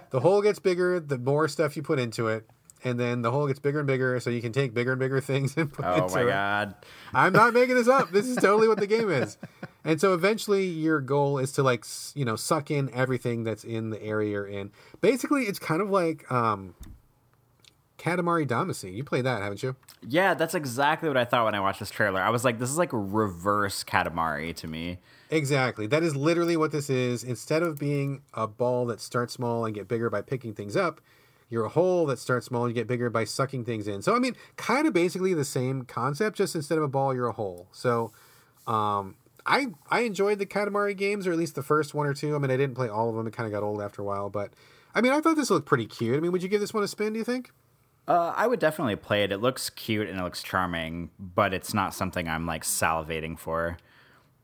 The 0.10 0.20
hole 0.20 0.42
gets 0.42 0.60
bigger 0.60 1.00
the 1.00 1.18
more 1.18 1.48
stuff 1.48 1.76
you 1.76 1.84
put 1.84 2.00
into 2.00 2.28
it. 2.28 2.50
And 2.88 3.00
then 3.00 3.22
the 3.22 3.32
hole 3.32 3.48
gets 3.48 3.60
bigger 3.60 3.80
and 3.80 3.88
bigger, 3.88 4.20
so 4.20 4.30
you 4.30 4.42
can 4.42 4.52
take 4.54 4.74
bigger 4.74 4.92
and 4.94 5.00
bigger 5.00 5.20
things 5.22 5.56
and 5.58 5.72
put 5.72 5.84
Oh 5.86 6.08
my 6.14 6.22
it. 6.22 6.28
god. 6.28 6.76
I'm 7.14 7.34
not 7.34 7.54
making 7.54 7.76
this 7.76 7.88
up. 7.88 8.12
This 8.12 8.28
is 8.28 8.36
totally 8.42 8.68
what 8.68 8.80
the 8.80 8.88
game 8.88 9.10
is. 9.10 9.38
And 9.84 10.00
so 10.00 10.14
eventually 10.14 10.66
your 10.66 11.02
goal 11.02 11.38
is 11.38 11.52
to 11.54 11.64
like, 11.64 11.86
you 12.16 12.24
know, 12.26 12.36
suck 12.36 12.72
in 12.72 12.90
everything 12.94 13.44
that's 13.44 13.64
in 13.64 13.90
the 13.90 14.02
area 14.02 14.32
you're 14.32 14.48
in. 14.48 14.72
Basically, 15.02 15.44
it's 15.44 15.60
kind 15.60 15.82
of 15.82 15.90
like 15.90 16.30
um 16.32 16.76
Katamari 17.98 18.48
Damacy. 18.48 18.94
You 18.94 19.04
played 19.04 19.26
that, 19.26 19.42
haven't 19.42 19.64
you? 19.64 19.76
Yeah, 20.08 20.34
that's 20.36 20.54
exactly 20.54 21.10
what 21.10 21.18
I 21.18 21.26
thought 21.26 21.46
when 21.46 21.56
I 21.56 21.60
watched 21.60 21.80
this 21.80 21.90
trailer. 21.90 22.22
I 22.22 22.30
was 22.30 22.46
like, 22.46 22.60
this 22.60 22.70
is 22.70 22.78
like 22.78 22.90
reverse 22.94 23.84
Katamari 23.84 24.56
to 24.58 24.68
me. 24.68 25.00
Exactly. 25.32 25.88
That 25.88 26.04
is 26.04 26.16
literally 26.16 26.56
what 26.56 26.72
this 26.72 26.90
is. 26.90 27.24
Instead 27.24 27.64
of 27.64 27.78
being 27.80 28.22
a 28.34 28.48
ball 28.48 28.86
that 28.86 29.02
starts 29.02 29.34
small 29.34 29.66
and 29.66 29.74
get 29.74 29.88
bigger 29.88 30.10
by 30.10 30.22
picking 30.22 30.54
things 30.54 30.78
up, 30.78 31.02
you're 31.50 31.66
a 31.66 31.70
hole 31.70 32.06
that 32.08 32.20
starts 32.20 32.48
small 32.48 32.66
and 32.66 32.76
you 32.76 32.76
get 32.76 32.88
bigger 32.88 33.10
by 33.10 33.24
sucking 33.24 33.66
things 33.66 33.88
in. 33.88 34.02
So 34.02 34.16
I 34.16 34.20
mean, 34.20 34.36
kind 34.56 34.88
of 34.88 34.94
basically 34.94 35.34
the 35.34 35.46
same 35.46 35.84
concept, 35.84 36.38
just 36.38 36.56
instead 36.56 36.78
of 36.78 36.84
a 36.84 36.88
ball, 36.88 37.14
you're 37.14 37.28
a 37.28 37.34
hole. 37.34 37.68
So 37.72 38.12
um 38.66 39.16
I 39.48 39.68
I 39.90 40.02
enjoyed 40.02 40.40
the 40.40 40.46
Katamari 40.46 40.96
games, 40.96 41.26
or 41.26 41.32
at 41.32 41.38
least 41.38 41.56
the 41.56 41.64
first 41.64 41.94
one 41.94 42.06
or 42.06 42.14
two. 42.14 42.36
I 42.36 42.40
mean, 42.40 42.52
I 42.52 42.58
didn't 42.58 42.76
play 42.76 42.90
all 42.90 43.10
of 43.10 43.16
them; 43.16 43.26
it 43.26 43.34
kind 43.34 43.48
of 43.48 43.54
got 43.54 43.66
old 43.66 43.82
after 43.82 44.02
a 44.02 44.06
while. 44.06 44.30
But 44.30 44.52
I 44.94 45.02
mean, 45.02 45.14
I 45.14 45.22
thought 45.22 45.36
this 45.38 45.50
looked 45.50 45.66
pretty 45.66 45.86
cute. 45.86 46.18
I 46.18 46.20
mean, 46.20 46.32
would 46.32 46.44
you 46.44 46.50
give 46.50 46.60
this 46.60 46.74
one 46.74 46.84
a 46.84 46.88
spin? 46.88 47.14
Do 47.14 47.20
you 47.20 47.26
think? 47.26 47.52
Uh, 48.08 48.34
I 48.36 48.48
would 48.48 48.60
definitely 48.60 48.96
play 48.96 49.24
it. 49.24 49.32
It 49.32 49.40
looks 49.40 49.70
cute 49.70 50.08
and 50.08 50.20
it 50.20 50.24
looks 50.24 50.42
charming, 50.42 51.10
but 51.20 51.54
it's 51.54 51.74
not 51.74 51.94
something 51.94 52.28
I'm 52.28 52.46
like 52.46 52.64
salivating 52.64 53.38
for. 53.38 53.78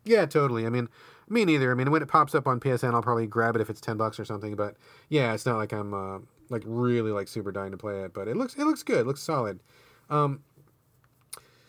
Yeah, 0.03 0.25
totally. 0.25 0.65
I 0.65 0.69
mean, 0.69 0.89
me 1.29 1.45
neither. 1.45 1.71
I 1.71 1.75
mean, 1.75 1.89
when 1.89 2.01
it 2.01 2.09
pops 2.09 2.35
up 2.35 2.45
on 2.45 2.59
PSN, 2.59 2.93
I'll 2.93 3.01
probably 3.01 3.25
grab 3.25 3.55
it 3.55 3.61
if 3.61 3.69
it's 3.69 3.79
ten 3.79 3.95
bucks 3.97 4.19
or 4.19 4.25
something. 4.25 4.55
But 4.55 4.75
yeah, 5.09 5.33
it's 5.33 5.45
not 5.45 5.57
like 5.57 5.71
I'm 5.71 5.93
uh, 5.93 6.19
like 6.49 6.63
really 6.65 7.11
like 7.11 7.27
super 7.27 7.51
dying 7.51 7.71
to 7.71 7.77
play 7.77 8.01
it. 8.03 8.13
But 8.13 8.27
it 8.27 8.37
looks 8.37 8.55
it 8.55 8.65
looks 8.65 8.83
good. 8.83 8.99
It 8.99 9.07
looks 9.07 9.21
solid. 9.21 9.61
Um, 10.09 10.43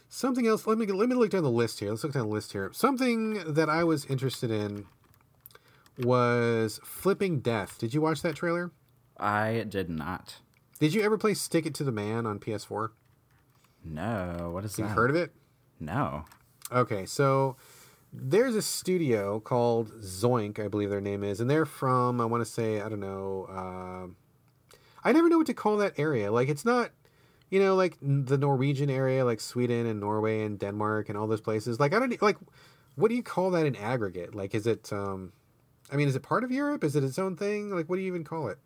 something 0.08 0.46
else. 0.46 0.66
Let 0.66 0.78
me 0.78 0.86
let 0.86 1.08
me 1.08 1.14
look 1.14 1.30
down 1.30 1.42
the 1.42 1.50
list 1.50 1.80
here. 1.80 1.90
Let's 1.90 2.04
look 2.04 2.12
down 2.12 2.28
the 2.28 2.34
list 2.34 2.52
here. 2.52 2.70
Something 2.72 3.54
that 3.54 3.68
I 3.68 3.84
was 3.84 4.04
interested 4.06 4.50
in 4.50 4.86
was 5.98 6.80
Flipping 6.84 7.40
Death. 7.40 7.78
Did 7.78 7.94
you 7.94 8.00
watch 8.00 8.22
that 8.22 8.36
trailer? 8.36 8.72
I 9.16 9.64
did 9.68 9.88
not. 9.88 10.36
Did 10.80 10.92
you 10.92 11.02
ever 11.02 11.16
play 11.16 11.34
Stick 11.34 11.66
It 11.66 11.74
to 11.74 11.84
the 11.84 11.92
Man 11.92 12.26
on 12.26 12.40
PS4? 12.40 12.90
No, 13.84 14.50
what 14.52 14.64
is 14.64 14.74
that? 14.76 14.82
You've 14.82 14.90
heard 14.90 15.10
of 15.10 15.16
it? 15.16 15.32
No. 15.78 16.24
Okay, 16.72 17.06
so 17.06 17.56
there's 18.12 18.56
a 18.56 18.62
studio 18.62 19.38
called 19.40 19.92
Zoink, 20.00 20.58
I 20.58 20.68
believe 20.68 20.90
their 20.90 21.00
name 21.00 21.22
is, 21.22 21.40
and 21.40 21.48
they're 21.50 21.66
from 21.66 22.20
I 22.20 22.24
want 22.24 22.44
to 22.44 22.50
say 22.50 22.80
I 22.80 22.88
don't 22.88 23.00
know. 23.00 23.46
um 23.50 24.16
I 25.04 25.12
never 25.12 25.28
know 25.28 25.38
what 25.38 25.46
to 25.48 25.54
call 25.54 25.76
that 25.78 25.98
area. 25.98 26.32
Like 26.32 26.48
it's 26.48 26.64
not, 26.64 26.90
you 27.50 27.60
know, 27.60 27.74
like 27.74 27.96
the 28.00 28.38
Norwegian 28.38 28.90
area, 28.90 29.24
like 29.24 29.40
Sweden 29.40 29.86
and 29.86 30.00
Norway 30.00 30.44
and 30.44 30.58
Denmark 30.58 31.08
and 31.08 31.18
all 31.18 31.26
those 31.26 31.40
places. 31.40 31.78
Like 31.78 31.94
I 31.94 31.98
don't 31.98 32.22
like, 32.22 32.38
what 32.96 33.08
do 33.08 33.14
you 33.14 33.22
call 33.22 33.50
that 33.52 33.66
in 33.66 33.76
aggregate? 33.76 34.34
Like, 34.34 34.54
is 34.54 34.66
it? 34.66 34.92
um 34.92 35.32
I 35.92 35.96
mean, 35.96 36.08
is 36.08 36.16
it 36.16 36.22
part 36.22 36.44
of 36.44 36.50
Europe? 36.50 36.82
Is 36.82 36.96
it 36.96 37.04
its 37.04 37.18
own 37.18 37.36
thing? 37.36 37.70
Like, 37.70 37.88
what 37.88 37.96
do 37.96 38.02
you 38.02 38.08
even 38.08 38.24
call 38.24 38.48
it? 38.48 38.58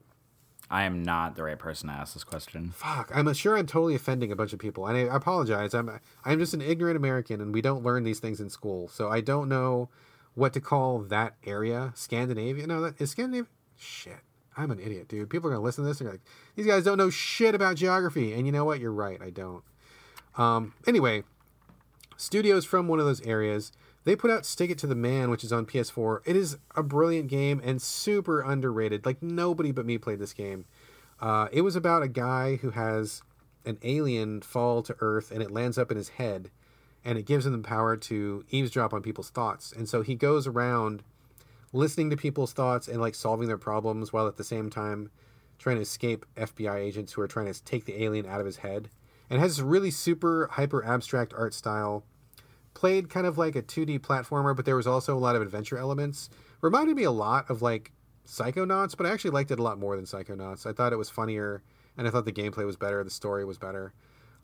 I 0.71 0.85
am 0.85 1.03
not 1.03 1.35
the 1.35 1.43
right 1.43 1.59
person 1.59 1.89
to 1.89 1.95
ask 1.95 2.15
this 2.15 2.25
question. 2.25 2.73
Fuck, 2.77 3.11
I'm 3.15 3.33
sure 3.33 3.57
I'm 3.57 3.67
totally 3.67 3.95
offending 3.95 4.31
a 4.31 4.37
bunch 4.37 4.53
of 4.53 4.59
people, 4.59 4.87
and 4.87 4.97
I 4.97 5.15
apologize. 5.15 5.75
I'm 5.75 5.99
I'm 6.25 6.39
just 6.39 6.53
an 6.55 6.61
ignorant 6.61 6.97
American, 6.97 7.41
and 7.41 7.55
we 7.55 7.63
don't 7.63 7.83
learn 7.83 8.05
these 8.05 8.21
things 8.21 8.41
in 8.41 8.51
school, 8.51 8.89
so 8.89 9.09
I 9.09 9.21
don't 9.21 9.49
know 9.49 9.89
what 10.35 10.53
to 10.53 10.61
call 10.61 11.01
that 11.01 11.35
area. 11.45 11.93
Scandinavia? 11.95 12.67
No, 12.67 12.83
that 12.83 13.01
is 13.01 13.11
Scandinavia. 13.11 13.49
Shit, 13.77 14.21
I'm 14.59 14.73
an 14.73 14.81
idiot, 14.81 15.07
dude. 15.07 15.31
People 15.31 15.49
are 15.49 15.53
gonna 15.53 15.63
listen 15.63 15.85
to 15.85 15.89
this 15.89 16.01
and 16.01 16.11
like, 16.11 16.21
these 16.57 16.67
guys 16.67 16.83
don't 16.83 16.99
know 16.99 17.11
shit 17.11 17.55
about 17.55 17.77
geography, 17.77 18.33
and 18.35 18.45
you 18.45 18.53
know 18.53 18.65
what? 18.65 18.81
You're 18.81 18.93
right. 18.93 19.23
I 19.23 19.31
don't. 19.31 19.63
Um. 20.37 20.75
Anyway, 20.87 21.23
studios 22.17 22.65
from 22.65 22.89
one 22.89 22.99
of 22.99 23.07
those 23.07 23.23
areas. 23.23 23.73
They 24.05 24.17
put 24.17 24.31
out 24.31 24.47
Stick 24.47 24.71
It 24.71 24.79
to 24.79 24.87
the 24.87 24.95
Man, 24.95 25.29
which 25.29 25.45
is 25.45 25.53
on 25.53 25.67
PS4. 25.67 26.21
It 26.25 26.35
is 26.35 26.57
a 26.75 26.83
brilliant 26.83 27.29
game 27.29 27.61
and 27.63 27.81
super 27.81 28.41
underrated. 28.41 29.05
Like 29.05 29.23
nobody 29.23 29.71
but 29.71 29.85
me 29.87 29.99
played 29.99 30.19
this 30.19 30.33
game. 30.33 30.65
Uh, 31.21 31.49
it 31.53 31.61
was 31.61 31.77
about 31.77 32.03
a 32.03 32.09
guy 32.09 32.57
who 32.57 32.71
has 32.71 33.23
an 33.67 33.79
alien 33.83 34.41
fall 34.41 34.83
to 34.83 34.97
Earth 35.01 35.31
and 35.31 35.43
it 35.43 35.51
lands 35.51 35.77
up 35.77 35.91
in 35.91 35.97
his 35.97 36.11
head, 36.11 36.51
and 37.05 37.19
it 37.19 37.27
gives 37.27 37.45
him 37.47 37.53
the 37.53 37.59
power 37.59 37.97
to 37.97 38.45
eavesdrop 38.51 38.93
on 38.93 39.03
people's 39.03 39.31
thoughts. 39.31 39.73
And 39.73 39.89
so 39.89 40.03
he 40.03 40.15
goes 40.15 40.47
around 40.47 41.03
listening 41.73 42.11
to 42.11 42.17
people's 42.17 42.53
thoughts 42.53 42.89
and 42.89 43.01
like 43.01 43.15
solving 43.15 43.49
their 43.49 43.59
problems 43.59 44.13
while 44.13 44.27
at 44.27 44.37
the 44.37 44.45
same 44.45 44.71
time 44.71 45.11
trying 45.59 45.77
to 45.77 45.83
escape 45.83 46.25
FBI 46.37 46.77
agents 46.77 47.13
who 47.13 47.21
are 47.21 47.29
trying 47.29 47.53
to 47.53 47.65
take 47.65 47.85
the 47.85 48.03
alien 48.03 48.27
out 48.27 48.41
of 48.41 48.47
his 48.47 48.59
head. 48.59 48.89
And 49.31 49.41
has 49.41 49.57
this 49.57 49.65
really 49.65 49.91
super 49.91 50.49
hyper 50.53 50.85
abstract 50.85 51.35
art 51.37 51.53
style 51.53 52.05
played 52.75 53.11
kind 53.11 53.27
of 53.27 53.37
like 53.37 53.57
a 53.57 53.63
2D 53.63 53.99
platformer, 54.01 54.55
but 54.55 54.65
there 54.65 54.77
was 54.77 54.87
also 54.87 55.17
a 55.17 55.19
lot 55.19 55.37
of 55.37 55.43
adventure 55.43 55.77
elements. 55.77 56.31
Reminded 56.61 56.97
me 56.97 57.03
a 57.03 57.11
lot 57.11 57.51
of 57.51 57.61
like 57.61 57.93
Psychonauts, 58.27 58.97
but 58.97 59.07
I 59.07 59.11
actually 59.11 59.33
liked 59.33 59.51
it 59.51 59.59
a 59.59 59.63
lot 59.63 59.79
more 59.79 59.97
than 59.97 60.05
Psychonauts. 60.05 60.65
I 60.65 60.73
thought 60.73 60.93
it 60.93 60.97
was 60.97 61.11
funnier, 61.11 61.63
and 61.97 62.07
I 62.07 62.11
thought 62.11 62.25
the 62.25 62.33
gameplay 62.33 62.65
was 62.65 62.77
better, 62.77 63.03
the 63.03 63.11
story 63.11 63.45
was 63.45 63.59
better. 63.59 63.93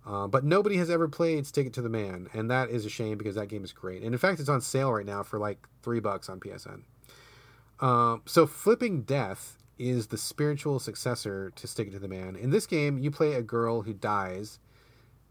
Uh, 0.07 0.27
but 0.27 0.45
nobody 0.45 0.77
has 0.77 0.91
ever 0.91 1.09
played 1.09 1.47
Stick 1.47 1.67
It 1.67 1.73
to 1.75 1.83
the 1.83 1.89
Man, 1.89 2.29
and 2.35 2.51
that 2.51 2.69
is 2.69 2.85
a 2.85 2.91
shame 2.91 3.17
because 3.17 3.37
that 3.37 3.49
game 3.49 3.65
is 3.65 3.73
great. 3.73 4.03
And 4.03 4.13
in 4.13 4.19
fact, 4.19 4.39
it's 4.41 4.51
on 4.51 4.61
sale 4.61 4.93
right 4.93 5.07
now 5.07 5.23
for 5.23 5.39
like 5.39 5.67
three 5.83 6.01
bucks 6.01 6.29
on 6.29 6.41
PSN. 6.41 6.83
Uh, 7.81 8.19
so, 8.25 8.47
Flipping 8.47 9.03
Death 9.03 9.59
is 9.79 10.09
the 10.09 10.19
spiritual 10.19 10.79
successor 10.79 11.53
to 11.57 11.67
Stick 11.67 11.89
It 11.89 11.91
to 11.93 11.99
the 11.99 12.09
Man. 12.09 12.37
In 12.37 12.51
this 12.51 12.67
game, 12.67 12.99
you 12.99 13.11
play 13.11 13.35
a 13.35 13.43
girl 13.43 13.83
who 13.83 13.93
dies, 13.93 14.59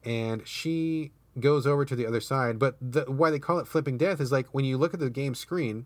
and 0.03 0.45
she 0.47 1.11
goes 1.39 1.65
over 1.65 1.85
to 1.85 1.95
the 1.95 2.05
other 2.05 2.21
side. 2.21 2.59
But 2.59 2.75
the, 2.81 3.05
why 3.07 3.29
they 3.29 3.39
call 3.39 3.59
it 3.59 3.67
flipping 3.67 3.97
death 3.97 4.19
is 4.19 4.31
like 4.31 4.47
when 4.51 4.65
you 4.65 4.77
look 4.77 4.93
at 4.93 4.99
the 4.99 5.09
game 5.09 5.35
screen, 5.35 5.85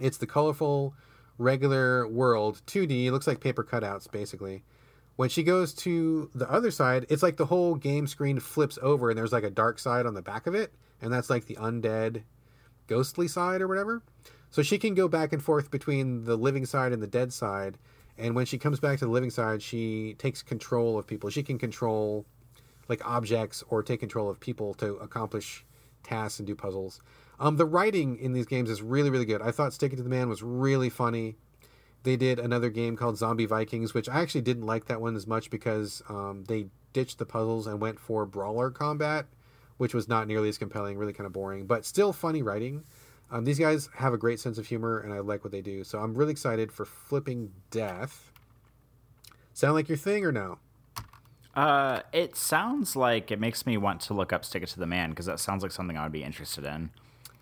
it's 0.00 0.18
the 0.18 0.26
colorful, 0.26 0.94
regular 1.38 2.06
world, 2.06 2.62
2D. 2.66 3.06
It 3.06 3.12
looks 3.12 3.26
like 3.26 3.40
paper 3.40 3.64
cutouts, 3.64 4.10
basically. 4.10 4.64
When 5.16 5.28
she 5.28 5.42
goes 5.42 5.74
to 5.74 6.30
the 6.34 6.50
other 6.50 6.70
side, 6.70 7.06
it's 7.08 7.22
like 7.22 7.36
the 7.36 7.46
whole 7.46 7.74
game 7.74 8.06
screen 8.06 8.40
flips 8.40 8.78
over 8.80 9.10
and 9.10 9.18
there's 9.18 9.32
like 9.32 9.44
a 9.44 9.50
dark 9.50 9.78
side 9.78 10.06
on 10.06 10.14
the 10.14 10.22
back 10.22 10.46
of 10.46 10.54
it. 10.54 10.72
And 11.02 11.12
that's 11.12 11.30
like 11.30 11.46
the 11.46 11.56
undead, 11.56 12.22
ghostly 12.86 13.28
side 13.28 13.60
or 13.60 13.68
whatever. 13.68 14.02
So 14.50 14.62
she 14.62 14.78
can 14.78 14.94
go 14.94 15.08
back 15.08 15.32
and 15.32 15.42
forth 15.42 15.70
between 15.70 16.24
the 16.24 16.36
living 16.36 16.66
side 16.66 16.92
and 16.92 17.02
the 17.02 17.06
dead 17.06 17.32
side. 17.32 17.78
And 18.18 18.34
when 18.34 18.46
she 18.46 18.58
comes 18.58 18.80
back 18.80 18.98
to 18.98 19.06
the 19.06 19.10
living 19.10 19.30
side, 19.30 19.62
she 19.62 20.14
takes 20.18 20.42
control 20.42 20.98
of 20.98 21.06
people. 21.06 21.30
She 21.30 21.42
can 21.42 21.58
control 21.58 22.26
like 22.88 23.06
objects 23.06 23.62
or 23.68 23.82
take 23.82 24.00
control 24.00 24.28
of 24.28 24.40
people 24.40 24.74
to 24.74 24.96
accomplish 24.96 25.64
tasks 26.02 26.40
and 26.40 26.46
do 26.46 26.54
puzzles. 26.54 27.00
Um, 27.38 27.56
the 27.56 27.64
writing 27.64 28.18
in 28.18 28.32
these 28.32 28.46
games 28.46 28.68
is 28.68 28.82
really, 28.82 29.08
really 29.08 29.24
good. 29.24 29.40
I 29.40 29.52
thought 29.52 29.72
Stick 29.72 29.92
It 29.92 29.96
to 29.96 30.02
the 30.02 30.08
Man 30.08 30.28
was 30.28 30.42
really 30.42 30.90
funny. 30.90 31.36
They 32.02 32.16
did 32.16 32.38
another 32.38 32.68
game 32.68 32.96
called 32.96 33.16
Zombie 33.16 33.46
Vikings, 33.46 33.94
which 33.94 34.08
I 34.08 34.20
actually 34.20 34.40
didn't 34.42 34.66
like 34.66 34.86
that 34.86 35.00
one 35.00 35.16
as 35.16 35.26
much 35.26 35.50
because 35.50 36.02
um, 36.08 36.44
they 36.48 36.66
ditched 36.92 37.18
the 37.18 37.26
puzzles 37.26 37.66
and 37.66 37.80
went 37.80 38.00
for 38.00 38.26
brawler 38.26 38.70
combat, 38.70 39.26
which 39.76 39.94
was 39.94 40.08
not 40.08 40.26
nearly 40.26 40.48
as 40.48 40.58
compelling, 40.58 40.98
really 40.98 41.12
kind 41.12 41.26
of 41.26 41.32
boring, 41.32 41.66
but 41.66 41.86
still 41.86 42.12
funny 42.12 42.42
writing. 42.42 42.84
Um, 43.30 43.44
these 43.44 43.58
guys 43.58 43.88
have 43.96 44.12
a 44.12 44.18
great 44.18 44.40
sense 44.40 44.58
of 44.58 44.66
humor, 44.66 44.98
and 44.98 45.12
I 45.12 45.20
like 45.20 45.44
what 45.44 45.52
they 45.52 45.60
do. 45.60 45.84
So 45.84 46.00
I'm 46.00 46.14
really 46.14 46.32
excited 46.32 46.72
for 46.72 46.84
Flipping 46.84 47.52
Death. 47.70 48.32
Sound 49.52 49.74
like 49.74 49.88
your 49.88 49.98
thing 49.98 50.24
or 50.24 50.32
no? 50.32 50.58
Uh, 51.54 52.00
it 52.12 52.36
sounds 52.36 52.96
like 52.96 53.30
it 53.30 53.40
makes 53.40 53.66
me 53.66 53.76
want 53.76 54.00
to 54.00 54.14
look 54.14 54.32
up 54.32 54.44
Stick 54.44 54.62
It 54.62 54.68
to 54.70 54.78
the 54.78 54.86
Man 54.86 55.10
because 55.10 55.26
that 55.26 55.40
sounds 55.40 55.62
like 55.62 55.72
something 55.72 55.96
I 55.96 56.02
would 56.04 56.12
be 56.12 56.24
interested 56.24 56.64
in. 56.64 56.90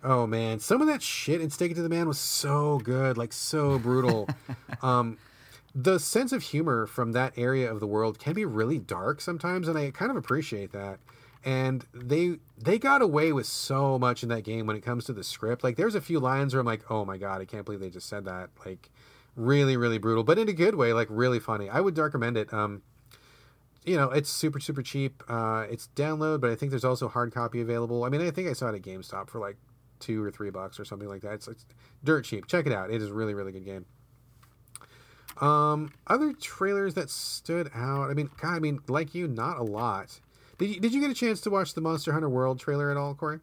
Oh 0.02 0.26
man, 0.26 0.60
some 0.60 0.80
of 0.80 0.86
that 0.88 1.02
shit 1.02 1.40
in 1.40 1.50
Stick 1.50 1.72
It 1.72 1.74
to 1.74 1.82
the 1.82 1.88
Man 1.88 2.08
was 2.08 2.18
so 2.18 2.78
good, 2.78 3.18
like 3.18 3.32
so 3.32 3.78
brutal. 3.78 4.28
um, 4.82 5.18
the 5.74 5.98
sense 5.98 6.32
of 6.32 6.42
humor 6.42 6.86
from 6.86 7.12
that 7.12 7.34
area 7.36 7.70
of 7.70 7.80
the 7.80 7.86
world 7.86 8.18
can 8.18 8.32
be 8.32 8.44
really 8.44 8.78
dark 8.78 9.20
sometimes, 9.20 9.68
and 9.68 9.78
I 9.78 9.90
kind 9.90 10.10
of 10.10 10.16
appreciate 10.16 10.72
that. 10.72 10.98
And 11.44 11.86
they 11.94 12.38
they 12.58 12.78
got 12.78 13.00
away 13.00 13.32
with 13.32 13.46
so 13.46 13.98
much 13.98 14.22
in 14.22 14.28
that 14.30 14.42
game 14.42 14.66
when 14.66 14.76
it 14.76 14.82
comes 14.82 15.04
to 15.04 15.12
the 15.12 15.24
script. 15.24 15.62
Like 15.62 15.76
there's 15.76 15.94
a 15.94 16.00
few 16.00 16.18
lines 16.18 16.52
where 16.52 16.60
I'm 16.60 16.66
like, 16.66 16.90
oh 16.90 17.04
my 17.04 17.16
god, 17.16 17.40
I 17.40 17.44
can't 17.44 17.64
believe 17.64 17.80
they 17.80 17.90
just 17.90 18.08
said 18.08 18.24
that. 18.24 18.50
Like 18.66 18.90
really, 19.36 19.76
really 19.76 19.98
brutal, 19.98 20.24
but 20.24 20.38
in 20.38 20.48
a 20.48 20.52
good 20.52 20.74
way, 20.74 20.92
like 20.92 21.08
really 21.10 21.38
funny. 21.38 21.70
I 21.70 21.80
would 21.80 21.96
recommend 21.96 22.36
it. 22.36 22.52
Um, 22.52 22.82
you 23.84 23.96
know, 23.96 24.10
it's 24.10 24.28
super 24.28 24.60
super 24.60 24.82
cheap. 24.82 25.22
Uh, 25.28 25.66
it's 25.70 25.88
download, 25.94 26.40
but 26.40 26.50
I 26.50 26.56
think 26.56 26.70
there's 26.70 26.84
also 26.84 27.08
hard 27.08 27.32
copy 27.32 27.60
available. 27.60 28.04
I 28.04 28.08
mean, 28.08 28.20
I 28.20 28.30
think 28.30 28.48
I 28.48 28.52
saw 28.52 28.68
it 28.68 28.74
at 28.74 28.82
GameStop 28.82 29.30
for 29.30 29.38
like 29.38 29.56
two 30.00 30.22
or 30.22 30.30
three 30.30 30.50
bucks 30.50 30.78
or 30.78 30.84
something 30.84 31.08
like 31.08 31.22
that. 31.22 31.34
It's, 31.34 31.48
it's 31.48 31.66
dirt 32.04 32.24
cheap. 32.24 32.46
Check 32.46 32.66
it 32.66 32.72
out. 32.72 32.90
It 32.90 33.00
is 33.00 33.10
a 33.10 33.14
really 33.14 33.34
really 33.34 33.52
good 33.52 33.64
game. 33.64 33.86
Um, 35.40 35.92
other 36.08 36.32
trailers 36.32 36.94
that 36.94 37.10
stood 37.10 37.70
out. 37.74 38.10
I 38.10 38.14
mean, 38.14 38.30
God, 38.40 38.56
I 38.56 38.58
mean, 38.58 38.80
like 38.88 39.14
you, 39.14 39.28
not 39.28 39.58
a 39.58 39.62
lot. 39.62 40.20
Did 40.58 40.70
you, 40.70 40.80
did 40.80 40.92
you 40.92 41.00
get 41.00 41.10
a 41.10 41.14
chance 41.14 41.40
to 41.42 41.50
watch 41.50 41.74
the 41.74 41.80
Monster 41.80 42.12
Hunter 42.12 42.28
World 42.28 42.58
trailer 42.58 42.90
at 42.90 42.96
all, 42.96 43.14
Corey? 43.14 43.38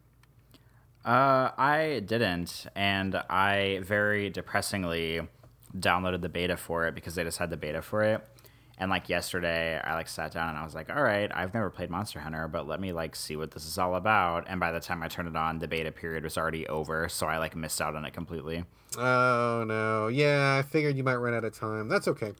Uh, 1.04 1.50
I 1.56 2.02
didn't, 2.04 2.66
and 2.74 3.14
I 3.30 3.80
very 3.82 4.28
depressingly 4.28 5.22
downloaded 5.74 6.20
the 6.20 6.28
beta 6.28 6.56
for 6.56 6.86
it 6.86 6.94
because 6.94 7.14
they 7.14 7.24
just 7.24 7.38
had 7.38 7.48
the 7.50 7.56
beta 7.56 7.80
for 7.80 8.02
it. 8.02 8.26
And 8.78 8.90
like 8.90 9.08
yesterday, 9.08 9.80
I 9.82 9.94
like 9.94 10.08
sat 10.08 10.32
down 10.32 10.50
and 10.50 10.58
I 10.58 10.64
was 10.64 10.74
like, 10.74 10.90
all 10.90 11.02
right, 11.02 11.30
I've 11.34 11.54
never 11.54 11.70
played 11.70 11.88
Monster 11.88 12.20
Hunter, 12.20 12.46
but 12.48 12.68
let 12.68 12.78
me 12.80 12.92
like 12.92 13.16
see 13.16 13.34
what 13.34 13.52
this 13.52 13.64
is 13.66 13.78
all 13.78 13.94
about. 13.94 14.44
And 14.48 14.60
by 14.60 14.70
the 14.70 14.80
time 14.80 15.02
I 15.02 15.08
turned 15.08 15.28
it 15.28 15.36
on, 15.36 15.58
the 15.58 15.68
beta 15.68 15.90
period 15.92 16.24
was 16.24 16.36
already 16.36 16.66
over, 16.66 17.08
so 17.08 17.26
I 17.26 17.38
like 17.38 17.56
missed 17.56 17.80
out 17.80 17.96
on 17.96 18.04
it 18.04 18.12
completely. 18.12 18.64
Oh 18.98 19.64
no, 19.66 20.08
yeah, 20.08 20.60
I 20.62 20.68
figured 20.68 20.96
you 20.96 21.04
might 21.04 21.16
run 21.16 21.32
out 21.32 21.44
of 21.44 21.54
time. 21.58 21.88
That's 21.88 22.08
okay. 22.08 22.32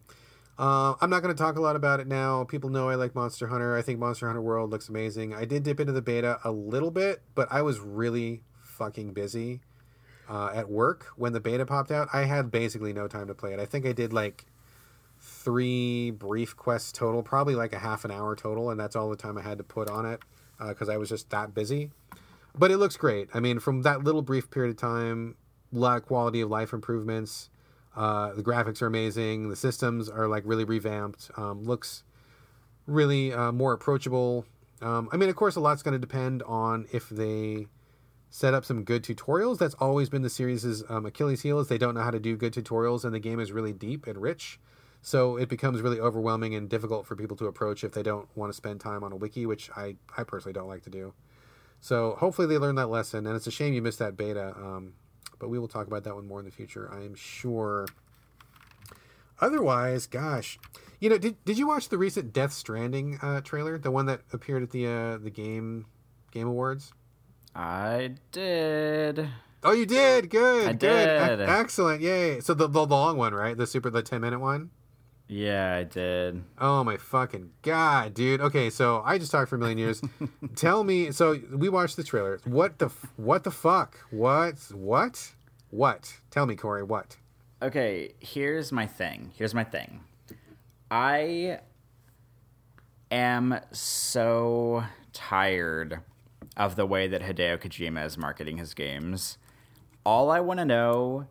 Uh, 0.59 0.95
I'm 1.01 1.11
not 1.11 1.23
going 1.23 1.35
to 1.35 1.41
talk 1.41 1.57
a 1.57 1.61
lot 1.61 1.77
about 1.77 2.01
it 2.01 2.07
now. 2.07 2.45
People 2.45 2.71
know 2.71 2.89
I 2.89 2.95
like 2.95 3.15
Monster 3.15 3.49
Hunter. 3.49 3.77
I 3.77 3.83
think 3.83 3.99
Monster 3.99 4.27
Hunter 4.27 4.41
World 4.41 4.71
looks 4.71 4.89
amazing. 4.89 5.35
I 5.35 5.45
did 5.45 5.63
dip 5.65 5.81
into 5.81 5.93
the 5.93 6.01
beta 6.01 6.39
a 6.45 6.51
little 6.51 6.91
bit, 6.91 7.23
but 7.35 7.49
I 7.51 7.63
was 7.63 7.79
really 7.79 8.43
fucking 8.63 9.13
busy 9.13 9.61
uh, 10.29 10.51
at 10.55 10.71
work 10.71 11.07
when 11.17 11.33
the 11.33 11.41
beta 11.41 11.67
popped 11.67 11.91
out. 11.91 12.09
I 12.13 12.25
had 12.25 12.51
basically 12.51 12.93
no 12.93 13.07
time 13.07 13.27
to 13.27 13.35
play 13.35 13.53
it. 13.53 13.61
I 13.61 13.67
think 13.67 13.85
I 13.85 13.93
did 13.93 14.13
like 14.13 14.47
three 15.21 16.11
brief 16.11 16.57
quests 16.57 16.93
total, 16.93 17.23
probably 17.23 17.55
like 17.55 17.73
a 17.75 17.79
half 17.79 18.05
an 18.05 18.11
hour 18.11 18.35
total, 18.35 18.71
and 18.71 18.81
that's 18.81 18.97
all 18.97 19.11
the 19.11 19.17
time 19.17 19.37
I 19.37 19.43
had 19.43 19.59
to 19.59 19.65
put 19.65 19.91
on 19.91 20.07
it 20.07 20.21
because 20.59 20.89
uh, 20.89 20.93
I 20.93 20.97
was 20.97 21.11
just 21.11 21.29
that 21.31 21.55
busy. 21.55 21.91
But 22.59 22.71
it 22.71 22.79
looks 22.79 22.97
great. 22.97 23.29
I 23.35 23.41
mean, 23.41 23.59
from 23.59 23.83
that 23.83 24.05
little 24.05 24.23
brief 24.23 24.51
period 24.51 24.71
of 24.71 24.77
time, 24.79 25.37
a 25.75 25.79
lot 25.79 25.99
of 25.99 26.07
quality 26.07 26.41
of 26.41 26.49
life 26.49 26.73
improvements. 26.73 27.51
Uh, 27.97 28.35
the 28.35 28.43
graphics 28.43 28.83
are 28.83 28.87
amazing. 28.87 29.49
The 29.49 29.57
systems 29.57 30.09
are 30.09 30.29
like 30.29 30.43
really 30.47 30.65
revamped. 30.65 31.31
Um, 31.37 31.65
looks 31.65 32.05
really 32.87 33.33
uh, 33.33 33.53
more 33.53 33.73
approachable. 33.73 34.45
Um, 34.83 35.09
I 35.11 35.17
mean, 35.17 35.31
of 35.31 35.37
course, 35.37 35.57
a 35.57 35.61
lot's 35.61 35.83
going 35.83 35.93
to 35.93 35.99
depend 35.99 36.43
on 36.43 36.87
if 36.93 37.09
they 37.09 37.67
set 38.29 38.53
up 38.53 38.65
some 38.65 38.85
good 38.85 39.03
tutorials. 39.03 39.59
That's 39.59 39.75
always 39.77 40.11
been 40.11 40.23
the 40.23 40.31
series' 40.31 40.83
um, 40.91 41.07
Achilles' 41.07 41.41
heel 41.41 41.59
is 41.59 41.69
they 41.69 41.79
don't 41.79 41.95
know 41.95 42.03
how 42.03 42.11
to 42.11 42.21
do 42.21 42.37
good 42.37 42.53
tutorials, 42.53 43.05
and 43.05 43.15
the 43.15 43.19
game 43.19 43.41
is 43.41 43.51
really 43.51 43.73
deep 43.73 44.07
and 44.07 44.21
rich. 44.21 44.61
So 45.01 45.37
it 45.37 45.49
becomes 45.49 45.81
really 45.81 46.01
overwhelming 46.01 46.55
and 46.55 46.69
difficult 46.69 47.07
for 47.07 47.17
people 47.17 47.37
to 47.39 47.47
approach 47.47 47.85
if 47.85 47.93
they 47.93 48.03
don't 48.03 48.29
want 48.37 48.53
to 48.53 48.57
spend 48.57 48.81
time 48.81 49.05
on 49.05 49.13
a 49.13 49.17
wiki, 49.17 49.47
which 49.47 49.71
I, 49.77 49.97
I 50.17 50.25
personally 50.25 50.53
don't 50.53 50.69
like 50.69 50.83
to 50.83 50.91
do. 50.91 51.15
So 51.81 52.17
hopefully 52.19 52.49
they 52.49 52.59
learn 52.59 52.75
that 52.75 52.89
lesson, 52.89 53.27
and 53.27 53.37
it's 53.37 53.47
a 53.47 53.51
shame 53.51 53.73
you 53.73 53.81
missed 53.81 54.01
that 54.01 54.17
beta. 54.17 54.55
Um, 54.57 54.95
but 55.39 55.49
we 55.49 55.59
will 55.59 55.69
talk 55.69 55.87
about 55.87 56.05
that 56.05 56.15
one 56.15 56.27
more 56.27 56.39
in 56.39 56.45
the 56.45 56.51
future, 56.51 56.91
I 56.93 57.05
am 57.05 57.15
sure. 57.15 57.87
Otherwise, 59.41 60.07
gosh, 60.07 60.59
you 60.99 61.11
know, 61.11 61.19
did, 61.19 61.43
did 61.45 61.59
you 61.59 61.67
watch 61.67 61.89
the 61.89 61.99
recent 61.99 62.33
Death 62.33 62.53
Stranding 62.53 63.19
uh, 63.21 63.41
trailer, 63.43 63.79
the 63.79 63.91
one 63.91 64.07
that 64.07 64.23
appeared 64.33 64.63
at 64.63 64.71
the 64.71 64.87
uh, 64.87 65.19
the 65.19 65.31
game 65.31 65.87
Game 66.31 66.49
Awards? 66.49 66.93
I 67.55 68.15
did. 68.33 69.29
Oh, 69.63 69.73
you 69.73 69.87
did. 69.87 70.31
Good. 70.31 70.69
I 70.69 70.73
good. 70.73 70.79
did. 70.79 71.41
E- 71.41 71.43
excellent. 71.45 72.01
Yay. 72.01 72.41
So 72.41 72.55
the, 72.55 72.69
the 72.69 72.87
long 72.87 73.17
one, 73.17 73.35
right? 73.35 73.57
The 73.57 73.67
super 73.67 73.91
the 73.91 74.03
ten 74.03 74.21
minute 74.21 74.41
one. 74.41 74.71
Yeah, 75.29 75.75
I 75.75 75.85
did. 75.85 76.45
Oh 76.59 76.85
my 76.85 76.97
fucking 76.97 77.51
god, 77.63 78.15
dude. 78.15 78.41
Okay, 78.41 78.71
so 78.71 79.03
I 79.05 79.19
just 79.19 79.33
talked 79.33 79.51
for 79.51 79.57
a 79.57 79.59
million 79.59 79.79
years. 79.79 80.01
Tell 80.55 80.85
me, 80.85 81.11
so 81.11 81.41
we 81.53 81.69
watched 81.69 81.97
the 81.97 82.05
trailer. 82.05 82.41
What 82.45 82.79
the 82.79 82.91
what 83.17 83.43
the 83.43 83.51
fuck? 83.51 83.99
What 84.11 84.55
what 84.73 85.33
what? 85.71 86.21
Tell 86.31 86.47
me, 86.47 86.55
Corey. 86.55 86.85
What? 86.85 87.17
Okay, 87.61 88.15
here's 88.21 88.71
my 88.71 88.87
thing. 88.87 89.33
Here's 89.35 89.55
my 89.55 89.65
thing. 89.65 90.01
I 90.91 91.59
am 93.11 93.59
so 93.73 94.85
tired 95.13 96.01
of 96.57 96.77
the 96.77 96.87
way 96.87 97.09
that 97.09 97.23
Hideo 97.23 97.59
Kojima 97.59 98.07
is 98.07 98.17
marketing 98.17 98.59
his 98.59 98.75
games. 98.75 99.39
All 100.05 100.31
I 100.31 100.39
want 100.39 100.61
to 100.61 100.65
know 100.65 101.27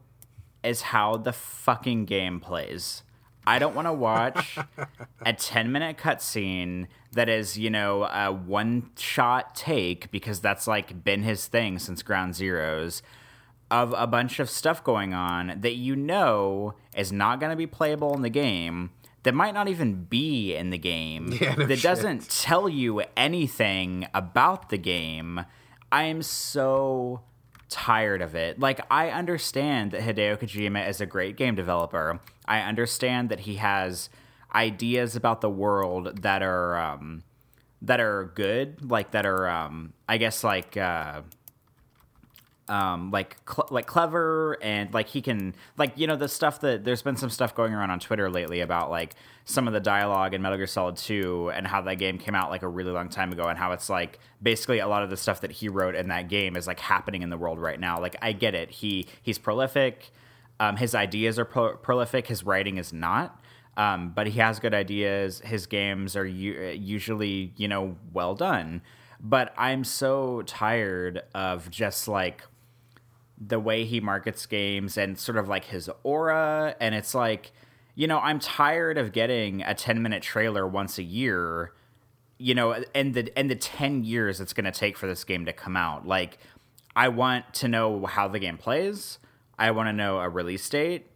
is 0.63 0.81
how 0.81 1.15
the 1.15 1.31
fucking 1.31 2.05
game 2.05 2.41
plays. 2.41 3.03
I 3.47 3.59
don't 3.59 3.75
want 3.75 3.87
to 3.87 3.93
watch 3.93 4.57
a 5.25 5.33
10 5.33 5.71
minute 5.71 5.97
cutscene 5.97 6.87
that 7.13 7.29
is, 7.29 7.57
you 7.57 7.69
know, 7.69 8.03
a 8.03 8.31
one 8.31 8.89
shot 8.97 9.55
take 9.55 10.11
because 10.11 10.39
that's 10.39 10.67
like 10.67 11.03
been 11.03 11.23
his 11.23 11.47
thing 11.47 11.79
since 11.79 12.01
Ground 12.03 12.33
Zeroes 12.33 13.01
of 13.71 13.93
a 13.97 14.05
bunch 14.07 14.39
of 14.39 14.49
stuff 14.49 14.83
going 14.83 15.13
on 15.13 15.59
that 15.61 15.75
you 15.75 15.95
know 15.95 16.75
is 16.95 17.11
not 17.11 17.39
going 17.39 17.49
to 17.49 17.55
be 17.55 17.65
playable 17.67 18.13
in 18.13 18.21
the 18.21 18.29
game 18.29 18.91
that 19.23 19.33
might 19.33 19.55
not 19.55 19.67
even 19.67 20.03
be 20.03 20.55
in 20.55 20.69
the 20.69 20.77
game 20.77 21.31
Yeah, 21.41 21.55
no 21.55 21.65
that 21.65 21.77
shit. 21.77 21.83
doesn't 21.83 22.29
tell 22.29 22.69
you 22.69 23.01
anything 23.17 24.07
about 24.13 24.69
the 24.69 24.77
game. 24.77 25.45
I 25.91 26.03
am 26.03 26.21
so 26.21 27.21
tired 27.69 28.21
of 28.21 28.35
it. 28.35 28.59
Like 28.59 28.81
I 28.91 29.09
understand 29.09 29.91
that 29.91 30.01
Hideo 30.01 30.37
Kojima 30.37 30.87
is 30.87 31.01
a 31.01 31.05
great 31.05 31.35
game 31.35 31.55
developer. 31.55 32.19
I 32.45 32.61
understand 32.61 33.29
that 33.29 33.41
he 33.41 33.55
has 33.55 34.09
ideas 34.53 35.15
about 35.15 35.41
the 35.41 35.49
world 35.49 36.21
that 36.21 36.41
are 36.41 36.77
um, 36.77 37.23
that 37.81 37.99
are 37.99 38.31
good, 38.35 38.89
like 38.89 39.11
that 39.11 39.25
are 39.25 39.47
um, 39.47 39.93
I 40.07 40.17
guess 40.17 40.43
like 40.43 40.77
uh, 40.77 41.21
um, 42.67 43.11
like 43.11 43.37
cl- 43.47 43.67
like 43.69 43.85
clever 43.85 44.57
and 44.61 44.93
like 44.93 45.07
he 45.07 45.21
can 45.21 45.55
like 45.77 45.93
you 45.97 46.07
know 46.07 46.15
the 46.15 46.27
stuff 46.27 46.61
that 46.61 46.83
there's 46.83 47.01
been 47.01 47.15
some 47.15 47.29
stuff 47.29 47.53
going 47.53 47.73
around 47.73 47.91
on 47.91 47.99
Twitter 47.99 48.29
lately 48.29 48.61
about 48.61 48.89
like 48.89 49.13
some 49.45 49.67
of 49.67 49.73
the 49.73 49.79
dialogue 49.79 50.33
in 50.33 50.41
Metal 50.41 50.57
Gear 50.57 50.65
Solid 50.65 50.97
2 50.97 51.51
and 51.53 51.67
how 51.67 51.81
that 51.81 51.95
game 51.95 52.17
came 52.17 52.33
out 52.33 52.49
like 52.49 52.63
a 52.63 52.67
really 52.67 52.91
long 52.91 53.09
time 53.09 53.31
ago 53.31 53.47
and 53.47 53.59
how 53.59 53.71
it's 53.71 53.89
like 53.89 54.19
basically 54.41 54.79
a 54.79 54.87
lot 54.87 55.03
of 55.03 55.11
the 55.11 55.17
stuff 55.17 55.41
that 55.41 55.51
he 55.51 55.69
wrote 55.69 55.93
in 55.95 56.07
that 56.07 56.27
game 56.27 56.55
is 56.55 56.65
like 56.65 56.79
happening 56.79 57.21
in 57.21 57.29
the 57.29 57.37
world 57.37 57.59
right 57.59 57.79
now. 57.79 57.99
Like 57.99 58.15
I 58.21 58.31
get 58.31 58.55
it. 58.55 58.71
He 58.71 59.07
he's 59.21 59.37
prolific. 59.37 60.11
Um, 60.59 60.77
his 60.77 60.95
ideas 60.95 61.37
are 61.37 61.45
pro- 61.45 61.75
prolific. 61.75 62.27
His 62.27 62.43
writing 62.43 62.77
is 62.77 62.91
not. 62.91 63.39
Um, 63.77 64.13
but 64.15 64.27
he 64.27 64.39
has 64.39 64.59
good 64.59 64.73
ideas. 64.73 65.41
His 65.43 65.67
games 65.67 66.15
are 66.15 66.25
u- 66.25 66.69
usually, 66.69 67.53
you 67.57 67.67
know, 67.67 67.97
well 68.13 68.33
done. 68.33 68.81
But 69.19 69.53
I'm 69.57 69.83
so 69.83 70.43
tired 70.43 71.23
of 71.33 71.69
just 71.69 72.07
like 72.07 72.43
the 73.37 73.59
way 73.59 73.85
he 73.85 73.99
markets 73.99 74.45
games 74.45 74.97
and 74.97 75.17
sort 75.17 75.37
of 75.37 75.47
like 75.47 75.65
his 75.65 75.89
aura. 76.03 76.75
And 76.79 76.95
it's 76.95 77.13
like, 77.13 77.51
you 77.95 78.07
know, 78.07 78.19
I'm 78.19 78.39
tired 78.39 78.97
of 78.97 79.11
getting 79.11 79.61
a 79.63 79.73
10 79.73 80.01
minute 80.01 80.23
trailer 80.23 80.67
once 80.67 80.97
a 80.97 81.03
year, 81.03 81.73
you 82.37 82.55
know, 82.55 82.83
and 82.93 83.13
the 83.13 83.31
and 83.37 83.49
the 83.49 83.55
10 83.55 84.03
years 84.03 84.39
it's 84.39 84.53
going 84.53 84.65
to 84.65 84.71
take 84.71 84.97
for 84.97 85.07
this 85.07 85.23
game 85.23 85.45
to 85.45 85.53
come 85.53 85.75
out. 85.75 86.07
Like, 86.07 86.37
I 86.95 87.09
want 87.09 87.53
to 87.55 87.67
know 87.67 88.05
how 88.05 88.27
the 88.27 88.39
game 88.39 88.57
plays. 88.57 89.19
I 89.57 89.71
want 89.71 89.87
to 89.89 89.93
know 89.93 90.19
a 90.19 90.29
release 90.29 90.67
date. 90.67 91.07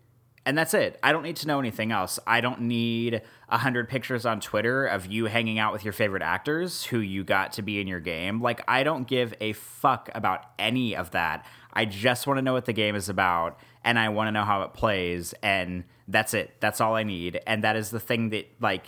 And 0.45 0.57
that's 0.57 0.73
it. 0.73 0.97
I 1.03 1.11
don't 1.11 1.23
need 1.23 1.35
to 1.37 1.47
know 1.47 1.59
anything 1.59 1.91
else. 1.91 2.17
I 2.25 2.41
don't 2.41 2.61
need 2.61 3.21
a 3.49 3.57
hundred 3.57 3.87
pictures 3.87 4.25
on 4.25 4.39
Twitter 4.39 4.85
of 4.85 5.05
you 5.05 5.25
hanging 5.25 5.59
out 5.59 5.73
with 5.73 5.83
your 5.83 5.93
favorite 5.93 6.23
actors 6.23 6.85
who 6.85 6.99
you 6.99 7.23
got 7.23 7.53
to 7.53 7.61
be 7.61 7.79
in 7.79 7.87
your 7.87 7.99
game. 7.99 8.41
Like, 8.41 8.61
I 8.67 8.83
don't 8.83 9.07
give 9.07 9.33
a 9.41 9.53
fuck 9.53 10.09
about 10.15 10.45
any 10.57 10.95
of 10.95 11.11
that. 11.11 11.45
I 11.73 11.85
just 11.85 12.27
want 12.27 12.37
to 12.37 12.41
know 12.41 12.53
what 12.53 12.65
the 12.65 12.73
game 12.73 12.95
is 12.95 13.09
about, 13.09 13.59
and 13.83 13.99
I 13.99 14.09
want 14.09 14.27
to 14.27 14.31
know 14.31 14.43
how 14.43 14.63
it 14.63 14.73
plays, 14.73 15.33
and 15.43 15.83
that's 16.07 16.33
it. 16.33 16.55
That's 16.59 16.81
all 16.81 16.95
I 16.95 17.03
need. 17.03 17.39
And 17.45 17.63
that 17.63 17.75
is 17.75 17.91
the 17.91 17.99
thing 17.99 18.29
that 18.29 18.47
like 18.59 18.87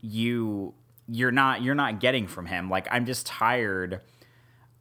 you 0.00 0.74
you're 1.08 1.32
not 1.32 1.62
you're 1.62 1.74
not 1.74 2.00
getting 2.00 2.26
from 2.26 2.46
him. 2.46 2.70
Like, 2.70 2.86
I'm 2.90 3.06
just 3.06 3.26
tired 3.26 4.00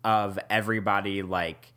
of 0.03 0.38
everybody 0.49 1.21
like 1.21 1.74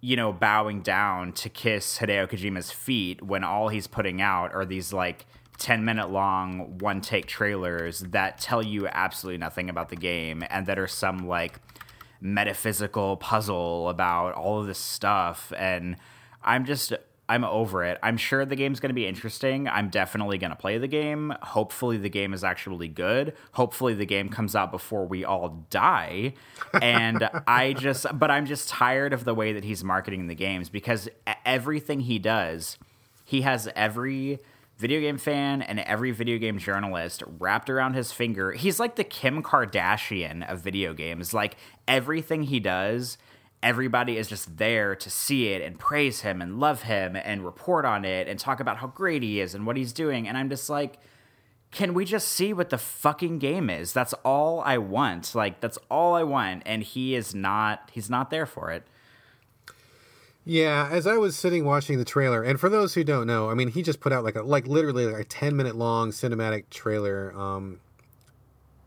you 0.00 0.16
know 0.16 0.32
bowing 0.32 0.82
down 0.82 1.32
to 1.32 1.48
kiss 1.48 1.98
Hideo 1.98 2.28
Kojima's 2.28 2.70
feet 2.70 3.22
when 3.22 3.44
all 3.44 3.68
he's 3.68 3.86
putting 3.86 4.20
out 4.20 4.54
are 4.54 4.64
these 4.64 4.92
like 4.92 5.26
10 5.58 5.84
minute 5.84 6.10
long 6.10 6.78
one 6.78 7.00
take 7.00 7.26
trailers 7.26 8.00
that 8.00 8.38
tell 8.38 8.62
you 8.62 8.86
absolutely 8.88 9.38
nothing 9.38 9.68
about 9.68 9.90
the 9.90 9.96
game 9.96 10.42
and 10.48 10.66
that 10.66 10.78
are 10.78 10.86
some 10.86 11.26
like 11.26 11.58
metaphysical 12.20 13.16
puzzle 13.16 13.88
about 13.88 14.34
all 14.34 14.60
of 14.60 14.66
this 14.66 14.78
stuff 14.78 15.52
and 15.56 15.96
I'm 16.42 16.64
just 16.64 16.92
I'm 17.30 17.44
over 17.44 17.84
it. 17.84 17.96
I'm 18.02 18.16
sure 18.16 18.44
the 18.44 18.56
game's 18.56 18.80
going 18.80 18.90
to 18.90 18.94
be 18.94 19.06
interesting. 19.06 19.68
I'm 19.68 19.88
definitely 19.88 20.36
going 20.36 20.50
to 20.50 20.56
play 20.56 20.78
the 20.78 20.88
game. 20.88 21.32
Hopefully 21.42 21.96
the 21.96 22.08
game 22.08 22.34
is 22.34 22.42
actually 22.42 22.88
good. 22.88 23.34
Hopefully 23.52 23.94
the 23.94 24.04
game 24.04 24.30
comes 24.30 24.56
out 24.56 24.72
before 24.72 25.06
we 25.06 25.24
all 25.24 25.64
die. 25.70 26.34
And 26.82 27.30
I 27.46 27.72
just 27.74 28.06
but 28.18 28.32
I'm 28.32 28.46
just 28.46 28.68
tired 28.68 29.12
of 29.12 29.24
the 29.24 29.32
way 29.32 29.52
that 29.52 29.62
he's 29.62 29.84
marketing 29.84 30.26
the 30.26 30.34
games 30.34 30.68
because 30.68 31.08
everything 31.46 32.00
he 32.00 32.18
does, 32.18 32.78
he 33.24 33.42
has 33.42 33.68
every 33.76 34.40
video 34.80 34.98
game 34.98 35.18
fan 35.18 35.60
and 35.60 35.78
every 35.80 36.10
video 36.10 36.38
game 36.38 36.58
journalist 36.58 37.22
wrapped 37.38 37.68
around 37.68 37.92
his 37.92 38.12
finger. 38.12 38.52
He's 38.52 38.80
like 38.80 38.96
the 38.96 39.04
Kim 39.04 39.42
Kardashian 39.42 40.50
of 40.50 40.62
video 40.62 40.94
games. 40.94 41.34
Like 41.34 41.56
everything 41.86 42.44
he 42.44 42.60
does, 42.60 43.18
everybody 43.62 44.16
is 44.16 44.26
just 44.26 44.56
there 44.56 44.96
to 44.96 45.10
see 45.10 45.48
it 45.48 45.60
and 45.60 45.78
praise 45.78 46.22
him 46.22 46.40
and 46.40 46.58
love 46.58 46.82
him 46.82 47.14
and 47.14 47.44
report 47.44 47.84
on 47.84 48.06
it 48.06 48.26
and 48.26 48.38
talk 48.38 48.58
about 48.58 48.78
how 48.78 48.86
great 48.86 49.22
he 49.22 49.38
is 49.38 49.54
and 49.54 49.66
what 49.66 49.76
he's 49.76 49.92
doing. 49.92 50.26
And 50.26 50.38
I'm 50.38 50.48
just 50.48 50.70
like, 50.70 50.98
can 51.70 51.92
we 51.92 52.06
just 52.06 52.28
see 52.28 52.54
what 52.54 52.70
the 52.70 52.78
fucking 52.78 53.38
game 53.38 53.68
is? 53.68 53.92
That's 53.92 54.14
all 54.24 54.62
I 54.64 54.78
want. 54.78 55.34
Like 55.34 55.60
that's 55.60 55.78
all 55.90 56.14
I 56.14 56.22
want. 56.22 56.62
And 56.64 56.82
he 56.82 57.14
is 57.14 57.34
not 57.34 57.90
he's 57.92 58.08
not 58.08 58.30
there 58.30 58.46
for 58.46 58.70
it. 58.70 58.84
Yeah, 60.50 60.88
as 60.90 61.06
I 61.06 61.16
was 61.16 61.36
sitting 61.36 61.64
watching 61.64 61.98
the 61.98 62.04
trailer, 62.04 62.42
and 62.42 62.58
for 62.58 62.68
those 62.68 62.92
who 62.94 63.04
don't 63.04 63.28
know, 63.28 63.50
I 63.50 63.54
mean, 63.54 63.68
he 63.68 63.82
just 63.82 64.00
put 64.00 64.12
out 64.12 64.24
like 64.24 64.34
a 64.34 64.42
like 64.42 64.66
literally 64.66 65.06
like 65.06 65.22
a 65.22 65.24
ten 65.24 65.56
minute 65.56 65.76
long 65.76 66.10
cinematic 66.10 66.68
trailer, 66.70 67.32
um, 67.38 67.78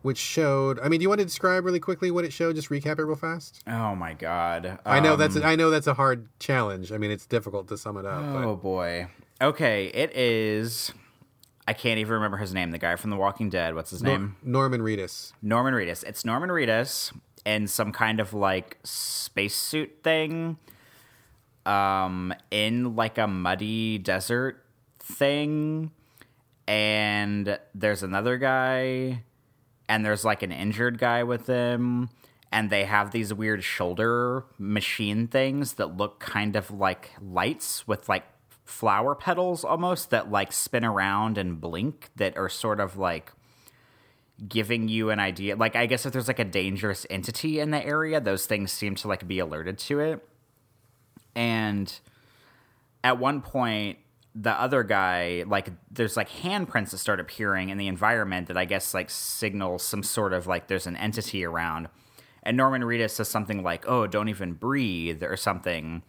which 0.01 0.17
showed. 0.17 0.77
I 0.81 0.89
mean, 0.89 0.99
do 0.99 1.03
you 1.03 1.07
want 1.07 1.19
to 1.19 1.25
describe 1.25 1.63
really 1.63 1.79
quickly 1.79 2.11
what 2.11 2.25
it 2.25 2.33
showed? 2.33 2.57
Just 2.57 2.67
recap 2.69 2.99
it 2.99 3.05
real 3.05 3.15
fast. 3.15 3.63
Oh 3.65 3.95
my 3.95 4.13
god. 4.13 4.77
I 4.85 4.99
know 4.99 5.15
that's 5.15 5.37
Um, 5.37 5.43
I 5.45 5.55
know 5.55 5.69
that's 5.69 5.87
a 5.87 5.93
hard 5.93 6.27
challenge. 6.37 6.91
I 6.91 6.97
mean, 6.97 7.11
it's 7.11 7.25
difficult 7.25 7.69
to 7.69 7.77
sum 7.77 7.95
it 7.95 8.05
up. 8.05 8.21
Oh 8.21 8.57
boy. 8.57 9.07
Okay, 9.41 9.85
it 9.93 10.13
is 10.17 10.91
I 11.65 11.71
can't 11.71 11.97
even 11.97 12.15
remember 12.15 12.35
his 12.35 12.53
name, 12.53 12.71
the 12.71 12.77
guy 12.77 12.97
from 12.97 13.09
The 13.09 13.15
Walking 13.15 13.49
Dead. 13.49 13.73
What's 13.73 13.91
his 13.91 14.01
but 14.01 14.09
name? 14.09 14.35
Norman 14.43 14.81
Reedus. 14.81 15.31
Norman 15.41 15.73
Reedus. 15.73 16.03
It's 16.03 16.25
Norman 16.25 16.49
Reedus 16.49 17.17
in 17.45 17.67
some 17.67 17.93
kind 17.93 18.19
of 18.19 18.33
like 18.33 18.79
spacesuit 18.83 20.03
thing. 20.03 20.57
Um, 21.65 22.33
in 22.51 22.95
like 22.95 23.17
a 23.17 23.27
muddy 23.27 23.97
desert 23.97 24.63
thing. 24.99 25.91
And 26.67 27.59
there's 27.75 28.03
another 28.03 28.37
guy, 28.37 29.23
and 29.89 30.05
there's 30.05 30.23
like 30.23 30.43
an 30.43 30.51
injured 30.51 30.97
guy 30.97 31.23
with 31.23 31.45
them. 31.45 32.09
And 32.51 32.69
they 32.69 32.85
have 32.85 33.11
these 33.11 33.33
weird 33.33 33.63
shoulder 33.63 34.45
machine 34.59 35.27
things 35.27 35.73
that 35.73 35.97
look 35.97 36.19
kind 36.19 36.55
of 36.55 36.69
like 36.69 37.11
lights 37.19 37.87
with 37.87 38.07
like 38.07 38.23
flower 38.65 39.15
petals 39.15 39.63
almost 39.63 40.09
that 40.11 40.31
like 40.31 40.53
spin 40.53 40.85
around 40.85 41.37
and 41.37 41.59
blink 41.59 42.09
that 42.15 42.37
are 42.37 42.49
sort 42.49 42.79
of 42.79 42.97
like 42.97 43.31
giving 44.47 44.87
you 44.87 45.09
an 45.09 45.19
idea 45.19 45.55
like 45.55 45.75
i 45.75 45.85
guess 45.85 46.05
if 46.05 46.13
there's 46.13 46.27
like 46.27 46.39
a 46.39 46.45
dangerous 46.45 47.05
entity 47.09 47.59
in 47.59 47.71
the 47.71 47.85
area 47.85 48.19
those 48.21 48.45
things 48.45 48.71
seem 48.71 48.95
to 48.95 49.07
like 49.07 49.27
be 49.27 49.37
alerted 49.39 49.77
to 49.77 49.99
it 49.99 50.25
and 51.35 51.99
at 53.03 53.17
one 53.19 53.41
point 53.41 53.97
the 54.35 54.51
other 54.51 54.83
guy 54.83 55.43
like 55.47 55.69
there's 55.91 56.17
like 56.17 56.29
handprints 56.29 56.91
that 56.91 56.97
start 56.97 57.19
appearing 57.19 57.69
in 57.69 57.77
the 57.77 57.87
environment 57.87 58.47
that 58.47 58.57
i 58.57 58.65
guess 58.65 58.93
like 58.93 59.09
signal 59.09 59.77
some 59.77 60.01
sort 60.01 60.33
of 60.33 60.47
like 60.47 60.67
there's 60.67 60.87
an 60.87 60.95
entity 60.95 61.45
around. 61.45 61.87
And 62.41 62.57
norman 62.57 62.81
reedus 62.81 63.11
says 63.11 63.29
something 63.29 63.63
like 63.63 63.87
oh 63.87 64.07
don't 64.07 64.29
even 64.29 64.53
breathe 64.53 65.23
or 65.23 65.37
something. 65.37 66.03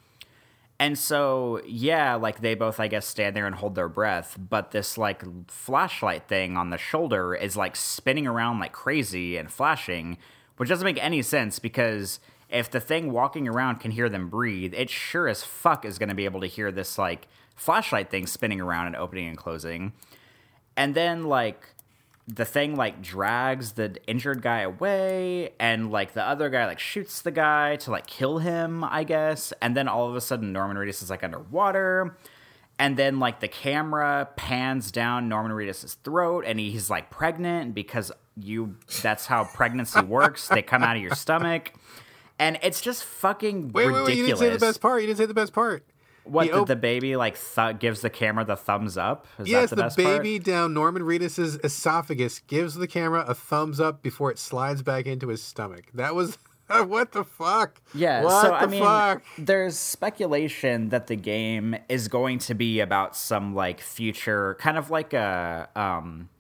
And 0.81 0.99
so, 0.99 1.61
yeah, 1.67 2.17
like 2.17 2.41
they 2.41 2.55
both, 2.55 2.81
I 2.81 2.89
guess, 2.89 3.07
stand 3.07 3.37
there 3.37 3.47
and 3.47 3.55
hold 3.55 3.77
their 3.77 3.89
breath, 3.89 4.37
but 4.39 4.73
this 4.73 4.99
like 4.99 5.23
flashlight 5.49 6.27
thing 6.27 6.57
on 6.57 6.71
the 6.71 6.79
shoulder 6.79 7.35
is 7.35 7.57
like 7.57 7.77
spinning 7.77 8.27
around 8.27 8.59
like 8.59 8.73
crazy 8.73 9.37
and 9.37 9.51
flashing, 9.51 10.19
which 10.57 10.69
doesn't 10.69 10.85
make 10.85 11.03
any 11.03 11.23
sense 11.23 11.59
because 11.61 12.19
if 12.55 12.71
the 12.71 12.81
thing 12.81 13.13
walking 13.13 13.49
around 13.49 13.81
can 13.81 13.91
hear 13.91 14.09
them 14.09 14.29
breathe, 14.29 14.73
it 14.75 14.89
sure 14.89 15.29
as 15.29 15.43
fuck 15.43 15.85
is 15.85 15.99
going 15.99 16.09
to 16.09 16.15
be 16.15 16.25
able 16.25 16.41
to 16.41 16.47
hear 16.47 16.71
this 16.73 16.97
like 16.97 17.29
flashlight 17.57 18.11
thing 18.11 18.27
spinning 18.27 18.61
around 18.61 18.87
and 18.87 18.97
opening 18.97 19.29
and 19.29 19.37
closing. 19.37 19.93
And 20.77 20.95
then, 20.95 21.25
like, 21.25 21.69
the 22.27 22.45
thing 22.45 22.75
like 22.75 23.03
drags 23.03 23.73
the 23.73 23.97
injured 24.07 24.41
guy 24.41 24.61
away 24.61 25.53
and 25.61 25.91
like 25.91 26.15
the 26.15 26.23
other 26.23 26.49
guy 26.49 26.65
like 26.65 26.79
shoots 26.79 27.21
the 27.21 27.31
guy 27.31 27.77
to 27.77 27.91
like 27.91 28.07
kill 28.07 28.39
him 28.39 28.83
i 28.83 29.05
guess 29.05 29.53
and 29.61 29.77
then 29.77 29.87
all 29.87 30.09
of 30.09 30.17
a 30.17 30.23
sudden 30.23 30.51
norman 30.51 30.75
reedus 30.75 31.03
is 31.03 31.11
like 31.11 31.23
underwater 31.23 32.17
and 32.79 32.97
then 32.97 33.21
like 33.21 33.41
the 33.41 33.49
camera 33.49 34.29
pans 34.37 34.91
down 34.91 35.29
Norman 35.29 35.53
Reedus' 35.53 35.97
throat, 36.03 36.45
and 36.47 36.59
he's 36.59 36.91
like 36.91 37.11
pregnant 37.11 37.75
because 37.75 38.11
you 38.37 38.77
that's 39.03 39.27
how 39.27 39.45
pregnancy 39.45 40.01
works. 40.01 40.49
they 40.49 40.63
come 40.63 40.83
out 40.83 40.97
of 40.97 41.03
your 41.03 41.15
stomach, 41.15 41.73
and 42.39 42.59
it's 42.62 42.81
just 42.81 43.05
fucking 43.05 43.73
Wait, 43.73 43.86
ridiculous. 43.86 44.06
wait, 44.09 44.12
wait! 44.12 44.16
You 44.19 44.27
didn't 44.27 44.39
say 44.39 44.51
the 44.51 44.59
best 44.59 44.81
part. 44.81 45.01
You 45.01 45.06
didn't 45.06 45.19
say 45.19 45.27
the 45.27 45.35
best 45.35 45.52
part. 45.52 45.85
What 46.24 46.47
He 46.47 46.52
the, 46.52 46.61
op- 46.61 46.69
the 46.69 46.77
baby 46.77 47.16
like 47.16 47.39
th- 47.39 47.78
gives 47.78 48.01
the 48.01 48.09
camera 48.09 48.44
the 48.47 48.56
thumbs 48.56 48.97
up? 48.97 49.27
Is 49.39 49.47
Yes, 49.48 49.70
that 49.70 49.77
the, 49.77 49.77
the, 49.77 49.82
best 49.82 49.98
part? 49.98 50.23
baby 50.23 50.39
down 50.39 50.73
Norman 50.73 51.02
Reedus' 51.02 51.62
esophagus 51.62 52.39
gives 52.40 52.77
the 52.77 52.86
camera 52.86 53.24
a 53.28 53.35
thumbs 53.35 53.78
up 53.78 54.02
before 54.02 54.31
it 54.31 54.39
slides 54.39 54.82
back 54.82 55.05
into 55.06 55.28
his 55.28 55.43
stomach. 55.43 55.85
That 55.93 56.15
was 56.15 56.39
what 56.86 57.12
the 57.12 57.24
fuck? 57.24 57.78
Yeah, 57.94 58.24
what 58.24 58.40
so 58.43 58.55
I 58.55 58.65
mean, 58.66 58.82
fuck? 58.82 59.23
there's 59.36 59.77
speculation 59.78 60.89
that 60.89 61.09
the 61.09 61.16
game 61.16 61.77
is 61.90 62.09
going 62.09 62.39
to 62.40 62.55
be 62.55 62.81
about 62.81 63.15
some 63.15 63.55
like 63.55 63.81
future, 63.82 64.56
kind 64.59 64.78
of 64.78 64.90
like 64.90 65.12
a 65.12 65.69
um, 65.77 66.31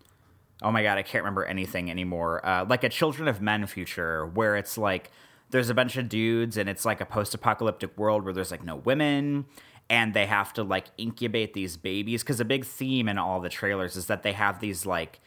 oh 0.62 0.70
my 0.72 0.82
god, 0.82 0.96
I 0.96 1.02
can't 1.02 1.22
remember 1.24 1.44
anything 1.44 1.90
anymore. 1.90 2.44
Uh, 2.46 2.64
like 2.66 2.84
a 2.84 2.88
Children 2.88 3.28
of 3.28 3.42
Men 3.42 3.66
future, 3.66 4.24
where 4.24 4.56
it's 4.56 4.78
like 4.78 5.10
there's 5.54 5.70
a 5.70 5.74
bunch 5.74 5.96
of 5.96 6.08
dudes 6.08 6.56
and 6.56 6.68
it's 6.68 6.84
like 6.84 7.00
a 7.00 7.06
post-apocalyptic 7.06 7.96
world 7.96 8.24
where 8.24 8.32
there's 8.32 8.50
like 8.50 8.64
no 8.64 8.74
women 8.74 9.46
and 9.88 10.12
they 10.12 10.26
have 10.26 10.52
to 10.52 10.64
like 10.64 10.86
incubate 10.98 11.54
these 11.54 11.76
babies 11.76 12.24
because 12.24 12.40
a 12.40 12.44
big 12.44 12.64
theme 12.64 13.08
in 13.08 13.18
all 13.18 13.40
the 13.40 13.48
trailers 13.48 13.94
is 13.94 14.06
that 14.06 14.24
they 14.24 14.32
have 14.32 14.58
these 14.58 14.84
like 14.84 15.20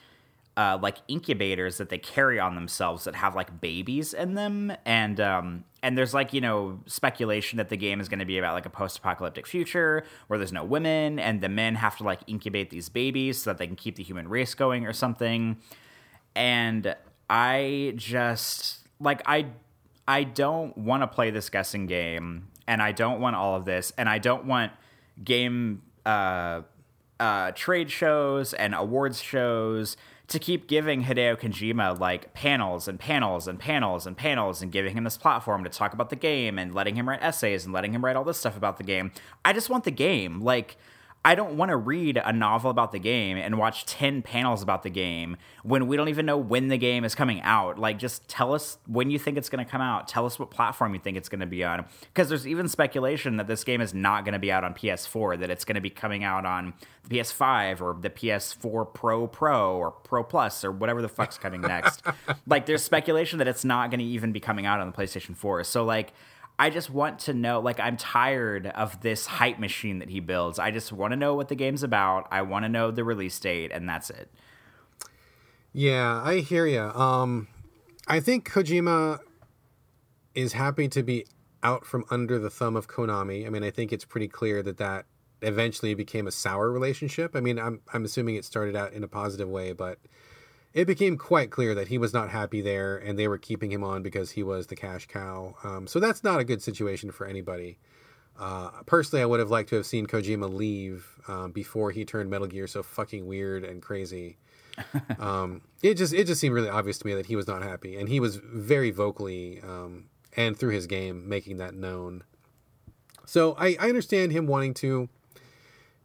uh, 0.57 0.77
like 0.81 0.97
incubators 1.07 1.77
that 1.77 1.87
they 1.87 1.97
carry 1.97 2.41
on 2.41 2.55
themselves 2.55 3.05
that 3.05 3.15
have 3.15 3.35
like 3.35 3.61
babies 3.61 4.11
in 4.11 4.33
them, 4.33 4.73
and 4.85 5.21
um, 5.21 5.63
and 5.83 5.95
there's 5.95 6.15
like 6.15 6.33
you 6.33 6.41
know 6.41 6.79
speculation 6.87 7.57
that 7.57 7.69
the 7.69 7.77
game 7.77 8.01
is 8.01 8.09
going 8.09 8.17
to 8.17 8.25
be 8.25 8.39
about 8.39 8.55
like 8.55 8.65
a 8.65 8.69
post-apocalyptic 8.71 9.45
future 9.45 10.03
where 10.25 10.39
there's 10.39 10.51
no 10.51 10.63
women 10.63 11.19
and 11.19 11.41
the 11.41 11.47
men 11.47 11.75
have 11.75 11.95
to 11.95 12.03
like 12.03 12.21
incubate 12.25 12.71
these 12.71 12.89
babies 12.89 13.43
so 13.43 13.51
that 13.51 13.59
they 13.59 13.67
can 13.67 13.75
keep 13.75 13.97
the 13.97 14.03
human 14.03 14.27
race 14.27 14.55
going 14.55 14.87
or 14.87 14.93
something. 14.93 15.57
And 16.35 16.95
I 17.29 17.93
just 17.95 18.79
like 18.99 19.21
I 19.27 19.45
I 20.07 20.23
don't 20.23 20.77
want 20.77 21.03
to 21.03 21.07
play 21.07 21.31
this 21.31 21.49
guessing 21.49 21.85
game, 21.85 22.47
and 22.67 22.81
I 22.81 22.91
don't 22.91 23.19
want 23.19 23.35
all 23.35 23.55
of 23.55 23.65
this, 23.65 23.91
and 23.97 24.07
I 24.07 24.19
don't 24.19 24.45
want 24.45 24.71
game 25.23 25.81
uh, 26.05 26.61
uh, 27.19 27.51
trade 27.51 27.91
shows 27.91 28.53
and 28.53 28.73
awards 28.73 29.21
shows 29.21 29.97
to 30.27 30.39
keep 30.39 30.67
giving 30.67 31.03
Hideo 31.03 31.39
Kojima 31.39 31.99
like 31.99 32.33
panels 32.33 32.87
and 32.87 32.99
panels 32.99 33.47
and 33.47 33.57
panels 33.57 34.05
and 34.05 34.15
panels 34.15 34.61
and 34.61 34.71
giving 34.71 34.95
him 34.95 35.05
this 35.05 35.17
platform 35.17 35.63
to 35.63 35.69
talk 35.69 35.93
about 35.93 36.09
the 36.09 36.17
game 36.17 36.59
and 36.59 36.75
letting 36.75 36.95
him 36.95 37.07
write 37.07 37.23
essays 37.23 37.63
and 37.63 37.73
letting 37.73 37.93
him 37.93 38.03
write 38.03 38.15
all 38.15 38.25
this 38.25 38.37
stuff 38.37 38.57
about 38.57 38.77
the 38.77 38.83
game. 38.83 39.11
I 39.45 39.53
just 39.53 39.69
want 39.69 39.85
the 39.85 39.91
game. 39.91 40.41
Like, 40.41 40.77
I 41.27 41.35
don't 41.35 41.57
want 41.57 41.71
to 41.71 41.75
read 41.75 42.21
a 42.23 42.31
novel 42.31 42.71
about 42.71 42.93
the 42.93 42.99
game 42.99 43.35
and 43.35 43.57
watch 43.57 43.85
10 43.85 44.21
panels 44.21 44.63
about 44.63 44.83
the 44.83 44.89
game 44.89 45.35
when 45.61 45.87
we 45.87 45.97
don't 45.97 46.07
even 46.07 46.25
know 46.25 46.37
when 46.37 46.69
the 46.69 46.77
game 46.77 47.03
is 47.03 47.15
coming 47.15 47.41
out. 47.41 47.77
Like, 47.77 47.99
just 47.99 48.29
tell 48.29 48.53
us 48.53 48.77
when 48.87 49.11
you 49.11 49.19
think 49.19 49.37
it's 49.37 49.49
going 49.49 49.61
to 49.61 49.69
come 49.69 49.81
out. 49.81 50.07
Tell 50.07 50.25
us 50.25 50.39
what 50.39 50.51
platform 50.51 50.93
you 50.93 51.01
think 51.01 51.17
it's 51.17 51.27
going 51.27 51.41
to 51.41 51.45
be 51.45 51.65
on. 51.65 51.83
Because 51.99 52.29
there's 52.29 52.47
even 52.47 52.69
speculation 52.69 53.35
that 53.35 53.47
this 53.47 53.65
game 53.65 53.81
is 53.81 53.93
not 53.93 54.23
going 54.23 54.31
to 54.31 54.39
be 54.39 54.53
out 54.53 54.63
on 54.63 54.73
PS4, 54.73 55.37
that 55.41 55.49
it's 55.49 55.65
going 55.65 55.75
to 55.75 55.81
be 55.81 55.89
coming 55.89 56.23
out 56.23 56.45
on 56.45 56.73
the 57.03 57.19
PS5 57.19 57.81
or 57.81 57.97
the 57.99 58.09
PS4 58.09 58.93
Pro 58.93 59.27
Pro 59.27 59.75
or 59.75 59.91
Pro 59.91 60.23
Plus 60.23 60.63
or 60.63 60.71
whatever 60.71 61.01
the 61.01 61.09
fuck's 61.09 61.37
coming 61.37 61.59
next. 61.59 62.03
like, 62.47 62.67
there's 62.67 62.83
speculation 62.83 63.39
that 63.39 63.49
it's 63.49 63.65
not 63.65 63.91
going 63.91 63.99
to 63.99 64.05
even 64.05 64.31
be 64.31 64.39
coming 64.39 64.65
out 64.65 64.79
on 64.79 64.89
the 64.89 64.93
PlayStation 64.93 65.35
4. 65.35 65.65
So, 65.65 65.83
like, 65.83 66.13
I 66.59 66.69
just 66.69 66.89
want 66.89 67.19
to 67.19 67.33
know, 67.33 67.59
like, 67.59 67.79
I'm 67.79 67.97
tired 67.97 68.67
of 68.67 69.01
this 69.01 69.27
hype 69.27 69.59
machine 69.59 69.99
that 69.99 70.09
he 70.09 70.19
builds. 70.19 70.57
I 70.57 70.71
just 70.71 70.91
want 70.91 71.11
to 71.11 71.17
know 71.17 71.35
what 71.35 71.49
the 71.49 71.55
game's 71.55 71.83
about. 71.83 72.27
I 72.31 72.41
want 72.41 72.65
to 72.65 72.69
know 72.69 72.89
the 72.89 73.03
release 73.03 73.39
date, 73.39 73.71
and 73.71 73.87
that's 73.87 74.09
it. 74.09 74.31
Yeah, 75.71 76.21
I 76.23 76.39
hear 76.39 76.65
you. 76.65 76.81
Um, 76.81 77.47
I 78.07 78.19
think 78.19 78.49
Kojima 78.49 79.19
is 80.33 80.53
happy 80.53 80.87
to 80.87 81.03
be 81.03 81.25
out 81.61 81.85
from 81.85 82.05
under 82.09 82.39
the 82.39 82.49
thumb 82.49 82.75
of 82.75 82.87
Konami. 82.87 83.45
I 83.45 83.49
mean, 83.49 83.63
I 83.63 83.69
think 83.69 83.93
it's 83.93 84.05
pretty 84.05 84.27
clear 84.27 84.63
that 84.63 84.77
that 84.77 85.05
eventually 85.41 85.93
became 85.93 86.25
a 86.25 86.31
sour 86.31 86.71
relationship. 86.71 87.35
I 87.35 87.41
mean, 87.41 87.59
I'm 87.59 87.81
I'm 87.93 88.05
assuming 88.05 88.35
it 88.35 88.45
started 88.45 88.75
out 88.75 88.93
in 88.93 89.03
a 89.03 89.07
positive 89.07 89.49
way, 89.49 89.73
but 89.73 89.99
it 90.77 90.85
became 90.85 91.17
quite 91.17 91.49
clear 91.49 91.73
that 91.73 91.87
he 91.87 91.97
was 91.97 92.13
not 92.13 92.29
happy 92.29 92.61
there, 92.61 92.97
and 92.97 93.17
they 93.17 93.27
were 93.27 93.39
keeping 93.39 93.71
him 93.71 93.83
on 93.83 94.03
because 94.03 94.29
he 94.29 94.43
was 94.43 94.67
the 94.67 94.75
cash 94.75 95.07
cow. 95.07 95.55
Um, 95.63 95.87
so 95.87 95.99
that's 95.99 96.23
not 96.23 96.39
a 96.39 96.43
good 96.43 96.61
situation 96.61 97.09
for 97.09 97.25
anybody. 97.25 97.79
Uh, 98.39 98.69
personally, 98.85 99.23
I 99.23 99.25
would 99.25 99.39
have 99.39 99.49
liked 99.49 99.69
to 99.69 99.75
have 99.77 99.87
seen 99.87 100.05
Kojima 100.05 100.53
leave 100.53 101.19
um, 101.27 101.51
before 101.51 101.89
he 101.89 102.05
turned 102.05 102.29
Metal 102.29 102.45
Gear 102.45 102.67
so 102.67 102.83
fucking 102.83 103.25
weird 103.25 103.63
and 103.63 103.81
crazy. 103.81 104.37
um, 105.19 105.61
it 105.81 105.95
just 105.95 106.13
it 106.13 106.27
just 106.27 106.39
seemed 106.39 106.53
really 106.53 106.69
obvious 106.69 106.99
to 106.99 107.07
me 107.07 107.15
that 107.15 107.25
he 107.25 107.35
was 107.35 107.47
not 107.47 107.63
happy, 107.63 107.97
and 107.97 108.07
he 108.07 108.19
was 108.19 108.35
very 108.35 108.91
vocally 108.91 109.59
um, 109.63 110.05
and 110.35 110.55
through 110.55 110.73
his 110.73 110.85
game 110.85 111.27
making 111.27 111.57
that 111.57 111.73
known. 111.73 112.23
So 113.25 113.55
I, 113.57 113.75
I 113.79 113.89
understand 113.89 114.31
him 114.31 114.45
wanting 114.45 114.75
to 114.75 115.09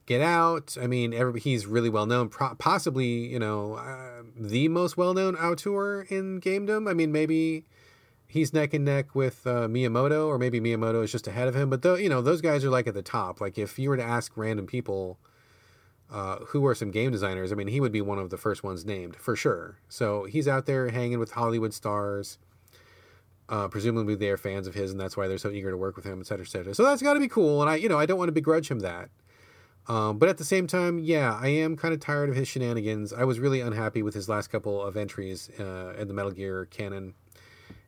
get 0.06 0.20
out. 0.20 0.76
I 0.80 0.86
mean, 0.86 1.14
every, 1.14 1.40
he's 1.40 1.66
really 1.66 1.88
well 1.88 2.06
known, 2.06 2.28
pro- 2.28 2.54
possibly 2.54 3.26
you 3.26 3.38
know 3.38 3.74
uh, 3.74 4.22
the 4.36 4.68
most 4.68 4.96
well 4.96 5.14
known 5.14 5.36
auteur 5.36 6.02
in 6.02 6.40
gamedom. 6.40 6.90
I 6.90 6.94
mean, 6.94 7.12
maybe 7.12 7.64
he's 8.26 8.52
neck 8.52 8.74
and 8.74 8.84
neck 8.84 9.14
with 9.14 9.46
uh, 9.46 9.68
Miyamoto, 9.68 10.26
or 10.26 10.38
maybe 10.38 10.60
Miyamoto 10.60 11.04
is 11.04 11.12
just 11.12 11.26
ahead 11.26 11.48
of 11.48 11.54
him. 11.54 11.70
But 11.70 11.82
though 11.82 11.96
you 11.96 12.08
know, 12.08 12.22
those 12.22 12.40
guys 12.40 12.64
are 12.64 12.70
like 12.70 12.86
at 12.86 12.94
the 12.94 13.02
top. 13.02 13.40
Like 13.40 13.58
if 13.58 13.78
you 13.78 13.90
were 13.90 13.96
to 13.96 14.04
ask 14.04 14.36
random 14.36 14.66
people 14.66 15.18
uh, 16.10 16.36
who 16.48 16.66
are 16.66 16.74
some 16.74 16.90
game 16.90 17.10
designers, 17.10 17.52
I 17.52 17.54
mean, 17.54 17.68
he 17.68 17.80
would 17.80 17.92
be 17.92 18.02
one 18.02 18.18
of 18.18 18.30
the 18.30 18.36
first 18.36 18.62
ones 18.62 18.84
named 18.84 19.16
for 19.16 19.36
sure. 19.36 19.78
So 19.88 20.24
he's 20.24 20.48
out 20.48 20.66
there 20.66 20.88
hanging 20.90 21.18
with 21.18 21.32
Hollywood 21.32 21.72
stars. 21.72 22.38
Uh, 23.48 23.68
presumably 23.68 24.14
they're 24.14 24.38
fans 24.38 24.66
of 24.66 24.74
his, 24.74 24.92
and 24.92 25.00
that's 25.00 25.14
why 25.14 25.28
they're 25.28 25.36
so 25.36 25.50
eager 25.50 25.70
to 25.70 25.76
work 25.76 25.94
with 25.94 26.06
him, 26.06 26.20
et 26.20 26.26
cetera, 26.26 26.44
et 26.44 26.48
cetera. 26.48 26.74
So 26.74 26.84
that's 26.84 27.02
got 27.02 27.14
to 27.14 27.20
be 27.20 27.28
cool, 27.28 27.60
and 27.60 27.68
I, 27.68 27.74
you 27.74 27.88
know, 27.88 27.98
I 27.98 28.06
don't 28.06 28.16
want 28.16 28.28
to 28.28 28.32
begrudge 28.32 28.70
him 28.70 28.80
that. 28.80 29.10
Um, 29.88 30.18
but 30.18 30.28
at 30.28 30.38
the 30.38 30.44
same 30.44 30.66
time, 30.66 30.98
yeah, 31.00 31.36
I 31.40 31.48
am 31.48 31.76
kind 31.76 31.92
of 31.92 32.00
tired 32.00 32.28
of 32.28 32.36
his 32.36 32.46
shenanigans. 32.46 33.12
I 33.12 33.24
was 33.24 33.40
really 33.40 33.60
unhappy 33.60 34.02
with 34.02 34.14
his 34.14 34.28
last 34.28 34.48
couple 34.48 34.80
of 34.80 34.96
entries 34.96 35.50
uh, 35.58 35.94
in 35.98 36.06
the 36.06 36.14
Metal 36.14 36.30
Gear 36.30 36.66
canon, 36.66 37.14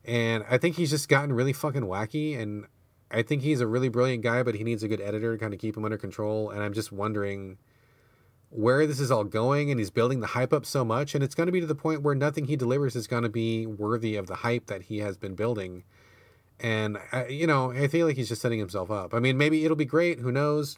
and 0.03 0.43
I 0.49 0.57
think 0.57 0.75
he's 0.75 0.89
just 0.89 1.07
gotten 1.07 1.31
really 1.31 1.53
fucking 1.53 1.83
wacky. 1.83 2.37
And 2.37 2.65
I 3.09 3.21
think 3.21 3.41
he's 3.41 3.61
a 3.61 3.67
really 3.67 3.89
brilliant 3.89 4.23
guy, 4.23 4.43
but 4.43 4.55
he 4.55 4.63
needs 4.63 4.83
a 4.83 4.87
good 4.87 5.01
editor 5.01 5.37
to 5.37 5.39
kind 5.39 5.53
of 5.53 5.59
keep 5.59 5.77
him 5.77 5.85
under 5.85 5.97
control. 5.97 6.49
And 6.49 6.61
I'm 6.61 6.73
just 6.73 6.91
wondering 6.91 7.57
where 8.49 8.85
this 8.85 8.99
is 8.99 9.09
all 9.09 9.23
going. 9.23 9.71
And 9.71 9.79
he's 9.79 9.89
building 9.89 10.19
the 10.19 10.27
hype 10.27 10.53
up 10.53 10.65
so 10.65 10.83
much, 10.83 11.15
and 11.15 11.23
it's 11.23 11.33
going 11.33 11.47
to 11.47 11.53
be 11.53 11.61
to 11.61 11.67
the 11.67 11.75
point 11.75 12.01
where 12.01 12.15
nothing 12.15 12.45
he 12.45 12.55
delivers 12.55 12.95
is 12.95 13.07
going 13.07 13.23
to 13.23 13.29
be 13.29 13.65
worthy 13.65 14.15
of 14.15 14.27
the 14.27 14.35
hype 14.35 14.67
that 14.67 14.83
he 14.83 14.99
has 14.99 15.17
been 15.17 15.33
building. 15.33 15.83
And 16.59 16.97
I, 17.11 17.27
you 17.27 17.47
know, 17.47 17.71
I 17.71 17.87
feel 17.87 18.05
like 18.05 18.15
he's 18.15 18.29
just 18.29 18.41
setting 18.41 18.59
himself 18.59 18.91
up. 18.91 19.13
I 19.13 19.19
mean, 19.19 19.37
maybe 19.37 19.65
it'll 19.65 19.75
be 19.75 19.85
great. 19.85 20.19
Who 20.19 20.31
knows? 20.31 20.77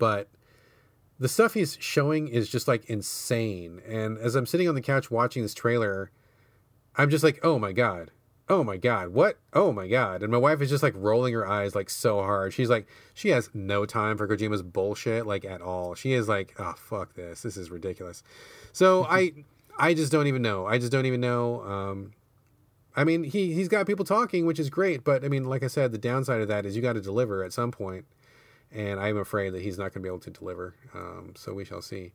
But 0.00 0.28
the 1.20 1.28
stuff 1.28 1.54
he's 1.54 1.76
showing 1.80 2.26
is 2.26 2.48
just 2.48 2.66
like 2.66 2.86
insane. 2.86 3.82
And 3.86 4.18
as 4.18 4.34
I'm 4.34 4.46
sitting 4.46 4.68
on 4.68 4.74
the 4.74 4.80
couch 4.80 5.10
watching 5.10 5.42
this 5.42 5.54
trailer, 5.54 6.10
I'm 6.96 7.10
just 7.10 7.22
like, 7.22 7.38
oh 7.44 7.58
my 7.58 7.72
God. 7.72 8.10
Oh 8.48 8.64
my 8.64 8.78
God. 8.78 9.10
What? 9.10 9.38
Oh 9.52 9.70
my 9.70 9.86
God. 9.86 10.22
And 10.22 10.32
my 10.32 10.38
wife 10.38 10.62
is 10.62 10.70
just 10.70 10.82
like 10.82 10.94
rolling 10.96 11.34
her 11.34 11.46
eyes 11.46 11.74
like 11.74 11.90
so 11.90 12.22
hard. 12.22 12.52
She's 12.54 12.70
like, 12.70 12.88
she 13.14 13.28
has 13.28 13.50
no 13.54 13.86
time 13.86 14.16
for 14.16 14.26
Kojima's 14.26 14.62
bullshit 14.62 15.26
like 15.26 15.44
at 15.44 15.60
all. 15.60 15.94
She 15.94 16.14
is 16.14 16.26
like, 16.26 16.54
oh, 16.58 16.74
fuck 16.76 17.14
this. 17.14 17.42
This 17.42 17.56
is 17.56 17.70
ridiculous. 17.70 18.24
So 18.72 19.04
I, 19.08 19.44
I 19.78 19.92
just 19.94 20.10
don't 20.10 20.26
even 20.26 20.42
know. 20.42 20.66
I 20.66 20.78
just 20.78 20.90
don't 20.90 21.06
even 21.06 21.20
know. 21.20 21.62
Um, 21.62 22.12
I 22.96 23.04
mean, 23.04 23.24
he, 23.24 23.52
he's 23.52 23.68
got 23.68 23.86
people 23.86 24.06
talking, 24.06 24.46
which 24.46 24.58
is 24.58 24.70
great. 24.70 25.04
But 25.04 25.22
I 25.22 25.28
mean, 25.28 25.44
like 25.44 25.62
I 25.62 25.68
said, 25.68 25.92
the 25.92 25.98
downside 25.98 26.40
of 26.40 26.48
that 26.48 26.64
is 26.64 26.74
you 26.74 26.82
got 26.82 26.94
to 26.94 27.00
deliver 27.02 27.44
at 27.44 27.52
some 27.52 27.70
point 27.70 28.06
and 28.72 29.00
I'm 29.00 29.16
afraid 29.16 29.50
that 29.50 29.62
he's 29.62 29.78
not 29.78 29.92
going 29.92 29.94
to 29.94 30.00
be 30.00 30.08
able 30.08 30.20
to 30.20 30.30
deliver. 30.30 30.74
Um, 30.94 31.32
so 31.36 31.52
we 31.52 31.64
shall 31.64 31.82
see. 31.82 32.12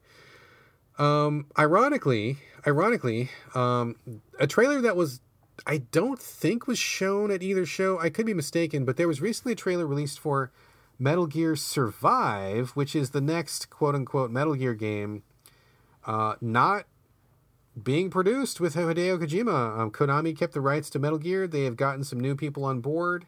Um, 0.97 1.47
ironically, 1.59 2.37
ironically, 2.65 3.29
um, 3.53 3.95
a 4.39 4.47
trailer 4.47 4.81
that 4.81 4.95
was 4.95 5.21
I 5.65 5.77
don't 5.77 6.19
think 6.19 6.67
was 6.67 6.79
shown 6.79 7.31
at 7.31 7.43
either 7.43 7.65
show. 7.65 7.99
I 7.99 8.09
could 8.09 8.25
be 8.25 8.33
mistaken, 8.33 8.85
but 8.85 8.97
there 8.97 9.07
was 9.07 9.21
recently 9.21 9.53
a 9.53 9.55
trailer 9.55 9.85
released 9.85 10.19
for 10.19 10.51
Metal 10.99 11.27
Gear 11.27 11.55
Survive, 11.55 12.71
which 12.71 12.95
is 12.95 13.11
the 13.11 13.21
next 13.21 13.69
quote 13.69 13.95
unquote 13.95 14.31
Metal 14.31 14.55
Gear 14.55 14.73
game, 14.73 15.23
uh, 16.05 16.35
not 16.41 16.85
being 17.81 18.09
produced 18.09 18.59
with 18.61 18.75
Hideo 18.75 19.19
Kojima. 19.19 19.79
Um, 19.79 19.91
Konami 19.91 20.37
kept 20.37 20.53
the 20.53 20.61
rights 20.61 20.89
to 20.91 20.99
Metal 20.99 21.17
Gear. 21.17 21.47
They 21.47 21.63
have 21.63 21.75
gotten 21.75 22.03
some 22.03 22.19
new 22.19 22.35
people 22.35 22.63
on 22.63 22.79
board. 22.79 23.25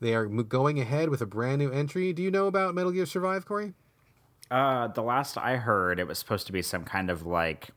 They 0.00 0.14
are 0.14 0.26
going 0.26 0.78
ahead 0.78 1.08
with 1.08 1.20
a 1.20 1.26
brand 1.26 1.58
new 1.58 1.70
entry. 1.70 2.12
Do 2.12 2.22
you 2.22 2.30
know 2.30 2.46
about 2.46 2.74
Metal 2.74 2.92
Gear 2.92 3.06
Survive, 3.06 3.46
Corey? 3.46 3.74
Uh, 4.50 4.88
the 4.88 5.02
last 5.02 5.36
I 5.38 5.56
heard, 5.56 5.98
it 5.98 6.06
was 6.06 6.18
supposed 6.18 6.46
to 6.46 6.52
be 6.52 6.62
some 6.62 6.84
kind 6.84 7.10
of 7.10 7.26
like 7.26 7.70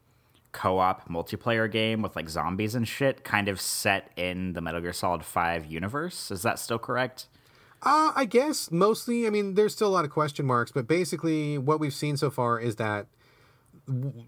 co-op 0.51 1.07
multiplayer 1.07 1.71
game 1.71 2.01
with 2.01 2.15
like 2.15 2.29
zombies 2.29 2.75
and 2.75 2.87
shit, 2.87 3.23
kind 3.23 3.47
of 3.47 3.61
set 3.61 4.11
in 4.15 4.53
the 4.53 4.61
Metal 4.61 4.81
Gear 4.81 4.93
Solid 4.93 5.23
Five 5.23 5.65
universe. 5.65 6.31
Is 6.31 6.41
that 6.41 6.59
still 6.59 6.79
correct? 6.79 7.27
Uh, 7.81 8.11
I 8.15 8.25
guess 8.25 8.71
mostly. 8.71 9.25
I 9.25 9.29
mean, 9.29 9.53
there's 9.55 9.73
still 9.73 9.87
a 9.87 9.95
lot 9.95 10.05
of 10.05 10.11
question 10.11 10.45
marks, 10.45 10.71
but 10.71 10.87
basically, 10.87 11.57
what 11.57 11.79
we've 11.79 11.93
seen 11.93 12.17
so 12.17 12.29
far 12.29 12.59
is 12.59 12.75
that 12.75 13.07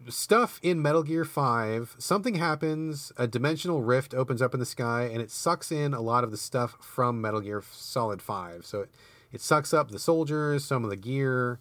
stuff 0.09 0.59
in 0.63 0.81
Metal 0.81 1.03
Gear 1.03 1.25
5, 1.25 1.95
something 1.97 2.35
happens, 2.35 3.11
a 3.17 3.27
dimensional 3.27 3.81
rift 3.81 4.13
opens 4.13 4.41
up 4.41 4.53
in 4.53 4.59
the 4.59 4.65
sky, 4.65 5.03
and 5.03 5.21
it 5.21 5.31
sucks 5.31 5.71
in 5.71 5.93
a 5.93 6.01
lot 6.01 6.23
of 6.23 6.31
the 6.31 6.37
stuff 6.37 6.75
from 6.81 7.21
Metal 7.21 7.41
Gear 7.41 7.63
Solid 7.71 8.21
5. 8.21 8.65
So 8.65 8.81
it, 8.81 8.89
it 9.31 9.41
sucks 9.41 9.73
up 9.73 9.91
the 9.91 9.99
soldiers, 9.99 10.63
some 10.65 10.83
of 10.83 10.89
the 10.89 10.95
gear, 10.95 11.59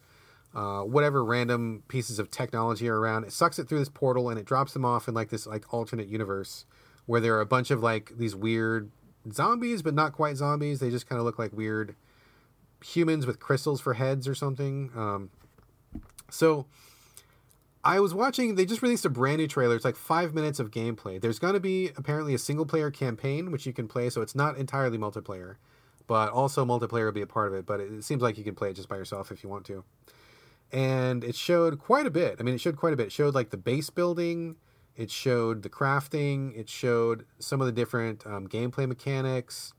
uh, 0.54 0.80
whatever 0.80 1.24
random 1.24 1.82
pieces 1.88 2.18
of 2.18 2.30
technology 2.30 2.88
are 2.88 2.98
around. 2.98 3.24
It 3.24 3.32
sucks 3.32 3.58
it 3.58 3.68
through 3.68 3.78
this 3.78 3.88
portal 3.88 4.28
and 4.28 4.38
it 4.38 4.46
drops 4.46 4.72
them 4.72 4.84
off 4.84 5.06
in 5.06 5.14
like 5.14 5.28
this 5.28 5.46
like 5.46 5.72
alternate 5.72 6.08
universe 6.08 6.64
where 7.06 7.20
there 7.20 7.34
are 7.36 7.40
a 7.40 7.46
bunch 7.46 7.70
of 7.70 7.82
like 7.82 8.12
these 8.16 8.34
weird 8.34 8.90
zombies, 9.32 9.82
but 9.82 9.94
not 9.94 10.12
quite 10.12 10.36
zombies. 10.36 10.80
They 10.80 10.90
just 10.90 11.08
kind 11.08 11.18
of 11.18 11.24
look 11.24 11.38
like 11.38 11.52
weird 11.52 11.94
humans 12.84 13.26
with 13.26 13.38
crystals 13.38 13.80
for 13.80 13.94
heads 13.94 14.26
or 14.26 14.34
something. 14.34 14.90
Um, 14.96 15.30
so 16.30 16.66
I 17.82 18.00
was 18.00 18.12
watching. 18.12 18.56
They 18.56 18.66
just 18.66 18.82
released 18.82 19.06
a 19.06 19.10
brand 19.10 19.38
new 19.38 19.48
trailer. 19.48 19.74
It's 19.74 19.84
like 19.84 19.96
five 19.96 20.34
minutes 20.34 20.58
of 20.60 20.70
gameplay. 20.70 21.20
There's 21.20 21.38
going 21.38 21.54
to 21.54 21.60
be 21.60 21.90
apparently 21.96 22.34
a 22.34 22.38
single 22.38 22.66
player 22.66 22.90
campaign 22.90 23.50
which 23.50 23.64
you 23.64 23.72
can 23.72 23.88
play, 23.88 24.10
so 24.10 24.20
it's 24.20 24.34
not 24.34 24.58
entirely 24.58 24.98
multiplayer, 24.98 25.56
but 26.06 26.30
also 26.30 26.64
multiplayer 26.64 27.06
will 27.06 27.12
be 27.12 27.22
a 27.22 27.26
part 27.26 27.48
of 27.48 27.54
it. 27.54 27.64
But 27.64 27.80
it, 27.80 28.04
seems 28.04 28.20
like 28.20 28.36
you 28.36 28.44
can 28.44 28.54
play 28.54 28.70
it 28.70 28.74
just 28.76 28.88
by 28.88 28.96
yourself 28.96 29.32
if 29.32 29.42
you 29.42 29.48
want 29.48 29.64
to. 29.66 29.84
And 30.72 31.24
it 31.24 31.34
showed 31.34 31.78
quite 31.78 32.06
a 32.06 32.10
bit. 32.10 32.36
I 32.38 32.42
mean, 32.42 32.54
it 32.54 32.60
showed 32.60 32.76
quite 32.76 32.92
a 32.92 32.96
bit. 32.96 33.06
It 33.06 33.12
showed 33.12 33.34
like 33.34 33.50
the 33.50 33.56
base 33.56 33.88
building. 33.88 34.56
It 34.94 35.10
showed 35.10 35.62
the 35.62 35.70
crafting. 35.70 36.54
It 36.56 36.68
showed 36.68 37.24
some 37.38 37.62
of 37.62 37.66
the 37.66 37.72
different 37.72 38.26
um, 38.26 38.46
gameplay 38.46 38.86
mechanics, 38.86 39.72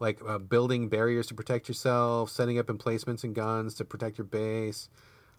like 0.00 0.18
uh, 0.26 0.38
building 0.38 0.88
barriers 0.88 1.28
to 1.28 1.34
protect 1.34 1.68
yourself, 1.68 2.30
setting 2.30 2.58
up 2.58 2.68
emplacements 2.68 3.22
and 3.22 3.32
guns 3.32 3.74
to 3.74 3.84
protect 3.84 4.18
your 4.18 4.26
base 4.26 4.88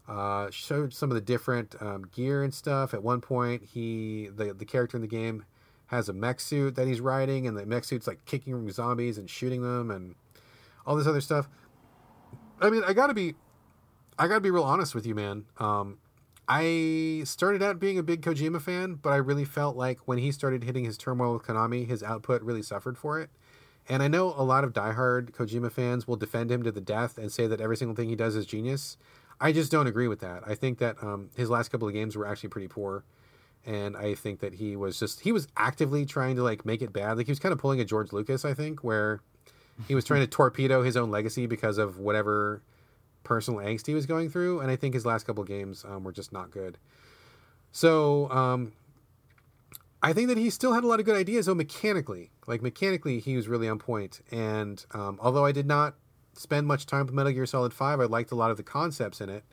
uh, 0.09 0.49
showed 0.49 0.91
some 0.93 1.11
of 1.11 1.15
the 1.15 1.21
different 1.21 1.75
um, 1.79 2.07
gear 2.11 2.43
and 2.43 2.53
stuff. 2.53 2.93
At 2.93 3.03
one 3.03 3.21
point, 3.21 3.63
he 3.63 4.29
the 4.35 4.53
the 4.53 4.65
character 4.65 4.97
in 4.97 5.01
the 5.01 5.07
game 5.07 5.45
has 5.87 6.09
a 6.09 6.13
mech 6.13 6.39
suit 6.39 6.75
that 6.75 6.87
he's 6.87 6.99
riding, 6.99 7.47
and 7.47 7.55
the 7.55 7.65
mech 7.65 7.83
suit's 7.83 8.07
like 8.07 8.25
kicking 8.25 8.69
zombies 8.71 9.17
and 9.17 9.29
shooting 9.29 9.61
them, 9.61 9.91
and 9.91 10.15
all 10.85 10.95
this 10.95 11.07
other 11.07 11.21
stuff. 11.21 11.47
I 12.59 12.69
mean, 12.69 12.83
I 12.85 12.93
gotta 12.93 13.13
be, 13.13 13.35
I 14.17 14.27
gotta 14.27 14.41
be 14.41 14.51
real 14.51 14.63
honest 14.63 14.95
with 14.95 15.05
you, 15.05 15.13
man. 15.13 15.45
Um, 15.59 15.99
I 16.47 17.21
started 17.25 17.61
out 17.61 17.79
being 17.79 17.99
a 17.99 18.03
big 18.03 18.23
Kojima 18.23 18.59
fan, 18.59 18.95
but 18.95 19.11
I 19.11 19.17
really 19.17 19.45
felt 19.45 19.77
like 19.77 19.99
when 20.07 20.17
he 20.17 20.31
started 20.31 20.63
hitting 20.63 20.83
his 20.83 20.97
turmoil 20.97 21.33
with 21.33 21.43
Konami, 21.43 21.87
his 21.87 22.01
output 22.01 22.41
really 22.41 22.63
suffered 22.63 22.97
for 22.97 23.19
it. 23.19 23.29
And 23.87 24.01
I 24.01 24.07
know 24.07 24.33
a 24.35 24.43
lot 24.43 24.63
of 24.63 24.73
diehard 24.73 25.31
Kojima 25.31 25.71
fans 25.71 26.07
will 26.07 26.15
defend 26.15 26.51
him 26.51 26.63
to 26.63 26.71
the 26.71 26.81
death 26.81 27.19
and 27.19 27.31
say 27.31 27.45
that 27.45 27.61
every 27.61 27.77
single 27.77 27.95
thing 27.95 28.09
he 28.09 28.15
does 28.15 28.35
is 28.35 28.47
genius. 28.47 28.97
I 29.41 29.51
just 29.51 29.71
don't 29.71 29.87
agree 29.87 30.07
with 30.07 30.19
that. 30.19 30.43
I 30.45 30.55
think 30.55 30.79
that 30.79 31.01
um, 31.01 31.29
his 31.35 31.49
last 31.49 31.69
couple 31.69 31.87
of 31.87 31.93
games 31.93 32.15
were 32.15 32.27
actually 32.27 32.49
pretty 32.49 32.67
poor, 32.67 33.03
and 33.65 33.95
I 33.95 34.15
think 34.15 34.39
that 34.41 34.55
he 34.55 34.75
was 34.75 34.99
just 34.99 35.21
he 35.21 35.31
was 35.31 35.47
actively 35.55 36.05
trying 36.05 36.35
to 36.35 36.43
like 36.43 36.65
make 36.65 36.81
it 36.81 36.91
bad. 36.91 37.17
Like 37.17 37.27
he 37.27 37.31
was 37.31 37.39
kind 37.39 37.53
of 37.53 37.59
pulling 37.59 37.79
a 37.79 37.85
George 37.85 38.11
Lucas, 38.11 38.43
I 38.43 38.53
think, 38.53 38.83
where 38.83 39.21
he 39.87 39.95
was 39.95 40.05
trying 40.05 40.21
to 40.21 40.27
torpedo 40.27 40.83
his 40.83 40.97
own 40.97 41.09
legacy 41.09 41.45
because 41.45 41.77
of 41.77 41.99
whatever 41.99 42.61
personal 43.23 43.59
angst 43.59 43.87
he 43.87 43.93
was 43.93 44.05
going 44.05 44.29
through. 44.29 44.59
And 44.59 44.69
I 44.71 44.75
think 44.75 44.93
his 44.93 45.05
last 45.05 45.25
couple 45.25 45.41
of 45.41 45.47
games 45.47 45.85
um, 45.87 46.03
were 46.03 46.11
just 46.11 46.31
not 46.31 46.51
good. 46.51 46.77
So 47.71 48.29
um, 48.31 48.73
I 50.01 50.13
think 50.13 50.27
that 50.29 50.37
he 50.37 50.49
still 50.49 50.73
had 50.73 50.83
a 50.83 50.87
lot 50.87 50.99
of 50.99 51.05
good 51.05 51.15
ideas, 51.15 51.45
though 51.45 51.55
mechanically, 51.55 52.31
like 52.47 52.61
mechanically, 52.61 53.19
he 53.19 53.35
was 53.35 53.47
really 53.47 53.69
on 53.69 53.79
point. 53.79 54.21
And 54.31 54.83
um, 54.91 55.19
although 55.21 55.45
I 55.45 55.51
did 55.51 55.67
not 55.67 55.95
spend 56.39 56.65
much 56.65 56.85
time 56.85 57.05
with 57.05 57.13
Metal 57.13 57.33
Gear 57.33 57.45
Solid 57.45 57.73
5. 57.73 57.99
I 57.99 58.05
liked 58.05 58.31
a 58.31 58.35
lot 58.35 58.49
of 58.49 58.55
the 58.55 58.63
concepts 58.63 59.19
in 59.19 59.29
it. 59.29 59.43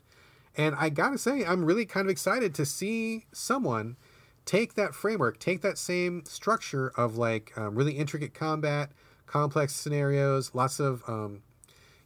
And 0.55 0.73
I 0.73 0.89
gotta 0.89 1.17
say, 1.17 1.43
I'm 1.43 1.65
really 1.65 1.85
kind 1.85 2.07
of 2.07 2.09
excited 2.09 2.55
to 2.55 2.65
see 2.65 3.25
someone 3.33 3.97
take 4.45 4.75
that 4.75 4.95
framework, 4.95 5.37
take 5.37 5.61
that 5.61 5.77
same 5.77 6.23
structure 6.25 6.93
of 6.95 7.17
like 7.17 7.51
um, 7.57 7.75
really 7.75 7.91
intricate 7.91 8.33
combat, 8.33 8.91
complex 9.25 9.75
scenarios, 9.75 10.51
lots 10.55 10.79
of, 10.79 11.03
um, 11.07 11.41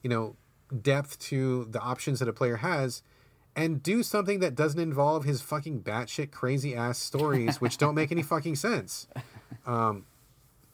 you 0.02 0.10
know, 0.10 0.36
depth 0.82 1.20
to 1.20 1.66
the 1.70 1.80
options 1.80 2.18
that 2.20 2.28
a 2.28 2.34
player 2.34 2.58
has, 2.58 3.04
and 3.56 3.84
do 3.84 4.02
something 4.02 4.40
that 4.40 4.56
doesn't 4.56 4.80
involve 4.80 5.26
his 5.26 5.42
fucking 5.42 5.84
batshit 5.84 6.32
crazy 6.32 6.76
ass 6.76 6.98
stories, 6.98 7.62
which 7.62 7.78
don't 7.78 7.94
make 7.94 8.12
any 8.12 8.24
fucking 8.24 8.56
sense. 8.56 9.08
Um, 9.64 10.06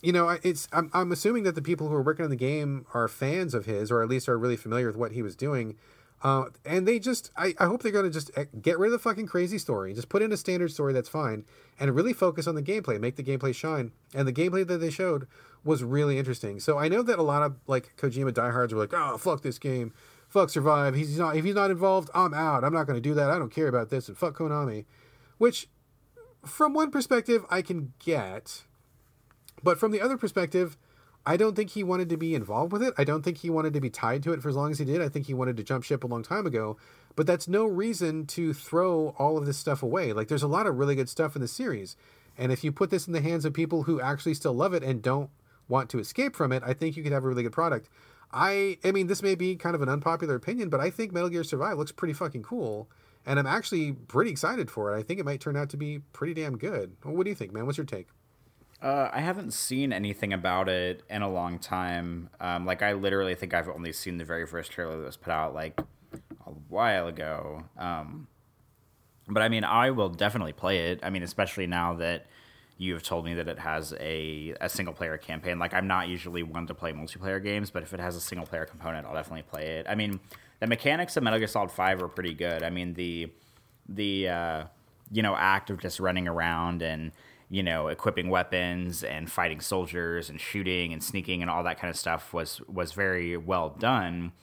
you 0.01 0.11
know, 0.11 0.37
it's 0.43 0.67
I'm 0.71 0.89
I'm 0.93 1.11
assuming 1.11 1.43
that 1.43 1.55
the 1.55 1.61
people 1.61 1.87
who 1.87 1.95
are 1.95 2.01
working 2.01 2.23
on 2.23 2.29
the 2.29 2.35
game 2.35 2.85
are 2.93 3.07
fans 3.07 3.53
of 3.53 3.65
his, 3.65 3.91
or 3.91 4.01
at 4.01 4.09
least 4.09 4.29
are 4.29 4.37
really 4.37 4.57
familiar 4.57 4.87
with 4.87 4.97
what 4.97 5.11
he 5.11 5.21
was 5.21 5.35
doing. 5.35 5.77
Uh, 6.23 6.45
and 6.65 6.87
they 6.87 6.97
just, 6.97 7.31
I, 7.37 7.53
I 7.59 7.65
hope 7.65 7.83
they're 7.83 7.91
going 7.91 8.05
to 8.05 8.11
just 8.11 8.31
eh, 8.35 8.45
get 8.59 8.79
rid 8.79 8.87
of 8.87 8.93
the 8.93 8.99
fucking 8.99 9.27
crazy 9.27 9.59
story. 9.59 9.93
Just 9.93 10.09
put 10.09 10.23
in 10.23 10.31
a 10.31 10.37
standard 10.37 10.71
story 10.71 10.91
that's 10.91 11.09
fine 11.09 11.45
and 11.79 11.93
really 11.95 12.13
focus 12.13 12.47
on 12.47 12.55
the 12.55 12.63
gameplay, 12.63 12.99
make 12.99 13.17
the 13.17 13.23
gameplay 13.23 13.53
shine. 13.53 13.91
And 14.15 14.27
the 14.27 14.33
gameplay 14.33 14.65
that 14.65 14.79
they 14.79 14.89
showed 14.89 15.27
was 15.63 15.83
really 15.83 16.17
interesting. 16.17 16.59
So 16.59 16.79
I 16.79 16.87
know 16.87 17.03
that 17.03 17.19
a 17.19 17.23
lot 17.23 17.43
of 17.43 17.57
like 17.67 17.95
Kojima 17.97 18.33
diehards 18.33 18.73
were 18.73 18.79
like, 18.79 18.93
oh, 18.93 19.17
fuck 19.17 19.43
this 19.43 19.59
game. 19.59 19.93
Fuck 20.27 20.49
Survive. 20.49 20.95
He's 20.95 21.19
not, 21.19 21.37
if 21.37 21.45
he's 21.45 21.55
not 21.55 21.71
involved, 21.71 22.09
I'm 22.15 22.33
out. 22.33 22.63
I'm 22.63 22.73
not 22.73 22.87
going 22.87 22.97
to 22.97 23.09
do 23.09 23.13
that. 23.13 23.29
I 23.29 23.37
don't 23.37 23.53
care 23.53 23.67
about 23.67 23.89
this. 23.89 24.07
And 24.07 24.17
fuck 24.17 24.37
Konami. 24.37 24.85
Which, 25.37 25.69
from 26.43 26.73
one 26.73 26.89
perspective, 26.89 27.45
I 27.49 27.61
can 27.61 27.93
get 27.99 28.63
but 29.63 29.79
from 29.79 29.91
the 29.91 30.01
other 30.01 30.17
perspective, 30.17 30.77
I 31.25 31.35
don't 31.35 31.55
think 31.55 31.71
he 31.71 31.83
wanted 31.83 32.07
to 32.09 32.17
be 32.17 32.35
involved 32.35 32.71
with 32.71 32.81
it. 32.81 32.93
I 32.97 33.03
don't 33.03 33.21
think 33.21 33.39
he 33.39 33.49
wanted 33.49 33.73
to 33.73 33.81
be 33.81 33.89
tied 33.89 34.23
to 34.23 34.31
it 34.31 34.41
for 34.41 34.47
as 34.47 34.55
long 34.55 34.71
as 34.71 34.79
he 34.79 34.85
did. 34.85 35.01
I 35.01 35.09
think 35.09 35.25
he 35.25 35.33
wanted 35.33 35.57
to 35.57 35.63
jump 35.63 35.83
ship 35.83 36.03
a 36.05 36.07
long 36.07 36.23
time 36.23 36.45
ago. 36.45 36.77
But 37.17 37.27
that's 37.27 37.49
no 37.49 37.65
reason 37.65 38.25
to 38.27 38.53
throw 38.53 39.13
all 39.17 39.37
of 39.37 39.45
this 39.45 39.57
stuff 39.57 39.83
away. 39.83 40.13
Like, 40.13 40.29
there's 40.29 40.43
a 40.43 40.47
lot 40.47 40.67
of 40.67 40.77
really 40.77 40.95
good 40.95 41.09
stuff 41.09 41.35
in 41.35 41.41
the 41.41 41.47
series. 41.47 41.97
And 42.37 42.51
if 42.51 42.63
you 42.63 42.71
put 42.71 42.91
this 42.91 43.07
in 43.07 43.13
the 43.13 43.21
hands 43.21 43.43
of 43.43 43.53
people 43.53 43.83
who 43.83 43.99
actually 43.99 44.35
still 44.35 44.53
love 44.53 44.73
it 44.73 44.83
and 44.83 45.01
don't 45.01 45.29
want 45.67 45.89
to 45.89 45.99
escape 45.99 46.35
from 46.35 46.53
it, 46.53 46.63
I 46.65 46.73
think 46.73 46.95
you 46.95 47.03
could 47.03 47.11
have 47.11 47.25
a 47.25 47.27
really 47.27 47.43
good 47.43 47.51
product. 47.51 47.89
I 48.31 48.77
I 48.83 48.91
mean, 48.91 49.07
this 49.07 49.23
may 49.23 49.35
be 49.35 49.55
kind 49.55 49.75
of 49.75 49.81
an 49.81 49.89
unpopular 49.89 50.35
opinion, 50.35 50.69
but 50.69 50.79
I 50.79 50.89
think 50.89 51.11
Metal 51.11 51.29
Gear 51.29 51.43
Survive 51.43 51.77
looks 51.77 51.91
pretty 51.91 52.13
fucking 52.13 52.43
cool. 52.43 52.89
And 53.25 53.37
I'm 53.37 53.47
actually 53.47 53.91
pretty 53.91 54.31
excited 54.31 54.71
for 54.71 54.93
it. 54.93 54.97
I 54.97 55.03
think 55.03 55.19
it 55.19 55.25
might 55.25 55.41
turn 55.41 55.57
out 55.57 55.69
to 55.71 55.77
be 55.77 55.99
pretty 56.13 56.33
damn 56.33 56.57
good. 56.57 56.95
what 57.03 57.25
do 57.25 57.29
you 57.29 57.35
think, 57.35 57.51
man? 57.51 57.65
What's 57.65 57.77
your 57.77 57.85
take? 57.85 58.07
Uh, 58.81 59.09
I 59.11 59.21
haven't 59.21 59.53
seen 59.53 59.91
anything 59.91 60.33
about 60.33 60.69
it 60.69 61.03
in 61.09 61.23
a 61.23 61.29
long 61.29 61.57
time. 61.57 62.29
Um, 62.39 62.65
like 62.65 62.81
I 62.83 62.93
literally 62.93 63.33
think 63.33 63.53
I've 63.53 63.69
only 63.69 63.91
seen 63.91 64.17
the 64.17 64.25
very 64.25 64.45
first 64.45 64.71
trailer 64.71 64.97
that 64.97 65.05
was 65.05 65.17
put 65.17 65.33
out 65.33 65.55
like 65.55 65.79
a 66.45 66.51
while 66.69 67.07
ago. 67.07 67.63
Um, 67.77 68.27
but 69.27 69.41
I 69.41 69.49
mean, 69.49 69.63
I 69.63 69.91
will 69.91 70.09
definitely 70.09 70.53
play 70.53 70.91
it. 70.91 70.99
I 71.01 71.09
mean, 71.09 71.23
especially 71.23 71.65
now 71.65 71.95
that 71.95 72.27
you 72.77 72.93
have 72.93 73.01
told 73.01 73.25
me 73.25 73.33
that 73.33 73.47
it 73.47 73.57
has 73.57 73.93
a, 73.99 74.53
a 74.61 74.69
single 74.69 74.93
player 74.93 75.17
campaign. 75.17 75.57
Like 75.57 75.73
I'm 75.73 75.87
not 75.87 76.07
usually 76.07 76.43
one 76.43 76.67
to 76.67 76.75
play 76.75 76.93
multiplayer 76.93 77.43
games, 77.43 77.71
but 77.71 77.81
if 77.81 77.93
it 77.93 77.99
has 77.99 78.15
a 78.15 78.21
single 78.21 78.45
player 78.45 78.65
component, 78.65 79.07
I'll 79.07 79.15
definitely 79.15 79.41
play 79.41 79.79
it. 79.79 79.87
I 79.89 79.95
mean, 79.95 80.19
the 80.59 80.67
mechanics 80.67 81.17
of 81.17 81.23
Metal 81.23 81.39
Gear 81.39 81.47
Solid 81.47 81.71
Five 81.71 82.01
are 82.03 82.07
pretty 82.07 82.35
good. 82.35 82.61
I 82.61 82.69
mean, 82.69 82.93
the 82.93 83.31
the 83.89 84.29
uh, 84.29 84.63
you 85.11 85.23
know 85.23 85.35
act 85.35 85.71
of 85.71 85.79
just 85.79 85.99
running 85.99 86.27
around 86.27 86.83
and 86.83 87.11
you 87.49 87.63
know, 87.63 87.87
equipping 87.87 88.29
weapons 88.29 89.03
and 89.03 89.31
fighting 89.31 89.61
soldiers 89.61 90.29
and 90.29 90.39
shooting 90.39 90.91
and 90.91 91.01
sneaking 91.01 91.41
and 91.41 91.49
all 91.49 91.63
that 91.63 91.79
kind 91.79 91.89
of 91.89 91.97
stuff 91.97 92.33
was 92.33 92.61
was 92.67 92.91
very 92.91 93.37
well 93.37 93.69
done. 93.69 94.33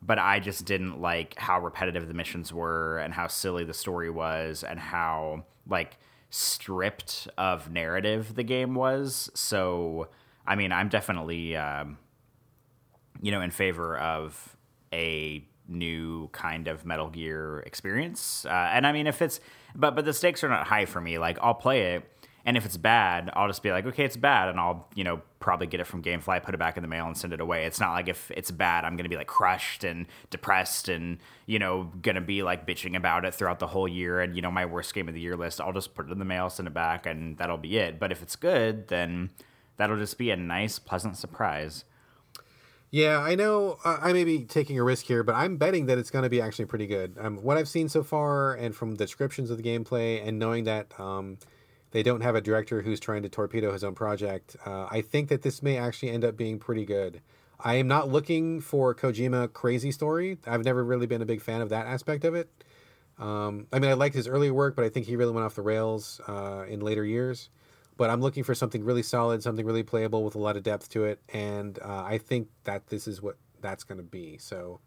But 0.00 0.18
I 0.18 0.40
just 0.40 0.64
didn't 0.64 1.00
like 1.00 1.34
how 1.38 1.60
repetitive 1.60 2.08
the 2.08 2.14
missions 2.14 2.52
were 2.52 2.98
and 2.98 3.12
how 3.12 3.26
silly 3.26 3.64
the 3.64 3.74
story 3.74 4.10
was 4.10 4.62
and 4.62 4.78
how 4.78 5.44
like 5.68 5.98
stripped 6.30 7.28
of 7.36 7.70
narrative 7.70 8.34
the 8.34 8.42
game 8.42 8.74
was. 8.74 9.30
So, 9.34 10.08
I 10.46 10.54
mean, 10.54 10.72
I'm 10.72 10.88
definitely 10.88 11.56
um, 11.56 11.98
you 13.20 13.32
know 13.32 13.42
in 13.42 13.50
favor 13.50 13.98
of 13.98 14.56
a 14.92 15.44
new 15.68 16.28
kind 16.28 16.68
of 16.68 16.86
Metal 16.86 17.10
Gear 17.10 17.60
experience. 17.66 18.46
Uh, 18.46 18.70
and 18.72 18.86
I 18.86 18.92
mean, 18.92 19.06
if 19.06 19.20
it's 19.20 19.40
but 19.74 19.94
but 19.94 20.06
the 20.06 20.12
stakes 20.14 20.42
are 20.42 20.48
not 20.48 20.66
high 20.66 20.86
for 20.86 21.00
me. 21.00 21.18
Like 21.18 21.38
I'll 21.42 21.54
play 21.54 21.94
it 21.94 22.04
and 22.46 22.56
if 22.56 22.64
it's 22.64 22.76
bad, 22.76 23.28
I'll 23.34 23.48
just 23.48 23.62
be 23.64 23.72
like, 23.72 23.84
okay, 23.86 24.04
it's 24.04 24.16
bad, 24.16 24.48
and 24.48 24.60
I'll 24.60 24.88
you 24.94 25.02
know 25.02 25.20
probably 25.40 25.66
get 25.66 25.80
it 25.80 25.86
from 25.86 26.00
GameFly, 26.00 26.44
put 26.44 26.54
it 26.54 26.58
back 26.58 26.76
in 26.76 26.82
the 26.82 26.88
mail, 26.88 27.06
and 27.06 27.18
send 27.18 27.32
it 27.32 27.40
away. 27.40 27.64
It's 27.66 27.80
not 27.80 27.92
like 27.92 28.08
if 28.08 28.30
it's 28.30 28.52
bad, 28.52 28.84
I'm 28.84 28.96
gonna 28.96 29.08
be 29.08 29.16
like 29.16 29.26
crushed 29.26 29.82
and 29.82 30.06
depressed, 30.30 30.88
and 30.88 31.18
you 31.46 31.58
know 31.58 31.90
gonna 32.02 32.20
be 32.20 32.44
like 32.44 32.64
bitching 32.64 32.96
about 32.96 33.24
it 33.24 33.34
throughout 33.34 33.58
the 33.58 33.66
whole 33.66 33.88
year. 33.88 34.20
And 34.20 34.36
you 34.36 34.42
know 34.42 34.52
my 34.52 34.64
worst 34.64 34.94
game 34.94 35.08
of 35.08 35.14
the 35.14 35.20
year 35.20 35.36
list, 35.36 35.60
I'll 35.60 35.72
just 35.72 35.94
put 35.94 36.06
it 36.06 36.12
in 36.12 36.20
the 36.20 36.24
mail, 36.24 36.48
send 36.48 36.68
it 36.68 36.74
back, 36.74 37.04
and 37.04 37.36
that'll 37.36 37.58
be 37.58 37.76
it. 37.78 37.98
But 37.98 38.12
if 38.12 38.22
it's 38.22 38.36
good, 38.36 38.86
then 38.88 39.30
that'll 39.76 39.98
just 39.98 40.16
be 40.16 40.30
a 40.30 40.36
nice, 40.36 40.78
pleasant 40.78 41.16
surprise. 41.16 41.84
Yeah, 42.92 43.18
I 43.18 43.34
know 43.34 43.78
uh, 43.84 43.98
I 44.00 44.12
may 44.12 44.22
be 44.22 44.44
taking 44.44 44.78
a 44.78 44.84
risk 44.84 45.06
here, 45.06 45.24
but 45.24 45.34
I'm 45.34 45.56
betting 45.56 45.86
that 45.86 45.98
it's 45.98 46.10
going 46.10 46.22
to 46.22 46.30
be 46.30 46.40
actually 46.40 46.66
pretty 46.66 46.86
good. 46.86 47.16
Um, 47.20 47.42
what 47.42 47.58
I've 47.58 47.68
seen 47.68 47.88
so 47.88 48.04
far, 48.04 48.54
and 48.54 48.74
from 48.74 48.94
descriptions 48.94 49.50
of 49.50 49.56
the 49.56 49.64
gameplay, 49.64 50.26
and 50.26 50.38
knowing 50.38 50.64
that 50.64 50.98
um, 50.98 51.38
they 51.96 52.02
don't 52.02 52.20
have 52.20 52.34
a 52.34 52.42
director 52.42 52.82
who's 52.82 53.00
trying 53.00 53.22
to 53.22 53.28
torpedo 53.30 53.72
his 53.72 53.82
own 53.82 53.94
project. 53.94 54.54
Uh, 54.66 54.86
I 54.90 55.00
think 55.00 55.30
that 55.30 55.40
this 55.40 55.62
may 55.62 55.78
actually 55.78 56.10
end 56.10 56.26
up 56.26 56.36
being 56.36 56.58
pretty 56.58 56.84
good. 56.84 57.22
I 57.58 57.76
am 57.76 57.88
not 57.88 58.12
looking 58.12 58.60
for 58.60 58.94
Kojima 58.94 59.54
crazy 59.54 59.90
story. 59.90 60.36
I've 60.46 60.62
never 60.62 60.84
really 60.84 61.06
been 61.06 61.22
a 61.22 61.24
big 61.24 61.40
fan 61.40 61.62
of 61.62 61.70
that 61.70 61.86
aspect 61.86 62.26
of 62.26 62.34
it. 62.34 62.50
Um, 63.18 63.66
I 63.72 63.78
mean, 63.78 63.90
I 63.90 63.94
liked 63.94 64.14
his 64.14 64.28
earlier 64.28 64.52
work, 64.52 64.76
but 64.76 64.84
I 64.84 64.90
think 64.90 65.06
he 65.06 65.16
really 65.16 65.32
went 65.32 65.46
off 65.46 65.54
the 65.54 65.62
rails 65.62 66.20
uh, 66.28 66.66
in 66.68 66.80
later 66.80 67.02
years. 67.02 67.48
But 67.96 68.10
I'm 68.10 68.20
looking 68.20 68.44
for 68.44 68.54
something 68.54 68.84
really 68.84 69.02
solid, 69.02 69.42
something 69.42 69.64
really 69.64 69.82
playable 69.82 70.22
with 70.22 70.34
a 70.34 70.38
lot 70.38 70.58
of 70.58 70.62
depth 70.62 70.90
to 70.90 71.04
it, 71.04 71.22
and 71.32 71.78
uh, 71.78 72.04
I 72.04 72.18
think 72.18 72.48
that 72.64 72.88
this 72.88 73.08
is 73.08 73.22
what 73.22 73.38
that's 73.62 73.84
going 73.84 73.96
to 73.96 74.04
be. 74.04 74.36
So, 74.36 74.80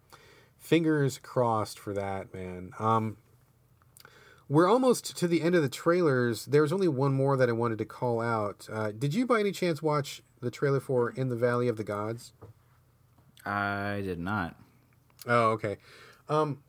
fingers 0.59 1.17
crossed 1.17 1.79
for 1.79 1.91
that, 1.95 2.31
man. 2.35 2.69
Um, 2.77 3.17
we're 4.49 4.67
almost 4.67 5.15
to 5.15 5.27
the 5.27 5.41
end 5.41 5.55
of 5.55 5.61
the 5.61 5.69
trailers. 5.69 6.45
There's 6.45 6.73
only 6.73 6.87
one 6.87 7.13
more 7.13 7.37
that 7.37 7.47
I 7.47 7.51
wanted 7.51 7.77
to 7.77 7.85
call 7.85 8.19
out. 8.19 8.67
Uh, 8.71 8.91
did 8.91 9.13
you, 9.13 9.25
by 9.25 9.39
any 9.39 9.51
chance, 9.51 9.81
watch 9.81 10.21
the 10.41 10.49
trailer 10.49 10.79
for 10.79 11.11
In 11.11 11.29
the 11.29 11.35
Valley 11.35 11.67
of 11.67 11.77
the 11.77 11.83
Gods? 11.83 12.33
I 13.45 14.01
did 14.03 14.19
not. 14.19 14.55
Oh, 15.27 15.51
okay. 15.51 15.77
Um, 16.27 16.59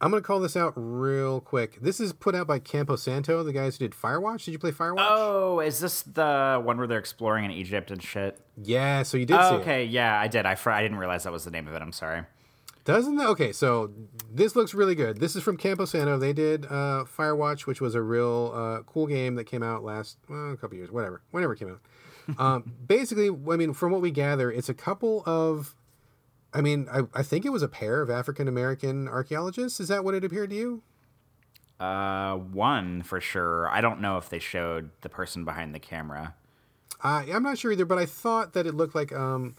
I'm 0.00 0.10
gonna 0.10 0.22
call 0.22 0.40
this 0.40 0.56
out 0.56 0.72
real 0.76 1.40
quick. 1.40 1.80
This 1.80 1.98
is 2.00 2.12
put 2.12 2.34
out 2.34 2.46
by 2.46 2.58
Campo 2.58 2.96
Santo, 2.96 3.42
the 3.42 3.52
guys 3.52 3.76
who 3.76 3.84
did 3.84 3.92
Firewatch. 3.96 4.44
Did 4.44 4.52
you 4.52 4.58
play 4.58 4.70
Firewatch? 4.70 5.06
Oh, 5.08 5.60
is 5.60 5.80
this 5.80 6.02
the 6.02 6.60
one 6.62 6.78
where 6.78 6.86
they're 6.86 6.98
exploring 6.98 7.44
in 7.44 7.50
Egypt 7.50 7.90
and 7.90 8.02
shit? 8.02 8.40
Yeah, 8.56 9.02
so 9.02 9.16
you 9.16 9.26
did. 9.26 9.36
Oh, 9.38 9.56
okay, 9.56 9.84
it. 9.84 9.90
yeah, 9.90 10.18
I 10.18 10.28
did. 10.28 10.46
I 10.46 10.54
fr- 10.54 10.70
I 10.70 10.82
didn't 10.82 10.98
realize 10.98 11.24
that 11.24 11.32
was 11.32 11.44
the 11.44 11.50
name 11.50 11.66
of 11.66 11.74
it. 11.74 11.82
I'm 11.82 11.92
sorry. 11.92 12.22
Doesn't 12.88 13.16
that? 13.16 13.26
Okay, 13.28 13.52
so 13.52 13.92
this 14.32 14.56
looks 14.56 14.72
really 14.72 14.94
good. 14.94 15.20
This 15.20 15.36
is 15.36 15.42
from 15.42 15.58
Campo 15.58 15.84
Santo. 15.84 16.16
They 16.16 16.32
did 16.32 16.64
uh, 16.64 17.04
Firewatch, 17.04 17.66
which 17.66 17.82
was 17.82 17.94
a 17.94 18.00
real 18.00 18.50
uh, 18.54 18.82
cool 18.84 19.06
game 19.06 19.34
that 19.34 19.44
came 19.44 19.62
out 19.62 19.84
last 19.84 20.16
well, 20.26 20.52
a 20.52 20.56
couple 20.56 20.78
years, 20.78 20.90
whatever, 20.90 21.20
whenever 21.30 21.52
it 21.52 21.58
came 21.58 21.68
out. 21.68 21.80
um, 22.38 22.72
basically, 22.86 23.28
I 23.28 23.56
mean, 23.56 23.74
from 23.74 23.92
what 23.92 24.00
we 24.00 24.10
gather, 24.10 24.50
it's 24.50 24.70
a 24.70 24.74
couple 24.74 25.22
of 25.26 25.76
I 26.54 26.62
mean, 26.62 26.88
I, 26.90 27.02
I 27.12 27.22
think 27.22 27.44
it 27.44 27.50
was 27.50 27.62
a 27.62 27.68
pair 27.68 28.00
of 28.00 28.08
African 28.08 28.48
American 28.48 29.06
archaeologists. 29.06 29.80
Is 29.80 29.88
that 29.88 30.02
what 30.02 30.14
it 30.14 30.24
appeared 30.24 30.48
to 30.48 30.56
you? 30.56 30.82
Uh, 31.78 32.36
one 32.36 33.02
for 33.02 33.20
sure. 33.20 33.68
I 33.68 33.82
don't 33.82 34.00
know 34.00 34.16
if 34.16 34.30
they 34.30 34.38
showed 34.38 34.92
the 35.02 35.10
person 35.10 35.44
behind 35.44 35.74
the 35.74 35.78
camera. 35.78 36.36
Uh, 37.04 37.24
I'm 37.30 37.42
not 37.42 37.58
sure 37.58 37.70
either, 37.70 37.84
but 37.84 37.98
I 37.98 38.06
thought 38.06 38.54
that 38.54 38.66
it 38.66 38.74
looked 38.74 38.94
like 38.94 39.12
um, 39.12 39.56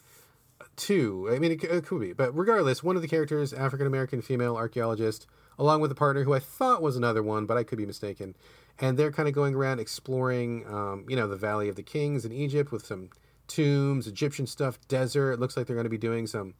two. 0.79 1.29
I 1.31 1.37
mean, 1.39 1.51
it, 1.51 1.63
it 1.63 1.85
could 1.85 2.01
be, 2.01 2.13
but 2.13 2.35
regardless, 2.35 2.83
one 2.83 2.95
of 2.95 3.01
the 3.01 3.07
characters, 3.07 3.53
African 3.53 3.85
American 3.85 4.21
female 4.21 4.55
archaeologist, 4.55 5.27
along 5.57 5.81
with 5.81 5.91
a 5.91 5.95
partner 5.95 6.23
who 6.23 6.33
I 6.33 6.39
thought 6.39 6.81
was 6.81 6.95
another 6.95 7.21
one, 7.21 7.45
but 7.45 7.57
I 7.57 7.63
could 7.63 7.77
be 7.77 7.85
mistaken. 7.85 8.35
And 8.79 8.97
they're 8.97 9.11
kind 9.11 9.27
of 9.27 9.35
going 9.35 9.55
around 9.55 9.79
exploring, 9.79 10.65
um, 10.67 11.05
you 11.07 11.15
know, 11.15 11.27
the 11.27 11.35
Valley 11.35 11.69
of 11.69 11.75
the 11.75 11.83
Kings 11.83 12.23
in 12.25 12.31
Egypt 12.31 12.71
with 12.71 12.85
some 12.85 13.09
tombs, 13.47 14.07
Egyptian 14.07 14.47
stuff, 14.47 14.79
desert. 14.87 15.33
It 15.33 15.39
looks 15.39 15.57
like 15.57 15.67
they're 15.67 15.75
going 15.75 15.83
to 15.83 15.89
be 15.89 15.97
doing 15.97 16.27
some 16.27 16.53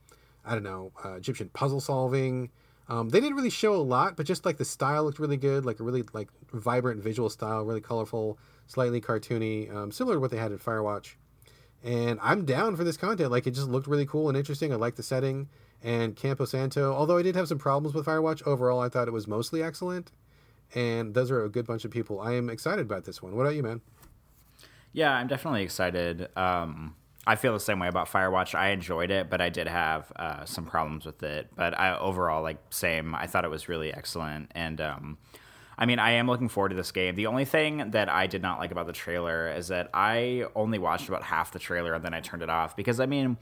I 0.46 0.54
don't 0.54 0.64
know, 0.64 0.91
uh, 1.04 1.14
Egyptian 1.14 1.50
puzzle 1.50 1.80
solving. 1.82 2.50
Um, 2.88 3.10
they 3.10 3.20
didn't 3.20 3.36
really 3.36 3.52
show 3.52 3.76
a 3.76 3.78
lot, 3.78 4.18
but 4.18 4.26
just 4.26 4.46
like 4.46 4.58
the 4.58 4.66
style 4.66 5.04
looked 5.04 5.20
really 5.20 5.38
good, 5.38 5.66
like 5.66 5.80
a 5.80 5.84
really 5.84 6.04
like 6.14 6.30
vibrant 6.52 7.04
visual 7.04 7.30
style, 7.30 7.64
really 7.64 7.82
colorful, 7.82 8.40
slightly 8.66 9.00
cartoony, 9.00 9.74
um, 9.74 9.91
similar 9.91 10.16
to 10.16 10.20
what 10.20 10.32
they 10.32 10.38
had 10.38 10.52
in 10.52 10.58
Firewatch. 10.58 11.14
And 11.84 12.20
I'm 12.22 12.46
down 12.46 12.76
for 12.76 12.84
this 12.84 12.98
content. 12.98 13.32
Like 13.32 13.48
it 13.48 13.52
just 13.52 13.70
looked 13.70 13.88
really 13.88 14.06
cool 14.06 14.28
and 14.28 14.38
interesting. 14.38 14.74
I 14.74 14.76
like 14.76 14.96
the 14.96 15.04
setting 15.04 15.48
and 15.84 16.16
Campo 16.16 16.46
Santo. 16.46 16.94
Although 16.94 17.18
I 17.18 17.22
did 17.22 17.36
have 17.36 17.48
some 17.48 17.58
problems 17.58 17.96
with 17.96 18.06
Firewatch, 18.06 18.46
overall 18.46 18.82
I 18.82 18.90
thought 18.90 19.08
it 19.08 19.12
was 19.12 19.28
mostly 19.28 19.64
excellent. 19.64 20.12
And 20.76 21.14
those 21.14 21.32
are 21.32 21.44
a 21.44 21.50
good 21.50 21.66
bunch 21.66 21.86
of 21.86 21.92
people. 21.92 22.20
I 22.20 22.34
am 22.34 22.50
excited 22.50 22.82
about 22.82 23.06
this 23.06 23.22
one. 23.22 23.36
What 23.36 23.44
about 23.44 23.56
you, 23.56 23.64
man? 23.64 23.82
Yeah, 24.92 25.14
I'm 25.14 25.28
definitely 25.28 25.64
excited. 25.64 26.30
Um, 26.38 26.96
I 27.26 27.36
feel 27.36 27.54
the 27.54 27.60
same 27.60 27.80
way 27.80 27.88
about 27.88 28.08
Firewatch. 28.08 28.56
I 28.56 28.70
enjoyed 28.70 29.12
it, 29.12 29.30
but 29.30 29.42
I 29.42 29.50
did 29.50 29.68
have 29.68 30.12
uh, 30.16 30.46
some 30.46 30.66
problems 30.66 31.06
with 31.06 31.22
it. 31.24 31.50
But 31.56 31.78
I 31.78 31.98
overall 31.98 32.42
like 32.42 32.58
same. 32.70 33.14
I 33.16 33.28
thought 33.28 33.46
it 33.46 33.50
was 33.50 33.70
really 33.70 33.94
excellent, 33.94 34.52
and 34.56 34.82
um, 34.82 35.18
I 35.80 35.86
mean, 35.86 35.98
I 35.98 36.12
am 36.12 36.28
looking 36.28 36.50
forward 36.50 36.70
to 36.70 36.76
this 36.76 36.92
game. 36.92 37.16
The 37.16 37.26
only 37.26 37.46
thing 37.46 37.92
that 37.92 38.10
I 38.10 38.28
did 38.28 38.42
not 38.42 38.60
like 38.60 38.72
about 38.72 38.86
the 38.86 38.94
trailer 38.94 39.50
is 39.50 39.70
that 39.70 39.90
I 39.94 40.46
only 40.54 40.78
watched 40.78 41.08
about 41.08 41.24
half 41.24 41.54
the 41.54 41.60
trailer 41.60 41.94
and 41.94 42.04
then 42.04 42.14
I 42.14 42.20
turned 42.20 42.44
it 42.44 42.50
off 42.50 42.76
because 42.76 43.00
I 43.00 43.08
mean. 43.08 43.38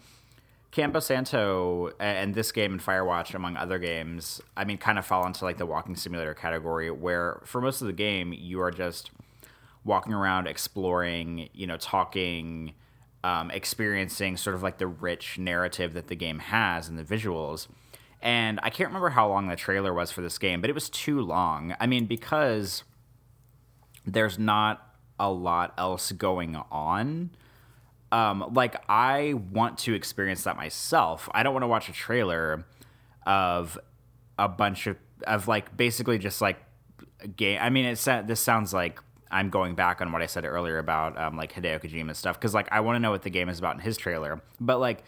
Campo 0.70 1.00
Santo 1.00 1.92
and 1.98 2.36
this 2.36 2.52
game 2.52 2.74
and 2.74 2.82
Firewatch, 2.82 3.34
among 3.34 3.56
other 3.56 3.80
games, 3.80 4.42
I 4.56 4.66
mean, 4.66 4.78
kind 4.78 5.00
of 5.00 5.06
fall 5.06 5.26
into 5.26 5.46
like 5.46 5.58
the 5.58 5.66
walking 5.66 5.96
simulator 5.96 6.34
category, 6.34 6.92
where 6.92 7.42
for 7.46 7.62
most 7.62 7.82
of 7.82 7.88
the 7.88 7.94
game 7.94 8.34
you 8.34 8.62
are 8.62 8.70
just 8.70 9.10
walking 9.86 10.14
around, 10.14 10.46
exploring, 10.46 11.50
you 11.54 11.66
know, 11.66 11.78
talking, 11.78 12.74
um, 13.24 13.50
experiencing 13.52 14.38
sort 14.38 14.56
of 14.56 14.62
like 14.62 14.78
the 14.78 14.88
rich 14.88 15.40
narrative 15.40 15.94
that 15.94 16.08
the 16.08 16.16
game 16.16 16.40
has 16.40 16.90
and 16.90 17.00
the 17.00 17.04
visuals. 17.04 17.68
And 18.22 18.60
I 18.64 18.70
can't 18.70 18.90
remember 18.90 19.10
how 19.10 19.30
long 19.30 19.48
the 19.48 19.56
trailer 19.56 19.94
was 19.94 20.12
for 20.12 20.22
this 20.22 20.38
game, 20.38 20.62
but 20.62 20.70
it 20.70 20.74
was 20.74 20.90
too 20.90 21.22
long. 21.22 21.76
I 21.80 21.88
mean, 21.88 22.06
because 22.06 22.84
there's 24.06 24.40
not 24.40 24.96
a 25.20 25.32
lot 25.32 25.74
else 25.78 26.12
going 26.12 26.56
on. 26.72 27.32
Um, 28.12 28.52
like 28.54 28.82
I 28.90 29.34
want 29.52 29.78
to 29.80 29.94
experience 29.94 30.44
that 30.44 30.56
myself. 30.56 31.30
I 31.34 31.44
don't 31.44 31.54
want 31.54 31.64
to 31.64 31.68
watch 31.68 31.90
a 31.90 31.94
trailer 31.94 32.66
of 33.26 33.78
a 34.40 34.48
bunch 34.48 34.88
of 34.88 34.98
of 35.26 35.48
like 35.48 35.76
basically 35.76 36.18
just 36.18 36.42
like 36.42 36.58
a 37.22 37.28
game. 37.28 37.60
I 37.62 37.70
mean, 37.70 37.86
it's 37.86 38.06
this 38.06 38.40
sounds 38.40 38.74
like 38.74 39.02
I'm 39.30 39.50
going 39.50 39.76
back 39.76 40.00
on 40.02 40.12
what 40.12 40.22
I 40.22 40.26
said 40.26 40.46
earlier 40.46 40.78
about 40.78 41.18
um, 41.18 41.36
like 41.36 41.54
Hideo 41.54 41.82
Kojima 41.82 42.16
stuff 42.16 42.40
because 42.40 42.54
like 42.54 42.70
I 42.72 42.80
want 42.80 42.96
to 42.96 43.00
know 43.00 43.12
what 43.12 43.24
the 43.24 43.30
game 43.30 43.50
is 43.50 43.60
about 43.60 43.76
in 43.76 43.82
his 43.82 43.98
trailer, 43.98 44.42
but 44.60 44.80
like 44.80 45.04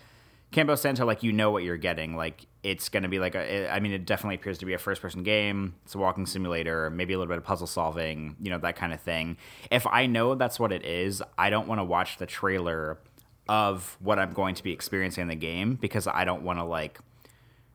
Campo 0.51 0.75
Santo, 0.75 1.05
like 1.05 1.23
you 1.23 1.31
know 1.31 1.51
what 1.51 1.63
you're 1.63 1.77
getting. 1.77 2.15
Like 2.15 2.45
it's 2.63 2.89
going 2.89 3.03
to 3.03 3.09
be 3.09 3.19
like 3.19 3.35
a. 3.35 3.71
I 3.71 3.79
mean, 3.79 3.93
it 3.93 4.05
definitely 4.05 4.35
appears 4.35 4.57
to 4.59 4.65
be 4.65 4.73
a 4.73 4.77
first 4.77 5.01
person 5.01 5.23
game. 5.23 5.75
It's 5.85 5.95
a 5.95 5.97
walking 5.97 6.25
simulator, 6.25 6.89
maybe 6.89 7.13
a 7.13 7.17
little 7.17 7.31
bit 7.31 7.37
of 7.37 7.43
puzzle 7.43 7.67
solving, 7.67 8.35
you 8.41 8.49
know 8.49 8.57
that 8.59 8.75
kind 8.75 8.93
of 8.93 9.01
thing. 9.01 9.37
If 9.71 9.87
I 9.87 10.05
know 10.05 10.35
that's 10.35 10.59
what 10.59 10.71
it 10.71 10.85
is, 10.85 11.23
I 11.37 11.49
don't 11.49 11.67
want 11.67 11.79
to 11.79 11.85
watch 11.85 12.17
the 12.17 12.25
trailer 12.25 12.99
of 13.47 13.97
what 13.99 14.19
I'm 14.19 14.33
going 14.33 14.55
to 14.55 14.63
be 14.63 14.71
experiencing 14.71 15.23
in 15.23 15.27
the 15.27 15.35
game 15.35 15.75
because 15.75 16.05
I 16.05 16.23
don't 16.23 16.43
want 16.43 16.59
to 16.59 16.63
like 16.63 16.99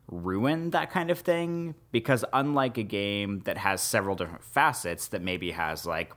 ruin 0.09 0.71
that 0.71 0.91
kind 0.91 1.11
of 1.11 1.19
thing 1.19 1.75
because 1.91 2.25
unlike 2.33 2.79
a 2.79 2.83
game 2.83 3.41
that 3.41 3.59
has 3.59 3.83
several 3.83 4.15
different 4.15 4.45
facets 4.45 5.09
that 5.09 5.23
maybe 5.23 5.51
has 5.51 5.87
like 5.87 6.13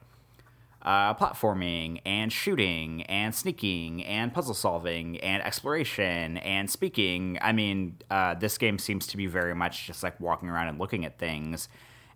uh, 0.88 1.14
platforming 1.16 2.00
and 2.06 2.32
shooting 2.32 3.04
and 3.04 3.36
sneaking 3.36 4.06
and 4.06 4.34
puzzle 4.34 4.54
solving 4.54 5.20
and 5.20 5.44
exploration 5.44 6.38
and 6.38 6.72
speaking. 6.72 7.38
I 7.42 7.52
mean, 7.52 7.98
uh, 8.10 8.36
this 8.36 8.58
game 8.58 8.80
seems 8.80 9.06
to 9.08 9.18
be 9.18 9.28
very 9.28 9.54
much 9.54 9.86
just 9.86 10.02
like 10.02 10.18
walking 10.22 10.48
around 10.48 10.70
and 10.70 10.80
looking 10.80 11.04
at 11.04 11.20
things. 11.20 11.68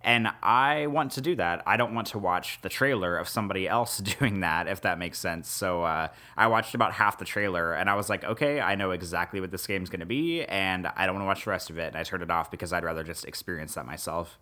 And 0.06 0.30
I 0.41 0.88
want 0.88 1.11
to 1.11 1.22
do 1.22 1.35
that. 1.35 1.64
I 1.68 1.76
don't 1.76 1.93
want 1.93 2.07
to 2.07 2.18
watch 2.18 2.60
the 2.61 2.69
trailer 2.69 3.18
of 3.18 3.27
somebody 3.27 3.68
else 3.68 3.98
doing 4.19 4.39
that, 4.39 4.69
if 4.69 4.80
that 4.81 4.98
makes 4.98 5.19
sense. 5.19 5.49
So 5.49 5.84
uh, 5.84 6.07
I 6.38 6.48
watched 6.48 6.73
about 6.73 6.93
half 6.93 7.18
the 7.18 7.26
trailer 7.26 7.73
and 7.73 7.89
I 7.89 7.95
was 7.95 8.07
like, 8.07 8.23
okay, 8.23 8.61
I 8.61 8.76
know 8.76 8.91
exactly 8.91 9.41
what 9.41 9.52
this 9.52 9.68
game's 9.68 9.89
going 9.89 9.99
to 9.99 10.06
be, 10.06 10.45
and 10.45 10.88
I 10.95 11.06
don't 11.06 11.15
want 11.15 11.26
to 11.26 11.27
watch 11.27 11.43
the 11.43 11.52
rest 11.52 11.69
of 11.69 11.77
it. 11.77 11.88
And 11.88 11.98
I 11.98 12.03
turned 12.03 12.23
it 12.23 12.31
off 12.31 12.49
because 12.49 12.72
I'd 12.72 12.85
rather 12.85 13.03
just 13.03 13.26
experience 13.26 13.73
that 13.73 13.85
myself. 13.85 14.39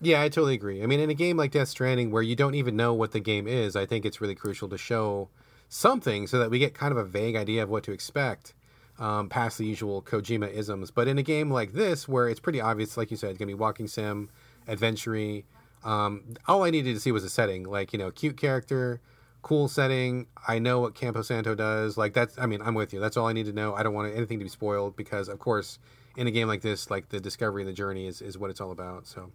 Yeah, 0.00 0.22
I 0.22 0.28
totally 0.28 0.54
agree. 0.54 0.82
I 0.82 0.86
mean, 0.86 1.00
in 1.00 1.10
a 1.10 1.14
game 1.14 1.36
like 1.36 1.52
Death 1.52 1.68
Stranding, 1.68 2.10
where 2.10 2.22
you 2.22 2.36
don't 2.36 2.54
even 2.54 2.76
know 2.76 2.92
what 2.92 3.12
the 3.12 3.20
game 3.20 3.46
is, 3.46 3.76
I 3.76 3.86
think 3.86 4.04
it's 4.04 4.20
really 4.20 4.34
crucial 4.34 4.68
to 4.68 4.78
show 4.78 5.28
something 5.68 6.26
so 6.26 6.38
that 6.38 6.50
we 6.50 6.58
get 6.58 6.74
kind 6.74 6.92
of 6.92 6.98
a 6.98 7.04
vague 7.04 7.36
idea 7.36 7.62
of 7.62 7.70
what 7.70 7.84
to 7.84 7.92
expect 7.92 8.54
um, 8.98 9.28
past 9.28 9.58
the 9.58 9.64
usual 9.64 10.02
Kojima 10.02 10.52
isms. 10.52 10.90
But 10.90 11.08
in 11.08 11.18
a 11.18 11.22
game 11.22 11.50
like 11.50 11.72
this, 11.72 12.06
where 12.06 12.28
it's 12.28 12.40
pretty 12.40 12.60
obvious, 12.60 12.96
like 12.96 13.10
you 13.10 13.16
said, 13.16 13.30
it's 13.30 13.38
going 13.38 13.48
to 13.48 13.54
be 13.54 13.58
walking 13.58 13.88
sim, 13.88 14.30
adventure 14.68 15.42
um, 15.84 16.22
all 16.48 16.64
I 16.64 16.70
needed 16.70 16.94
to 16.94 17.00
see 17.00 17.12
was 17.12 17.24
a 17.24 17.30
setting, 17.30 17.64
like, 17.64 17.92
you 17.92 17.98
know, 17.98 18.10
cute 18.10 18.38
character, 18.38 19.00
cool 19.42 19.68
setting. 19.68 20.26
I 20.48 20.58
know 20.58 20.80
what 20.80 20.94
Campo 20.94 21.22
Santo 21.22 21.54
does. 21.54 21.98
Like, 21.98 22.14
that's, 22.14 22.38
I 22.38 22.46
mean, 22.46 22.62
I'm 22.62 22.74
with 22.74 22.94
you. 22.94 23.00
That's 23.00 23.16
all 23.16 23.26
I 23.26 23.34
need 23.34 23.46
to 23.46 23.52
know. 23.52 23.74
I 23.74 23.82
don't 23.82 23.92
want 23.92 24.14
anything 24.14 24.38
to 24.38 24.44
be 24.44 24.48
spoiled 24.48 24.96
because, 24.96 25.28
of 25.28 25.38
course, 25.38 25.78
in 26.16 26.26
a 26.26 26.30
game 26.30 26.48
like 26.48 26.62
this, 26.62 26.90
like 26.90 27.10
the 27.10 27.20
discovery 27.20 27.62
and 27.62 27.68
the 27.68 27.74
journey 27.74 28.06
is, 28.06 28.22
is 28.22 28.38
what 28.38 28.48
it's 28.48 28.62
all 28.62 28.70
about. 28.70 29.06
So, 29.06 29.30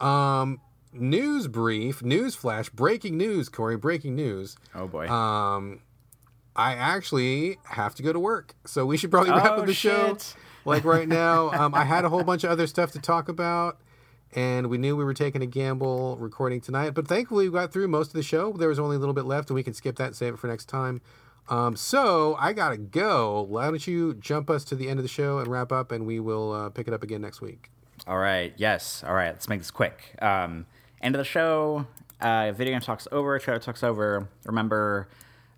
um, 0.00 0.60
news 0.92 1.48
brief, 1.48 2.02
news 2.02 2.34
flash, 2.34 2.68
breaking 2.70 3.16
news, 3.16 3.48
Corey, 3.48 3.76
breaking 3.76 4.14
news. 4.14 4.56
Oh 4.74 4.86
boy. 4.86 5.08
Um, 5.08 5.80
I 6.56 6.74
actually 6.74 7.58
have 7.64 7.94
to 7.96 8.02
go 8.02 8.12
to 8.12 8.20
work, 8.20 8.54
so 8.64 8.86
we 8.86 8.96
should 8.96 9.10
probably 9.10 9.30
wrap 9.30 9.52
oh, 9.52 9.60
up 9.60 9.66
the 9.66 9.74
shit. 9.74 9.92
show. 9.92 10.16
Like 10.64 10.84
right 10.84 11.08
now, 11.08 11.50
um, 11.58 11.74
I 11.74 11.84
had 11.84 12.04
a 12.04 12.08
whole 12.08 12.22
bunch 12.22 12.44
of 12.44 12.50
other 12.50 12.66
stuff 12.66 12.92
to 12.92 13.00
talk 13.00 13.28
about, 13.28 13.78
and 14.34 14.68
we 14.68 14.78
knew 14.78 14.96
we 14.96 15.04
were 15.04 15.14
taking 15.14 15.42
a 15.42 15.46
gamble 15.46 16.16
recording 16.18 16.60
tonight. 16.60 16.90
But 16.90 17.08
thankfully, 17.08 17.48
we 17.48 17.54
got 17.58 17.72
through 17.72 17.88
most 17.88 18.08
of 18.08 18.14
the 18.14 18.22
show. 18.22 18.52
There 18.52 18.68
was 18.68 18.78
only 18.78 18.96
a 18.96 18.98
little 18.98 19.14
bit 19.14 19.24
left, 19.24 19.50
and 19.50 19.56
we 19.56 19.62
can 19.62 19.74
skip 19.74 19.96
that 19.96 20.06
and 20.06 20.16
save 20.16 20.34
it 20.34 20.36
for 20.38 20.46
next 20.46 20.66
time. 20.66 21.00
Um, 21.48 21.76
so 21.76 22.36
I 22.38 22.52
gotta 22.52 22.78
go. 22.78 23.42
Why 23.42 23.64
don't 23.64 23.86
you 23.86 24.14
jump 24.14 24.48
us 24.48 24.64
to 24.66 24.74
the 24.74 24.88
end 24.88 24.98
of 24.98 25.02
the 25.02 25.08
show 25.08 25.38
and 25.38 25.48
wrap 25.48 25.72
up, 25.72 25.92
and 25.92 26.06
we 26.06 26.20
will 26.20 26.52
uh, 26.52 26.70
pick 26.70 26.86
it 26.88 26.94
up 26.94 27.02
again 27.02 27.20
next 27.20 27.40
week. 27.40 27.70
All 28.06 28.18
right. 28.18 28.52
Yes. 28.56 29.02
All 29.06 29.14
right. 29.14 29.30
Let's 29.30 29.48
make 29.48 29.60
this 29.60 29.70
quick. 29.70 30.14
Um, 30.20 30.66
end 31.00 31.14
of 31.14 31.18
the 31.18 31.24
show. 31.24 31.86
Uh, 32.20 32.52
video 32.52 32.74
game 32.74 32.80
talks 32.80 33.08
over. 33.12 33.38
Trailer 33.38 33.60
talks 33.60 33.82
over. 33.82 34.28
Remember, 34.44 35.08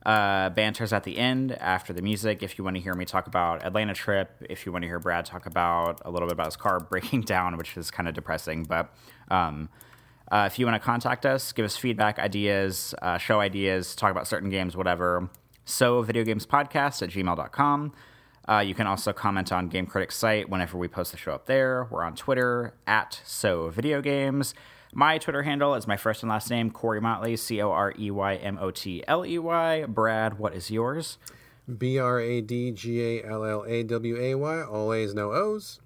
Uh, 0.04 0.50
banters 0.50 0.92
at 0.92 1.02
the 1.02 1.18
end 1.18 1.50
after 1.58 1.92
the 1.92 2.00
music. 2.00 2.40
If 2.40 2.56
you 2.58 2.62
want 2.62 2.76
to 2.76 2.80
hear 2.82 2.94
me 2.94 3.04
talk 3.04 3.26
about 3.26 3.64
Atlanta 3.64 3.92
trip, 3.92 4.30
if 4.48 4.64
you 4.64 4.70
want 4.70 4.82
to 4.82 4.86
hear 4.88 5.00
Brad 5.00 5.24
talk 5.26 5.46
about 5.46 6.00
a 6.04 6.10
little 6.12 6.28
bit 6.28 6.34
about 6.34 6.46
his 6.46 6.56
car 6.56 6.78
breaking 6.90 7.22
down, 7.22 7.56
which 7.56 7.76
is 7.76 7.90
kind 7.90 8.08
of 8.08 8.14
depressing, 8.14 8.62
but 8.62 8.94
um, 9.32 9.68
uh, 10.30 10.44
if 10.48 10.60
you 10.60 10.64
want 10.66 10.80
to 10.80 10.84
contact 10.84 11.26
us, 11.26 11.50
give 11.50 11.64
us 11.64 11.76
feedback, 11.76 12.20
ideas, 12.20 12.94
uh, 13.02 13.18
show 13.18 13.40
ideas, 13.40 13.96
talk 13.96 14.12
about 14.12 14.28
certain 14.28 14.48
games, 14.48 14.76
whatever. 14.76 15.28
So, 15.64 16.04
videogamespodcast 16.04 17.02
at 17.02 17.10
gmail.com. 17.10 17.92
Uh, 18.48 18.60
you 18.60 18.74
can 18.74 18.86
also 18.86 19.12
comment 19.12 19.50
on 19.50 19.68
Game 19.68 19.86
Critic's 19.86 20.16
site 20.16 20.48
whenever 20.48 20.78
we 20.78 20.88
post 20.88 21.12
the 21.12 21.18
show 21.18 21.32
up 21.32 21.46
there. 21.46 21.88
We're 21.90 22.04
on 22.04 22.14
Twitter 22.14 22.74
at 22.86 23.20
So 23.24 23.70
Video 23.70 24.00
Games. 24.00 24.54
My 24.92 25.18
Twitter 25.18 25.42
handle 25.42 25.74
is 25.74 25.86
my 25.86 25.96
first 25.96 26.22
and 26.22 26.30
last 26.30 26.48
name, 26.48 26.70
Corey 26.70 27.00
Motley, 27.00 27.36
C 27.36 27.60
O 27.60 27.70
R 27.70 27.92
E 27.98 28.10
Y 28.10 28.36
M 28.36 28.58
O 28.60 28.70
T 28.70 29.02
L 29.08 29.26
E 29.26 29.38
Y. 29.38 29.84
Brad, 29.86 30.38
what 30.38 30.54
is 30.54 30.70
yours? 30.70 31.18
B 31.76 31.98
R 31.98 32.20
A 32.20 32.40
D 32.40 32.70
G 32.70 33.02
A 33.02 33.24
L 33.24 33.44
L 33.44 33.64
A 33.66 33.82
W 33.82 34.16
A 34.16 34.34
Y. 34.36 34.62
Always 34.62 35.12
no 35.12 35.32
O's. 35.32 35.80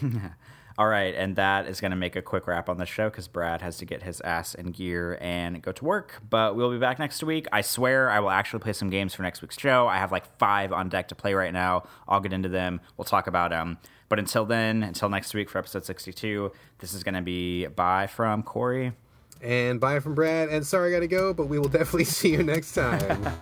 All 0.78 0.86
right, 0.88 1.14
and 1.14 1.36
that 1.36 1.66
is 1.66 1.80
going 1.80 1.90
to 1.90 1.96
make 1.96 2.16
a 2.16 2.22
quick 2.22 2.46
wrap 2.46 2.68
on 2.68 2.78
the 2.78 2.86
show 2.86 3.10
because 3.10 3.28
Brad 3.28 3.60
has 3.60 3.76
to 3.78 3.84
get 3.84 4.02
his 4.02 4.20
ass 4.22 4.54
in 4.54 4.70
gear 4.70 5.18
and 5.20 5.60
go 5.60 5.72
to 5.72 5.84
work. 5.84 6.20
But 6.28 6.56
we'll 6.56 6.70
be 6.70 6.78
back 6.78 6.98
next 6.98 7.22
week. 7.22 7.46
I 7.52 7.60
swear 7.60 8.10
I 8.10 8.20
will 8.20 8.30
actually 8.30 8.60
play 8.60 8.72
some 8.72 8.88
games 8.90 9.14
for 9.14 9.22
next 9.22 9.42
week's 9.42 9.58
show. 9.58 9.86
I 9.86 9.98
have 9.98 10.10
like 10.12 10.24
five 10.38 10.72
on 10.72 10.88
deck 10.88 11.08
to 11.08 11.14
play 11.14 11.34
right 11.34 11.52
now. 11.52 11.84
I'll 12.08 12.20
get 12.20 12.32
into 12.32 12.48
them. 12.48 12.80
We'll 12.96 13.04
talk 13.04 13.26
about 13.26 13.50
them. 13.50 13.78
But 14.08 14.18
until 14.18 14.44
then, 14.44 14.82
until 14.82 15.08
next 15.08 15.32
week 15.34 15.48
for 15.48 15.58
episode 15.58 15.84
62, 15.84 16.52
this 16.78 16.92
is 16.94 17.02
going 17.02 17.14
to 17.14 17.22
be 17.22 17.66
bye 17.66 18.06
from 18.06 18.42
Corey. 18.42 18.92
And 19.40 19.80
bye 19.80 20.00
from 20.00 20.14
Brad. 20.14 20.48
And 20.48 20.66
sorry 20.66 20.90
I 20.90 20.92
got 20.92 21.00
to 21.00 21.08
go, 21.08 21.34
but 21.34 21.46
we 21.46 21.58
will 21.58 21.68
definitely 21.68 22.04
see 22.06 22.32
you 22.32 22.42
next 22.42 22.72
time. 22.72 23.22
bye, 23.22 23.32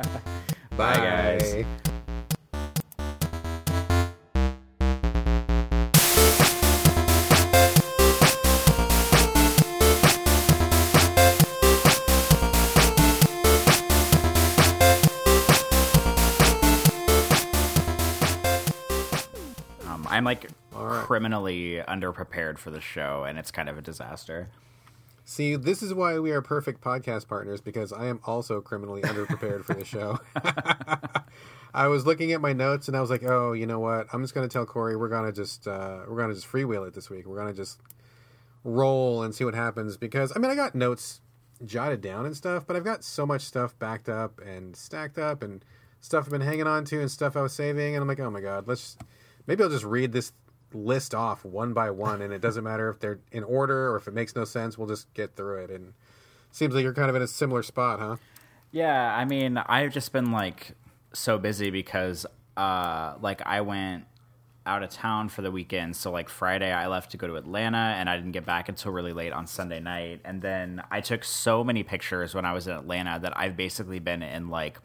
bye, 0.76 0.96
guys. 0.96 1.64
I'm 20.20 20.24
like 20.24 20.50
right. 20.72 21.02
criminally 21.02 21.82
underprepared 21.88 22.58
for 22.58 22.70
the 22.70 22.82
show, 22.82 23.24
and 23.24 23.38
it's 23.38 23.50
kind 23.50 23.70
of 23.70 23.78
a 23.78 23.80
disaster. 23.80 24.50
See, 25.24 25.56
this 25.56 25.82
is 25.82 25.94
why 25.94 26.18
we 26.18 26.30
are 26.32 26.42
perfect 26.42 26.82
podcast 26.82 27.26
partners 27.26 27.62
because 27.62 27.90
I 27.90 28.04
am 28.04 28.20
also 28.26 28.60
criminally 28.60 29.00
underprepared 29.00 29.64
for 29.64 29.72
the 29.72 29.84
show. 29.86 30.18
I 31.74 31.86
was 31.86 32.04
looking 32.04 32.32
at 32.32 32.42
my 32.42 32.52
notes 32.52 32.86
and 32.86 32.98
I 32.98 33.00
was 33.00 33.08
like, 33.08 33.22
"Oh, 33.22 33.54
you 33.54 33.66
know 33.66 33.80
what? 33.80 34.08
I'm 34.12 34.22
just 34.22 34.34
going 34.34 34.46
to 34.46 34.52
tell 34.52 34.66
Corey 34.66 34.94
we're 34.94 35.08
going 35.08 35.24
to 35.24 35.32
just 35.32 35.66
uh, 35.66 36.00
we're 36.06 36.18
going 36.18 36.28
to 36.28 36.34
just 36.34 36.46
freewheel 36.46 36.86
it 36.86 36.92
this 36.92 37.08
week. 37.08 37.26
We're 37.26 37.36
going 37.40 37.54
to 37.54 37.56
just 37.56 37.80
roll 38.62 39.22
and 39.22 39.34
see 39.34 39.44
what 39.44 39.54
happens." 39.54 39.96
Because 39.96 40.34
I 40.36 40.38
mean, 40.38 40.50
I 40.50 40.54
got 40.54 40.74
notes 40.74 41.22
jotted 41.64 42.02
down 42.02 42.26
and 42.26 42.36
stuff, 42.36 42.66
but 42.66 42.76
I've 42.76 42.84
got 42.84 43.04
so 43.04 43.24
much 43.24 43.40
stuff 43.40 43.78
backed 43.78 44.10
up 44.10 44.38
and 44.38 44.76
stacked 44.76 45.16
up 45.16 45.42
and 45.42 45.64
stuff 46.02 46.26
I've 46.26 46.30
been 46.30 46.42
hanging 46.42 46.66
on 46.66 46.84
to 46.86 47.00
and 47.00 47.10
stuff 47.10 47.38
I 47.38 47.40
was 47.40 47.54
saving, 47.54 47.94
and 47.94 48.02
I'm 48.02 48.08
like, 48.08 48.20
"Oh 48.20 48.30
my 48.30 48.42
god, 48.42 48.68
let's." 48.68 48.98
Maybe 49.50 49.64
I'll 49.64 49.68
just 49.68 49.84
read 49.84 50.12
this 50.12 50.30
list 50.72 51.12
off 51.12 51.44
one 51.44 51.72
by 51.72 51.90
one, 51.90 52.22
and 52.22 52.32
it 52.32 52.40
doesn't 52.40 52.62
matter 52.62 52.88
if 52.88 53.00
they're 53.00 53.18
in 53.32 53.42
order 53.42 53.90
or 53.90 53.96
if 53.96 54.06
it 54.06 54.14
makes 54.14 54.36
no 54.36 54.44
sense. 54.44 54.78
We'll 54.78 54.86
just 54.86 55.12
get 55.12 55.34
through 55.34 55.64
it. 55.64 55.70
And 55.70 55.92
seems 56.52 56.72
like 56.72 56.84
you're 56.84 56.94
kind 56.94 57.10
of 57.10 57.16
in 57.16 57.22
a 57.22 57.26
similar 57.26 57.64
spot, 57.64 57.98
huh? 57.98 58.16
Yeah, 58.70 59.12
I 59.12 59.24
mean, 59.24 59.58
I've 59.58 59.92
just 59.92 60.12
been 60.12 60.30
like 60.30 60.76
so 61.12 61.36
busy 61.36 61.70
because, 61.70 62.26
uh, 62.56 63.14
like, 63.20 63.42
I 63.44 63.62
went 63.62 64.04
out 64.66 64.84
of 64.84 64.90
town 64.90 65.30
for 65.30 65.42
the 65.42 65.50
weekend. 65.50 65.96
So 65.96 66.12
like 66.12 66.28
Friday, 66.28 66.70
I 66.70 66.86
left 66.86 67.10
to 67.10 67.16
go 67.16 67.26
to 67.26 67.34
Atlanta, 67.34 67.96
and 67.98 68.08
I 68.08 68.14
didn't 68.14 68.30
get 68.30 68.46
back 68.46 68.68
until 68.68 68.92
really 68.92 69.12
late 69.12 69.32
on 69.32 69.48
Sunday 69.48 69.80
night. 69.80 70.20
And 70.24 70.42
then 70.42 70.80
I 70.92 71.00
took 71.00 71.24
so 71.24 71.64
many 71.64 71.82
pictures 71.82 72.36
when 72.36 72.44
I 72.44 72.52
was 72.52 72.68
in 72.68 72.74
Atlanta 72.74 73.18
that 73.20 73.36
I've 73.36 73.56
basically 73.56 73.98
been 73.98 74.22
in 74.22 74.48
like 74.48 74.78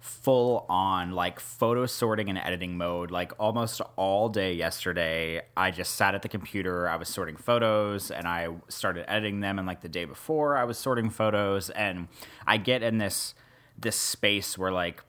full 0.00 0.66
on 0.68 1.12
like 1.12 1.40
photo 1.40 1.86
sorting 1.86 2.28
and 2.28 2.38
editing 2.38 2.76
mode 2.76 3.10
like 3.10 3.32
almost 3.38 3.80
all 3.96 4.28
day 4.28 4.52
yesterday 4.52 5.40
i 5.56 5.70
just 5.70 5.94
sat 5.94 6.14
at 6.14 6.22
the 6.22 6.28
computer 6.28 6.88
i 6.88 6.96
was 6.96 7.08
sorting 7.08 7.36
photos 7.36 8.10
and 8.10 8.26
i 8.28 8.46
started 8.68 9.10
editing 9.10 9.40
them 9.40 9.58
and 9.58 9.66
like 9.66 9.80
the 9.80 9.88
day 9.88 10.04
before 10.04 10.56
i 10.56 10.64
was 10.64 10.78
sorting 10.78 11.10
photos 11.10 11.70
and 11.70 12.08
i 12.46 12.56
get 12.56 12.82
in 12.82 12.98
this 12.98 13.34
this 13.78 13.96
space 13.96 14.56
where 14.56 14.70
like 14.70 15.02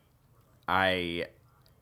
i 0.68 1.28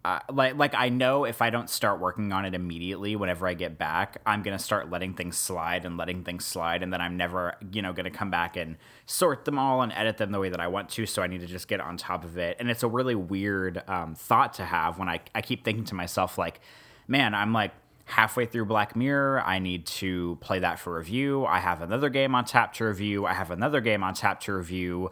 uh, 0.05 0.19
like 0.31 0.55
like 0.55 0.75
I 0.75 0.89
know 0.89 1.25
if 1.25 1.41
I 1.41 1.49
don't 1.49 1.67
start 1.67 1.99
working 1.99 2.31
on 2.31 2.45
it 2.45 2.53
immediately 2.53 3.15
whenever 3.15 3.47
I 3.47 3.55
get 3.55 3.79
back, 3.79 4.21
I'm 4.23 4.43
gonna 4.43 4.59
start 4.59 4.91
letting 4.91 5.15
things 5.15 5.35
slide 5.35 5.83
and 5.83 5.97
letting 5.97 6.23
things 6.23 6.45
slide, 6.45 6.83
and 6.83 6.93
then 6.93 7.01
I'm 7.01 7.17
never 7.17 7.55
you 7.71 7.81
know 7.81 7.91
gonna 7.91 8.11
come 8.11 8.29
back 8.29 8.55
and 8.55 8.77
sort 9.07 9.45
them 9.45 9.57
all 9.57 9.81
and 9.81 9.91
edit 9.93 10.17
them 10.17 10.31
the 10.31 10.39
way 10.39 10.49
that 10.49 10.59
I 10.59 10.67
want 10.67 10.89
to. 10.89 11.07
So 11.07 11.23
I 11.23 11.27
need 11.27 11.41
to 11.41 11.47
just 11.47 11.67
get 11.67 11.81
on 11.81 11.97
top 11.97 12.23
of 12.23 12.37
it, 12.37 12.57
and 12.59 12.69
it's 12.69 12.83
a 12.83 12.87
really 12.87 13.15
weird 13.15 13.81
um, 13.89 14.13
thought 14.13 14.53
to 14.53 14.65
have 14.65 14.99
when 14.99 15.09
I 15.09 15.21
I 15.33 15.41
keep 15.41 15.63
thinking 15.63 15.85
to 15.85 15.95
myself 15.95 16.37
like, 16.37 16.59
man, 17.07 17.33
I'm 17.33 17.51
like 17.51 17.71
halfway 18.05 18.45
through 18.45 18.65
Black 18.65 18.95
Mirror. 18.95 19.41
I 19.41 19.57
need 19.57 19.87
to 19.87 20.37
play 20.39 20.59
that 20.59 20.77
for 20.77 20.95
review. 20.95 21.45
I 21.45 21.59
have 21.59 21.81
another 21.81 22.09
game 22.09 22.35
on 22.35 22.45
tap 22.45 22.73
to 22.73 22.85
review. 22.85 23.25
I 23.25 23.33
have 23.33 23.49
another 23.49 23.81
game 23.81 24.03
on 24.03 24.13
tap 24.13 24.39
to 24.41 24.53
review 24.53 25.09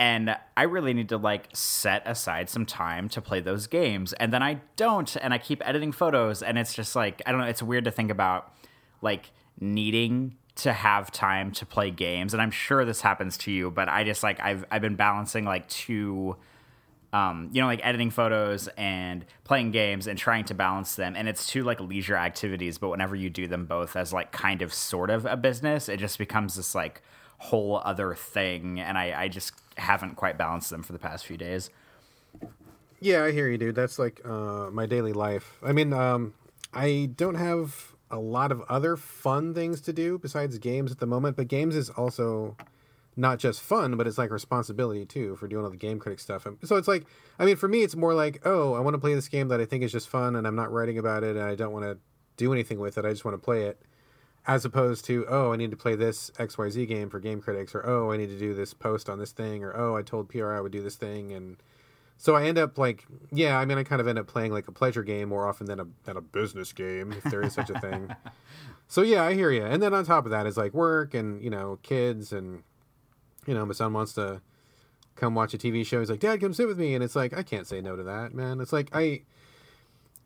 and 0.00 0.34
I 0.56 0.62
really 0.62 0.94
need 0.94 1.10
to 1.10 1.18
like 1.18 1.48
set 1.52 2.02
aside 2.06 2.48
some 2.48 2.64
time 2.64 3.10
to 3.10 3.20
play 3.20 3.40
those 3.40 3.66
games. 3.66 4.14
And 4.14 4.32
then 4.32 4.42
I 4.42 4.62
don't, 4.76 5.14
and 5.16 5.34
I 5.34 5.38
keep 5.38 5.60
editing 5.62 5.92
photos, 5.92 6.42
and 6.42 6.58
it's 6.58 6.72
just 6.72 6.96
like 6.96 7.20
I 7.26 7.30
don't 7.30 7.42
know. 7.42 7.46
It's 7.46 7.62
weird 7.62 7.84
to 7.84 7.90
think 7.90 8.10
about 8.10 8.50
like 9.02 9.30
needing 9.60 10.36
to 10.56 10.72
have 10.72 11.12
time 11.12 11.52
to 11.52 11.66
play 11.66 11.90
games, 11.90 12.32
and 12.32 12.40
I'm 12.40 12.50
sure 12.50 12.86
this 12.86 13.02
happens 13.02 13.36
to 13.38 13.52
you. 13.52 13.70
But 13.70 13.90
I 13.90 14.04
just 14.04 14.22
like 14.22 14.40
I've 14.40 14.64
I've 14.70 14.80
been 14.80 14.96
balancing 14.96 15.44
like 15.44 15.68
two. 15.68 16.36
Um, 17.12 17.50
you 17.52 17.60
know, 17.60 17.66
like 17.66 17.84
editing 17.84 18.10
photos 18.10 18.68
and 18.76 19.26
playing 19.42 19.72
games 19.72 20.06
and 20.06 20.16
trying 20.16 20.44
to 20.44 20.54
balance 20.54 20.94
them. 20.94 21.16
And 21.16 21.28
it's 21.28 21.44
two 21.44 21.64
like 21.64 21.80
leisure 21.80 22.14
activities, 22.14 22.78
but 22.78 22.88
whenever 22.88 23.16
you 23.16 23.28
do 23.28 23.48
them 23.48 23.66
both 23.66 23.96
as 23.96 24.12
like 24.12 24.30
kind 24.30 24.62
of 24.62 24.72
sort 24.72 25.10
of 25.10 25.26
a 25.26 25.36
business, 25.36 25.88
it 25.88 25.96
just 25.96 26.18
becomes 26.18 26.54
this 26.54 26.72
like 26.72 27.02
whole 27.38 27.82
other 27.84 28.14
thing. 28.14 28.78
And 28.78 28.96
I, 28.96 29.22
I 29.22 29.28
just 29.28 29.54
haven't 29.80 30.14
quite 30.16 30.38
balanced 30.38 30.70
them 30.70 30.82
for 30.82 30.92
the 30.92 30.98
past 30.98 31.26
few 31.26 31.36
days. 31.36 31.70
Yeah, 33.00 33.24
I 33.24 33.32
hear 33.32 33.48
you, 33.48 33.58
dude. 33.58 33.74
That's 33.74 33.98
like 33.98 34.20
uh, 34.24 34.70
my 34.70 34.86
daily 34.86 35.12
life. 35.12 35.58
I 35.62 35.72
mean, 35.72 35.92
um, 35.92 36.34
I 36.72 37.10
don't 37.16 37.36
have 37.36 37.92
a 38.10 38.18
lot 38.18 38.52
of 38.52 38.60
other 38.68 38.96
fun 38.96 39.54
things 39.54 39.80
to 39.82 39.92
do 39.92 40.18
besides 40.18 40.58
games 40.58 40.92
at 40.92 40.98
the 40.98 41.06
moment, 41.06 41.36
but 41.36 41.48
games 41.48 41.76
is 41.76 41.88
also 41.90 42.56
not 43.16 43.38
just 43.38 43.60
fun, 43.62 43.96
but 43.96 44.06
it's 44.06 44.18
like 44.18 44.30
responsibility 44.30 45.06
too 45.06 45.36
for 45.36 45.48
doing 45.48 45.64
all 45.64 45.70
the 45.70 45.76
game 45.76 45.98
critic 45.98 46.20
stuff. 46.20 46.46
So 46.64 46.76
it's 46.76 46.88
like, 46.88 47.06
I 47.38 47.44
mean, 47.44 47.56
for 47.56 47.68
me, 47.68 47.82
it's 47.82 47.96
more 47.96 48.14
like, 48.14 48.40
oh, 48.44 48.74
I 48.74 48.80
want 48.80 48.94
to 48.94 48.98
play 48.98 49.14
this 49.14 49.28
game 49.28 49.48
that 49.48 49.60
I 49.60 49.64
think 49.64 49.82
is 49.82 49.92
just 49.92 50.08
fun, 50.08 50.36
and 50.36 50.46
I'm 50.46 50.56
not 50.56 50.70
writing 50.72 50.98
about 50.98 51.24
it, 51.24 51.36
and 51.36 51.44
I 51.44 51.54
don't 51.54 51.72
want 51.72 51.84
to 51.84 51.98
do 52.36 52.52
anything 52.52 52.78
with 52.78 52.98
it. 52.98 53.04
I 53.04 53.10
just 53.10 53.24
want 53.24 53.34
to 53.34 53.44
play 53.44 53.64
it 53.64 53.80
as 54.46 54.64
opposed 54.64 55.04
to 55.04 55.26
oh 55.28 55.52
i 55.52 55.56
need 55.56 55.70
to 55.70 55.76
play 55.76 55.94
this 55.94 56.30
xyz 56.38 56.88
game 56.88 57.10
for 57.10 57.20
game 57.20 57.40
critics 57.40 57.74
or 57.74 57.86
oh 57.86 58.10
i 58.10 58.16
need 58.16 58.28
to 58.28 58.38
do 58.38 58.54
this 58.54 58.72
post 58.72 59.08
on 59.08 59.18
this 59.18 59.32
thing 59.32 59.62
or 59.62 59.76
oh 59.76 59.96
i 59.96 60.02
told 60.02 60.28
pr 60.28 60.50
i 60.52 60.60
would 60.60 60.72
do 60.72 60.82
this 60.82 60.96
thing 60.96 61.32
and 61.32 61.56
so 62.16 62.34
i 62.34 62.44
end 62.44 62.58
up 62.58 62.78
like 62.78 63.06
yeah 63.30 63.58
i 63.58 63.64
mean 63.64 63.78
i 63.78 63.84
kind 63.84 64.00
of 64.00 64.08
end 64.08 64.18
up 64.18 64.26
playing 64.26 64.52
like 64.52 64.66
a 64.68 64.72
pleasure 64.72 65.02
game 65.02 65.28
more 65.28 65.46
often 65.46 65.66
than 65.66 65.80
a 65.80 65.86
than 66.04 66.16
a 66.16 66.20
business 66.20 66.72
game 66.72 67.12
if 67.12 67.22
there 67.24 67.42
is 67.42 67.52
such 67.52 67.70
a 67.70 67.78
thing. 67.80 68.14
So 68.88 69.02
yeah 69.02 69.22
i 69.22 69.34
hear 69.34 69.52
you 69.52 69.64
and 69.64 69.80
then 69.80 69.94
on 69.94 70.04
top 70.04 70.24
of 70.24 70.32
that 70.32 70.48
is 70.48 70.56
like 70.56 70.74
work 70.74 71.14
and 71.14 71.40
you 71.40 71.48
know 71.48 71.78
kids 71.84 72.32
and 72.32 72.64
you 73.46 73.54
know 73.54 73.64
my 73.64 73.72
son 73.72 73.92
wants 73.92 74.14
to 74.14 74.42
come 75.14 75.36
watch 75.36 75.54
a 75.54 75.58
tv 75.58 75.86
show. 75.86 76.00
He's 76.00 76.10
like 76.10 76.18
dad 76.18 76.40
come 76.40 76.52
sit 76.52 76.66
with 76.66 76.76
me. 76.76 76.96
And 76.96 77.04
it's 77.04 77.14
like 77.14 77.32
i 77.32 77.44
can't 77.44 77.68
say 77.68 77.80
no 77.80 77.94
to 77.94 78.02
that 78.02 78.34
man. 78.34 78.60
It's 78.60 78.72
like 78.72 78.88
i 78.92 79.22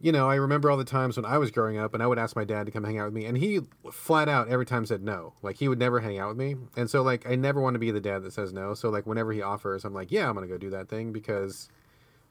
you 0.04 0.12
know, 0.12 0.28
I 0.28 0.34
remember 0.34 0.70
all 0.70 0.76
the 0.76 0.84
times 0.84 1.16
when 1.16 1.24
I 1.24 1.38
was 1.38 1.50
growing 1.50 1.78
up 1.78 1.94
and 1.94 2.02
I 2.02 2.06
would 2.06 2.18
ask 2.18 2.36
my 2.36 2.44
dad 2.44 2.66
to 2.66 2.72
come 2.72 2.84
hang 2.84 2.98
out 2.98 3.06
with 3.06 3.14
me 3.14 3.24
and 3.24 3.38
he 3.38 3.60
flat 3.90 4.28
out 4.28 4.48
every 4.50 4.66
time 4.66 4.84
said 4.84 5.02
no. 5.02 5.32
Like 5.40 5.56
he 5.56 5.66
would 5.66 5.78
never 5.78 6.00
hang 6.00 6.18
out 6.18 6.28
with 6.28 6.36
me. 6.36 6.56
And 6.76 6.90
so 6.90 7.00
like 7.00 7.26
I 7.26 7.36
never 7.36 7.58
want 7.58 7.72
to 7.72 7.78
be 7.78 7.90
the 7.90 8.02
dad 8.02 8.22
that 8.22 8.34
says 8.34 8.52
no. 8.52 8.74
So 8.74 8.90
like 8.90 9.06
whenever 9.06 9.32
he 9.32 9.40
offers, 9.40 9.82
I'm 9.82 9.94
like, 9.94 10.12
yeah, 10.12 10.28
I'm 10.28 10.34
going 10.34 10.46
to 10.46 10.52
go 10.52 10.58
do 10.58 10.68
that 10.68 10.90
thing 10.90 11.10
because 11.10 11.70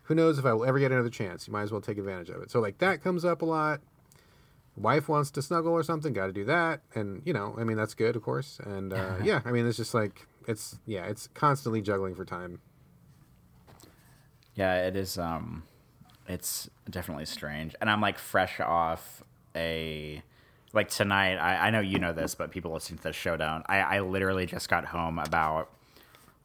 who 0.03 0.13
knows 0.13 0.37
if 0.37 0.45
I 0.45 0.53
will 0.53 0.65
ever 0.65 0.77
get 0.77 0.91
another 0.91 1.09
chance. 1.09 1.47
You 1.47 1.53
might 1.53 1.63
as 1.63 1.71
well 1.71 1.81
take 1.81 1.97
advantage 1.97 2.29
of 2.29 2.43
it. 2.43 2.51
So 2.51 2.59
like 2.59 2.77
that 2.77 3.03
comes 3.03 3.25
up 3.25 3.41
a 3.41 3.45
lot. 3.45 3.81
Wife 4.75 5.09
wants 5.09 5.31
to 5.31 5.41
snuggle 5.41 5.73
or 5.73 5.81
something, 5.81 6.13
got 6.13 6.27
to 6.27 6.31
do 6.31 6.45
that. 6.45 6.81
And 6.93 7.23
you 7.25 7.33
know, 7.33 7.55
I 7.57 7.63
mean 7.63 7.77
that's 7.77 7.95
good, 7.95 8.15
of 8.15 8.21
course. 8.21 8.59
And 8.63 8.93
uh, 8.93 9.15
yeah, 9.23 9.41
I 9.45 9.51
mean 9.51 9.65
it's 9.65 9.77
just 9.77 9.95
like 9.95 10.27
it's 10.47 10.77
yeah, 10.85 11.05
it's 11.05 11.25
constantly 11.33 11.81
juggling 11.81 12.13
for 12.13 12.23
time. 12.23 12.61
Yeah, 14.53 14.85
it 14.85 14.95
is 14.95 15.17
um 15.17 15.63
it's 16.27 16.69
definitely 16.89 17.25
strange. 17.25 17.75
And 17.81 17.89
I'm 17.89 18.01
like 18.01 18.17
fresh 18.17 18.59
off 18.59 19.23
a 19.55 20.21
like 20.73 20.89
tonight. 20.89 21.35
I, 21.35 21.67
I 21.67 21.69
know 21.69 21.79
you 21.79 21.99
know 21.99 22.13
this, 22.13 22.35
but 22.35 22.51
people 22.51 22.73
listening 22.73 22.97
to 22.97 23.03
this 23.03 23.15
show 23.15 23.37
don't. 23.37 23.63
I, 23.67 23.79
I 23.79 23.99
literally 23.99 24.45
just 24.45 24.69
got 24.69 24.85
home 24.85 25.19
about 25.19 25.69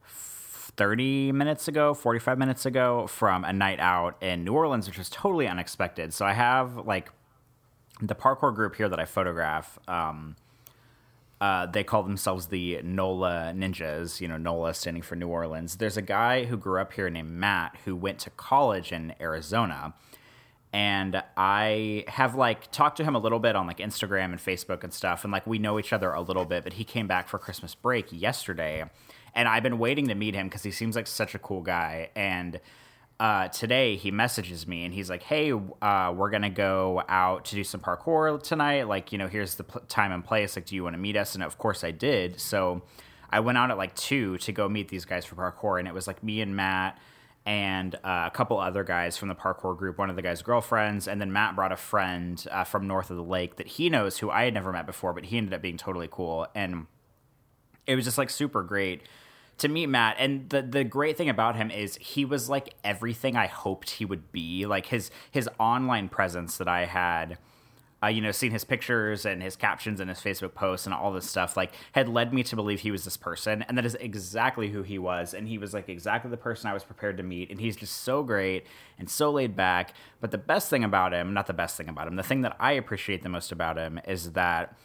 30 0.07 1.33
minutes 1.33 1.67
ago, 1.67 1.95
45 1.95 2.39
minutes 2.39 2.65
ago 2.67 3.07
from 3.07 3.45
a 3.45 3.53
night 3.53 3.81
out 3.81 4.23
in 4.23 4.45
New 4.45 4.53
Orleans, 4.53 4.87
which 4.87 4.99
was 4.99 5.11
totally 5.11 5.49
unexpected. 5.49 6.15
So 6.15 6.25
I 6.25 6.35
have 6.35 6.77
like 6.77 7.11
the 8.01 8.15
parkour 8.15 8.55
group 8.55 8.77
here 8.77 8.89
that 8.89 9.01
I 9.01 9.05
photograph. 9.05 9.79
Um, 9.89 10.37
uh, 11.41 11.67
they 11.67 11.85
call 11.85 12.03
themselves 12.03 12.47
the 12.47 12.81
NOLA 12.83 13.53
Ninjas, 13.55 14.21
you 14.21 14.29
know, 14.29 14.37
NOLA 14.37 14.75
standing 14.75 15.03
for 15.03 15.17
New 15.17 15.29
Orleans. 15.29 15.77
There's 15.77 15.97
a 15.97 16.03
guy 16.03 16.45
who 16.45 16.57
grew 16.57 16.81
up 16.81 16.93
here 16.93 17.09
named 17.09 17.31
Matt 17.31 17.77
who 17.85 17.95
went 17.95 18.19
to 18.21 18.31
college 18.31 18.93
in 18.93 19.15
Arizona. 19.21 19.95
And 20.73 21.23
I 21.37 22.05
have 22.09 22.35
like 22.35 22.71
talked 22.73 22.99
to 22.99 23.05
him 23.05 23.15
a 23.15 23.19
little 23.19 23.39
bit 23.39 23.57
on 23.57 23.67
like 23.67 23.79
Instagram 23.79 24.27
and 24.27 24.39
Facebook 24.39 24.85
and 24.85 24.93
stuff. 24.93 25.25
And 25.25 25.33
like 25.33 25.47
we 25.47 25.59
know 25.59 25.79
each 25.79 25.93
other 25.93 26.13
a 26.13 26.21
little 26.21 26.45
bit, 26.45 26.65
but 26.65 26.75
he 26.75 26.85
came 26.85 27.07
back 27.07 27.29
for 27.29 27.39
Christmas 27.39 27.75
break 27.75 28.07
yesterday 28.11 28.85
and 29.35 29.49
I've 29.49 29.63
been 29.63 29.79
waiting 29.79 30.09
to 30.09 30.15
meet 30.15 30.35
him 30.35 30.49
because 30.49 30.63
he 30.63 30.71
seems 30.71 30.97
like 30.97 31.07
such 31.07 31.35
a 31.35 31.39
cool 31.39 31.61
guy. 31.61 32.11
And 32.17 32.61
uh, 33.21 33.49
today 33.49 33.97
he 33.97 34.11
messages 34.11 34.67
me 34.67 34.85
and 34.85 34.95
he's 34.95 35.11
like, 35.11 35.23
"Hey, 35.23 35.53
uh, 35.53 36.13
we're 36.15 36.31
gonna 36.31 36.51
go 36.51 37.03
out 37.09 37.47
to 37.47 37.57
do 37.57 37.65
some 37.65 37.81
parkour 37.81 38.41
tonight. 38.43 38.85
Like, 38.85 39.11
you 39.13 39.19
know, 39.19 39.27
here's 39.27 39.57
the 39.57 39.65
pl- 39.65 39.83
time 39.89 40.13
and 40.13 40.25
place. 40.25 40.57
Like, 40.57 40.67
do 40.67 40.77
you 40.77 40.85
want 40.85 40.95
to 40.95 40.99
meet 40.99 41.17
us?" 41.17 41.35
And 41.35 41.43
of 41.43 41.59
course, 41.59 41.83
I 41.83 41.91
did. 41.91 42.41
So 42.41 42.83
I 43.31 43.41
went 43.41 43.59
out 43.59 43.71
at 43.71 43.79
like 43.79 43.95
two 43.95 44.39
to 44.39 44.53
go 44.53 44.69
meet 44.69 44.89
these 44.89 45.05
guys 45.05 45.25
for 45.25 45.35
parkour, 45.35 45.79
and 45.79 45.89
it 45.89 45.95
was 45.95 46.07
like 46.07 46.23
me 46.23 46.41
and 46.41 46.55
Matt 46.55 46.99
and 47.45 47.95
uh, 47.97 48.25
a 48.27 48.31
couple 48.33 48.59
other 48.59 48.85
guys 48.85 49.17
from 49.17 49.29
the 49.29 49.35
parkour 49.35 49.77
group. 49.77 49.99
One 49.99 50.11
of 50.11 50.17
the 50.17 50.23
guys' 50.23 50.43
girlfriends, 50.43 51.09
and 51.09 51.21
then 51.21 51.33
Matt 51.33 51.57
brought 51.57 51.73
a 51.73 51.77
friend 51.77 52.45
uh, 52.51 52.65
from 52.65 52.87
north 52.87 53.11
of 53.11 53.17
the 53.17 53.23
lake 53.23 53.57
that 53.57 53.67
he 53.67 53.91
knows 53.91 54.19
who 54.19 54.31
I 54.31 54.45
had 54.45 54.55
never 54.55 54.71
met 54.73 54.87
before, 54.87 55.13
but 55.13 55.25
he 55.25 55.39
ended 55.39 55.55
up 55.55 55.63
being 55.63 55.77
totally 55.77 56.09
cool 56.11 56.47
and 56.55 56.87
it 57.89 57.97
was 57.97 58.05
just 58.05 58.19
like 58.19 58.31
super 58.31 58.63
great 58.63 59.03
to 59.59 59.69
meet 59.69 59.87
Matt. 59.87 60.17
And 60.19 60.49
the 60.49 60.63
the 60.63 60.85
great 60.85 61.17
thing 61.17 61.29
about 61.29 61.57
him 61.57 61.71
is 61.71 61.97
he 61.97 62.25
was 62.25 62.49
like 62.49 62.75
everything 62.85 63.37
I 63.37 63.47
hoped 63.47 63.91
he 63.91 64.05
would 64.05 64.33
be. 64.33 64.67
Like 64.67 64.87
his 64.87 65.11
his 65.31 65.49
online 65.59 66.09
presence 66.09 66.57
that 66.59 66.69
I 66.69 66.87
had. 66.87 67.39
Uh, 68.01 68.07
you 68.07 68.21
know, 68.21 68.31
seeing 68.31 68.53
his 68.53 68.63
pictures 68.63 69.27
and 69.27 69.43
his 69.43 69.57
captions 69.57 69.99
and 69.99 70.09
his 70.09 70.21
Facebook 70.21 70.55
posts 70.55 70.87
and 70.87 70.95
all 70.95 71.11
this 71.11 71.29
stuff, 71.29 71.57
like, 71.57 71.73
had 71.91 72.09
led 72.09 72.33
me 72.33 72.45
to 72.45 72.55
believe 72.55 72.79
he 72.79 72.93
was 72.93 73.03
this 73.03 73.17
person, 73.17 73.63
and 73.63 73.77
that 73.77 73.85
is 73.85 73.97
exactly 73.97 74.69
who 74.69 74.85
he 74.85 75.01
was. 75.01 75.35
And 75.35 75.49
he 75.49 75.59
was 75.59 75.75
like 75.75 75.89
exactly 75.89 76.31
the 76.31 76.37
person 76.37 76.71
I 76.71 76.75
was 76.75 76.85
prepared 76.85 77.17
to 77.17 77.25
meet. 77.25 77.51
And 77.51 77.61
he's 77.61 77.75
just 77.75 77.97
so 78.03 78.23
great 78.23 78.67
and 79.01 79.11
so 79.11 79.33
laid 79.33 79.57
back. 79.57 79.95
But 80.21 80.31
the 80.31 80.39
best 80.39 80.71
thing 80.71 80.85
about 80.85 81.13
him, 81.13 81.35
not 81.35 81.49
the 81.49 81.53
best 81.53 81.77
thing 81.77 81.89
about 81.89 82.07
him, 82.07 82.15
the 82.15 82.23
thing 82.23 82.43
that 82.43 82.55
I 82.61 82.71
appreciate 82.71 83.25
the 83.25 83.29
most 83.29 83.51
about 83.51 83.77
him 83.77 83.99
is 84.07 84.31
that 84.35 84.77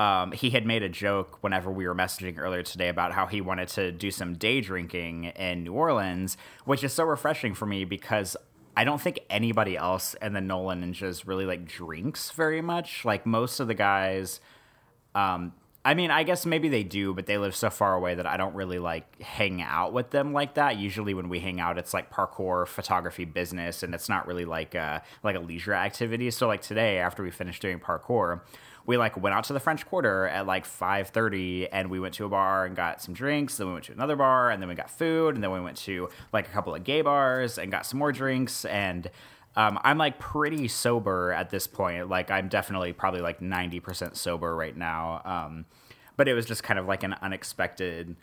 um, 0.00 0.32
he 0.32 0.48
had 0.48 0.64
made 0.64 0.82
a 0.82 0.88
joke 0.88 1.36
whenever 1.42 1.70
we 1.70 1.86
were 1.86 1.94
messaging 1.94 2.38
earlier 2.38 2.62
today 2.62 2.88
about 2.88 3.12
how 3.12 3.26
he 3.26 3.42
wanted 3.42 3.68
to 3.68 3.92
do 3.92 4.10
some 4.10 4.32
day 4.32 4.62
drinking 4.62 5.24
in 5.24 5.62
New 5.62 5.74
Orleans, 5.74 6.38
which 6.64 6.82
is 6.82 6.94
so 6.94 7.04
refreshing 7.04 7.52
for 7.52 7.66
me 7.66 7.84
because 7.84 8.34
I 8.74 8.84
don't 8.84 8.98
think 8.98 9.20
anybody 9.28 9.76
else 9.76 10.14
in 10.22 10.32
the 10.32 10.40
Nola 10.40 10.74
Ninjas 10.74 11.26
really 11.26 11.44
like 11.44 11.66
drinks 11.66 12.30
very 12.30 12.62
much. 12.62 13.04
Like 13.04 13.26
most 13.26 13.60
of 13.60 13.68
the 13.68 13.74
guys, 13.74 14.40
um, 15.14 15.52
I 15.84 15.92
mean, 15.92 16.10
I 16.10 16.22
guess 16.22 16.46
maybe 16.46 16.70
they 16.70 16.82
do, 16.82 17.12
but 17.12 17.26
they 17.26 17.36
live 17.36 17.54
so 17.54 17.68
far 17.68 17.94
away 17.94 18.14
that 18.14 18.26
I 18.26 18.38
don't 18.38 18.54
really 18.54 18.78
like 18.78 19.20
hang 19.20 19.60
out 19.60 19.92
with 19.92 20.12
them 20.12 20.32
like 20.32 20.54
that. 20.54 20.78
Usually, 20.78 21.12
when 21.12 21.28
we 21.28 21.40
hang 21.40 21.60
out, 21.60 21.76
it's 21.76 21.92
like 21.92 22.10
parkour, 22.10 22.66
photography, 22.66 23.26
business, 23.26 23.82
and 23.82 23.94
it's 23.94 24.08
not 24.08 24.26
really 24.26 24.46
like 24.46 24.74
a, 24.74 25.02
like 25.22 25.36
a 25.36 25.40
leisure 25.40 25.74
activity. 25.74 26.30
So, 26.30 26.46
like 26.46 26.62
today, 26.62 26.98
after 26.98 27.22
we 27.22 27.30
finished 27.30 27.60
doing 27.60 27.80
parkour, 27.80 28.42
we 28.86 28.96
like 28.96 29.16
went 29.16 29.34
out 29.34 29.44
to 29.44 29.52
the 29.52 29.60
French 29.60 29.86
Quarter 29.86 30.26
at 30.28 30.46
like 30.46 30.64
5:30 30.64 31.68
and 31.72 31.90
we 31.90 32.00
went 32.00 32.14
to 32.14 32.24
a 32.24 32.28
bar 32.28 32.66
and 32.66 32.74
got 32.74 33.00
some 33.02 33.14
drinks, 33.14 33.56
then 33.56 33.66
we 33.66 33.72
went 33.72 33.84
to 33.86 33.92
another 33.92 34.16
bar 34.16 34.50
and 34.50 34.62
then 34.62 34.68
we 34.68 34.74
got 34.74 34.90
food 34.90 35.34
and 35.34 35.44
then 35.44 35.50
we 35.52 35.60
went 35.60 35.76
to 35.78 36.08
like 36.32 36.48
a 36.48 36.50
couple 36.50 36.74
of 36.74 36.84
gay 36.84 37.02
bars 37.02 37.58
and 37.58 37.70
got 37.70 37.86
some 37.86 37.98
more 37.98 38.12
drinks 38.12 38.64
and 38.64 39.10
um, 39.56 39.78
I'm 39.82 39.98
like 39.98 40.18
pretty 40.18 40.68
sober 40.68 41.32
at 41.32 41.50
this 41.50 41.66
point. 41.66 42.08
Like 42.08 42.30
I'm 42.30 42.48
definitely 42.48 42.92
probably 42.92 43.20
like 43.20 43.40
90% 43.40 44.16
sober 44.16 44.54
right 44.54 44.76
now. 44.76 45.22
Um, 45.24 45.66
but 46.16 46.28
it 46.28 46.34
was 46.34 46.46
just 46.46 46.62
kind 46.62 46.78
of 46.78 46.86
like 46.86 47.02
an 47.02 47.14
unexpected 47.22 48.16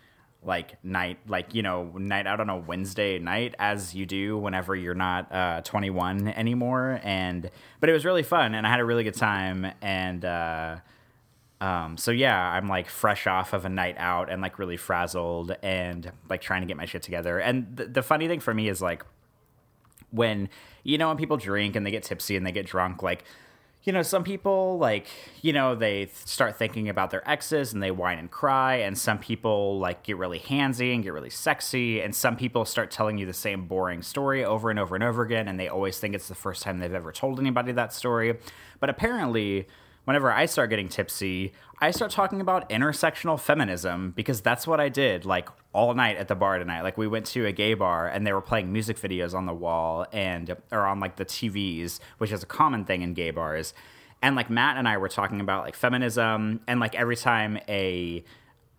like 0.47 0.83
night 0.83 1.19
like 1.27 1.53
you 1.53 1.61
know 1.61 1.91
night 1.97 2.25
out 2.25 2.39
on 2.39 2.49
a 2.49 2.57
wednesday 2.57 3.19
night 3.19 3.53
as 3.59 3.93
you 3.93 4.05
do 4.05 4.37
whenever 4.37 4.75
you're 4.75 4.95
not 4.95 5.31
uh, 5.31 5.61
21 5.61 6.29
anymore. 6.29 6.99
And 7.03 7.51
but 7.79 7.89
it 7.89 7.93
was 7.93 8.05
really 8.05 8.23
fun 8.23 8.55
and 8.55 8.65
i 8.65 8.69
had 8.69 8.79
a 8.79 8.85
really 8.85 9.03
good 9.03 9.15
time. 9.15 9.71
And 9.81 10.23
uh, 10.25 10.77
um, 11.59 11.97
so 11.97 12.11
yeah 12.11 12.51
i'm 12.51 12.67
like 12.67 12.89
fresh 12.89 13.27
off 13.27 13.53
of 13.53 13.65
a 13.65 13.69
night 13.69 13.95
out 13.97 14.29
and 14.29 14.41
like 14.41 14.57
really 14.57 14.77
frazzled 14.77 15.55
and 15.61 16.11
like 16.29 16.41
trying 16.41 16.61
to 16.61 16.67
get 16.67 16.77
my 16.77 16.85
shit 16.85 17.01
together. 17.03 17.39
And 17.39 17.77
th- 17.77 17.89
the 17.91 18.01
funny 18.01 18.27
thing 18.27 18.39
for 18.39 18.53
me 18.53 18.69
is 18.69 18.81
like 18.81 19.03
when 20.11 20.49
you 20.83 20.97
know 20.97 21.09
when 21.09 21.17
people 21.17 21.37
drink 21.37 21.75
and 21.75 21.85
they 21.85 21.91
get 21.91 22.03
tipsy 22.03 22.37
and 22.37 22.45
they 22.45 22.51
get 22.51 22.65
drunk 22.65 23.03
like 23.03 23.25
you 23.83 23.93
know, 23.93 24.01
some 24.01 24.23
people 24.23 24.77
like, 24.77 25.07
you 25.41 25.53
know, 25.53 25.73
they 25.73 26.09
start 26.25 26.57
thinking 26.57 26.89
about 26.89 27.09
their 27.09 27.27
exes 27.29 27.71
and 27.73 27.81
they 27.81 27.91
whine 27.91 28.19
and 28.19 28.29
cry, 28.29 28.75
and 28.75 28.97
some 28.97 29.17
people 29.17 29.79
like 29.79 30.03
get 30.03 30.17
really 30.17 30.39
handsy 30.39 30.93
and 30.93 31.03
get 31.03 31.13
really 31.13 31.29
sexy, 31.29 32.01
and 32.01 32.13
some 32.13 32.35
people 32.35 32.65
start 32.65 32.91
telling 32.91 33.17
you 33.17 33.25
the 33.25 33.33
same 33.33 33.65
boring 33.65 34.01
story 34.01 34.43
over 34.43 34.69
and 34.69 34.77
over 34.77 34.95
and 34.95 35.03
over 35.03 35.23
again, 35.23 35.47
and 35.47 35.59
they 35.59 35.69
always 35.69 35.99
think 35.99 36.15
it's 36.15 36.27
the 36.27 36.35
first 36.35 36.63
time 36.63 36.79
they've 36.79 36.93
ever 36.93 37.11
told 37.11 37.39
anybody 37.39 37.71
that 37.71 37.93
story. 37.93 38.37
But 38.79 38.89
apparently, 38.89 39.67
whenever 40.07 40.31
I 40.31 40.45
start 40.45 40.69
getting 40.69 40.87
tipsy, 40.87 41.51
I 41.79 41.91
start 41.91 42.11
talking 42.11 42.39
about 42.39 42.69
intersectional 42.69 43.37
feminism 43.37 44.13
because 44.15 44.39
that's 44.39 44.65
what 44.65 44.79
I 44.79 44.87
did 44.87 45.25
like 45.25 45.49
all 45.73 45.93
night 45.93 46.15
at 46.15 46.29
the 46.29 46.35
bar 46.35 46.57
tonight. 46.57 46.83
Like 46.83 46.97
we 46.97 47.07
went 47.07 47.25
to 47.27 47.45
a 47.45 47.51
gay 47.51 47.73
bar 47.73 48.07
and 48.07 48.25
they 48.25 48.31
were 48.31 48.39
playing 48.39 48.71
music 48.71 48.97
videos 48.97 49.33
on 49.33 49.45
the 49.45 49.53
wall 49.53 50.05
and 50.13 50.55
or 50.71 50.85
on 50.85 51.01
like 51.01 51.17
the 51.17 51.25
TVs, 51.25 51.99
which 52.19 52.31
is 52.31 52.41
a 52.41 52.45
common 52.45 52.85
thing 52.85 53.01
in 53.01 53.15
gay 53.15 53.31
bars. 53.31 53.73
And 54.21 54.37
like 54.37 54.49
Matt 54.49 54.77
and 54.77 54.87
I 54.87 54.95
were 54.95 55.09
talking 55.09 55.41
about 55.41 55.65
like 55.65 55.75
feminism 55.75 56.61
and 56.69 56.79
like 56.79 56.95
every 56.95 57.17
time 57.17 57.59
a 57.67 58.23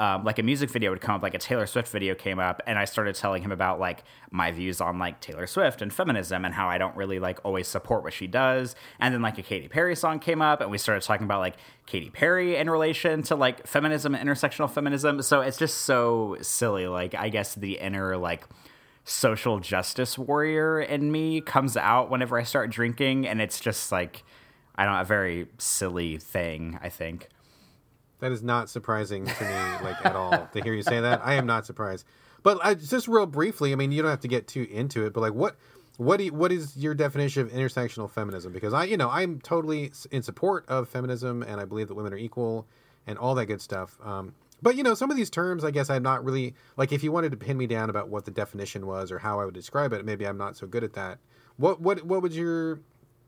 um, 0.00 0.22
like 0.24 0.38
a 0.38 0.44
music 0.44 0.70
video 0.70 0.90
would 0.90 1.00
come 1.00 1.16
up, 1.16 1.22
like 1.22 1.34
a 1.34 1.38
Taylor 1.38 1.66
Swift 1.66 1.88
video 1.88 2.14
came 2.14 2.38
up, 2.38 2.62
and 2.66 2.78
I 2.78 2.84
started 2.84 3.16
telling 3.16 3.42
him 3.42 3.50
about 3.50 3.80
like 3.80 4.04
my 4.30 4.52
views 4.52 4.80
on 4.80 4.98
like 4.98 5.20
Taylor 5.20 5.46
Swift 5.46 5.82
and 5.82 5.92
feminism 5.92 6.44
and 6.44 6.54
how 6.54 6.68
I 6.68 6.78
don't 6.78 6.94
really 6.96 7.18
like 7.18 7.40
always 7.44 7.66
support 7.66 8.04
what 8.04 8.12
she 8.12 8.28
does. 8.28 8.76
And 9.00 9.12
then 9.12 9.22
like 9.22 9.38
a 9.38 9.42
Katy 9.42 9.66
Perry 9.68 9.96
song 9.96 10.20
came 10.20 10.40
up, 10.40 10.60
and 10.60 10.70
we 10.70 10.78
started 10.78 11.02
talking 11.02 11.24
about 11.24 11.40
like 11.40 11.56
Katy 11.86 12.10
Perry 12.10 12.56
in 12.56 12.70
relation 12.70 13.22
to 13.24 13.34
like 13.34 13.66
feminism 13.66 14.14
and 14.14 14.28
intersectional 14.28 14.70
feminism. 14.70 15.20
So 15.22 15.40
it's 15.40 15.58
just 15.58 15.78
so 15.78 16.36
silly. 16.42 16.86
Like 16.86 17.16
I 17.16 17.28
guess 17.28 17.56
the 17.56 17.78
inner 17.80 18.16
like 18.16 18.46
social 19.02 19.58
justice 19.58 20.16
warrior 20.16 20.80
in 20.80 21.10
me 21.10 21.40
comes 21.40 21.76
out 21.76 22.08
whenever 22.08 22.38
I 22.38 22.44
start 22.44 22.70
drinking, 22.70 23.26
and 23.26 23.40
it's 23.40 23.58
just 23.58 23.90
like 23.90 24.22
I 24.76 24.84
don't 24.84 24.94
a 24.94 25.04
very 25.04 25.48
silly 25.58 26.18
thing. 26.18 26.78
I 26.80 26.88
think. 26.88 27.28
That 28.20 28.32
is 28.32 28.42
not 28.42 28.68
surprising 28.68 29.26
to 29.26 29.44
me, 29.44 29.84
like 29.84 30.04
at 30.04 30.16
all, 30.16 30.48
to 30.52 30.60
hear 30.62 30.74
you 30.74 30.82
say 30.82 31.00
that. 31.00 31.20
I 31.24 31.34
am 31.34 31.46
not 31.46 31.66
surprised. 31.66 32.04
But 32.42 32.58
I, 32.62 32.74
just 32.74 33.08
real 33.08 33.26
briefly, 33.26 33.72
I 33.72 33.76
mean, 33.76 33.92
you 33.92 34.02
don't 34.02 34.10
have 34.10 34.20
to 34.20 34.28
get 34.28 34.46
too 34.48 34.66
into 34.70 35.06
it, 35.06 35.12
but 35.12 35.20
like, 35.20 35.34
what, 35.34 35.56
what, 35.98 36.18
do 36.18 36.24
you, 36.24 36.32
what 36.32 36.52
is 36.52 36.76
your 36.76 36.94
definition 36.94 37.42
of 37.42 37.52
intersectional 37.52 38.10
feminism? 38.10 38.52
Because 38.52 38.72
I, 38.72 38.84
you 38.84 38.96
know, 38.96 39.10
I'm 39.10 39.40
totally 39.40 39.92
in 40.10 40.22
support 40.22 40.64
of 40.68 40.88
feminism, 40.88 41.42
and 41.42 41.60
I 41.60 41.64
believe 41.64 41.88
that 41.88 41.94
women 41.94 42.12
are 42.12 42.18
equal, 42.18 42.66
and 43.06 43.18
all 43.18 43.34
that 43.36 43.46
good 43.46 43.60
stuff. 43.60 43.98
Um, 44.04 44.34
but 44.60 44.76
you 44.76 44.82
know, 44.82 44.94
some 44.94 45.10
of 45.10 45.16
these 45.16 45.30
terms, 45.30 45.64
I 45.64 45.70
guess 45.70 45.88
I'm 45.88 46.02
not 46.02 46.24
really 46.24 46.54
like. 46.76 46.92
If 46.92 47.02
you 47.04 47.12
wanted 47.12 47.30
to 47.30 47.36
pin 47.36 47.56
me 47.56 47.66
down 47.66 47.90
about 47.90 48.08
what 48.08 48.24
the 48.24 48.30
definition 48.30 48.86
was 48.86 49.12
or 49.12 49.18
how 49.18 49.40
I 49.40 49.44
would 49.44 49.54
describe 49.54 49.92
it, 49.92 50.04
maybe 50.04 50.26
I'm 50.26 50.36
not 50.36 50.56
so 50.56 50.66
good 50.66 50.84
at 50.84 50.94
that. 50.94 51.18
What, 51.56 51.80
what, 51.80 52.04
what 52.04 52.22
would 52.22 52.32
your 52.32 52.80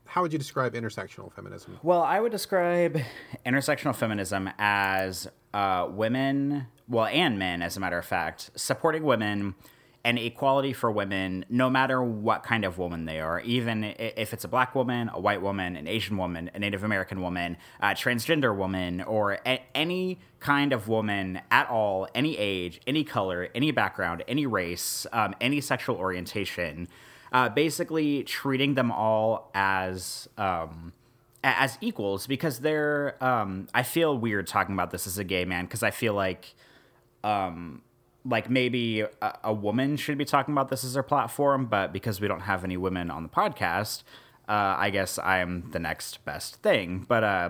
how 0.05 0.21
would 0.21 0.33
you 0.33 0.39
describe 0.39 0.73
intersectional 0.73 1.31
feminism? 1.31 1.79
Well, 1.83 2.01
I 2.01 2.19
would 2.19 2.31
describe 2.31 2.99
intersectional 3.45 3.95
feminism 3.95 4.49
as 4.59 5.27
uh, 5.53 5.87
women, 5.89 6.67
well, 6.87 7.05
and 7.05 7.39
men, 7.39 7.61
as 7.61 7.77
a 7.77 7.79
matter 7.79 7.97
of 7.97 8.05
fact, 8.05 8.51
supporting 8.55 9.03
women 9.03 9.55
and 10.03 10.17
equality 10.17 10.73
for 10.73 10.91
women, 10.91 11.45
no 11.47 11.69
matter 11.69 12.01
what 12.01 12.43
kind 12.43 12.65
of 12.65 12.77
woman 12.77 13.05
they 13.05 13.19
are, 13.19 13.39
even 13.41 13.83
if 13.83 14.33
it's 14.33 14.43
a 14.43 14.47
black 14.47 14.73
woman, 14.73 15.09
a 15.13 15.19
white 15.19 15.41
woman, 15.41 15.75
an 15.75 15.87
Asian 15.87 16.17
woman, 16.17 16.49
a 16.55 16.59
Native 16.59 16.83
American 16.83 17.21
woman, 17.21 17.55
a 17.79 17.89
transgender 17.89 18.55
woman, 18.55 19.01
or 19.01 19.37
a- 19.45 19.63
any 19.75 20.19
kind 20.39 20.73
of 20.73 20.87
woman 20.87 21.39
at 21.51 21.69
all, 21.69 22.07
any 22.15 22.35
age, 22.37 22.81
any 22.87 23.03
color, 23.03 23.47
any 23.53 23.69
background, 23.69 24.23
any 24.27 24.47
race, 24.47 25.05
um, 25.13 25.35
any 25.39 25.61
sexual 25.61 25.95
orientation 25.97 26.87
uh, 27.31 27.49
basically 27.49 28.23
treating 28.23 28.75
them 28.75 28.91
all 28.91 29.49
as 29.53 30.27
um, 30.37 30.93
as 31.43 31.77
equals 31.81 32.27
because 32.27 32.59
they're. 32.59 33.21
Um, 33.23 33.67
I 33.73 33.83
feel 33.83 34.17
weird 34.17 34.47
talking 34.47 34.73
about 34.73 34.91
this 34.91 35.07
as 35.07 35.17
a 35.17 35.23
gay 35.23 35.45
man 35.45 35.65
because 35.65 35.83
I 35.83 35.91
feel 35.91 36.13
like. 36.13 36.53
Um, 37.23 37.83
like 38.23 38.49
maybe 38.49 39.01
a, 39.01 39.09
a, 39.43 39.53
woman 39.53 39.97
should 39.97 40.17
be 40.17 40.25
talking 40.25 40.53
about 40.53 40.69
this 40.69 40.83
as 40.83 40.93
her 40.95 41.03
platform, 41.03 41.65
but 41.65 41.91
because 41.91 42.21
we 42.21 42.27
don't 42.27 42.41
have 42.41 42.63
any 42.63 42.77
women 42.77 43.09
on 43.09 43.23
the 43.23 43.29
podcast, 43.29 44.03
uh, 44.51 44.75
I 44.77 44.89
guess 44.89 45.17
I'm 45.17 45.71
the 45.71 45.79
next 45.79 46.25
best 46.25 46.57
thing. 46.57 47.05
But 47.07 47.23
uh, 47.23 47.49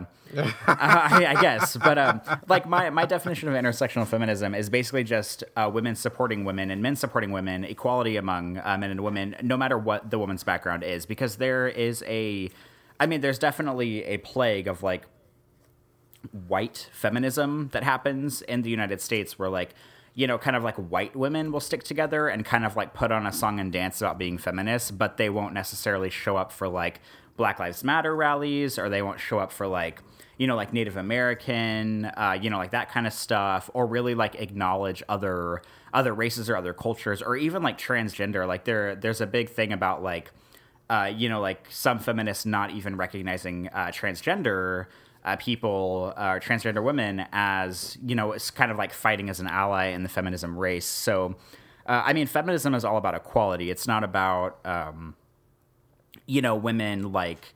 I, 0.67 1.33
I, 1.35 1.41
guess, 1.41 1.75
but 1.75 1.97
um, 1.97 2.21
like 2.47 2.67
my 2.67 2.91
my 2.91 3.07
definition 3.07 3.49
of 3.49 3.55
intersectional 3.55 4.05
feminism 4.05 4.53
is 4.53 4.69
basically 4.69 5.03
just 5.03 5.43
uh, 5.55 5.67
women 5.73 5.95
supporting 5.95 6.45
women 6.45 6.69
and 6.69 6.79
men 6.83 6.95
supporting 6.95 7.31
women, 7.31 7.63
equality 7.63 8.17
among 8.17 8.59
uh, 8.59 8.77
men 8.77 8.91
and 8.91 9.01
women, 9.01 9.35
no 9.41 9.57
matter 9.57 9.79
what 9.79 10.11
the 10.11 10.19
woman's 10.19 10.43
background 10.43 10.83
is, 10.83 11.07
because 11.07 11.37
there 11.37 11.67
is 11.67 12.03
a, 12.05 12.51
I 12.99 13.07
mean, 13.07 13.21
there's 13.21 13.39
definitely 13.39 14.03
a 14.03 14.17
plague 14.19 14.67
of 14.67 14.83
like 14.83 15.07
white 16.47 16.87
feminism 16.93 17.69
that 17.71 17.83
happens 17.83 18.43
in 18.43 18.61
the 18.61 18.69
United 18.69 19.01
States 19.01 19.39
where 19.39 19.49
like 19.49 19.73
you 20.13 20.27
know, 20.27 20.37
kind 20.37 20.55
of 20.55 20.63
like 20.63 20.75
white 20.75 21.15
women 21.15 21.51
will 21.51 21.59
stick 21.59 21.83
together 21.83 22.27
and 22.27 22.45
kind 22.45 22.65
of 22.65 22.75
like 22.75 22.93
put 22.93 23.11
on 23.11 23.25
a 23.25 23.31
song 23.31 23.59
and 23.59 23.71
dance 23.71 24.01
about 24.01 24.17
being 24.17 24.37
feminists, 24.37 24.91
but 24.91 25.17
they 25.17 25.29
won't 25.29 25.53
necessarily 25.53 26.09
show 26.09 26.35
up 26.35 26.51
for 26.51 26.67
like 26.67 26.99
Black 27.37 27.59
Lives 27.59 27.83
Matter 27.83 28.15
rallies 28.15 28.77
or 28.77 28.89
they 28.89 29.01
won't 29.01 29.19
show 29.19 29.39
up 29.39 29.51
for 29.51 29.67
like, 29.67 30.01
you 30.37 30.47
know, 30.47 30.55
like 30.55 30.73
Native 30.73 30.97
American, 30.97 32.05
uh, 32.05 32.37
you 32.39 32.49
know, 32.49 32.57
like 32.57 32.71
that 32.71 32.91
kind 32.91 33.07
of 33.07 33.13
stuff, 33.13 33.69
or 33.73 33.85
really 33.85 34.15
like 34.15 34.35
acknowledge 34.35 35.01
other 35.07 35.61
other 35.93 36.13
races 36.13 36.49
or 36.49 36.55
other 36.55 36.73
cultures, 36.73 37.21
or 37.21 37.35
even 37.35 37.63
like 37.63 37.77
transgender. 37.77 38.47
Like 38.47 38.65
there, 38.65 38.95
there's 38.95 39.21
a 39.21 39.27
big 39.27 39.49
thing 39.49 39.71
about 39.71 40.01
like, 40.01 40.31
uh, 40.89 41.11
you 41.13 41.29
know, 41.29 41.39
like 41.39 41.67
some 41.69 41.99
feminists 41.99 42.45
not 42.45 42.71
even 42.71 42.97
recognizing 42.97 43.69
uh, 43.69 43.87
transgender 43.87 44.87
uh, 45.23 45.35
people, 45.35 46.13
uh, 46.17 46.39
transgender 46.39 46.83
women, 46.83 47.25
as 47.31 47.97
you 48.05 48.15
know, 48.15 48.31
it's 48.31 48.51
kind 48.51 48.71
of 48.71 48.77
like 48.77 48.93
fighting 48.93 49.29
as 49.29 49.39
an 49.39 49.47
ally 49.47 49.87
in 49.87 50.03
the 50.03 50.09
feminism 50.09 50.57
race. 50.57 50.85
So, 50.85 51.35
uh, 51.85 52.01
I 52.05 52.13
mean, 52.13 52.27
feminism 52.27 52.73
is 52.73 52.83
all 52.83 52.97
about 52.97 53.15
equality. 53.15 53.69
It's 53.69 53.87
not 53.87 54.03
about, 54.03 54.59
um, 54.65 55.15
you 56.25 56.41
know, 56.41 56.55
women 56.55 57.11
like, 57.11 57.53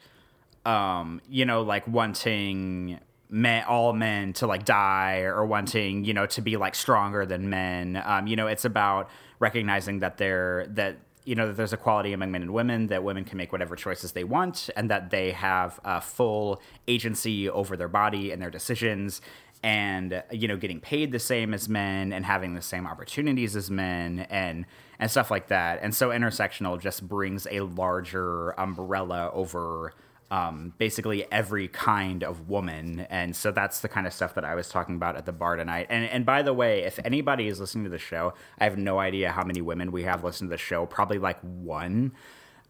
um, 0.65 1.21
you 1.29 1.45
know, 1.45 1.61
like 1.61 1.87
wanting 1.87 2.99
men, 3.29 3.63
all 3.65 3.93
men 3.93 4.33
to 4.33 4.47
like 4.47 4.65
die 4.65 5.21
or 5.21 5.45
wanting, 5.45 6.05
you 6.05 6.13
know, 6.13 6.25
to 6.27 6.41
be 6.41 6.57
like 6.57 6.75
stronger 6.75 7.25
than 7.25 7.49
men. 7.49 8.01
Um, 8.03 8.27
you 8.27 8.35
know, 8.35 8.47
it's 8.47 8.65
about 8.65 9.09
recognizing 9.39 9.99
that 9.99 10.17
they're 10.17 10.67
that 10.69 10.97
you 11.25 11.35
know 11.35 11.47
that 11.47 11.57
there's 11.57 11.73
equality 11.73 12.13
among 12.13 12.31
men 12.31 12.43
and 12.43 12.53
women, 12.53 12.87
that 12.87 13.03
women 13.03 13.25
can 13.25 13.37
make 13.37 13.51
whatever 13.51 13.75
choices 13.75 14.13
they 14.13 14.23
want, 14.23 14.69
and 14.75 14.89
that 14.89 15.09
they 15.09 15.31
have 15.31 15.79
uh, 15.83 15.99
full 15.99 16.61
agency 16.87 17.49
over 17.49 17.75
their 17.75 17.87
body 17.87 18.31
and 18.31 18.41
their 18.41 18.51
decisions, 18.51 19.21
and 19.63 20.23
you 20.31 20.47
know 20.47 20.55
getting 20.57 20.79
paid 20.79 21.11
the 21.11 21.19
same 21.19 21.53
as 21.53 21.67
men 21.67 22.13
and 22.13 22.25
having 22.25 22.53
the 22.53 22.61
same 22.61 22.85
opportunities 22.85 23.55
as 23.55 23.71
men, 23.71 24.27
and 24.29 24.65
and 24.99 25.11
stuff 25.11 25.31
like 25.31 25.47
that. 25.47 25.79
And 25.81 25.93
so 25.93 26.09
intersectional 26.09 26.79
just 26.79 27.07
brings 27.07 27.47
a 27.49 27.61
larger 27.61 28.51
umbrella 28.59 29.31
over 29.33 29.93
um, 30.31 30.73
basically 30.77 31.31
every 31.31 31.67
kind 31.67 32.23
of 32.23 32.49
woman. 32.49 33.01
And 33.09 33.35
so 33.35 33.51
that's 33.51 33.81
the 33.81 33.89
kind 33.89 34.07
of 34.07 34.13
stuff 34.13 34.33
that 34.35 34.45
I 34.45 34.55
was 34.55 34.69
talking 34.69 34.95
about 34.95 35.15
at 35.15 35.25
the 35.25 35.31
bar 35.31 35.55
tonight. 35.55 35.87
And 35.89 36.05
and 36.05 36.25
by 36.25 36.41
the 36.41 36.53
way, 36.53 36.83
if 36.83 36.99
anybody 37.03 37.47
is 37.47 37.59
listening 37.59 37.83
to 37.85 37.89
the 37.89 37.99
show, 37.99 38.33
I 38.59 38.63
have 38.63 38.77
no 38.77 38.99
idea 38.99 39.31
how 39.31 39.43
many 39.43 39.61
women 39.61 39.91
we 39.91 40.03
have 40.03 40.23
listened 40.23 40.49
to 40.49 40.53
the 40.53 40.61
show. 40.61 40.85
Probably 40.85 41.19
like 41.19 41.39
one. 41.41 42.13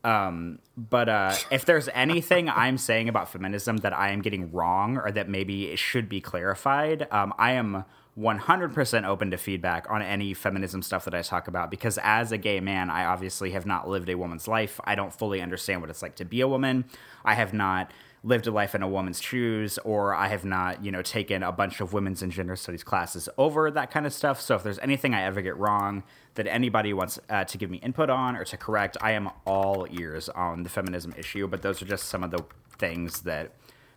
Um, 0.03 0.59
but 0.77 1.09
uh, 1.09 1.35
if 1.49 1.65
there's 1.65 1.89
anything 1.93 2.47
I'm 2.55 2.77
saying 2.77 3.09
about 3.09 3.31
feminism 3.31 3.77
that 3.77 3.93
I 3.93 4.11
am 4.11 4.21
getting 4.21 4.51
wrong 4.51 4.97
or 4.97 5.11
that 5.11 5.27
maybe 5.27 5.71
it 5.71 5.79
should 5.79 6.07
be 6.07 6.21
clarified, 6.21 7.07
um, 7.11 7.33
I 7.39 7.53
am 7.53 7.85
100% 8.17 9.05
open 9.05 9.31
to 9.31 9.37
feedback 9.37 9.87
on 9.89 10.01
any 10.01 10.33
feminism 10.33 10.81
stuff 10.81 11.03
that 11.03 11.13
I 11.13 11.21
talk 11.21 11.49
about 11.49 11.69
because 11.69 11.99
as 12.01 12.31
a 12.31 12.37
gay 12.37 12.61
man, 12.61 12.89
I 12.89 13.05
obviously 13.05 13.51
have 13.51 13.65
not 13.65 13.89
lived 13.89 14.09
a 14.09 14.15
woman's 14.15 14.47
life. 14.47 14.79
I 14.85 14.95
don't 14.95 15.13
fully 15.13 15.41
understand 15.41 15.81
what 15.81 15.89
it's 15.89 16.01
like 16.01 16.15
to 16.15 16.25
be 16.25 16.39
a 16.39 16.47
woman. 16.47 16.85
I 17.25 17.33
have 17.33 17.53
not 17.53 17.91
lived 18.23 18.47
a 18.47 18.51
life 18.51 18.73
in 18.73 18.81
a 18.81 18.87
woman's 18.87 19.21
shoes 19.21 19.77
or 19.79 20.15
I 20.15 20.29
have 20.29 20.45
not, 20.45 20.83
you 20.83 20.91
know, 20.91 21.01
taken 21.01 21.43
a 21.43 21.51
bunch 21.51 21.81
of 21.81 21.91
women's 21.91 22.23
and 22.23 22.31
gender 22.31 22.55
studies 22.55 22.83
classes 22.83 23.27
over 23.37 23.69
that 23.69 23.91
kind 23.91 24.05
of 24.05 24.13
stuff. 24.13 24.39
So 24.39 24.55
if 24.55 24.63
there's 24.63 24.79
anything 24.79 25.13
I 25.13 25.23
ever 25.23 25.41
get 25.41 25.57
wrong 25.57 26.03
that 26.35 26.47
anybody 26.47 26.93
wants 26.93 27.19
uh, 27.29 27.43
to 27.43 27.57
give 27.57 27.69
me 27.69 27.77
input 27.79 28.09
on 28.09 28.37
or 28.37 28.45
to 28.45 28.55
correct, 28.55 28.95
I 29.01 29.11
am 29.11 29.29
all 29.45 29.87
ears 29.91 30.29
on 30.29 30.63
the 30.63 30.69
feminism 30.69 31.13
issue, 31.17 31.47
but 31.47 31.61
those 31.61 31.81
are 31.81 31.85
just 31.85 32.05
some 32.05 32.23
of 32.23 32.31
the 32.31 32.45
things 32.79 33.21
that 33.21 33.51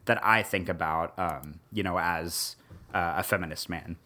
that 0.06 0.24
I 0.24 0.42
think 0.42 0.68
about 0.68 1.18
um, 1.18 1.60
you 1.72 1.82
know, 1.82 1.98
as 1.98 2.56
uh, 2.92 3.14
a 3.18 3.22
feminist 3.22 3.68
man. 3.68 3.96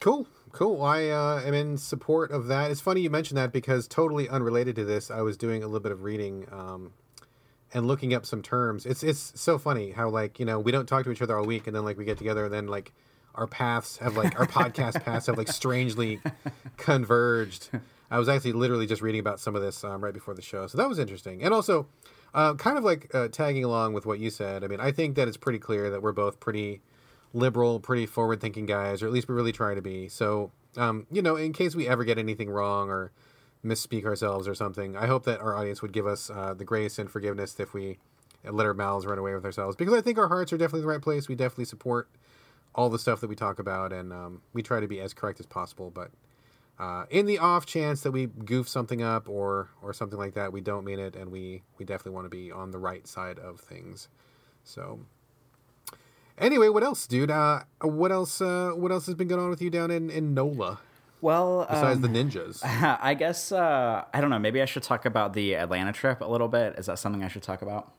Cool, 0.00 0.26
cool. 0.52 0.82
I 0.82 1.08
uh, 1.08 1.42
am 1.44 1.54
in 1.54 1.78
support 1.78 2.30
of 2.30 2.46
that. 2.48 2.70
It's 2.70 2.80
funny 2.80 3.00
you 3.00 3.10
mentioned 3.10 3.38
that 3.38 3.52
because 3.52 3.88
totally 3.88 4.28
unrelated 4.28 4.76
to 4.76 4.84
this, 4.84 5.10
I 5.10 5.22
was 5.22 5.36
doing 5.36 5.62
a 5.62 5.66
little 5.66 5.80
bit 5.80 5.92
of 5.92 6.02
reading 6.02 6.46
um, 6.52 6.92
and 7.72 7.86
looking 7.86 8.14
up 8.14 8.26
some 8.26 8.42
terms. 8.42 8.86
It's 8.86 9.02
it's 9.02 9.32
so 9.40 9.58
funny 9.58 9.92
how 9.92 10.08
like 10.08 10.38
you 10.38 10.44
know 10.46 10.58
we 10.58 10.72
don't 10.72 10.86
talk 10.86 11.04
to 11.04 11.10
each 11.10 11.22
other 11.22 11.36
all 11.36 11.44
week, 11.44 11.66
and 11.66 11.74
then 11.74 11.84
like 11.84 11.96
we 11.96 12.04
get 12.04 12.18
together, 12.18 12.44
and 12.44 12.52
then 12.52 12.66
like 12.66 12.92
our 13.34 13.46
paths 13.46 13.98
have 13.98 14.16
like 14.16 14.38
our 14.38 14.46
podcast 14.46 15.02
paths 15.04 15.26
have 15.26 15.38
like 15.38 15.48
strangely 15.48 16.20
converged. 16.76 17.70
I 18.10 18.18
was 18.18 18.28
actually 18.28 18.52
literally 18.52 18.86
just 18.86 19.02
reading 19.02 19.20
about 19.20 19.40
some 19.40 19.56
of 19.56 19.62
this 19.62 19.82
um, 19.82 20.02
right 20.02 20.14
before 20.14 20.34
the 20.34 20.42
show, 20.42 20.66
so 20.66 20.78
that 20.78 20.88
was 20.88 20.98
interesting. 20.98 21.42
And 21.42 21.52
also, 21.52 21.86
uh, 22.34 22.54
kind 22.54 22.78
of 22.78 22.84
like 22.84 23.12
uh, 23.14 23.28
tagging 23.28 23.64
along 23.64 23.94
with 23.94 24.06
what 24.06 24.18
you 24.18 24.30
said. 24.30 24.62
I 24.62 24.68
mean, 24.68 24.80
I 24.80 24.92
think 24.92 25.16
that 25.16 25.26
it's 25.26 25.36
pretty 25.36 25.58
clear 25.58 25.90
that 25.90 26.02
we're 26.02 26.12
both 26.12 26.38
pretty 26.38 26.82
liberal, 27.32 27.80
pretty 27.80 28.06
forward 28.06 28.40
thinking 28.40 28.66
guys, 28.66 29.02
or 29.02 29.06
at 29.06 29.12
least 29.12 29.28
we 29.28 29.34
really 29.34 29.52
try 29.52 29.74
to 29.74 29.82
be. 29.82 30.08
So, 30.08 30.52
um, 30.76 31.06
you 31.10 31.22
know, 31.22 31.36
in 31.36 31.52
case 31.52 31.74
we 31.74 31.88
ever 31.88 32.04
get 32.04 32.18
anything 32.18 32.50
wrong 32.50 32.88
or 32.90 33.12
misspeak 33.64 34.04
ourselves 34.04 34.46
or 34.48 34.54
something, 34.54 34.96
I 34.96 35.06
hope 35.06 35.24
that 35.24 35.40
our 35.40 35.56
audience 35.56 35.82
would 35.82 35.92
give 35.92 36.06
us 36.06 36.30
uh, 36.30 36.54
the 36.54 36.64
grace 36.64 36.98
and 36.98 37.10
forgiveness 37.10 37.58
if 37.58 37.74
we 37.74 37.98
let 38.44 38.66
our 38.66 38.74
mouths 38.74 39.06
run 39.06 39.18
away 39.18 39.34
with 39.34 39.44
ourselves. 39.44 39.76
Because 39.76 39.94
I 39.94 40.00
think 40.00 40.18
our 40.18 40.28
hearts 40.28 40.52
are 40.52 40.58
definitely 40.58 40.82
the 40.82 40.86
right 40.88 41.02
place. 41.02 41.28
We 41.28 41.34
definitely 41.34 41.64
support 41.64 42.08
all 42.74 42.90
the 42.90 42.98
stuff 42.98 43.20
that 43.20 43.28
we 43.28 43.34
talk 43.34 43.58
about, 43.58 43.92
and 43.92 44.12
um, 44.12 44.42
we 44.52 44.62
try 44.62 44.80
to 44.80 44.86
be 44.86 45.00
as 45.00 45.14
correct 45.14 45.40
as 45.40 45.46
possible. 45.46 45.90
But 45.90 46.10
uh, 46.78 47.06
in 47.10 47.26
the 47.26 47.38
off 47.38 47.64
chance 47.66 48.02
that 48.02 48.12
we 48.12 48.26
goof 48.26 48.68
something 48.68 49.02
up 49.02 49.28
or 49.28 49.70
or 49.82 49.92
something 49.92 50.18
like 50.18 50.34
that, 50.34 50.52
we 50.52 50.60
don't 50.60 50.84
mean 50.84 51.00
it, 51.00 51.16
and 51.16 51.32
we 51.32 51.62
we 51.78 51.84
definitely 51.84 52.12
want 52.12 52.26
to 52.26 52.30
be 52.30 52.52
on 52.52 52.70
the 52.70 52.78
right 52.78 53.06
side 53.06 53.38
of 53.38 53.60
things. 53.60 54.08
So 54.62 55.00
Anyway, 56.38 56.68
what 56.68 56.82
else, 56.82 57.06
dude? 57.06 57.30
Uh, 57.30 57.62
what 57.80 58.12
else? 58.12 58.40
Uh, 58.40 58.72
what 58.74 58.92
else 58.92 59.06
has 59.06 59.14
been 59.14 59.28
going 59.28 59.40
on 59.40 59.50
with 59.50 59.62
you 59.62 59.70
down 59.70 59.90
in 59.90 60.10
in 60.10 60.34
NOLA? 60.34 60.80
Well, 61.22 61.66
besides 61.68 61.96
um, 61.96 62.02
the 62.02 62.08
ninjas, 62.08 62.60
I 63.00 63.14
guess 63.14 63.50
uh, 63.52 64.04
I 64.12 64.20
don't 64.20 64.30
know. 64.30 64.38
Maybe 64.38 64.60
I 64.60 64.66
should 64.66 64.82
talk 64.82 65.06
about 65.06 65.32
the 65.32 65.54
Atlanta 65.56 65.92
trip 65.92 66.20
a 66.20 66.26
little 66.26 66.48
bit. 66.48 66.74
Is 66.78 66.86
that 66.86 66.98
something 66.98 67.24
I 67.24 67.28
should 67.28 67.42
talk 67.42 67.62
about? 67.62 67.92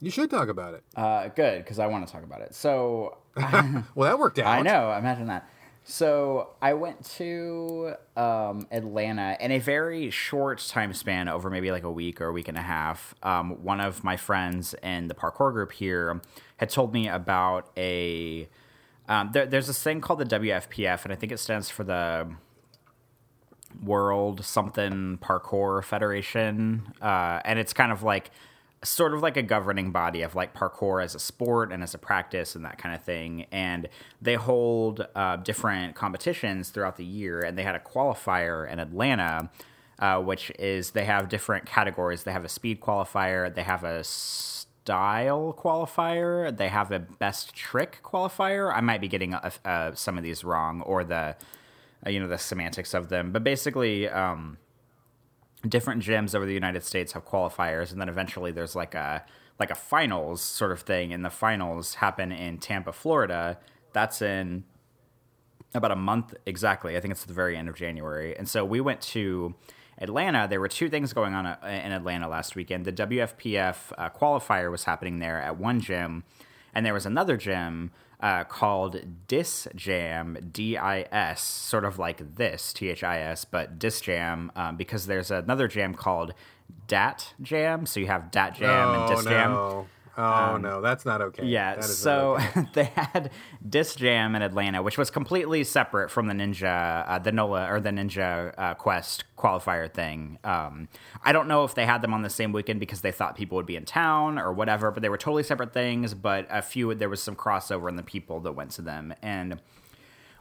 You 0.00 0.10
should 0.10 0.28
talk 0.28 0.48
about 0.48 0.74
it. 0.74 0.84
Uh, 0.94 1.28
good, 1.28 1.64
because 1.64 1.78
I 1.78 1.86
want 1.86 2.06
to 2.06 2.12
talk 2.12 2.22
about 2.22 2.42
it. 2.42 2.54
So, 2.54 3.16
well, 3.36 3.84
that 3.96 4.18
worked 4.18 4.38
out. 4.40 4.46
I 4.46 4.60
know. 4.60 4.92
Imagine 4.92 5.28
that. 5.28 5.48
So 5.86 6.54
I 6.62 6.72
went 6.72 7.04
to 7.16 7.94
um, 8.16 8.66
Atlanta 8.72 9.36
in 9.38 9.50
a 9.52 9.58
very 9.58 10.08
short 10.08 10.58
time 10.66 10.94
span, 10.94 11.28
over 11.28 11.50
maybe 11.50 11.70
like 11.70 11.82
a 11.82 11.90
week 11.90 12.22
or 12.22 12.26
a 12.26 12.32
week 12.32 12.48
and 12.48 12.56
a 12.56 12.62
half. 12.62 13.14
Um, 13.22 13.62
one 13.62 13.80
of 13.80 14.02
my 14.02 14.16
friends 14.16 14.74
in 14.82 15.08
the 15.08 15.14
parkour 15.14 15.52
group 15.52 15.72
here 15.72 16.22
had 16.56 16.70
told 16.70 16.94
me 16.94 17.06
about 17.08 17.70
a. 17.76 18.48
Um, 19.06 19.30
there, 19.34 19.44
there's 19.44 19.66
this 19.66 19.82
thing 19.82 20.00
called 20.00 20.20
the 20.20 20.24
WFPF, 20.24 21.04
and 21.04 21.12
I 21.12 21.16
think 21.16 21.30
it 21.30 21.38
stands 21.38 21.68
for 21.68 21.84
the 21.84 22.30
World 23.82 24.42
Something 24.42 25.18
Parkour 25.20 25.84
Federation, 25.84 26.94
uh, 27.02 27.40
and 27.44 27.58
it's 27.58 27.74
kind 27.74 27.92
of 27.92 28.02
like 28.02 28.30
sort 28.84 29.14
of 29.14 29.22
like 29.22 29.36
a 29.36 29.42
governing 29.42 29.90
body 29.90 30.22
of 30.22 30.34
like 30.34 30.54
parkour 30.54 31.02
as 31.02 31.14
a 31.14 31.18
sport 31.18 31.72
and 31.72 31.82
as 31.82 31.94
a 31.94 31.98
practice 31.98 32.54
and 32.54 32.64
that 32.64 32.78
kind 32.78 32.94
of 32.94 33.02
thing. 33.02 33.46
And 33.50 33.88
they 34.20 34.34
hold 34.34 35.06
uh, 35.14 35.36
different 35.36 35.94
competitions 35.94 36.70
throughout 36.70 36.96
the 36.96 37.04
year. 37.04 37.40
And 37.40 37.58
they 37.58 37.62
had 37.62 37.74
a 37.74 37.80
qualifier 37.80 38.70
in 38.70 38.78
Atlanta, 38.78 39.50
uh, 39.98 40.20
which 40.20 40.50
is 40.58 40.90
they 40.90 41.04
have 41.04 41.28
different 41.28 41.66
categories. 41.66 42.24
They 42.24 42.32
have 42.32 42.44
a 42.44 42.48
speed 42.48 42.80
qualifier, 42.80 43.52
they 43.52 43.62
have 43.62 43.84
a 43.84 44.04
style 44.04 45.56
qualifier, 45.58 46.54
they 46.54 46.68
have 46.68 46.92
a 46.92 46.98
best 46.98 47.54
trick 47.54 48.00
qualifier. 48.02 48.74
I 48.74 48.80
might 48.80 49.00
be 49.00 49.08
getting 49.08 49.34
uh, 49.34 49.50
uh 49.64 49.94
some 49.94 50.18
of 50.18 50.24
these 50.24 50.44
wrong 50.44 50.82
or 50.82 51.04
the 51.04 51.36
uh, 52.06 52.10
you 52.10 52.20
know 52.20 52.28
the 52.28 52.38
semantics 52.38 52.94
of 52.94 53.08
them, 53.08 53.32
but 53.32 53.44
basically. 53.44 54.08
Um, 54.08 54.58
different 55.68 56.02
gyms 56.02 56.34
over 56.34 56.46
the 56.46 56.54
United 56.54 56.84
States 56.84 57.12
have 57.12 57.24
qualifiers, 57.24 57.92
and 57.92 58.00
then 58.00 58.08
eventually 58.08 58.52
there's 58.52 58.76
like 58.76 58.94
a 58.94 59.24
like 59.58 59.70
a 59.70 59.74
finals 59.74 60.40
sort 60.42 60.72
of 60.72 60.80
thing, 60.80 61.12
and 61.12 61.24
the 61.24 61.30
finals 61.30 61.94
happen 61.94 62.32
in 62.32 62.58
Tampa, 62.58 62.92
Florida. 62.92 63.58
That's 63.92 64.20
in 64.20 64.64
about 65.74 65.92
a 65.92 65.96
month 65.96 66.34
exactly. 66.46 66.96
I 66.96 67.00
think 67.00 67.12
it's 67.12 67.22
at 67.22 67.28
the 67.28 67.34
very 67.34 67.56
end 67.56 67.68
of 67.68 67.76
January, 67.76 68.36
and 68.36 68.48
so 68.48 68.64
we 68.64 68.80
went 68.80 69.00
to 69.02 69.54
Atlanta. 69.98 70.46
There 70.48 70.60
were 70.60 70.68
two 70.68 70.88
things 70.88 71.12
going 71.12 71.34
on 71.34 71.46
uh, 71.46 71.58
in 71.62 71.92
Atlanta 71.92 72.28
last 72.28 72.56
weekend. 72.56 72.84
The 72.84 72.92
WFPF 72.92 73.76
uh, 73.96 74.10
qualifier 74.10 74.70
was 74.70 74.84
happening 74.84 75.18
there 75.18 75.40
at 75.40 75.56
one 75.56 75.80
gym, 75.80 76.24
and 76.74 76.84
there 76.84 76.94
was 76.94 77.06
another 77.06 77.36
gym 77.36 77.92
uh, 78.24 78.42
called 78.42 79.02
Dis 79.28 79.68
Jam, 79.76 80.38
D 80.50 80.78
I 80.78 81.02
S, 81.12 81.42
sort 81.42 81.84
of 81.84 81.98
like 81.98 82.36
this, 82.36 82.72
T 82.72 82.88
H 82.88 83.04
I 83.04 83.18
S, 83.20 83.44
but 83.44 83.78
Dis 83.78 84.00
Jam, 84.00 84.50
um, 84.56 84.76
because 84.76 85.04
there's 85.06 85.30
another 85.30 85.68
jam 85.68 85.92
called 85.92 86.32
Dat 86.86 87.34
Jam. 87.42 87.84
So 87.84 88.00
you 88.00 88.06
have 88.06 88.30
Dat 88.30 88.54
Jam 88.54 88.94
and 88.94 89.14
Dis 89.14 89.24
Jam. 89.26 89.50
No. 89.52 89.86
Oh 90.16 90.56
no, 90.56 90.80
that's 90.80 91.04
not 91.04 91.20
okay. 91.22 91.44
Yeah, 91.44 91.74
That 91.74 91.84
is 91.84 91.98
so 91.98 92.36
not 92.38 92.56
okay. 92.56 92.68
they 92.74 92.84
had 92.84 93.30
Dis 93.68 93.96
Jam 93.96 94.36
in 94.36 94.42
Atlanta, 94.42 94.82
which 94.82 94.96
was 94.96 95.10
completely 95.10 95.64
separate 95.64 96.10
from 96.10 96.28
the 96.28 96.34
Ninja, 96.34 97.04
uh, 97.06 97.18
the 97.18 97.32
NOLA 97.32 97.72
or 97.72 97.80
the 97.80 97.90
Ninja 97.90 98.54
uh, 98.56 98.74
Quest 98.74 99.24
qualifier 99.36 99.92
thing. 99.92 100.38
Um, 100.44 100.88
I 101.24 101.32
don't 101.32 101.48
know 101.48 101.64
if 101.64 101.74
they 101.74 101.84
had 101.84 102.00
them 102.02 102.14
on 102.14 102.22
the 102.22 102.30
same 102.30 102.52
weekend 102.52 102.78
because 102.80 103.00
they 103.00 103.12
thought 103.12 103.36
people 103.36 103.56
would 103.56 103.66
be 103.66 103.76
in 103.76 103.84
town 103.84 104.38
or 104.38 104.52
whatever, 104.52 104.90
but 104.90 105.02
they 105.02 105.08
were 105.08 105.18
totally 105.18 105.42
separate 105.42 105.72
things. 105.72 106.14
But 106.14 106.46
a 106.48 106.62
few, 106.62 106.94
there 106.94 107.08
was 107.08 107.22
some 107.22 107.34
crossover 107.34 107.88
in 107.88 107.96
the 107.96 108.02
people 108.02 108.40
that 108.40 108.52
went 108.52 108.70
to 108.72 108.82
them, 108.82 109.14
and 109.22 109.60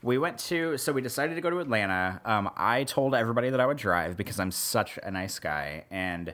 we 0.04 0.18
went 0.18 0.38
to 0.38 0.78
so 0.78 0.92
we 0.92 1.02
decided 1.02 1.34
to 1.34 1.40
go 1.40 1.50
to 1.50 1.60
atlanta 1.60 2.20
um, 2.26 2.50
i 2.58 2.84
told 2.84 3.16
everybody 3.16 3.50
that 3.50 3.62
i 3.62 3.66
would 3.66 3.78
drive 3.78 4.18
because 4.18 4.38
i'm 4.38 4.52
such 4.52 5.00
a 5.02 5.10
nice 5.10 5.40
guy 5.40 5.86
and 5.90 6.34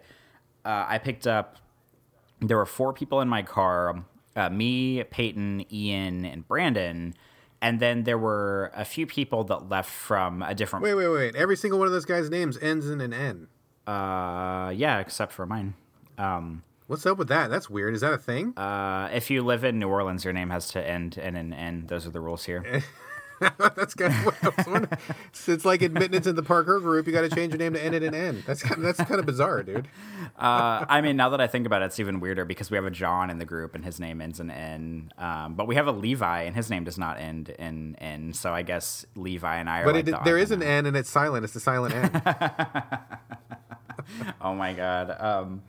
uh, 0.66 0.86
i 0.88 0.98
picked 0.98 1.28
up 1.28 1.58
there 2.42 2.58
were 2.58 2.66
four 2.66 2.94
people 2.94 3.22
in 3.22 3.28
my 3.28 3.42
car 3.44 4.04
uh, 4.36 4.50
me 4.50 5.04
peyton 5.06 5.66
ian 5.74 6.26
and 6.26 6.48
brandon 6.48 7.14
and 7.62 7.80
then 7.82 8.04
there 8.04 8.18
were 8.18 8.72
a 8.74 8.86
few 8.86 9.06
people 9.06 9.44
that 9.44 9.68
left 9.68 9.90
from 9.92 10.42
a 10.44 10.56
different 10.56 10.84
Wait, 10.84 10.94
wait, 10.94 11.10
wait. 11.10 11.36
Every 11.36 11.58
single 11.58 11.78
one 11.78 11.88
of 11.88 11.92
those 11.92 12.06
guys' 12.06 12.30
names 12.30 12.58
ends 12.62 12.90
in 12.90 13.02
an 13.02 13.14
N. 13.14 13.48
uh 13.88 14.72
yeah 14.76 15.00
except 15.00 15.32
for 15.34 15.46
mine 15.46 15.74
um 16.18 16.64
What's 16.88 17.06
up 17.06 17.20
with 17.20 17.28
that? 17.28 17.52
That's 17.52 17.70
weird. 17.70 17.94
Is 17.94 18.02
that 18.02 18.14
a 18.14 18.18
thing? 18.18 18.58
uh 18.58 19.10
if 19.14 19.30
you 19.30 19.44
live 19.44 19.64
in 19.64 19.78
new 19.80 19.90
orleans 19.90 20.24
your 20.24 20.34
name 20.34 20.50
has 20.52 20.70
to 20.70 20.80
end 20.88 21.18
in 21.18 21.36
an 21.36 21.52
n 21.54 21.86
those 21.88 22.08
are 22.08 22.12
the 22.12 22.22
rules 22.22 22.46
here 22.46 22.64
that's 23.76 23.94
kind 23.94 24.14
of 24.14 24.26
what 24.26 24.36
I 24.44 24.50
was 24.50 24.68
wondering. 24.68 25.00
It's 25.48 25.66
like 25.66 25.82
admittance 25.82 26.28
in 26.28 26.36
the 26.36 26.44
parkour 26.44 26.82
group. 26.82 27.08
You 27.08 27.14
got 27.14 27.22
to 27.22 27.30
change 27.30 27.54
your 27.54 27.60
name 27.60 27.74
to 27.74 27.84
end 27.84 27.96
it 27.96 28.04
in 28.04 28.14
N. 28.14 28.44
That's 28.46 28.62
kind 28.62 28.78
of, 28.78 28.84
that's 28.84 29.10
kind 29.10 29.20
of 29.20 29.26
bizarre, 29.26 29.64
dude. 29.64 29.88
Uh, 30.38 30.86
I 30.88 31.02
mean, 31.02 31.18
now 31.18 31.30
that 31.30 31.42
I 31.42 31.48
think 31.48 31.66
about 31.66 31.82
it, 31.82 31.86
it's 31.86 32.00
even 32.00 32.20
weirder 32.20 32.46
because 32.46 32.70
we 32.70 32.76
have 32.76 32.86
a 32.86 32.92
John 32.92 33.30
in 33.30 33.40
the 33.40 33.46
group 33.46 33.76
and 33.76 33.84
his 33.84 34.00
name 34.00 34.22
ends 34.22 34.40
in 34.40 34.52
N. 34.52 35.12
Um, 35.18 35.56
but 35.56 35.68
we 35.68 35.76
have 35.76 35.88
a 35.88 35.92
Levi 35.92 36.44
and 36.44 36.56
his 36.56 36.70
name 36.70 36.84
does 36.84 36.98
not 36.98 37.20
end 37.20 37.50
in 37.50 37.96
N. 37.96 38.34
So 38.34 38.54
I 38.54 38.62
guess 38.62 39.06
Levi 39.16 39.58
and 39.58 39.70
I 39.70 39.82
are. 39.82 39.86
But 39.86 39.96
like 39.96 40.08
it, 40.08 40.12
the 40.12 40.20
there 40.24 40.38
is 40.38 40.52
an 40.52 40.62
N 40.64 40.86
and 40.86 40.96
it's 40.96 41.10
silent. 41.10 41.44
It's 41.46 41.56
a 41.56 41.60
silent 41.60 41.96
N. 41.96 42.22
Oh 44.42 44.56
my 44.56 44.74
god. 44.74 45.16
Um, 45.20 45.62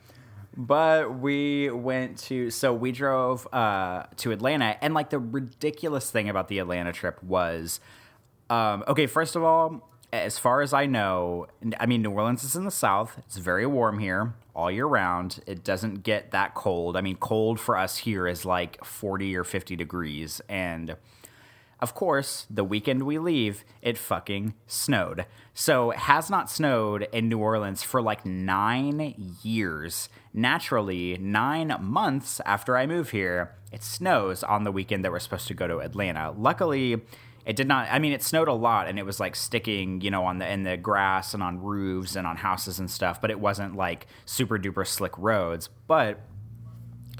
but 0.55 1.19
we 1.19 1.69
went 1.69 2.17
to 2.17 2.49
so 2.49 2.73
we 2.73 2.91
drove 2.91 3.47
uh, 3.53 4.03
to 4.17 4.31
Atlanta 4.31 4.77
and 4.81 4.93
like 4.93 5.09
the 5.09 5.19
ridiculous 5.19 6.11
thing 6.11 6.29
about 6.29 6.47
the 6.47 6.59
Atlanta 6.59 6.91
trip 6.91 7.21
was 7.23 7.79
um, 8.49 8.83
okay 8.87 9.07
first 9.07 9.35
of 9.35 9.43
all 9.43 9.87
as 10.13 10.37
far 10.37 10.61
as 10.61 10.73
I 10.73 10.85
know 10.85 11.47
I 11.79 11.85
mean 11.85 12.01
New 12.01 12.11
Orleans 12.11 12.43
is 12.43 12.55
in 12.55 12.65
the 12.65 12.71
south. 12.71 13.17
It's 13.19 13.37
very 13.37 13.65
warm 13.65 13.99
here 13.99 14.33
all 14.53 14.69
year 14.69 14.85
round. 14.85 15.39
It 15.47 15.63
doesn't 15.63 16.03
get 16.03 16.31
that 16.31 16.53
cold. 16.53 16.97
I 16.97 17.01
mean 17.01 17.15
cold 17.15 17.59
for 17.59 17.77
us 17.77 17.97
here 17.97 18.27
is 18.27 18.45
like 18.45 18.83
40 18.83 19.35
or 19.37 19.45
50 19.45 19.75
degrees 19.77 20.41
and 20.49 20.97
of 21.81 21.95
course, 21.95 22.45
the 22.49 22.63
weekend 22.63 23.03
we 23.03 23.17
leave, 23.17 23.63
it 23.81 23.97
fucking 23.97 24.53
snowed. 24.67 25.25
So 25.53 25.91
has 25.91 26.29
not 26.29 26.49
snowed 26.49 27.07
in 27.11 27.27
New 27.27 27.39
Orleans 27.39 27.81
for 27.81 28.01
like 28.01 28.25
nine 28.25 29.35
years. 29.41 30.07
Naturally, 30.33 31.17
nine 31.17 31.75
months 31.79 32.39
after 32.45 32.77
I 32.77 32.85
move 32.85 33.09
here, 33.09 33.55
it 33.71 33.83
snows 33.83 34.43
on 34.43 34.63
the 34.63 34.71
weekend 34.71 35.03
that 35.03 35.11
we're 35.11 35.19
supposed 35.19 35.47
to 35.47 35.53
go 35.53 35.67
to 35.67 35.79
Atlanta. 35.79 36.31
Luckily, 36.37 37.01
it 37.45 37.55
did 37.55 37.67
not. 37.67 37.87
I 37.89 37.99
mean, 37.99 38.11
it 38.13 38.21
snowed 38.21 38.47
a 38.47 38.53
lot, 38.53 38.87
and 38.87 38.99
it 38.99 39.05
was 39.05 39.19
like 39.19 39.35
sticking, 39.35 40.01
you 40.01 40.11
know, 40.11 40.25
on 40.25 40.37
the 40.37 40.49
in 40.49 40.63
the 40.63 40.77
grass 40.77 41.33
and 41.33 41.41
on 41.41 41.59
roofs 41.59 42.15
and 42.15 42.27
on 42.27 42.37
houses 42.37 42.79
and 42.79 42.89
stuff. 42.89 43.19
But 43.19 43.31
it 43.31 43.39
wasn't 43.39 43.75
like 43.75 44.05
super 44.25 44.59
duper 44.59 44.85
slick 44.85 45.17
roads. 45.17 45.69
But 45.87 46.19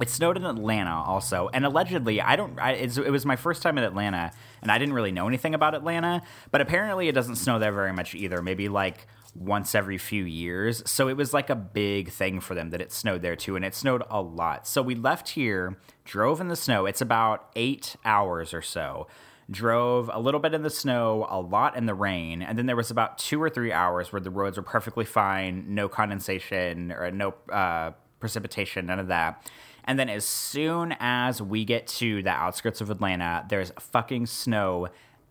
it 0.01 0.09
snowed 0.09 0.37
in 0.37 0.45
Atlanta 0.45 1.03
also, 1.05 1.49
and 1.53 1.65
allegedly, 1.65 2.21
I 2.21 2.35
don't. 2.35 2.59
I, 2.59 2.71
it 2.71 3.11
was 3.11 3.25
my 3.25 3.35
first 3.35 3.61
time 3.61 3.77
in 3.77 3.83
Atlanta, 3.83 4.31
and 4.61 4.71
I 4.71 4.77
didn't 4.77 4.93
really 4.93 5.11
know 5.11 5.27
anything 5.27 5.53
about 5.53 5.75
Atlanta. 5.75 6.21
But 6.51 6.61
apparently, 6.61 7.07
it 7.07 7.13
doesn't 7.13 7.35
snow 7.35 7.59
there 7.59 7.71
very 7.71 7.93
much 7.93 8.15
either. 8.15 8.41
Maybe 8.41 8.69
like 8.69 9.07
once 9.35 9.75
every 9.75 9.97
few 9.97 10.25
years. 10.25 10.83
So 10.89 11.07
it 11.07 11.15
was 11.15 11.33
like 11.33 11.49
a 11.49 11.55
big 11.55 12.09
thing 12.09 12.39
for 12.39 12.53
them 12.53 12.71
that 12.71 12.81
it 12.81 12.91
snowed 12.91 13.21
there 13.21 13.35
too, 13.35 13.55
and 13.55 13.63
it 13.63 13.75
snowed 13.75 14.03
a 14.09 14.21
lot. 14.21 14.67
So 14.67 14.81
we 14.81 14.95
left 14.95 15.29
here, 15.29 15.77
drove 16.03 16.41
in 16.41 16.47
the 16.47 16.55
snow. 16.55 16.85
It's 16.85 17.01
about 17.01 17.49
eight 17.55 17.95
hours 18.03 18.53
or 18.53 18.61
so. 18.61 19.07
Drove 19.49 20.09
a 20.13 20.19
little 20.19 20.39
bit 20.39 20.53
in 20.53 20.63
the 20.63 20.69
snow, 20.69 21.27
a 21.29 21.39
lot 21.39 21.75
in 21.75 21.85
the 21.85 21.93
rain, 21.93 22.41
and 22.41 22.57
then 22.57 22.67
there 22.67 22.75
was 22.75 22.89
about 22.89 23.17
two 23.17 23.41
or 23.41 23.49
three 23.49 23.71
hours 23.71 24.11
where 24.13 24.21
the 24.21 24.29
roads 24.29 24.55
were 24.55 24.63
perfectly 24.63 25.03
fine, 25.03 25.65
no 25.67 25.89
condensation 25.89 26.91
or 26.91 27.11
no 27.11 27.33
uh, 27.51 27.91
precipitation, 28.19 28.85
none 28.85 28.99
of 28.99 29.07
that. 29.07 29.45
And 29.85 29.97
then 29.97 30.09
as 30.09 30.25
soon 30.25 30.95
as 30.99 31.41
we 31.41 31.65
get 31.65 31.87
to 31.87 32.21
the 32.21 32.29
outskirts 32.29 32.81
of 32.81 32.89
Atlanta, 32.89 33.45
there's 33.49 33.71
fucking 33.79 34.27
snow 34.27 34.89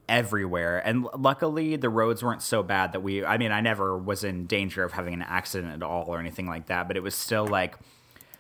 everywhere. 0.09 0.79
And 0.85 1.07
luckily, 1.17 1.77
the 1.77 1.89
roads 1.89 2.23
weren't 2.23 2.43
so 2.43 2.63
bad 2.63 2.93
that 2.93 3.01
we, 3.01 3.25
I 3.25 3.39
mean, 3.39 3.53
I 3.53 3.61
never 3.61 3.97
was 3.97 4.25
in 4.25 4.47
danger 4.47 4.83
of 4.83 4.93
having 4.93 5.15
an 5.15 5.23
accident 5.23 5.73
at 5.73 5.83
all 5.83 6.07
or 6.09 6.19
anything 6.19 6.47
like 6.47 6.67
that, 6.67 6.89
but 6.89 6.97
it 6.97 7.03
was 7.03 7.15
still 7.15 7.47
like, 7.47 7.77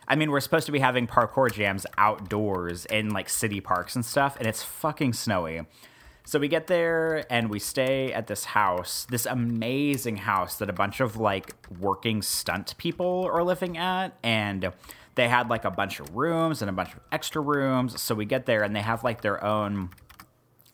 I 0.08 0.16
mean, 0.16 0.32
we're 0.32 0.40
supposed 0.40 0.66
to 0.66 0.72
be 0.72 0.80
having 0.80 1.06
parkour 1.06 1.52
jams 1.52 1.86
outdoors 1.96 2.86
in 2.86 3.10
like 3.10 3.28
city 3.28 3.60
parks 3.60 3.94
and 3.94 4.04
stuff, 4.04 4.36
and 4.36 4.48
it's 4.48 4.64
fucking 4.64 5.12
snowy. 5.12 5.62
So 6.24 6.38
we 6.38 6.48
get 6.48 6.66
there 6.66 7.24
and 7.32 7.48
we 7.48 7.58
stay 7.58 8.12
at 8.12 8.26
this 8.26 8.44
house, 8.44 9.06
this 9.10 9.26
amazing 9.26 10.18
house 10.18 10.56
that 10.56 10.68
a 10.68 10.72
bunch 10.72 11.00
of 11.00 11.16
like 11.16 11.54
working 11.80 12.22
stunt 12.22 12.76
people 12.76 13.28
are 13.32 13.42
living 13.42 13.78
at. 13.78 14.16
And 14.22 14.72
they 15.20 15.28
had 15.28 15.51
like 15.51 15.64
a 15.64 15.70
bunch 15.70 16.01
of 16.01 16.16
rooms 16.16 16.62
and 16.62 16.68
a 16.70 16.72
bunch 16.72 16.92
of 16.92 17.01
extra 17.12 17.42
rooms. 17.42 18.01
So 18.01 18.14
we 18.14 18.24
get 18.24 18.47
there 18.47 18.62
and 18.62 18.74
they 18.74 18.80
have 18.80 19.05
like 19.05 19.20
their 19.20 19.42
own. 19.44 19.90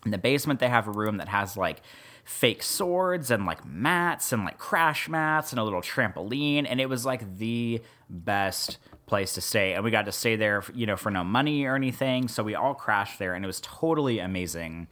In 0.04 0.12
the 0.12 0.18
basement, 0.18 0.60
they 0.60 0.68
have 0.68 0.86
a 0.86 0.92
room 0.92 1.16
that 1.16 1.28
has 1.28 1.56
like 1.56 1.82
fake 2.24 2.62
swords 2.62 3.32
and 3.32 3.44
like 3.44 3.66
mats 3.66 4.32
and 4.32 4.44
like 4.44 4.56
crash 4.56 5.08
mats 5.08 5.50
and 5.50 5.58
a 5.58 5.64
little 5.64 5.80
trampoline. 5.80 6.64
And 6.68 6.80
it 6.80 6.88
was 6.88 7.04
like 7.04 7.38
the 7.38 7.82
best 8.08 8.78
place 9.06 9.34
to 9.34 9.40
stay. 9.40 9.74
And 9.74 9.82
we 9.82 9.90
got 9.90 10.04
to 10.06 10.12
stay 10.12 10.36
there, 10.36 10.62
you 10.72 10.86
know, 10.86 10.96
for 10.96 11.10
no 11.10 11.24
money 11.24 11.64
or 11.64 11.74
anything. 11.74 12.28
So 12.28 12.44
we 12.44 12.54
all 12.54 12.74
crashed 12.74 13.18
there 13.18 13.34
and 13.34 13.44
it 13.44 13.48
was 13.48 13.60
totally 13.60 14.20
amazing 14.20 14.86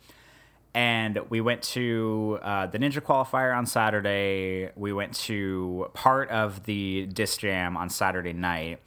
and 0.74 1.20
we 1.31 1.40
went 1.40 1.62
to 1.62 2.40
uh, 2.43 2.66
the 2.66 2.78
Ninja 2.78 3.01
Qualifier 3.01 3.56
on 3.56 3.64
Saturday. 3.64 4.70
We 4.74 4.93
went 4.93 5.14
to 5.14 5.89
part 5.94 6.31
of 6.31 6.64
the 6.64 7.06
Dis 7.06 7.36
Jam 7.36 7.76
on 7.76 7.89
Saturday 7.89 8.32
night, 8.32 8.81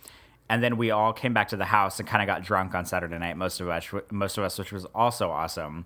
and 0.49 0.63
then 0.63 0.77
we 0.77 0.91
all 0.91 1.13
came 1.13 1.33
back 1.33 1.49
to 1.49 1.57
the 1.57 1.65
house 1.65 1.99
and 1.99 2.07
kind 2.07 2.21
of 2.21 2.27
got 2.27 2.43
drunk 2.43 2.73
on 2.75 2.85
Saturday 2.85 3.17
night. 3.17 3.37
Most 3.37 3.59
of 3.59 3.69
us, 3.69 3.91
most 4.11 4.37
of 4.37 4.43
us, 4.43 4.57
which 4.57 4.71
was 4.71 4.85
also 4.95 5.29
awesome. 5.29 5.85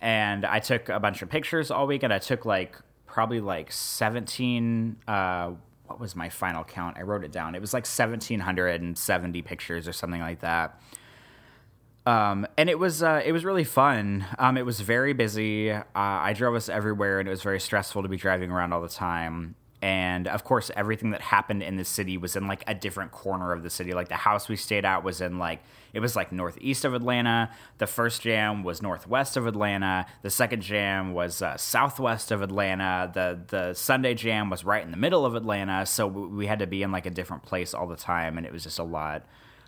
And 0.00 0.44
I 0.44 0.60
took 0.60 0.88
a 0.88 1.00
bunch 1.00 1.22
of 1.22 1.28
pictures 1.28 1.70
all 1.70 1.86
weekend. 1.86 2.12
I 2.12 2.18
took 2.18 2.44
like 2.44 2.76
probably 3.06 3.40
like 3.40 3.72
seventeen. 3.72 4.96
Uh, 5.06 5.52
what 5.86 5.98
was 5.98 6.14
my 6.14 6.28
final 6.28 6.64
count? 6.64 6.98
I 6.98 7.02
wrote 7.02 7.24
it 7.24 7.32
down. 7.32 7.54
It 7.54 7.60
was 7.60 7.72
like 7.74 7.86
seventeen 7.86 8.40
hundred 8.40 8.80
and 8.80 8.96
seventy 8.96 9.42
pictures 9.42 9.88
or 9.88 9.92
something 9.92 10.20
like 10.20 10.40
that. 10.40 10.80
Um, 12.06 12.46
and 12.56 12.70
it 12.70 12.78
was 12.78 13.02
uh, 13.02 13.20
it 13.24 13.32
was 13.32 13.44
really 13.44 13.64
fun. 13.64 14.24
Um, 14.38 14.56
it 14.56 14.64
was 14.64 14.80
very 14.80 15.12
busy. 15.12 15.70
Uh, 15.70 15.82
I 15.94 16.32
drove 16.32 16.54
us 16.54 16.68
everywhere, 16.68 17.20
and 17.20 17.28
it 17.28 17.30
was 17.30 17.42
very 17.42 17.60
stressful 17.60 18.02
to 18.02 18.08
be 18.08 18.16
driving 18.16 18.50
around 18.50 18.72
all 18.72 18.80
the 18.80 18.88
time. 18.88 19.56
And 19.80 20.26
of 20.26 20.42
course, 20.42 20.70
everything 20.74 21.10
that 21.10 21.20
happened 21.20 21.62
in 21.62 21.76
the 21.76 21.84
city 21.84 22.18
was 22.18 22.34
in 22.34 22.48
like 22.48 22.64
a 22.66 22.74
different 22.74 23.12
corner 23.12 23.52
of 23.52 23.62
the 23.62 23.70
city. 23.70 23.94
Like 23.94 24.08
the 24.08 24.16
house 24.16 24.48
we 24.48 24.56
stayed 24.56 24.84
at 24.84 25.04
was 25.04 25.20
in 25.20 25.38
like 25.38 25.62
it 25.92 26.00
was 26.00 26.16
like 26.16 26.32
northeast 26.32 26.84
of 26.84 26.94
Atlanta. 26.94 27.50
The 27.78 27.86
first 27.86 28.22
jam 28.22 28.64
was 28.64 28.82
northwest 28.82 29.36
of 29.36 29.46
Atlanta. 29.46 30.06
The 30.22 30.30
second 30.30 30.62
jam 30.62 31.12
was 31.12 31.42
uh, 31.42 31.56
southwest 31.56 32.32
of 32.32 32.42
Atlanta. 32.42 33.10
The 33.14 33.38
the 33.46 33.74
Sunday 33.74 34.14
jam 34.14 34.50
was 34.50 34.64
right 34.64 34.82
in 34.82 34.90
the 34.90 34.96
middle 34.96 35.24
of 35.24 35.36
Atlanta. 35.36 35.86
So 35.86 36.08
we 36.08 36.46
had 36.46 36.58
to 36.58 36.66
be 36.66 36.82
in 36.82 36.90
like 36.90 37.06
a 37.06 37.10
different 37.10 37.44
place 37.44 37.72
all 37.72 37.86
the 37.86 37.96
time, 37.96 38.36
and 38.36 38.44
it 38.44 38.52
was 38.52 38.64
just 38.64 38.80
a 38.80 38.84
lot 38.84 39.24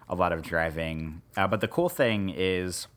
a 0.08 0.16
lot 0.16 0.32
of 0.32 0.42
driving. 0.42 1.22
Uh, 1.36 1.46
but 1.46 1.60
the 1.60 1.68
cool 1.68 1.88
thing 1.88 2.34
is 2.36 2.88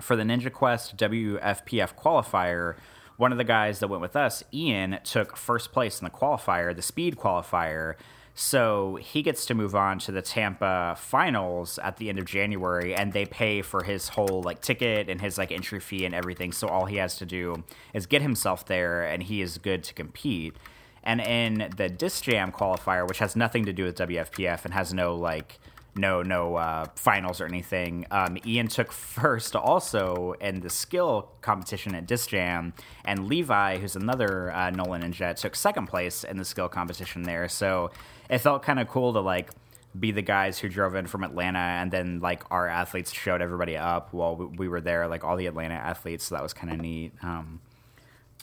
for 0.00 0.16
the 0.16 0.22
Ninja 0.22 0.50
Quest 0.50 0.96
WFPF 0.96 1.94
qualifier, 1.94 2.76
one 3.16 3.32
of 3.32 3.38
the 3.38 3.44
guys 3.44 3.78
that 3.80 3.88
went 3.88 4.02
with 4.02 4.16
us, 4.16 4.42
Ian, 4.52 4.98
took 5.04 5.36
first 5.36 5.72
place 5.72 6.00
in 6.00 6.04
the 6.04 6.10
qualifier, 6.10 6.74
the 6.74 6.82
speed 6.82 7.16
qualifier. 7.16 7.94
So 8.34 8.96
he 8.96 9.22
gets 9.22 9.44
to 9.46 9.54
move 9.54 9.74
on 9.74 9.98
to 10.00 10.12
the 10.12 10.22
Tampa 10.22 10.96
finals 10.98 11.78
at 11.78 11.98
the 11.98 12.08
end 12.08 12.18
of 12.18 12.24
January, 12.24 12.94
and 12.94 13.12
they 13.12 13.26
pay 13.26 13.60
for 13.60 13.82
his 13.82 14.08
whole 14.08 14.42
like 14.42 14.62
ticket 14.62 15.10
and 15.10 15.20
his 15.20 15.36
like 15.36 15.52
entry 15.52 15.80
fee 15.80 16.06
and 16.06 16.14
everything. 16.14 16.52
So 16.52 16.66
all 16.68 16.86
he 16.86 16.96
has 16.96 17.16
to 17.18 17.26
do 17.26 17.64
is 17.92 18.06
get 18.06 18.22
himself 18.22 18.64
there, 18.64 19.02
and 19.02 19.22
he 19.22 19.42
is 19.42 19.58
good 19.58 19.84
to 19.84 19.94
compete. 19.94 20.56
And 21.04 21.20
in 21.20 21.70
the 21.76 21.88
Dis 21.88 22.20
Jam 22.20 22.52
qualifier, 22.52 23.06
which 23.06 23.18
has 23.18 23.36
nothing 23.36 23.66
to 23.66 23.72
do 23.72 23.84
with 23.84 23.98
WFPF 23.98 24.64
and 24.64 24.72
has 24.72 24.94
no 24.94 25.14
like 25.14 25.58
no 25.94 26.22
no 26.22 26.56
uh, 26.56 26.86
finals 26.96 27.40
or 27.40 27.46
anything. 27.46 28.06
Um, 28.10 28.38
Ian 28.46 28.68
took 28.68 28.92
first 28.92 29.54
also 29.54 30.34
in 30.40 30.60
the 30.60 30.70
skill 30.70 31.30
competition 31.40 31.94
at 31.94 32.06
Dis 32.06 32.26
Jam, 32.26 32.72
and 33.04 33.28
Levi, 33.28 33.78
who's 33.78 33.96
another 33.96 34.50
uh, 34.52 34.70
Nola 34.70 34.98
Ninja, 34.98 35.34
took 35.34 35.54
second 35.54 35.86
place 35.86 36.24
in 36.24 36.36
the 36.36 36.44
skill 36.44 36.68
competition 36.68 37.22
there. 37.24 37.48
So 37.48 37.90
it 38.30 38.38
felt 38.38 38.62
kind 38.62 38.78
of 38.78 38.88
cool 38.88 39.12
to 39.12 39.20
like 39.20 39.50
be 39.98 40.10
the 40.10 40.22
guys 40.22 40.58
who 40.58 40.68
drove 40.68 40.94
in 40.94 41.06
from 41.06 41.22
Atlanta, 41.22 41.58
and 41.58 41.90
then 41.90 42.20
like 42.20 42.42
our 42.50 42.66
athletes 42.66 43.12
showed 43.12 43.42
everybody 43.42 43.76
up 43.76 44.12
while 44.12 44.36
we 44.36 44.68
were 44.68 44.80
there, 44.80 45.06
like 45.08 45.24
all 45.24 45.36
the 45.36 45.46
Atlanta 45.46 45.74
athletes. 45.74 46.24
So 46.24 46.34
that 46.34 46.42
was 46.42 46.54
kind 46.54 46.72
of 46.72 46.80
neat. 46.80 47.12
Um, 47.22 47.60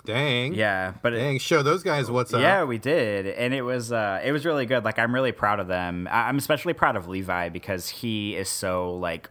Dang. 0.06 0.54
Yeah, 0.54 0.94
but 1.02 1.12
dang, 1.12 1.36
it, 1.36 1.42
show 1.42 1.62
those 1.62 1.84
guys 1.84 2.10
what's 2.10 2.34
up. 2.34 2.42
Yeah, 2.42 2.64
we 2.64 2.78
did, 2.78 3.28
and 3.28 3.54
it 3.54 3.62
was 3.62 3.92
uh, 3.92 4.22
it 4.24 4.32
was 4.32 4.46
really 4.46 4.66
good. 4.66 4.84
Like 4.86 4.98
I'm 5.00 5.14
really 5.14 5.32
proud 5.32 5.60
of 5.60 5.68
them. 5.68 6.08
I'm 6.12 6.38
especially 6.38 6.74
proud 6.74 6.96
of 6.96 7.08
Levi 7.08 7.50
because 7.50 7.90
he 7.90 8.36
is 8.36 8.50
so 8.50 8.96
like 8.96 9.30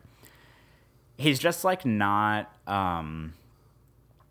he's 1.18 1.38
just 1.38 1.64
like 1.64 1.84
not 1.84 2.50
um 2.66 3.34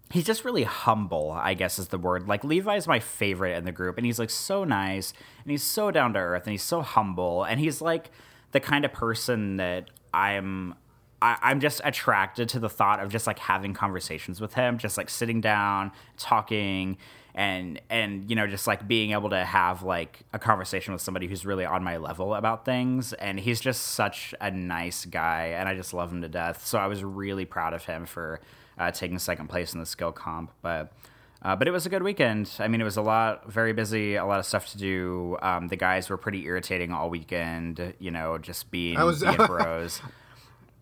he's 0.10 0.26
just 0.26 0.46
really 0.46 0.64
humble 0.64 1.32
i 1.32 1.54
guess 1.54 1.78
is 1.78 1.90
the 1.90 1.98
word 1.98 2.28
like 2.28 2.44
levi's 2.44 2.88
my 2.88 3.00
favorite 3.00 3.56
in 3.58 3.66
the 3.66 3.72
group 3.72 3.98
and 3.98 4.06
he's 4.06 4.18
like 4.18 4.30
so 4.30 4.64
nice 4.64 5.14
and 5.44 5.52
he's 5.52 5.62
so 5.62 5.92
down 5.92 6.14
to 6.14 6.20
earth 6.20 6.44
and 6.46 6.52
he's 6.52 6.64
so 6.64 6.82
humble 6.82 7.44
and 7.44 7.60
he's 7.60 7.82
like 7.82 8.10
the 8.54 8.60
kind 8.60 8.86
of 8.86 8.94
person 8.94 9.58
that 9.58 9.90
i'm 10.14 10.74
I, 11.22 11.52
am 11.52 11.60
just 11.60 11.82
attracted 11.84 12.50
to 12.50 12.60
the 12.60 12.70
thought 12.70 13.00
of 13.00 13.10
just 13.10 13.26
like 13.26 13.40
having 13.40 13.74
conversations 13.74 14.40
with 14.40 14.54
him, 14.54 14.78
just 14.78 14.98
like 14.98 15.10
sitting 15.10 15.42
down, 15.42 15.92
talking, 16.18 16.98
and 17.34 17.82
and 17.90 18.30
you 18.30 18.36
know 18.36 18.48
just 18.48 18.68
like 18.68 18.88
being 18.88 19.12
able 19.12 19.30
to 19.30 19.44
have 19.44 19.84
like 19.84 20.22
a 20.34 20.40
conversation 20.40 20.94
with 20.94 21.02
somebody 21.02 21.28
who's 21.28 21.46
really 21.46 21.66
on 21.66 21.84
my 21.84 21.98
level 21.98 22.36
about 22.36 22.66
things. 22.66 23.14
And 23.14 23.40
he's 23.40 23.60
just 23.60 23.82
such 23.82 24.36
a 24.40 24.52
nice 24.52 25.06
guy, 25.06 25.54
and 25.58 25.68
I 25.68 25.76
just 25.76 25.94
love 25.94 26.12
him 26.12 26.22
to 26.22 26.30
death. 26.30 26.66
So 26.66 26.78
I 26.78 26.88
was 26.88 27.04
really 27.04 27.46
proud 27.46 27.74
of 27.74 27.86
him 27.86 28.06
for 28.06 28.40
uh, 28.78 28.92
taking 28.92 29.18
second 29.18 29.48
place 29.48 29.74
in 29.74 29.80
the 29.80 29.86
skill 29.86 30.12
comp, 30.12 30.52
but. 30.62 30.92
Uh, 31.40 31.56
but 31.56 31.68
it 31.68 31.72
was 31.72 31.86
a 31.86 31.90
good 31.90 32.02
weekend. 32.02 32.52
I 32.58 32.68
mean, 32.68 32.82
it 32.82 32.84
was 32.84 32.98
a 32.98 33.02
lot, 33.04 33.50
very 33.50 33.72
busy, 33.72 34.16
a 34.16 34.26
lot 34.26 34.40
of 34.40 34.46
stuff 34.48 34.72
to 34.72 34.78
do. 34.80 35.38
Um, 35.44 35.68
the 35.68 35.76
guys 35.76 36.10
were 36.10 36.18
pretty 36.18 36.44
irritating 36.46 36.92
all 36.92 37.12
weekend, 37.12 37.94
you 38.00 38.10
know, 38.10 38.40
just 38.40 38.72
being, 38.72 39.00
was, 39.00 39.22
being 39.22 39.36
bros. 39.46 40.02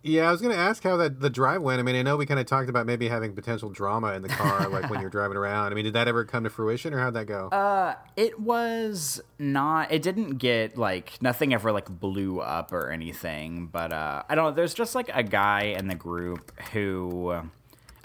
Yeah, 0.07 0.29
I 0.29 0.31
was 0.31 0.39
going 0.39 0.55
to 0.55 0.61
ask 0.61 0.83
how 0.83 0.97
that 0.97 1.19
the 1.19 1.31
drive 1.31 1.63
went. 1.63 1.79
I 1.79 1.83
mean, 1.83 1.95
I 1.95 2.03
know 2.03 2.15
we 2.15 2.27
kind 2.27 2.39
of 2.39 2.45
talked 2.45 2.69
about 2.69 2.85
maybe 2.85 3.07
having 3.07 3.33
potential 3.33 3.71
drama 3.71 4.13
in 4.13 4.21
the 4.21 4.27
car, 4.29 4.69
like 4.69 4.87
when 4.87 5.01
you're 5.01 5.09
driving 5.09 5.35
around. 5.35 5.71
I 5.71 5.75
mean, 5.75 5.85
did 5.85 5.93
that 5.93 6.07
ever 6.07 6.23
come 6.25 6.43
to 6.43 6.49
fruition, 6.51 6.93
or 6.93 6.99
how'd 6.99 7.15
that 7.15 7.25
go? 7.25 7.47
Uh, 7.47 7.95
it 8.15 8.39
was 8.39 9.19
not. 9.39 9.91
It 9.91 10.03
didn't 10.03 10.37
get 10.37 10.77
like 10.77 11.19
nothing 11.23 11.55
ever 11.55 11.71
like 11.71 11.89
blew 11.89 12.39
up 12.39 12.71
or 12.71 12.91
anything. 12.91 13.65
But 13.65 13.91
uh, 13.91 14.21
I 14.29 14.35
don't 14.35 14.45
know. 14.45 14.51
There's 14.51 14.75
just 14.75 14.93
like 14.93 15.09
a 15.11 15.23
guy 15.23 15.75
in 15.75 15.87
the 15.87 15.95
group 15.95 16.51
who 16.71 17.41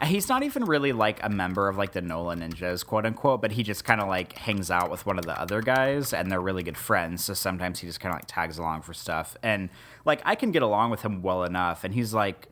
he's 0.02 0.28
not 0.28 0.42
even 0.42 0.64
really 0.64 0.92
like 0.92 1.22
a 1.22 1.28
member 1.28 1.68
of 1.68 1.76
like 1.76 1.92
the 1.92 2.00
Nola 2.00 2.34
Ninjas, 2.34 2.84
quote 2.84 3.04
unquote, 3.04 3.42
but 3.42 3.52
he 3.52 3.62
just 3.62 3.84
kind 3.84 4.00
of 4.00 4.08
like 4.08 4.32
hangs 4.32 4.70
out 4.70 4.90
with 4.90 5.04
one 5.04 5.18
of 5.18 5.26
the 5.26 5.38
other 5.38 5.60
guys 5.60 6.12
and 6.12 6.30
they're 6.30 6.40
really 6.40 6.62
good 6.62 6.78
friends. 6.78 7.24
So 7.24 7.34
sometimes 7.34 7.80
he 7.80 7.86
just 7.86 8.00
kind 8.00 8.14
of 8.14 8.18
like 8.18 8.26
tags 8.26 8.58
along 8.58 8.82
for 8.82 8.94
stuff. 8.94 9.36
And 9.42 9.68
like 10.04 10.22
I 10.24 10.34
can 10.34 10.52
get 10.52 10.62
along 10.62 10.90
with 10.90 11.02
him 11.02 11.22
well 11.22 11.44
enough. 11.44 11.84
And 11.84 11.92
he's 11.92 12.14
like 12.14 12.48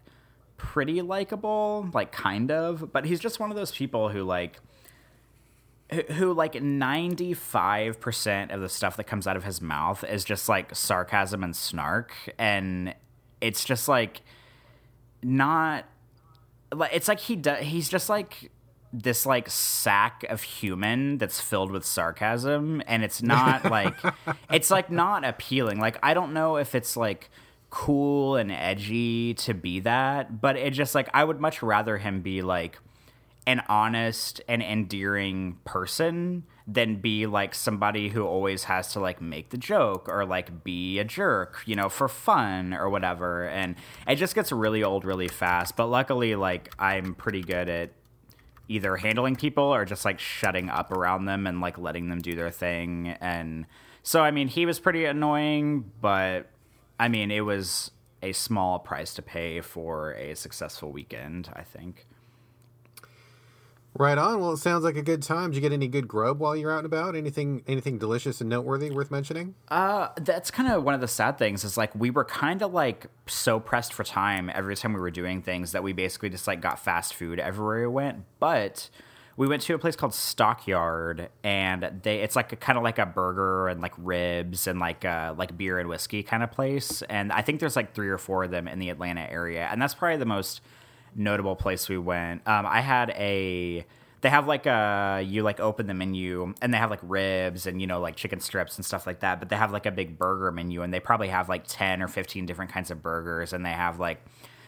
pretty 0.58 1.00
likable, 1.00 1.88
like 1.94 2.12
kind 2.12 2.50
of, 2.50 2.92
but 2.92 3.06
he's 3.06 3.20
just 3.20 3.40
one 3.40 3.50
of 3.50 3.56
those 3.56 3.72
people 3.72 4.10
who 4.10 4.24
like, 4.24 4.60
who 6.12 6.34
like 6.34 6.52
95% 6.52 8.52
of 8.52 8.60
the 8.60 8.68
stuff 8.68 8.98
that 8.98 9.04
comes 9.04 9.26
out 9.26 9.38
of 9.38 9.44
his 9.44 9.62
mouth 9.62 10.04
is 10.04 10.22
just 10.22 10.50
like 10.50 10.76
sarcasm 10.76 11.42
and 11.42 11.56
snark. 11.56 12.12
And 12.38 12.94
it's 13.40 13.64
just 13.64 13.88
like 13.88 14.20
not 15.22 15.86
it's 16.93 17.09
like 17.09 17.20
he 17.20 17.36
does. 17.36 17.65
He's 17.65 17.89
just 17.89 18.09
like 18.09 18.51
this 18.93 19.27
like 19.27 19.51
sack 19.51 20.24
of 20.31 20.43
human 20.43 21.19
that's 21.19 21.40
filled 21.40 21.70
with 21.70 21.85
sarcasm, 21.85 22.82
and 22.86 23.03
it's 23.05 23.23
not 23.23 23.65
like 23.70 23.95
it's 24.51 24.70
like 24.70 24.90
not 24.90 25.24
appealing. 25.24 25.81
Like 25.81 25.99
I 26.03 26.15
don't 26.15 26.32
know 26.32 26.57
if 26.57 26.74
it's 26.74 26.97
like 26.97 27.31
cool 27.70 28.36
and 28.36 28.51
edgy 28.51 29.35
to 29.35 29.55
be 29.55 29.81
that, 29.81 30.40
but 30.40 30.57
it 30.57 30.73
just 30.73 30.95
like 30.95 31.09
I 31.12 31.24
would 31.24 31.40
much 31.40 31.62
rather 31.62 31.99
him 31.99 32.23
be 32.23 32.43
like 32.43 32.78
an 33.47 33.62
honest 33.69 34.40
and 34.47 34.62
endearing 34.62 35.59
person 35.65 36.45
than 36.70 36.97
be 36.97 37.27
like 37.27 37.55
somebody 37.55 38.11
who 38.11 38.27
always 38.27 38.65
has 38.65 38.93
to 38.93 39.01
like 39.01 39.23
make 39.23 39.49
the 39.49 39.57
joke 39.57 40.07
or 40.07 40.27
like 40.27 40.62
be 40.62 40.99
a 40.99 41.05
jerk, 41.05 41.62
you 41.65 41.74
know, 41.74 41.89
for 41.89 42.09
fun 42.09 42.74
or 42.74 42.90
whatever. 42.90 43.49
And 43.49 43.74
it 44.07 44.16
just 44.16 44.35
gets 44.35 44.53
really 44.53 44.85
old 44.85 45.07
really 45.07 45.28
fast. 45.28 45.77
But 45.77 45.86
luckily, 45.86 46.35
like, 46.35 46.70
I'm 46.78 47.15
pretty 47.15 47.40
good 47.40 47.70
at 47.70 47.93
either 48.69 48.97
handling 48.97 49.35
people 49.35 49.65
or 49.65 49.86
just 49.86 50.05
like 50.05 50.19
shutting 50.19 50.69
up 50.69 50.93
around 50.93 51.24
them 51.24 51.47
and 51.47 51.62
like 51.62 51.78
letting 51.78 52.11
them 52.11 52.20
do 52.20 52.35
their 52.35 52.51
thing. 52.51 53.16
And 53.19 53.65
so, 54.03 54.20
I 54.20 54.31
mean, 54.31 54.49
he 54.49 54.66
was 54.66 54.78
pretty 54.78 55.07
annoying, 55.07 55.90
but 56.03 56.51
I 57.01 57.09
mean, 57.09 57.31
it 57.31 57.47
was 57.47 57.93
a 58.23 58.32
small 58.32 58.78
price 58.78 59.15
to 59.15 59.23
pay 59.23 59.62
for 59.62 60.12
a 60.12 60.36
successful 60.36 60.93
weekend, 60.93 61.49
I 61.55 61.62
think. 61.62 62.07
Right 63.98 64.16
on. 64.16 64.40
Well, 64.40 64.52
it 64.52 64.58
sounds 64.58 64.84
like 64.84 64.96
a 64.96 65.02
good 65.02 65.24
time. 65.24 65.50
Did 65.50 65.56
you 65.56 65.60
get 65.60 65.72
any 65.72 65.88
good 65.88 66.06
grub 66.06 66.38
while 66.38 66.54
you're 66.54 66.70
out 66.70 66.78
and 66.78 66.86
about? 66.86 67.16
Anything 67.16 67.64
anything 67.66 67.98
delicious 67.98 68.40
and 68.40 68.48
noteworthy 68.48 68.90
worth 68.90 69.10
mentioning? 69.10 69.56
Uh, 69.68 70.10
that's 70.20 70.52
kind 70.52 70.72
of 70.72 70.84
one 70.84 70.94
of 70.94 71.00
the 71.00 71.08
sad 71.08 71.36
things 71.36 71.64
is 71.64 71.76
like 71.76 71.92
we 71.96 72.08
were 72.08 72.24
kind 72.24 72.62
of 72.62 72.72
like 72.72 73.08
so 73.26 73.58
pressed 73.58 73.92
for 73.92 74.04
time 74.04 74.52
every 74.54 74.76
time 74.76 74.92
we 74.92 75.00
were 75.00 75.10
doing 75.10 75.42
things 75.42 75.72
that 75.72 75.82
we 75.82 75.92
basically 75.92 76.30
just 76.30 76.46
like 76.46 76.60
got 76.60 76.78
fast 76.78 77.12
food 77.12 77.40
everywhere 77.40 77.80
we 77.80 77.92
went. 77.92 78.24
But 78.38 78.88
we 79.36 79.48
went 79.48 79.62
to 79.62 79.74
a 79.74 79.78
place 79.78 79.96
called 79.96 80.14
Stockyard, 80.14 81.28
and 81.42 82.00
they 82.04 82.20
it's 82.20 82.36
like 82.36 82.60
kind 82.60 82.78
of 82.78 82.84
like 82.84 83.00
a 83.00 83.06
burger 83.06 83.66
and 83.66 83.80
like 83.80 83.94
ribs 83.98 84.68
and 84.68 84.78
like 84.78 85.04
uh, 85.04 85.34
like 85.36 85.58
beer 85.58 85.80
and 85.80 85.88
whiskey 85.88 86.22
kind 86.22 86.44
of 86.44 86.52
place. 86.52 87.02
And 87.02 87.32
I 87.32 87.42
think 87.42 87.58
there's 87.58 87.74
like 87.74 87.94
three 87.94 88.10
or 88.10 88.18
four 88.18 88.44
of 88.44 88.52
them 88.52 88.68
in 88.68 88.78
the 88.78 88.90
Atlanta 88.90 89.28
area, 89.28 89.66
and 89.72 89.82
that's 89.82 89.94
probably 89.94 90.18
the 90.18 90.24
most 90.24 90.60
notable 91.19 91.57
place 91.57 91.89
we 91.89 91.99
went. 91.99 92.47
Um, 92.47 92.65
I 92.66 92.81
had 92.81 93.11
a 93.11 93.85
they 94.20 94.31
have 94.31 94.47
like 94.47 94.66
a 94.66 95.23
you 95.24 95.43
like 95.43 95.61
open 95.61 95.86
the 95.86 95.95
menu 95.95 96.55
and 96.61 96.73
they 96.73 96.78
have 96.78 96.90
like 96.90 97.01
ribs 97.03 97.66
and 97.66 97.81
you 97.81 97.86
know 97.86 98.01
like 98.01 98.16
chicken 98.16 98.40
strips 98.40 98.77
and 98.77 98.85
stuff 98.85 99.07
like 99.07 99.20
that 99.20 99.39
but 99.39 99.49
they 99.49 99.57
have 99.57 99.73
like 99.73 99.86
a 99.86 99.90
big 99.90 100.19
burger 100.19 100.51
menu 100.51 100.82
and 100.82 100.93
they 100.93 101.01
probably 101.01 101.28
have 101.28 101.49
like 101.49 101.65
10 101.66 102.03
or 102.03 102.09
15 102.09 102.47
different 102.47 102.70
kinds 102.70 102.90
of 102.90 103.03
burgers 103.03 103.53
and 103.53 103.65
they 103.65 103.70
have 103.70 104.01
like 104.01 104.24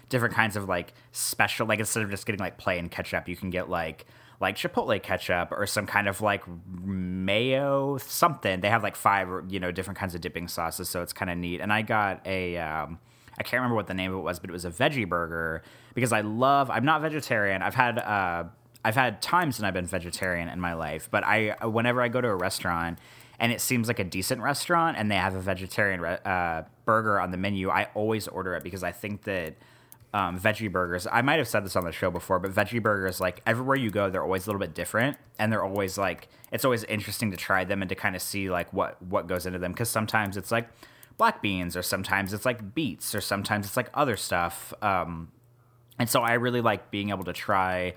different 0.09 0.35
kinds 0.35 0.57
of 0.57 0.69
like 0.69 0.93
special 1.13 1.67
like 1.67 1.79
instead 1.81 2.03
of 2.03 2.11
just 2.11 2.27
getting 2.27 2.39
like 2.39 2.59
plain 2.59 2.89
ketchup 2.89 3.29
you 3.29 3.37
can 3.37 3.51
get 3.51 3.69
like 3.69 4.07
like 4.41 4.57
chipotle 4.57 5.01
ketchup 5.03 5.53
or 5.53 5.67
some 5.67 5.87
kind 5.87 6.09
of 6.09 6.21
like 6.21 6.45
mayo 6.81 7.99
something 7.99 8.61
they 8.61 8.71
have 8.71 8.83
like 8.83 8.97
five 8.97 9.29
you 9.49 9.61
know 9.61 9.71
different 9.73 9.99
kinds 9.99 10.15
of 10.15 10.21
dipping 10.21 10.49
sauces 10.49 10.89
so 10.89 11.03
it's 11.03 11.13
kind 11.13 11.31
of 11.31 11.37
neat 11.37 11.61
and 11.61 11.73
i 11.73 11.83
got 11.83 12.25
a 12.27 12.57
um, 12.57 12.99
I 13.41 13.43
can't 13.43 13.61
remember 13.61 13.75
what 13.75 13.87
the 13.87 13.95
name 13.95 14.13
of 14.13 14.19
it 14.19 14.23
was, 14.23 14.39
but 14.39 14.51
it 14.51 14.53
was 14.53 14.67
a 14.67 14.71
veggie 14.71 15.09
burger 15.09 15.63
because 15.95 16.13
I 16.13 16.21
love. 16.21 16.71
I'm 16.71 16.85
not 16.85 17.01
vegetarian. 17.01 17.63
I've 17.63 17.75
had 17.75 17.99
uh, 17.99 18.45
I've 18.85 18.95
had 18.95 19.23
times 19.23 19.59
when 19.59 19.67
I've 19.67 19.73
been 19.73 19.87
vegetarian 19.87 20.49
in 20.49 20.61
my 20.61 20.75
life, 20.75 21.09
but 21.11 21.25
I 21.25 21.57
whenever 21.67 22.03
I 22.03 22.09
go 22.09 22.21
to 22.21 22.29
a 22.29 22.37
restaurant 22.37 22.99
and 23.39 23.51
it 23.51 23.63
seems 23.63 23.89
like 23.89 23.99
a 23.99 24.05
decent 24.05 24.43
restaurant 24.43 24.99
and 24.99 25.11
they 25.11 25.17
have 25.17 25.35
a 25.35 25.41
vegetarian 25.41 26.05
uh, 26.05 26.65
burger 26.85 27.19
on 27.19 27.31
the 27.31 27.39
menu, 27.39 27.71
I 27.71 27.89
always 27.95 28.29
order 28.29 28.55
it 28.57 28.63
because 28.63 28.83
I 28.83 28.93
think 28.93 29.23
that 29.23 29.55
um, 30.13 30.39
veggie 30.39 30.71
burgers. 30.71 31.07
I 31.11 31.23
might 31.23 31.39
have 31.39 31.49
said 31.49 31.65
this 31.65 31.77
on 31.77 31.85
the 31.85 31.93
show 31.93 32.11
before, 32.11 32.41
but 32.41 32.53
veggie 32.53 32.83
burgers, 32.83 33.23
like 33.23 33.41
everywhere 33.47 33.77
you 33.77 33.91
go, 33.91 34.11
they're 34.11 34.23
always 34.23 34.47
a 34.47 34.51
little 34.51 34.61
bit 34.61 34.75
different, 34.75 35.17
and 35.39 35.51
they're 35.51 35.65
always 35.65 35.97
like 35.97 36.29
it's 36.53 36.67
always 36.67 36.85
interesting 36.85 37.31
to 37.31 37.39
try 37.39 37.65
them 37.65 37.81
and 37.81 37.89
to 37.89 37.95
kind 37.95 38.15
of 38.15 38.21
see 38.21 38.51
like 38.51 38.71
what 38.75 39.01
what 39.03 39.27
goes 39.29 39.47
into 39.47 39.59
them 39.59 39.73
because 39.73 39.89
sometimes 39.89 40.37
it's 40.37 40.51
like 40.51 40.69
black 41.21 41.43
beans, 41.43 41.77
or 41.77 41.83
sometimes 41.83 42.33
it's 42.33 42.47
like 42.47 42.75
beets, 42.75 43.15
or 43.15 43.21
sometimes 43.21 43.67
it's 43.67 43.77
like 43.77 43.91
other 43.93 44.17
stuff. 44.17 44.73
Um, 44.81 45.31
and 45.99 46.09
so 46.09 46.23
I 46.23 46.33
really 46.33 46.63
like 46.63 46.91
being 46.91 47.11
able 47.11 47.25
to 47.25 47.35
try 47.35 47.93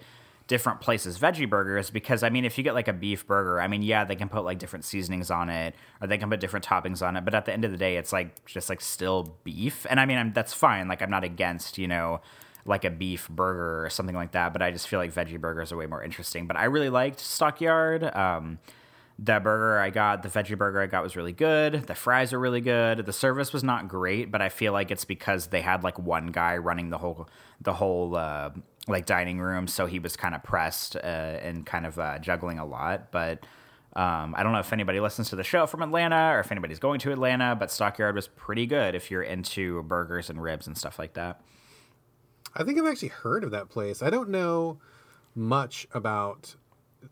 different 0.47 0.81
places 0.81 1.17
veggie 1.17 1.49
burgers 1.49 1.89
because 1.89 2.21
I 2.21 2.29
mean 2.29 2.43
if 2.43 2.57
you 2.57 2.65
get 2.65 2.73
like 2.73 2.89
a 2.89 2.93
beef 2.93 3.25
burger, 3.25 3.61
I 3.61 3.69
mean 3.69 3.81
yeah, 3.81 4.03
they 4.03 4.17
can 4.17 4.27
put 4.27 4.43
like 4.43 4.59
different 4.59 4.83
seasonings 4.83 5.31
on 5.31 5.49
it 5.49 5.73
or 6.01 6.07
they 6.07 6.17
can 6.17 6.29
put 6.29 6.41
different 6.41 6.65
toppings 6.65 7.01
on 7.01 7.15
it, 7.15 7.23
but 7.23 7.33
at 7.33 7.45
the 7.45 7.53
end 7.53 7.63
of 7.63 7.71
the 7.71 7.77
day 7.77 7.95
it's 7.95 8.11
like 8.11 8.43
just 8.43 8.69
like 8.69 8.81
still 8.81 9.37
beef. 9.45 9.87
And 9.89 10.01
I 10.01 10.05
mean 10.05 10.17
I'm, 10.17 10.33
that's 10.33 10.53
fine. 10.53 10.89
Like 10.89 11.01
I'm 11.01 11.09
not 11.09 11.23
against, 11.23 11.77
you 11.77 11.87
know, 11.87 12.19
like 12.65 12.83
a 12.83 12.89
beef 12.89 13.29
burger 13.29 13.85
or 13.85 13.89
something 13.89 14.17
like 14.17 14.33
that, 14.33 14.51
but 14.51 14.61
I 14.61 14.71
just 14.71 14.89
feel 14.89 14.99
like 14.99 15.13
veggie 15.13 15.39
burgers 15.39 15.71
are 15.71 15.77
way 15.77 15.85
more 15.85 16.03
interesting. 16.03 16.45
But 16.45 16.57
I 16.57 16.65
really 16.65 16.89
liked 16.89 17.21
Stockyard. 17.21 18.03
Um, 18.03 18.59
the 19.19 19.39
burger 19.39 19.79
I 19.79 19.89
got, 19.89 20.23
the 20.23 20.29
veggie 20.29 20.57
burger 20.57 20.81
I 20.81 20.87
got 20.87 21.03
was 21.03 21.15
really 21.15 21.33
good. 21.33 21.87
The 21.87 21.95
fries 21.95 22.33
are 22.33 22.39
really 22.39 22.61
good. 22.61 23.05
The 23.05 23.13
service 23.13 23.53
was 23.53 23.63
not 23.63 23.87
great, 23.87 24.31
but 24.31 24.41
I 24.41 24.49
feel 24.49 24.73
like 24.73 24.91
it's 24.91 25.05
because 25.05 25.47
they 25.47 25.61
had 25.61 25.83
like 25.83 25.99
one 25.99 26.27
guy 26.27 26.57
running 26.57 26.89
the 26.89 26.97
whole 26.97 27.29
the 27.61 27.73
whole 27.73 28.15
uh, 28.15 28.49
like 28.87 29.05
dining 29.05 29.39
room, 29.39 29.67
so 29.67 29.85
he 29.85 29.99
was 29.99 30.15
kind 30.17 30.35
of 30.35 30.43
pressed 30.43 30.95
uh, 30.95 30.99
and 30.99 31.65
kind 31.65 31.85
of 31.85 31.99
uh, 31.99 32.19
juggling 32.19 32.59
a 32.59 32.65
lot. 32.65 33.11
But 33.11 33.45
Um, 33.95 34.33
I 34.35 34.41
don't 34.41 34.53
know 34.53 34.59
if 34.59 34.73
anybody 34.73 34.99
listens 34.99 35.29
to 35.29 35.35
the 35.35 35.43
show 35.43 35.67
from 35.67 35.83
Atlanta 35.83 36.31
or 36.33 36.39
if 36.39 36.51
anybody's 36.51 36.79
going 36.79 36.99
to 37.01 37.11
Atlanta, 37.11 37.55
but 37.55 37.69
Stockyard 37.69 38.15
was 38.15 38.27
pretty 38.27 38.65
good 38.65 38.95
if 38.95 39.11
you're 39.11 39.21
into 39.21 39.83
burgers 39.83 40.31
and 40.31 40.41
ribs 40.41 40.65
and 40.65 40.75
stuff 40.75 40.97
like 40.97 41.13
that. 41.13 41.41
I 42.55 42.63
think 42.63 42.79
I've 42.79 42.87
actually 42.87 43.09
heard 43.09 43.43
of 43.43 43.51
that 43.51 43.69
place. 43.69 44.01
I 44.01 44.09
don't 44.09 44.29
know 44.29 44.79
much 45.35 45.87
about 45.93 46.55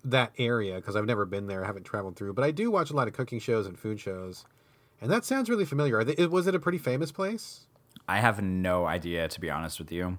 that 0.04 0.32
area 0.38 0.76
because 0.76 0.96
I've 0.96 1.06
never 1.06 1.26
been 1.26 1.48
there. 1.48 1.64
I 1.64 1.68
haven't 1.68 1.84
traveled 1.84 2.16
through, 2.16 2.34
but 2.34 2.44
I 2.44 2.52
do 2.52 2.72
watch 2.72 2.92
a 2.92 2.96
lot 2.96 3.08
of 3.08 3.14
cooking 3.14 3.40
shows 3.40 3.66
and 3.66 3.78
food 3.78 4.00
shows, 4.00 4.46
and 5.00 5.12
that 5.12 5.26
sounds 5.26 5.50
really 5.50 5.66
familiar. 5.66 6.04
They, 6.04 6.26
was 6.28 6.48
it 6.48 6.56
a 6.56 6.60
pretty 6.60 6.78
famous 6.78 7.12
place? 7.12 7.62
I 8.08 8.20
have 8.20 8.42
no 8.42 8.86
idea, 8.86 9.28
to 9.28 9.40
be 9.40 9.50
honest 9.50 9.80
with 9.80 9.92
you. 9.92 10.18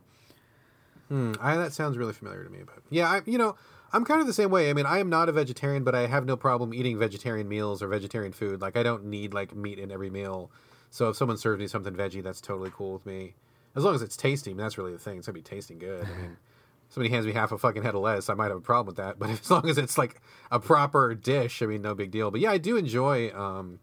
Hmm, 1.09 1.33
I, 1.41 1.57
that 1.57 1.73
sounds 1.73 1.99
really 1.99 2.13
familiar 2.13 2.45
to 2.45 2.51
me. 2.51 2.61
But 2.65 2.79
yeah, 2.91 3.09
I, 3.09 3.23
you 3.27 3.39
know, 3.39 3.57
I'm 3.93 4.05
kind 4.05 4.21
of 4.21 4.27
the 4.27 4.33
same 4.33 4.51
way. 4.51 4.71
I 4.71 4.73
mean, 4.73 4.87
I 4.87 4.99
am 4.99 5.11
not 5.11 5.29
a 5.29 5.33
vegetarian, 5.33 5.85
but 5.85 5.95
I 5.95 6.07
have 6.07 6.25
no 6.25 6.37
problem 6.37 6.73
eating 6.73 6.99
vegetarian 6.99 7.49
meals 7.49 7.83
or 7.83 7.89
vegetarian 7.89 8.33
food. 8.33 8.61
Like, 8.61 8.77
I 8.77 8.83
don't 8.83 9.05
need 9.07 9.35
like 9.35 9.55
meat 9.55 9.79
in 9.79 9.91
every 9.91 10.11
meal. 10.11 10.51
So 10.91 11.09
if 11.09 11.17
someone 11.17 11.37
serves 11.37 11.61
me 11.61 11.67
something 11.67 11.95
veggie, 11.95 12.23
that's 12.23 12.41
totally 12.41 12.71
cool 12.75 12.93
with 12.95 13.07
me, 13.07 13.35
as 13.75 13.85
long 13.85 13.95
as 13.95 14.03
it's 14.03 14.17
tasty. 14.17 14.51
I 14.51 14.55
mean, 14.55 14.63
that's 14.63 14.79
really 14.79 14.93
the 14.93 14.99
thing. 14.99 15.19
It's 15.19 15.27
gonna 15.27 15.35
be 15.35 15.43
tasting 15.43 15.79
good. 15.79 16.05
I 16.05 16.23
mean 16.23 16.37
somebody 16.93 17.13
hands 17.13 17.25
me 17.25 17.33
half 17.33 17.53
a 17.53 17.59
fucking 17.59 17.83
head 17.83 17.95
of 17.95 18.03
lettuce, 18.03 18.29
I 18.29 18.35
might 18.35 18.49
have 18.49 18.59
a 18.59 18.61
problem 18.61 18.87
with 18.87 18.97
that. 18.97 19.19
But 19.19 19.31
as 19.41 19.51
long 19.51 19.69
as 19.69 19.79
it's 19.79 19.97
like 19.97 20.21
a 20.51 20.61
proper 20.61 21.15
dish, 21.15 21.63
I 21.63 21.67
mean, 21.67 21.81
no 21.83 21.95
big 21.95 22.11
deal. 22.11 22.31
But 22.31 22.41
yeah, 22.41 22.51
I 22.51 22.59
do 22.59 22.77
enjoy 22.77 23.31
um, 23.31 23.81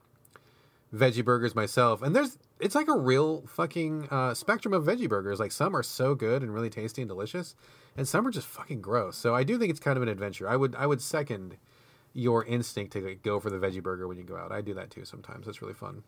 veggie 0.94 1.26
burgers 1.26 1.56
myself. 1.56 2.04
And 2.04 2.16
there's, 2.16 2.38
it's 2.60 2.76
like 2.76 2.88
a 2.88 2.98
real 2.98 3.44
fucking 3.48 4.10
uh, 4.12 4.36
spectrum 4.36 4.76
of 4.76 4.84
veggie 4.84 5.10
burgers. 5.10 5.40
Like 5.40 5.52
some 5.52 5.76
are 5.76 5.82
so 5.82 6.14
good 6.14 6.44
and 6.44 6.54
really 6.54 6.70
tasty 6.70 7.02
and 7.02 7.10
delicious, 7.10 7.56
and 7.98 8.08
some 8.08 8.28
are 8.28 8.32
just 8.32 8.48
fucking 8.48 8.80
gross. 8.80 9.18
So 9.18 9.34
I 9.34 9.44
do 9.44 9.58
think 9.58 9.72
it's 9.72 9.80
kind 9.80 9.98
of 9.98 10.04
an 10.04 10.10
adventure. 10.10 10.48
I 10.48 10.56
would, 10.56 10.76
I 10.76 10.86
would 10.86 11.02
second 11.02 11.58
your 12.14 12.46
instinct 12.46 12.94
to 12.94 13.16
go 13.24 13.40
for 13.40 13.50
the 13.50 13.58
veggie 13.58 13.82
burger 13.82 14.08
when 14.08 14.18
you 14.18 14.24
go 14.24 14.38
out. 14.38 14.52
I 14.52 14.62
do 14.62 14.76
that 14.76 14.92
too 14.92 15.04
sometimes. 15.04 15.48
It's 15.48 15.64
really 15.64 15.74
fun. 15.74 16.04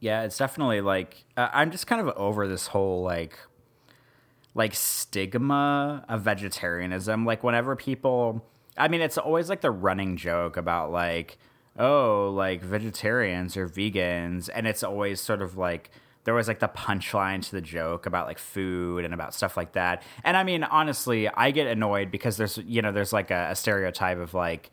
Yeah, 0.00 0.24
it's 0.24 0.36
definitely 0.36 0.80
like 0.80 1.24
uh, 1.36 1.48
I'm 1.52 1.70
just 1.70 1.86
kind 1.86 2.06
of 2.06 2.14
over 2.16 2.48
this 2.48 2.66
whole 2.66 3.02
like 3.02 3.38
like 4.54 4.74
stigma 4.74 6.04
of 6.08 6.22
vegetarianism. 6.22 7.24
Like 7.24 7.42
whenever 7.42 7.76
people, 7.76 8.44
I 8.76 8.88
mean, 8.88 9.00
it's 9.00 9.18
always 9.18 9.48
like 9.48 9.60
the 9.60 9.70
running 9.70 10.16
joke 10.16 10.56
about 10.56 10.92
like, 10.92 11.38
oh, 11.78 12.30
like 12.34 12.62
vegetarians 12.62 13.56
or 13.56 13.68
vegans, 13.68 14.50
and 14.52 14.66
it's 14.66 14.82
always 14.82 15.20
sort 15.20 15.42
of 15.42 15.56
like 15.56 15.90
there 16.24 16.34
was 16.34 16.46
like 16.48 16.60
the 16.60 16.68
punchline 16.68 17.42
to 17.42 17.52
the 17.52 17.60
joke 17.60 18.06
about 18.06 18.26
like 18.26 18.38
food 18.38 19.04
and 19.04 19.12
about 19.12 19.34
stuff 19.34 19.56
like 19.56 19.72
that. 19.72 20.02
And 20.22 20.36
I 20.36 20.44
mean, 20.44 20.64
honestly, 20.64 21.28
I 21.28 21.50
get 21.50 21.66
annoyed 21.66 22.10
because 22.10 22.36
there's 22.36 22.58
you 22.58 22.82
know 22.82 22.92
there's 22.92 23.12
like 23.12 23.30
a, 23.30 23.48
a 23.50 23.56
stereotype 23.56 24.18
of 24.18 24.34
like 24.34 24.70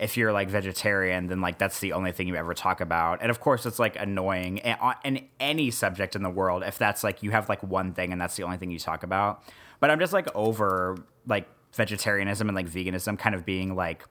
if 0.00 0.16
you're 0.16 0.32
like 0.32 0.48
vegetarian, 0.48 1.26
then 1.26 1.42
like 1.42 1.58
that's 1.58 1.78
the 1.78 1.92
only 1.92 2.10
thing 2.10 2.26
you 2.26 2.34
ever 2.34 2.54
talk 2.54 2.80
about. 2.80 3.20
And 3.20 3.30
of 3.30 3.38
course, 3.38 3.66
it's 3.66 3.78
like 3.78 4.00
annoying 4.00 4.62
in 5.04 5.28
any 5.38 5.70
subject 5.70 6.16
in 6.16 6.22
the 6.22 6.30
world 6.30 6.62
if 6.66 6.78
that's 6.78 7.04
like 7.04 7.22
you 7.22 7.30
have 7.32 7.50
like 7.50 7.62
one 7.62 7.92
thing 7.92 8.10
and 8.10 8.18
that's 8.20 8.34
the 8.34 8.42
only 8.42 8.56
thing 8.56 8.70
you 8.70 8.78
talk 8.78 9.02
about. 9.02 9.44
But 9.78 9.90
I'm 9.90 10.00
just 10.00 10.14
like 10.14 10.34
over 10.34 10.96
like 11.26 11.46
vegetarianism 11.74 12.48
and 12.48 12.56
like 12.56 12.66
veganism 12.66 13.18
kind 13.18 13.34
of 13.34 13.44
being 13.44 13.76
like 13.76 14.06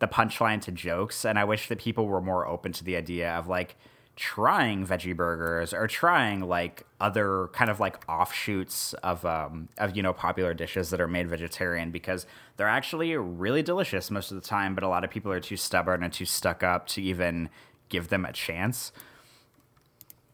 the 0.00 0.08
punchline 0.08 0.60
to 0.62 0.72
jokes. 0.72 1.24
And 1.24 1.38
I 1.38 1.44
wish 1.44 1.68
that 1.68 1.78
people 1.78 2.06
were 2.06 2.20
more 2.20 2.44
open 2.44 2.72
to 2.72 2.84
the 2.84 2.96
idea 2.96 3.30
of 3.30 3.46
like, 3.46 3.76
trying 4.18 4.84
veggie 4.84 5.14
burgers 5.14 5.72
or 5.72 5.86
trying 5.86 6.40
like 6.40 6.84
other 7.00 7.48
kind 7.52 7.70
of 7.70 7.78
like 7.78 8.02
offshoots 8.08 8.92
of 8.94 9.24
um 9.24 9.68
of 9.78 9.96
you 9.96 10.02
know 10.02 10.12
popular 10.12 10.52
dishes 10.52 10.90
that 10.90 11.00
are 11.00 11.06
made 11.06 11.28
vegetarian 11.28 11.92
because 11.92 12.26
they're 12.56 12.66
actually 12.66 13.16
really 13.16 13.62
delicious 13.62 14.10
most 14.10 14.32
of 14.32 14.34
the 14.34 14.46
time 14.46 14.74
but 14.74 14.82
a 14.82 14.88
lot 14.88 15.04
of 15.04 15.10
people 15.10 15.30
are 15.30 15.38
too 15.38 15.56
stubborn 15.56 16.02
and 16.02 16.12
too 16.12 16.24
stuck 16.24 16.64
up 16.64 16.88
to 16.88 17.00
even 17.00 17.48
give 17.88 18.08
them 18.08 18.24
a 18.24 18.32
chance. 18.32 18.90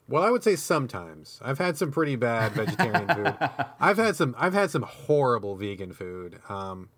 Well 0.09 0.23
i 0.23 0.31
would 0.31 0.43
say 0.43 0.57
sometimes. 0.57 1.39
I've 1.45 1.59
had 1.59 1.77
some 1.77 1.93
pretty 1.93 2.17
bad 2.17 2.53
vegetarian 2.53 3.07
food. 3.07 3.37
I've 3.81 3.99
had 3.99 4.17
some 4.17 4.35
i've 4.39 4.55
had 4.55 4.71
some 4.71 4.83
horrible 4.83 5.57
vegan 5.57 5.93
food. 5.93 6.41
Um 6.49 6.89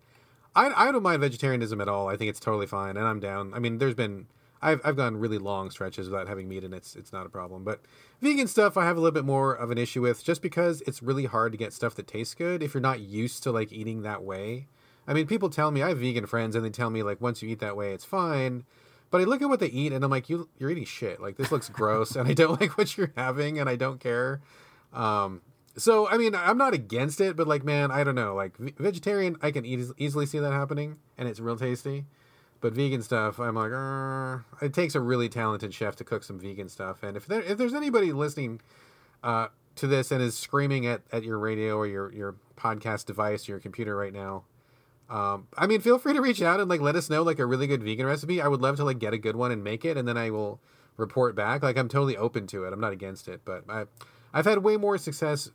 I, 0.54 0.88
I 0.88 0.92
don't 0.92 1.02
mind 1.02 1.20
vegetarianism 1.20 1.80
at 1.80 1.88
all. 1.88 2.08
I 2.08 2.16
think 2.16 2.30
it's 2.30 2.38
totally 2.38 2.68
fine 2.68 2.96
and 2.96 3.08
i'm 3.08 3.18
down. 3.18 3.52
I 3.54 3.58
mean 3.58 3.78
there's 3.78 3.94
been 3.96 4.28
I've 4.66 4.80
I've 4.84 4.96
gone 4.96 5.16
really 5.16 5.38
long 5.38 5.70
stretches 5.70 6.10
without 6.10 6.26
having 6.26 6.48
meat, 6.48 6.64
and 6.64 6.74
it's 6.74 6.96
it's 6.96 7.12
not 7.12 7.24
a 7.24 7.28
problem. 7.28 7.62
But 7.62 7.80
vegan 8.20 8.48
stuff, 8.48 8.76
I 8.76 8.84
have 8.84 8.96
a 8.96 9.00
little 9.00 9.14
bit 9.14 9.24
more 9.24 9.54
of 9.54 9.70
an 9.70 9.78
issue 9.78 10.02
with, 10.02 10.24
just 10.24 10.42
because 10.42 10.82
it's 10.88 11.02
really 11.02 11.26
hard 11.26 11.52
to 11.52 11.58
get 11.58 11.72
stuff 11.72 11.94
that 11.94 12.08
tastes 12.08 12.34
good 12.34 12.64
if 12.64 12.74
you're 12.74 12.80
not 12.80 12.98
used 12.98 13.44
to 13.44 13.52
like 13.52 13.72
eating 13.72 14.02
that 14.02 14.24
way. 14.24 14.66
I 15.06 15.14
mean, 15.14 15.28
people 15.28 15.50
tell 15.50 15.70
me 15.70 15.84
I 15.84 15.90
have 15.90 15.98
vegan 15.98 16.26
friends, 16.26 16.56
and 16.56 16.64
they 16.64 16.70
tell 16.70 16.90
me 16.90 17.04
like 17.04 17.20
once 17.20 17.42
you 17.42 17.48
eat 17.48 17.60
that 17.60 17.76
way, 17.76 17.92
it's 17.92 18.04
fine. 18.04 18.64
But 19.12 19.20
I 19.20 19.24
look 19.24 19.40
at 19.40 19.48
what 19.48 19.60
they 19.60 19.68
eat, 19.68 19.92
and 19.92 20.04
I'm 20.04 20.10
like, 20.10 20.28
you 20.28 20.48
you're 20.58 20.70
eating 20.70 20.84
shit. 20.84 21.20
Like 21.20 21.36
this 21.36 21.52
looks 21.52 21.68
gross, 21.68 22.16
and 22.16 22.28
I 22.28 22.34
don't 22.34 22.60
like 22.60 22.76
what 22.76 22.96
you're 22.96 23.12
having, 23.16 23.60
and 23.60 23.70
I 23.70 23.76
don't 23.76 24.00
care. 24.00 24.40
Um, 24.92 25.42
so 25.76 26.08
I 26.08 26.16
mean, 26.18 26.34
I'm 26.34 26.58
not 26.58 26.74
against 26.74 27.20
it, 27.20 27.36
but 27.36 27.46
like, 27.46 27.62
man, 27.62 27.92
I 27.92 28.02
don't 28.02 28.16
know. 28.16 28.34
Like 28.34 28.56
vegetarian, 28.58 29.36
I 29.42 29.52
can 29.52 29.64
eas- 29.64 29.92
easily 29.96 30.26
see 30.26 30.40
that 30.40 30.52
happening, 30.52 30.98
and 31.16 31.28
it's 31.28 31.38
real 31.38 31.56
tasty. 31.56 32.06
But 32.60 32.72
vegan 32.72 33.02
stuff, 33.02 33.38
I'm 33.38 33.54
like, 33.54 33.72
uh, 33.72 34.64
it 34.64 34.72
takes 34.72 34.94
a 34.94 35.00
really 35.00 35.28
talented 35.28 35.74
chef 35.74 35.96
to 35.96 36.04
cook 36.04 36.24
some 36.24 36.38
vegan 36.38 36.68
stuff. 36.68 37.02
And 37.02 37.16
if 37.16 37.26
there, 37.26 37.42
if 37.42 37.58
there's 37.58 37.74
anybody 37.74 38.12
listening 38.12 38.60
uh, 39.22 39.48
to 39.76 39.86
this 39.86 40.10
and 40.10 40.22
is 40.22 40.36
screaming 40.36 40.86
at, 40.86 41.02
at 41.12 41.22
your 41.22 41.38
radio 41.38 41.76
or 41.76 41.86
your, 41.86 42.12
your 42.12 42.36
podcast 42.56 43.04
device, 43.04 43.48
or 43.48 43.52
your 43.52 43.60
computer 43.60 43.94
right 43.94 44.12
now, 44.12 44.44
um, 45.08 45.46
I 45.56 45.66
mean, 45.66 45.80
feel 45.80 45.98
free 45.98 46.14
to 46.14 46.20
reach 46.20 46.42
out 46.42 46.60
and 46.60 46.68
like 46.68 46.80
let 46.80 46.96
us 46.96 47.08
know 47.08 47.22
like 47.22 47.38
a 47.38 47.46
really 47.46 47.66
good 47.66 47.82
vegan 47.82 48.06
recipe. 48.06 48.40
I 48.40 48.48
would 48.48 48.60
love 48.60 48.76
to 48.76 48.84
like 48.84 48.98
get 48.98 49.12
a 49.12 49.18
good 49.18 49.36
one 49.36 49.52
and 49.52 49.62
make 49.62 49.84
it, 49.84 49.96
and 49.96 50.08
then 50.08 50.16
I 50.16 50.30
will 50.30 50.60
report 50.96 51.36
back. 51.36 51.62
Like 51.62 51.76
I'm 51.76 51.88
totally 51.88 52.16
open 52.16 52.46
to 52.48 52.64
it. 52.64 52.72
I'm 52.72 52.80
not 52.80 52.92
against 52.92 53.28
it, 53.28 53.42
but 53.44 53.64
I, 53.68 53.84
I've 54.32 54.46
had 54.46 54.58
way 54.58 54.76
more 54.76 54.98
success 54.98 55.50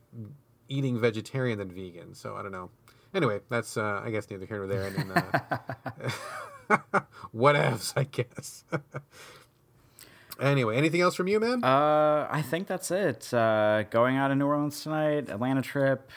eating 0.70 1.00
vegetarian 1.00 1.60
than 1.60 1.70
vegan. 1.70 2.14
So 2.14 2.36
I 2.36 2.42
don't 2.42 2.52
know. 2.52 2.70
Anyway, 3.14 3.42
that's 3.50 3.76
uh, 3.76 4.02
I 4.04 4.10
guess 4.10 4.30
neither 4.30 4.46
here 4.46 4.58
nor 4.58 4.68
there. 4.68 4.88
And 4.88 5.12
uh, 5.12 6.10
what 7.32 7.56
else, 7.56 7.94
I 7.96 8.04
guess. 8.04 8.64
anyway, 10.40 10.78
anything 10.78 11.02
else 11.02 11.16
from 11.16 11.28
you, 11.28 11.40
man? 11.40 11.64
Uh, 11.64 12.28
I 12.30 12.42
think 12.42 12.68
that's 12.68 12.92
it. 12.92 13.34
Uh, 13.34 13.84
going 13.84 14.18
out 14.18 14.32
of 14.32 14.38
New 14.38 14.48
Orleans 14.48 14.82
tonight, 14.82 15.30
Atlanta 15.30 15.62
trip. 15.62 16.10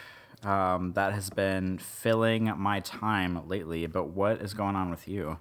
Um, 0.42 0.92
that 0.92 1.14
has 1.14 1.30
been 1.30 1.78
filling 1.78 2.52
my 2.56 2.80
time 2.80 3.48
lately. 3.48 3.86
But 3.86 4.08
what 4.08 4.42
is 4.42 4.52
going 4.52 4.76
on 4.76 4.90
with 4.90 5.08
you? 5.08 5.38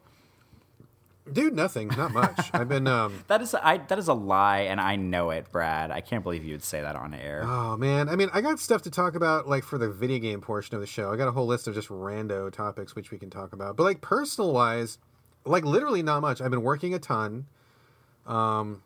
Dude, 1.32 1.56
nothing. 1.56 1.88
Not 1.88 2.12
much. 2.12 2.50
I've 2.54 2.68
been. 2.68 2.86
Um, 2.86 3.24
that 3.28 3.42
is 3.42 3.56
I. 3.56 3.78
That 3.78 3.98
is 3.98 4.10
a 4.10 4.14
lie, 4.14 4.62
and 4.62 4.82
I 4.82 4.98
know 4.98 5.30
it, 5.30 5.50
Brad. 5.52 5.90
I 5.90 6.02
can't 6.02 6.22
believe 6.22 6.44
you 6.44 6.52
would 6.52 6.64
say 6.64 6.82
that 6.82 6.96
on 6.96 7.14
air. 7.14 7.44
Oh 7.46 7.78
man, 7.78 8.10
I 8.10 8.16
mean, 8.16 8.30
I 8.34 8.42
got 8.42 8.60
stuff 8.60 8.82
to 8.84 8.92
talk 8.92 9.16
about, 9.16 9.48
like 9.48 9.64
for 9.64 9.78
the 9.78 9.90
video 9.90 10.20
game 10.20 10.42
portion 10.42 10.76
of 10.76 10.82
the 10.82 10.88
show. 10.88 11.12
I 11.12 11.16
got 11.16 11.30
a 11.30 11.32
whole 11.32 11.48
list 11.48 11.68
of 11.68 11.76
just 11.76 11.88
rando 11.88 12.52
topics 12.52 12.96
which 12.96 13.12
we 13.12 13.18
can 13.18 13.30
talk 13.30 13.54
about. 13.54 13.78
But 13.78 13.84
like 13.84 14.02
personal 14.02 14.52
wise, 14.52 14.98
like 15.46 15.64
literally 15.64 16.04
not 16.04 16.22
much. 16.22 16.42
I've 16.42 16.52
been 16.52 16.64
working 16.64 16.94
a 16.94 17.00
ton. 17.00 17.46
Um, 18.26 18.84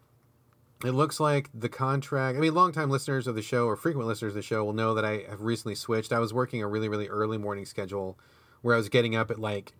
it 0.85 0.91
looks 0.91 1.19
like 1.19 1.49
the 1.55 1.69
contract. 1.69 2.37
I 2.37 2.41
mean, 2.41 2.53
longtime 2.53 2.91
listeners 2.91 3.25
of 3.25 3.33
the 3.33 3.41
show 3.41 3.65
or 3.65 3.75
frequent 3.75 4.07
listeners 4.07 4.31
of 4.31 4.35
the 4.35 4.41
show 4.43 4.63
will 4.63 4.73
know 4.73 4.93
that 4.93 5.05
I 5.05 5.23
have 5.27 5.41
recently 5.41 5.73
switched. 5.73 6.13
I 6.13 6.19
was 6.19 6.33
working 6.33 6.61
a 6.61 6.67
really, 6.67 6.87
really 6.87 7.07
early 7.07 7.39
morning 7.39 7.65
schedule 7.65 8.17
where 8.61 8.75
I 8.75 8.77
was 8.77 8.89
getting 8.89 9.15
up 9.15 9.31
at 9.31 9.39
like 9.39 9.73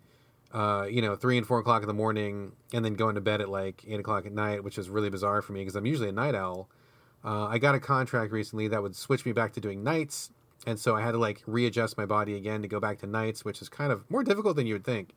uh, 0.52 0.86
you 0.88 1.02
know, 1.02 1.14
three 1.14 1.36
and 1.36 1.46
four 1.46 1.58
o'clock 1.58 1.82
in 1.82 1.88
the 1.88 1.94
morning, 1.94 2.52
and 2.72 2.84
then 2.84 2.94
going 2.94 3.14
to 3.14 3.20
bed 3.20 3.40
at 3.40 3.48
like 3.48 3.84
eight 3.86 4.00
o'clock 4.00 4.26
at 4.26 4.32
night, 4.32 4.64
which 4.64 4.78
is 4.78 4.88
really 4.88 5.10
bizarre 5.10 5.42
for 5.42 5.52
me 5.52 5.60
because 5.60 5.76
I'm 5.76 5.86
usually 5.86 6.08
a 6.08 6.12
night 6.12 6.34
owl. 6.34 6.68
Uh, 7.24 7.46
I 7.46 7.58
got 7.58 7.74
a 7.74 7.80
contract 7.80 8.32
recently 8.32 8.68
that 8.68 8.82
would 8.82 8.96
switch 8.96 9.26
me 9.26 9.32
back 9.32 9.52
to 9.54 9.60
doing 9.60 9.82
nights, 9.82 10.30
and 10.66 10.78
so 10.78 10.96
I 10.96 11.02
had 11.02 11.12
to 11.12 11.18
like 11.18 11.42
readjust 11.46 11.98
my 11.98 12.06
body 12.06 12.34
again 12.36 12.62
to 12.62 12.68
go 12.68 12.80
back 12.80 12.98
to 13.00 13.06
nights, 13.06 13.44
which 13.44 13.60
is 13.60 13.68
kind 13.68 13.92
of 13.92 14.10
more 14.10 14.24
difficult 14.24 14.56
than 14.56 14.66
you 14.66 14.74
would 14.74 14.84
think. 14.84 15.10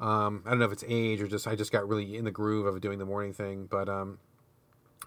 Um, 0.00 0.42
I 0.46 0.50
don't 0.50 0.60
know 0.60 0.64
if 0.66 0.72
it's 0.72 0.84
age 0.86 1.20
or 1.20 1.26
just 1.26 1.46
I 1.46 1.56
just 1.56 1.72
got 1.72 1.88
really 1.88 2.16
in 2.16 2.24
the 2.24 2.30
groove 2.30 2.66
of 2.66 2.80
doing 2.80 2.98
the 2.98 3.04
morning 3.04 3.32
thing, 3.32 3.66
but 3.68 3.88
um, 3.88 4.18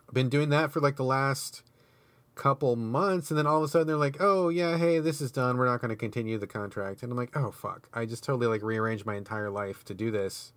I've 0.08 0.14
been 0.14 0.30
doing 0.30 0.50
that 0.50 0.72
for 0.72 0.82
like 0.82 0.98
the 0.98 1.06
last 1.06 1.64
couple 2.36 2.76
months 2.76 3.30
and 3.30 3.38
then 3.38 3.46
all 3.46 3.58
of 3.58 3.64
a 3.64 3.68
sudden 3.68 3.88
they're 3.88 3.98
like 3.98 4.18
oh 4.20 4.50
yeah 4.50 4.78
hey 4.78 5.00
this 5.00 5.22
is 5.22 5.32
done. 5.32 5.58
We're 5.58 5.66
not 5.66 5.82
going 5.82 5.90
to 5.90 5.96
continue 5.96 6.38
the 6.38 6.48
contract. 6.48 7.04
And 7.04 7.12
i'm 7.12 7.18
like 7.18 7.36
oh 7.36 7.52
fuck. 7.52 7.90
I 7.94 8.06
just 8.06 8.24
totally 8.24 8.48
like 8.48 8.64
rearranged 8.64 9.06
my 9.06 9.16
entire 9.16 9.50
life 9.50 9.84
to 9.86 9.94
do 9.94 10.12
this 10.12 10.54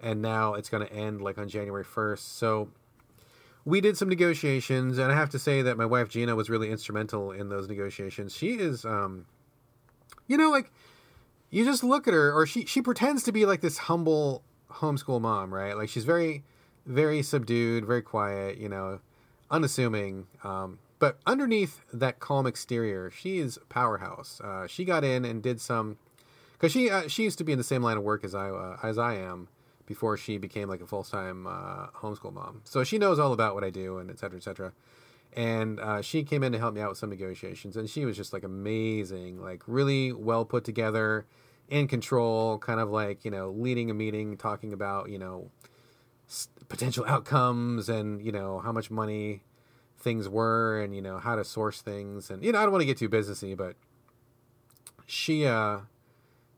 and 0.00 0.20
now 0.20 0.54
it's 0.54 0.68
going 0.68 0.86
to 0.86 0.92
end 0.92 1.22
like 1.22 1.38
on 1.38 1.48
january 1.48 1.84
1st 1.84 2.18
so 2.18 2.68
we 3.64 3.80
did 3.80 3.96
some 3.96 4.08
negotiations 4.08 4.98
and 4.98 5.10
i 5.10 5.14
have 5.14 5.30
to 5.30 5.38
say 5.38 5.62
that 5.62 5.76
my 5.76 5.86
wife 5.86 6.08
gina 6.08 6.36
was 6.36 6.50
really 6.50 6.70
instrumental 6.70 7.32
in 7.32 7.48
those 7.48 7.68
negotiations. 7.68 8.34
She 8.34 8.52
is 8.52 8.84
um 8.84 9.26
you 10.26 10.36
know 10.36 10.50
like 10.50 10.70
you 11.50 11.64
just 11.64 11.82
look 11.82 12.06
at 12.06 12.14
her 12.14 12.32
or 12.32 12.46
she 12.46 12.64
she 12.66 12.82
pretends 12.82 13.22
to 13.24 13.32
be 13.32 13.46
like 13.46 13.60
this 13.60 13.78
humble 13.78 14.42
homeschool 14.70 15.20
mom 15.20 15.52
right? 15.52 15.76
Like 15.76 15.88
she's 15.88 16.04
very 16.04 16.44
very 16.84 17.22
subdued 17.22 17.84
very 17.84 18.02
quiet 18.02 18.58
you 18.58 18.68
know 18.68 19.00
unassuming 19.50 20.26
um 20.44 20.78
but 20.98 21.18
underneath 21.26 21.80
that 21.92 22.20
calm 22.20 22.46
exterior, 22.46 23.10
she 23.10 23.38
is 23.38 23.58
powerhouse. 23.68 24.40
Uh, 24.40 24.66
she 24.66 24.84
got 24.84 25.04
in 25.04 25.24
and 25.24 25.42
did 25.42 25.60
some, 25.60 25.98
because 26.52 26.72
she 26.72 26.90
uh, 26.90 27.08
she 27.08 27.24
used 27.24 27.38
to 27.38 27.44
be 27.44 27.52
in 27.52 27.58
the 27.58 27.64
same 27.64 27.82
line 27.82 27.96
of 27.96 28.02
work 28.02 28.24
as 28.24 28.34
I 28.34 28.50
uh, 28.50 28.78
as 28.82 28.98
I 28.98 29.14
am, 29.14 29.48
before 29.86 30.16
she 30.16 30.38
became 30.38 30.68
like 30.68 30.80
a 30.80 30.86
full 30.86 31.04
time 31.04 31.46
uh, 31.46 31.88
homeschool 32.00 32.32
mom. 32.32 32.62
So 32.64 32.84
she 32.84 32.98
knows 32.98 33.18
all 33.18 33.32
about 33.32 33.54
what 33.54 33.64
I 33.64 33.70
do 33.70 33.98
and 33.98 34.10
et 34.10 34.18
cetera, 34.18 34.38
et 34.38 34.42
cetera. 34.42 34.72
And 35.34 35.78
uh, 35.80 36.00
she 36.00 36.22
came 36.24 36.42
in 36.42 36.52
to 36.52 36.58
help 36.58 36.74
me 36.74 36.80
out 36.80 36.88
with 36.88 36.98
some 36.98 37.10
negotiations, 37.10 37.76
and 37.76 37.90
she 37.90 38.06
was 38.06 38.16
just 38.16 38.32
like 38.32 38.42
amazing, 38.42 39.42
like 39.42 39.62
really 39.66 40.12
well 40.12 40.46
put 40.46 40.64
together, 40.64 41.26
in 41.68 41.88
control, 41.88 42.58
kind 42.58 42.80
of 42.80 42.90
like 42.90 43.24
you 43.24 43.30
know 43.30 43.50
leading 43.50 43.90
a 43.90 43.94
meeting, 43.94 44.36
talking 44.36 44.72
about 44.72 45.10
you 45.10 45.18
know 45.18 45.50
potential 46.68 47.04
outcomes 47.06 47.88
and 47.88 48.24
you 48.24 48.32
know 48.32 48.58
how 48.58 48.72
much 48.72 48.90
money 48.90 49.42
things 50.06 50.28
were, 50.28 50.80
and 50.80 50.94
you 50.94 51.02
know 51.02 51.18
how 51.18 51.34
to 51.34 51.44
source 51.44 51.82
things, 51.82 52.30
and 52.30 52.44
you 52.44 52.52
know 52.52 52.60
I 52.60 52.62
don't 52.62 52.70
want 52.70 52.82
to 52.82 52.86
get 52.86 52.96
too 52.96 53.08
businessy, 53.08 53.56
but 53.56 53.74
she 55.04 55.44
uh 55.44 55.80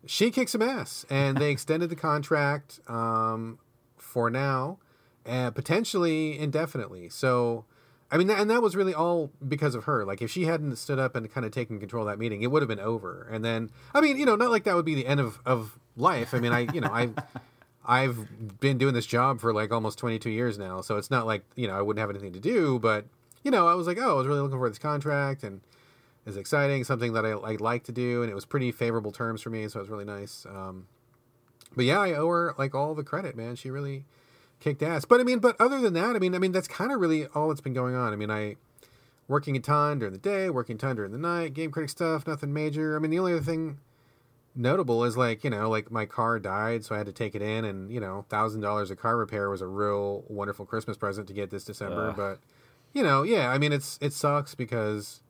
she 0.04 0.30
kicked 0.30 0.50
some 0.50 0.60
ass, 0.60 1.06
and 1.08 1.38
they 1.38 1.50
extended 1.50 1.88
the 1.88 1.96
contract 1.96 2.80
um, 2.88 3.58
for 3.96 4.28
now, 4.28 4.78
and 5.24 5.54
potentially 5.54 6.38
indefinitely. 6.38 7.08
So, 7.08 7.64
I 8.10 8.18
mean, 8.18 8.30
and 8.30 8.50
that 8.50 8.60
was 8.60 8.76
really 8.76 8.94
all 8.94 9.30
because 9.46 9.74
of 9.74 9.84
her. 9.84 10.04
Like, 10.04 10.20
if 10.22 10.30
she 10.30 10.44
hadn't 10.44 10.76
stood 10.76 10.98
up 10.98 11.16
and 11.16 11.32
kind 11.32 11.46
of 11.46 11.52
taken 11.52 11.80
control 11.80 12.06
of 12.06 12.12
that 12.12 12.18
meeting, 12.18 12.42
it 12.42 12.50
would 12.50 12.62
have 12.62 12.68
been 12.68 12.80
over. 12.80 13.26
And 13.30 13.44
then, 13.44 13.70
I 13.94 14.00
mean, 14.02 14.18
you 14.18 14.26
know, 14.26 14.36
not 14.36 14.50
like 14.50 14.64
that 14.64 14.74
would 14.76 14.84
be 14.84 14.94
the 14.94 15.06
end 15.06 15.20
of 15.20 15.38
of 15.46 15.78
life. 15.96 16.34
I 16.34 16.40
mean, 16.40 16.52
I, 16.52 16.60
you 16.72 16.82
know, 16.82 16.90
I. 16.92 17.10
I've 17.90 18.60
been 18.60 18.76
doing 18.76 18.92
this 18.92 19.06
job 19.06 19.40
for 19.40 19.54
like 19.54 19.72
almost 19.72 19.96
22 19.96 20.28
years 20.28 20.58
now, 20.58 20.82
so 20.82 20.98
it's 20.98 21.10
not 21.10 21.24
like 21.24 21.42
you 21.56 21.66
know 21.66 21.72
I 21.72 21.80
wouldn't 21.80 22.00
have 22.00 22.10
anything 22.10 22.34
to 22.34 22.38
do. 22.38 22.78
But 22.78 23.06
you 23.42 23.50
know, 23.50 23.66
I 23.68 23.74
was 23.74 23.86
like, 23.86 23.98
oh, 23.98 24.10
I 24.10 24.14
was 24.14 24.26
really 24.26 24.40
looking 24.40 24.58
for 24.58 24.68
this 24.68 24.78
contract, 24.78 25.42
and 25.42 25.60
is 26.26 26.36
exciting, 26.36 26.84
something 26.84 27.14
that 27.14 27.24
I, 27.24 27.30
I 27.30 27.56
like 27.56 27.84
to 27.84 27.92
do, 27.92 28.22
and 28.22 28.30
it 28.30 28.34
was 28.34 28.44
pretty 28.44 28.70
favorable 28.70 29.12
terms 29.12 29.40
for 29.40 29.50
me, 29.50 29.66
so 29.68 29.80
it 29.80 29.82
was 29.82 29.90
really 29.90 30.04
nice. 30.04 30.46
Um, 30.46 30.86
but 31.74 31.84
yeah, 31.84 31.98
I 31.98 32.12
owe 32.12 32.28
her 32.28 32.54
like 32.58 32.74
all 32.74 32.94
the 32.94 33.04
credit, 33.04 33.36
man. 33.36 33.56
She 33.56 33.70
really 33.70 34.04
kicked 34.60 34.82
ass. 34.82 35.04
But 35.04 35.20
I 35.20 35.24
mean, 35.24 35.38
but 35.38 35.56
other 35.60 35.80
than 35.80 35.94
that, 35.94 36.16
I 36.16 36.18
mean, 36.18 36.34
I 36.34 36.38
mean 36.38 36.52
that's 36.52 36.68
kind 36.68 36.92
of 36.92 37.00
really 37.00 37.26
all 37.26 37.48
that's 37.48 37.60
been 37.60 37.74
going 37.74 37.94
on. 37.94 38.12
I 38.12 38.16
mean, 38.16 38.30
I 38.30 38.56
working 39.26 39.56
a 39.56 39.60
ton 39.60 39.98
during 39.98 40.12
the 40.12 40.18
day, 40.18 40.50
working 40.50 40.76
a 40.76 40.78
ton 40.78 40.96
during 40.96 41.12
the 41.12 41.18
night, 41.18 41.54
game 41.54 41.70
critic 41.70 41.90
stuff, 41.90 42.26
nothing 42.26 42.52
major. 42.52 42.96
I 42.96 42.98
mean, 42.98 43.10
the 43.10 43.18
only 43.18 43.32
other 43.32 43.42
thing 43.42 43.78
notable 44.54 45.04
is 45.04 45.16
like 45.16 45.44
you 45.44 45.50
know 45.50 45.70
like 45.70 45.88
my 45.88 46.04
car 46.04 46.40
died 46.40 46.84
so 46.84 46.92
i 46.92 46.98
had 46.98 47.06
to 47.06 47.12
take 47.12 47.36
it 47.36 47.42
in 47.42 47.64
and 47.64 47.92
you 47.92 48.00
know 48.00 48.24
thousand 48.28 48.60
dollars 48.60 48.90
of 48.90 48.98
car 48.98 49.16
repair 49.16 49.48
was 49.48 49.60
a 49.60 49.66
real 49.66 50.24
wonderful 50.26 50.66
christmas 50.66 50.96
present 50.96 51.28
to 51.28 51.32
get 51.32 51.48
this 51.50 51.62
december 51.62 52.08
Ugh. 52.08 52.16
but 52.16 52.40
you 52.92 53.02
know 53.02 53.22
yeah 53.22 53.50
i 53.50 53.58
mean 53.58 53.72
it's 53.72 53.98
it 54.00 54.12
sucks 54.12 54.54
because 54.54 55.20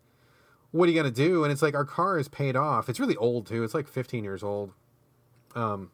what 0.71 0.89
are 0.89 0.93
you 0.93 0.99
gonna 0.99 1.11
do? 1.11 1.45
And 1.45 1.53
it's 1.53 1.63
like 1.63 1.75
our 1.75 1.85
car 1.85 2.19
is 2.19 2.29
paid 2.29 2.57
off. 2.57 2.89
It's 2.89 3.01
really 3.01 3.17
old 3.17 3.47
too. 3.47 3.63
It's 3.63 3.75
like 3.75 3.89
15 3.89 4.25
years 4.25 4.43
old. 4.43 4.73
Um, 5.55 5.91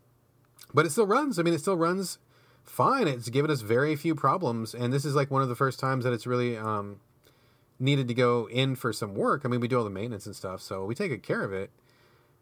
but 0.72 0.84
it 0.84 0.90
still 0.90 1.06
runs. 1.06 1.38
I 1.38 1.42
mean, 1.42 1.54
it 1.54 1.60
still 1.60 1.76
runs 1.76 2.18
fine. 2.64 3.06
It's 3.06 3.28
given 3.28 3.50
us 3.50 3.60
very 3.60 3.94
few 3.94 4.14
problems, 4.14 4.74
and 4.74 4.92
this 4.92 5.04
is 5.04 5.14
like 5.14 5.30
one 5.30 5.42
of 5.42 5.48
the 5.48 5.54
first 5.54 5.78
times 5.78 6.04
that 6.04 6.12
it's 6.12 6.26
really 6.26 6.56
um, 6.56 7.00
needed 7.78 8.08
to 8.08 8.14
go 8.14 8.48
in 8.48 8.74
for 8.74 8.92
some 8.92 9.14
work. 9.14 9.42
I 9.44 9.48
mean, 9.48 9.60
we 9.60 9.68
do 9.68 9.78
all 9.78 9.84
the 9.84 9.90
maintenance 9.90 10.26
and 10.26 10.34
stuff, 10.34 10.60
so 10.60 10.84
we 10.84 10.94
take 10.94 11.10
good 11.10 11.22
care 11.22 11.44
of 11.44 11.52
it. 11.52 11.70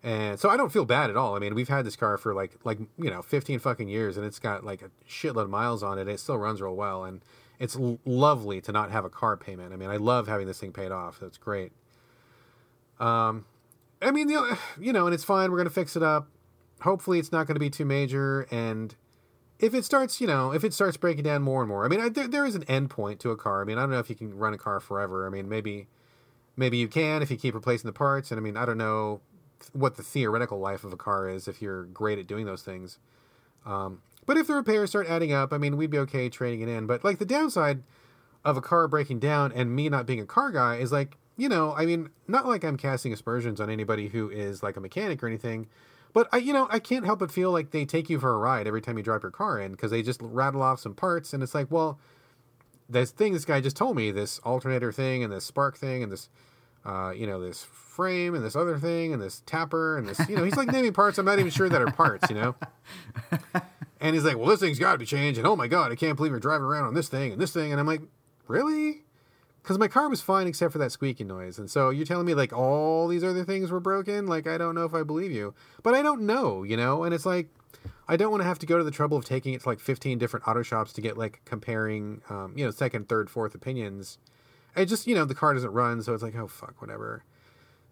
And 0.03 0.41
so 0.41 0.49
I 0.49 0.57
don't 0.57 0.73
feel 0.73 0.85
bad 0.85 1.11
at 1.11 1.17
all. 1.17 1.37
I 1.37 1.39
mean, 1.39 1.55
we've 1.55 1.69
had 1.69 1.85
this 1.85 1.95
car 1.95 2.17
for 2.19 2.35
like 2.35 2.53
like 2.65 2.79
you 2.99 3.11
know 3.11 3.21
15 3.21 3.59
fucking 3.59 3.89
years, 3.89 4.17
and 4.17 4.25
it's 4.25 4.39
got 4.39 4.65
like 4.65 4.81
a 4.81 4.91
shitload 5.09 5.45
of 5.45 5.51
miles 5.51 5.83
on 5.83 5.99
it. 5.99 6.09
it 6.09 6.19
still 6.19 6.39
runs 6.39 6.63
real 6.63 6.75
well, 6.75 7.05
and 7.05 7.23
it's 7.63 7.77
lovely 8.05 8.61
to 8.61 8.73
not 8.73 8.91
have 8.91 9.05
a 9.05 9.09
car 9.09 9.37
payment. 9.37 9.73
I 9.73 9.77
mean, 9.77 9.89
I 9.89 9.97
love 9.97 10.27
having 10.27 10.49
this 10.49 10.59
thing 10.59 10.73
paid 10.73 10.91
off. 10.91 11.21
That's 11.21 11.39
great. 11.39 11.71
Um, 12.99 13.45
I 14.03 14.11
mean, 14.11 14.27
the, 14.27 14.59
you 14.81 14.93
know, 14.93 15.07
and 15.07 15.15
it's 15.15 15.23
fine. 15.23 15.53
We're 15.53 15.59
gonna 15.59 15.71
fix 15.71 15.95
it 15.95 16.03
up. 16.03 16.27
Hopefully, 16.81 17.21
it's 17.21 17.31
not 17.31 17.47
going 17.47 17.55
to 17.55 17.61
be 17.61 17.71
too 17.71 17.85
major. 17.85 18.49
And 18.51 18.97
if 19.61 19.73
it 19.73 19.85
starts, 19.85 20.21
you 20.21 20.27
know, 20.27 20.53
if 20.53 20.65
it 20.65 20.75
starts 20.75 20.97
breaking 20.97 21.23
down 21.23 21.43
more 21.43 21.63
and 21.63 21.69
more, 21.69 21.85
I 21.85 21.89
mean, 21.89 22.01
I, 22.01 22.09
there, 22.09 22.27
there 22.27 22.45
is 22.45 22.57
an 22.57 22.65
end 22.65 22.91
point 22.91 23.21
to 23.21 23.31
a 23.31 23.37
car. 23.37 23.63
I 23.63 23.65
mean, 23.65 23.79
I 23.79 23.83
don't 23.83 23.91
know 23.91 24.01
if 24.01 24.11
you 24.11 24.17
can 24.17 24.37
run 24.37 24.53
a 24.53 24.59
car 24.59 24.81
forever. 24.81 25.25
I 25.25 25.31
mean, 25.31 25.49
maybe, 25.49 25.87
maybe 26.57 26.79
you 26.79 26.89
can 26.89 27.23
if 27.23 27.31
you 27.31 27.37
keep 27.37 27.55
replacing 27.55 27.87
the 27.87 27.93
parts. 27.93 28.33
And 28.33 28.41
I 28.41 28.43
mean, 28.43 28.57
I 28.57 28.65
don't 28.65 28.79
know 28.79 29.21
what 29.73 29.97
the 29.97 30.03
theoretical 30.03 30.59
life 30.59 30.83
of 30.83 30.93
a 30.93 30.97
car 30.97 31.29
is 31.29 31.47
if 31.47 31.63
you're 31.63 31.85
great 31.85 32.19
at 32.19 32.27
doing 32.27 32.47
those 32.47 32.63
things. 32.63 32.99
Um, 33.65 34.03
but 34.27 34.37
if 34.37 34.47
the 34.47 34.55
repairs 34.55 34.91
start 34.91 35.07
adding 35.09 35.33
up, 35.33 35.53
I 35.53 35.59
mean, 35.59 35.77
we'd 35.77 35.91
be 35.91 35.99
okay 35.99 36.29
trading 36.29 36.61
it 36.61 36.69
in. 36.69 36.87
But 36.87 37.05
like 37.05 37.19
the 37.19 37.25
downside 37.25 37.83
of 38.45 38.57
a 38.57 38.61
car 38.61 38.89
breaking 38.89 39.21
down 39.21 39.53
and 39.53 39.75
me 39.75 39.89
not 39.89 40.07
being 40.07 40.21
a 40.21 40.27
car 40.27 40.51
guy 40.51 40.77
is 40.77 40.93
like 40.93 41.17
you 41.37 41.49
know, 41.49 41.75
I 41.77 41.87
mean, 41.87 42.11
not 42.29 42.47
like 42.47 42.65
I'm 42.65 42.77
casting 42.77 43.13
aspersions 43.13 43.61
on 43.61 43.71
anybody 43.71 44.09
who 44.09 44.31
is 44.31 44.63
like 44.63 44.77
a 44.77 44.81
mechanic 44.81 45.23
or 45.23 45.27
anything, 45.27 45.67
but 46.13 46.29
I, 46.31 46.39
you 46.39 46.53
know, 46.53 46.69
I 46.71 46.79
can't 46.79 47.07
help 47.07 47.21
but 47.21 47.31
feel 47.31 47.51
like 47.51 47.71
they 47.71 47.85
take 47.85 48.11
you 48.11 48.19
for 48.21 48.33
a 48.35 48.39
ride 48.39 48.67
every 48.67 48.83
time 48.83 48.99
you 48.99 49.03
drop 49.03 49.23
your 49.23 49.31
car 49.33 49.59
in 49.59 49.73
because 49.73 49.91
they 49.91 50.03
just 50.03 50.21
rattle 50.23 50.63
off 50.63 50.81
some 50.81 50.95
parts, 50.95 51.33
and 51.33 51.43
it's 51.43 51.55
like, 51.55 51.71
well, 51.71 51.99
this 52.89 53.11
thing 53.11 53.33
this 53.33 53.45
guy 53.45 53.61
just 53.61 53.77
told 53.77 53.97
me, 53.97 54.11
this 54.11 54.39
alternator 54.41 54.93
thing, 54.93 55.25
and 55.25 55.33
this 55.33 55.45
spark 55.45 55.77
thing, 55.77 56.03
and 56.03 56.13
this, 56.13 56.29
uh, 56.85 57.13
you 57.17 57.27
know, 57.27 57.41
this 57.41 57.63
frame, 57.63 58.35
and 58.35 58.45
this 58.45 58.55
other 58.55 58.79
thing, 58.79 59.13
and 59.15 59.23
this 59.23 59.43
tapper, 59.47 59.97
and 59.97 60.07
this, 60.07 60.21
you 60.29 60.37
know, 60.37 60.45
he's 60.45 60.57
like 60.57 60.71
naming 60.71 60.93
parts 60.93 61.19
I'm 61.19 61.25
not 61.25 61.39
even 61.39 61.51
sure 61.51 61.69
that 61.69 61.81
are 61.81 61.91
parts, 61.91 62.29
you 62.29 62.37
know. 62.37 62.55
and 64.03 64.15
he's 64.15 64.25
like, 64.25 64.37
well, 64.37 64.49
this 64.49 64.61
thing's 64.61 64.79
got 64.79 64.93
to 64.93 64.99
be 64.99 65.07
changed, 65.07 65.39
and 65.39 65.47
oh 65.47 65.57
my 65.57 65.69
god, 65.69 65.93
I 65.93 65.95
can't 65.95 66.17
believe 66.17 66.33
you're 66.33 66.41
driving 66.41 66.67
around 66.67 66.85
on 66.85 66.95
this 66.95 67.09
thing 67.09 67.33
and 67.33 67.41
this 67.41 67.53
thing, 67.53 67.71
and 67.73 67.81
I'm 67.81 67.87
like, 67.87 68.03
really? 68.47 69.03
because 69.63 69.79
my 69.79 69.89
car 69.89 70.09
was 70.09 70.21
fine 70.21 70.47
except 70.47 70.73
for 70.73 70.79
that 70.79 70.93
squeaky 70.93 71.25
noise. 71.25 71.59
And 71.59 71.71
so 71.71 71.91
you're 71.91 72.07
telling 72.07 72.27
me 72.27 72.35
like 72.35 72.53
all 72.53 73.07
these 73.09 73.23
other 73.23 73.45
things 73.45 73.71
were 73.71 73.81
broken? 73.81 74.27
Like 74.27 74.47
I 74.47 74.59
don't 74.59 74.75
know 74.75 74.85
if 74.85 74.95
I 74.95 75.03
believe 75.03 75.31
you, 75.31 75.55
but 75.83 75.95
I 75.95 76.03
don't 76.03 76.23
know, 76.23 76.63
you 76.63 76.77
know. 76.77 77.05
And 77.05 77.15
it's 77.15 77.27
like 77.27 77.49
I 78.09 78.17
don't 78.17 78.31
want 78.31 78.43
to 78.43 78.47
have 78.47 78.59
to 78.61 78.67
go 78.67 78.79
to 78.79 78.85
the 78.85 78.91
trouble 78.91 79.17
of 79.17 79.25
taking 79.25 79.55
it 79.55 79.63
to 79.63 79.69
like 79.69 79.81
15 79.81 80.19
different 80.19 80.47
auto 80.47 80.63
shops 80.63 80.93
to 80.95 81.01
get 81.01 81.17
like 81.17 81.41
comparing, 81.45 82.23
um, 82.29 82.55
you 82.57 82.65
know, 82.65 82.71
second, 82.71 83.09
third, 83.09 83.31
fourth 83.31 83.55
opinions. 83.55 84.19
I 84.75 84.85
just 84.85 85.07
you 85.07 85.15
know 85.15 85.25
the 85.25 85.35
car 85.35 85.55
doesn't 85.55 85.73
run, 85.73 86.03
so 86.03 86.13
it's 86.15 86.23
like 86.23 86.37
oh 86.37 86.49
fuck 86.49 86.81
whatever. 86.81 87.25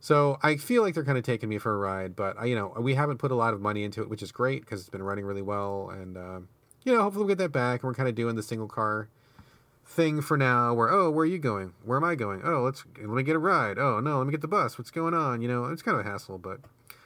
So 0.01 0.39
I 0.43 0.57
feel 0.57 0.83
like 0.83 0.95
they're 0.95 1.05
kind 1.05 1.19
of 1.19 1.25
taking 1.25 1.49
me 1.49 1.59
for 1.59 1.75
a 1.75 1.79
ride, 1.79 2.17
but 2.17 2.37
I, 2.39 2.47
you 2.47 2.55
know 2.55 2.75
we 2.79 2.95
haven't 2.95 3.19
put 3.19 3.31
a 3.31 3.35
lot 3.35 3.53
of 3.53 3.61
money 3.61 3.85
into 3.85 4.01
it, 4.01 4.09
which 4.09 4.23
is 4.23 4.33
great 4.33 4.63
because 4.63 4.81
it's 4.81 4.89
been 4.89 5.03
running 5.03 5.27
really 5.27 5.43
well, 5.43 5.91
and 5.91 6.17
uh, 6.17 6.41
you 6.85 6.93
know 6.95 7.03
hopefully 7.03 7.25
we'll 7.25 7.29
get 7.29 7.39
that 7.39 7.53
back. 7.53 7.83
And 7.83 7.89
we're 7.89 7.95
kind 7.95 8.09
of 8.09 8.15
doing 8.15 8.35
the 8.35 8.43
single 8.43 8.69
car 8.69 9.09
thing 9.91 10.23
for 10.23 10.37
now 10.37 10.73
where 10.73 10.89
oh 10.89 11.11
where 11.11 11.25
are 11.25 11.27
you 11.27 11.39
going? 11.39 11.75
Where 11.85 11.99
am 11.99 12.05
i 12.05 12.15
going? 12.15 12.43
Oh 12.45 12.63
let's 12.63 12.85
let 12.99 13.09
me 13.09 13.23
get 13.23 13.35
a 13.35 13.41
ride. 13.41 13.79
Oh 13.79 14.01
no 14.01 14.19
let 14.19 14.27
me 14.27 14.31
get 14.31 14.41
the 14.41 14.49
bus. 14.49 14.79
What's 14.79 14.91
going 14.91 15.15
on? 15.15 15.43
You 15.43 15.49
know 15.49 15.65
it's 15.65 15.83
kind 15.83 15.99
of 15.99 16.07
a 16.07 16.09
hassle 16.09 16.39
but 16.39 16.61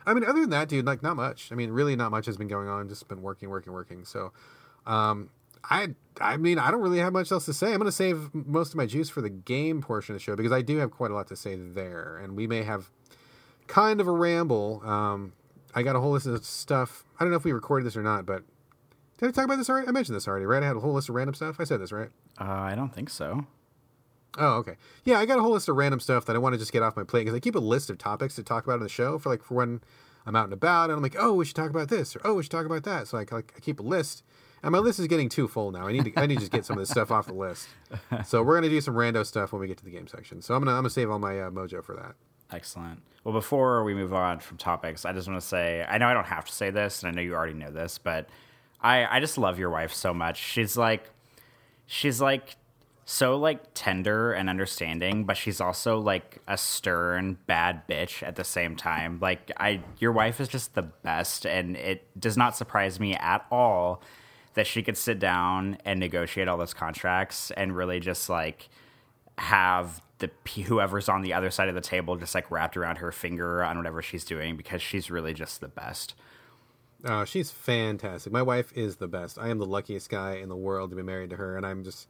i 0.06 0.12
mean 0.12 0.22
other 0.22 0.42
than 0.42 0.50
that 0.50 0.68
dude 0.68 0.84
like 0.84 1.02
not 1.02 1.16
much. 1.16 1.50
I 1.50 1.54
mean 1.54 1.70
really 1.70 1.96
not 1.96 2.10
much 2.10 2.26
has 2.26 2.36
been 2.36 2.48
going 2.48 2.68
on 2.68 2.88
just 2.88 3.08
been 3.08 3.22
working 3.22 3.48
working 3.48 3.72
working. 3.72 4.04
So 4.04 4.32
um 4.86 5.30
i 5.70 5.88
i 6.20 6.36
mean 6.36 6.58
i 6.58 6.70
don't 6.70 6.80
really 6.80 6.98
have 6.98 7.12
much 7.12 7.30
else 7.32 7.44
to 7.44 7.52
say 7.52 7.68
i'm 7.68 7.78
going 7.78 7.86
to 7.86 7.92
save 7.92 8.30
most 8.34 8.70
of 8.70 8.76
my 8.76 8.86
juice 8.86 9.08
for 9.08 9.20
the 9.20 9.30
game 9.30 9.80
portion 9.80 10.14
of 10.14 10.20
the 10.20 10.22
show 10.22 10.36
because 10.36 10.52
i 10.52 10.62
do 10.62 10.78
have 10.78 10.90
quite 10.90 11.10
a 11.10 11.14
lot 11.14 11.26
to 11.26 11.36
say 11.36 11.56
there 11.56 12.20
and 12.22 12.36
we 12.36 12.46
may 12.46 12.62
have 12.62 12.90
kind 13.66 14.00
of 14.00 14.06
a 14.06 14.12
ramble 14.12 14.82
um 14.84 15.32
i 15.74 15.82
got 15.82 15.96
a 15.96 16.00
whole 16.00 16.12
list 16.12 16.26
of 16.26 16.44
stuff 16.44 17.04
i 17.18 17.24
don't 17.24 17.30
know 17.30 17.36
if 17.36 17.44
we 17.44 17.52
recorded 17.52 17.86
this 17.86 17.96
or 17.96 18.02
not 18.02 18.26
but 18.26 18.42
did 19.18 19.28
I 19.28 19.30
talk 19.30 19.44
about 19.44 19.58
this 19.58 19.70
already? 19.70 19.86
I 19.86 19.92
mentioned 19.92 20.16
this 20.16 20.26
already, 20.26 20.44
right? 20.44 20.62
I 20.62 20.66
had 20.66 20.76
a 20.76 20.80
whole 20.80 20.92
list 20.92 21.08
of 21.08 21.14
random 21.14 21.34
stuff. 21.34 21.60
I 21.60 21.64
said 21.64 21.80
this, 21.80 21.92
right? 21.92 22.10
Uh, 22.40 22.44
I 22.44 22.74
don't 22.74 22.92
think 22.92 23.08
so. 23.08 23.46
Oh, 24.36 24.54
okay. 24.56 24.76
Yeah, 25.04 25.18
I 25.18 25.26
got 25.26 25.38
a 25.38 25.42
whole 25.42 25.52
list 25.52 25.68
of 25.68 25.76
random 25.76 26.00
stuff 26.00 26.26
that 26.26 26.34
I 26.34 26.38
want 26.40 26.54
to 26.54 26.58
just 26.58 26.72
get 26.72 26.82
off 26.82 26.96
my 26.96 27.04
plate 27.04 27.20
because 27.22 27.36
I 27.36 27.40
keep 27.40 27.54
a 27.54 27.60
list 27.60 27.90
of 27.90 27.98
topics 27.98 28.34
to 28.34 28.42
talk 28.42 28.64
about 28.64 28.74
in 28.76 28.82
the 28.82 28.88
show 28.88 29.18
for 29.18 29.30
like 29.30 29.44
for 29.44 29.54
when 29.54 29.80
I'm 30.26 30.34
out 30.34 30.44
and 30.44 30.52
about, 30.52 30.90
and 30.90 30.94
I'm 30.94 31.02
like, 31.02 31.14
oh, 31.18 31.34
we 31.34 31.44
should 31.44 31.54
talk 31.54 31.70
about 31.70 31.88
this, 31.88 32.16
or 32.16 32.20
oh, 32.24 32.34
we 32.34 32.42
should 32.42 32.50
talk 32.50 32.66
about 32.66 32.82
that. 32.84 33.06
So 33.06 33.16
I 33.16 33.20
like 33.30 33.52
I 33.56 33.60
keep 33.60 33.78
a 33.78 33.82
list, 33.82 34.24
and 34.64 34.72
my 34.72 34.78
list 34.78 34.98
is 34.98 35.06
getting 35.06 35.28
too 35.28 35.46
full 35.46 35.70
now. 35.70 35.86
I 35.86 35.92
need 35.92 36.06
to 36.06 36.12
I 36.20 36.26
need 36.26 36.36
to 36.36 36.40
just 36.40 36.52
get 36.52 36.64
some 36.64 36.78
of 36.78 36.82
this 36.82 36.90
stuff 36.90 37.10
off 37.10 37.26
the 37.26 37.34
list. 37.34 37.68
So 38.24 38.42
we're 38.42 38.56
gonna 38.56 38.68
do 38.68 38.80
some 38.80 38.94
rando 38.94 39.24
stuff 39.24 39.52
when 39.52 39.60
we 39.60 39.66
get 39.68 39.76
to 39.78 39.84
the 39.84 39.90
game 39.90 40.06
section. 40.08 40.40
So 40.40 40.54
I'm 40.54 40.62
gonna 40.62 40.72
I'm 40.72 40.78
gonna 40.78 40.90
save 40.90 41.10
all 41.10 41.18
my 41.18 41.38
uh, 41.38 41.50
mojo 41.50 41.84
for 41.84 41.94
that. 41.96 42.14
Excellent. 42.50 43.02
Well, 43.22 43.34
before 43.34 43.84
we 43.84 43.94
move 43.94 44.12
on 44.12 44.40
from 44.40 44.56
topics, 44.56 45.04
I 45.04 45.12
just 45.12 45.28
want 45.28 45.40
to 45.40 45.46
say 45.46 45.84
I 45.88 45.98
know 45.98 46.06
I 46.06 46.14
don't 46.14 46.26
have 46.26 46.46
to 46.46 46.52
say 46.52 46.70
this, 46.70 47.02
and 47.02 47.10
I 47.10 47.14
know 47.14 47.22
you 47.22 47.34
already 47.34 47.54
know 47.54 47.70
this, 47.70 47.98
but 47.98 48.28
I 48.80 49.16
I 49.16 49.20
just 49.20 49.36
love 49.38 49.58
your 49.58 49.70
wife 49.70 49.92
so 49.92 50.14
much. 50.14 50.38
She's 50.38 50.76
like 50.76 51.10
she's 51.86 52.20
like 52.20 52.56
so 53.04 53.36
like 53.36 53.60
tender 53.74 54.32
and 54.32 54.48
understanding, 54.48 55.24
but 55.24 55.36
she's 55.36 55.60
also 55.60 55.98
like 55.98 56.38
a 56.48 56.56
stern 56.56 57.36
bad 57.46 57.86
bitch 57.86 58.22
at 58.22 58.36
the 58.36 58.44
same 58.44 58.76
time. 58.76 59.18
Like 59.20 59.52
I 59.58 59.82
your 59.98 60.12
wife 60.12 60.40
is 60.40 60.48
just 60.48 60.74
the 60.74 60.82
best 60.82 61.44
and 61.44 61.76
it 61.76 62.08
does 62.18 62.36
not 62.36 62.56
surprise 62.56 62.98
me 62.98 63.14
at 63.14 63.44
all 63.50 64.02
that 64.54 64.66
she 64.66 64.82
could 64.82 64.96
sit 64.96 65.18
down 65.18 65.78
and 65.84 66.00
negotiate 66.00 66.48
all 66.48 66.56
those 66.56 66.74
contracts 66.74 67.50
and 67.52 67.76
really 67.76 68.00
just 68.00 68.28
like 68.28 68.68
have 69.38 70.00
the 70.18 70.30
whoever's 70.62 71.08
on 71.08 71.22
the 71.22 71.32
other 71.32 71.50
side 71.50 71.68
of 71.68 71.74
the 71.74 71.80
table 71.80 72.16
just 72.16 72.34
like 72.34 72.50
wrapped 72.50 72.76
around 72.76 72.98
her 72.98 73.12
finger 73.12 73.62
on 73.62 73.76
whatever 73.76 74.00
she's 74.00 74.24
doing 74.24 74.56
because 74.56 74.80
she's 74.80 75.10
really 75.10 75.34
just 75.34 75.60
the 75.60 75.68
best. 75.68 76.14
Oh, 77.04 77.24
she's 77.24 77.50
fantastic. 77.50 78.32
My 78.32 78.42
wife 78.42 78.72
is 78.74 78.96
the 78.96 79.08
best. 79.08 79.38
I 79.38 79.48
am 79.48 79.58
the 79.58 79.66
luckiest 79.66 80.08
guy 80.08 80.36
in 80.36 80.48
the 80.48 80.56
world 80.56 80.90
to 80.90 80.96
be 80.96 81.02
married 81.02 81.30
to 81.30 81.36
her, 81.36 81.56
and 81.56 81.66
I'm 81.66 81.84
just 81.84 82.08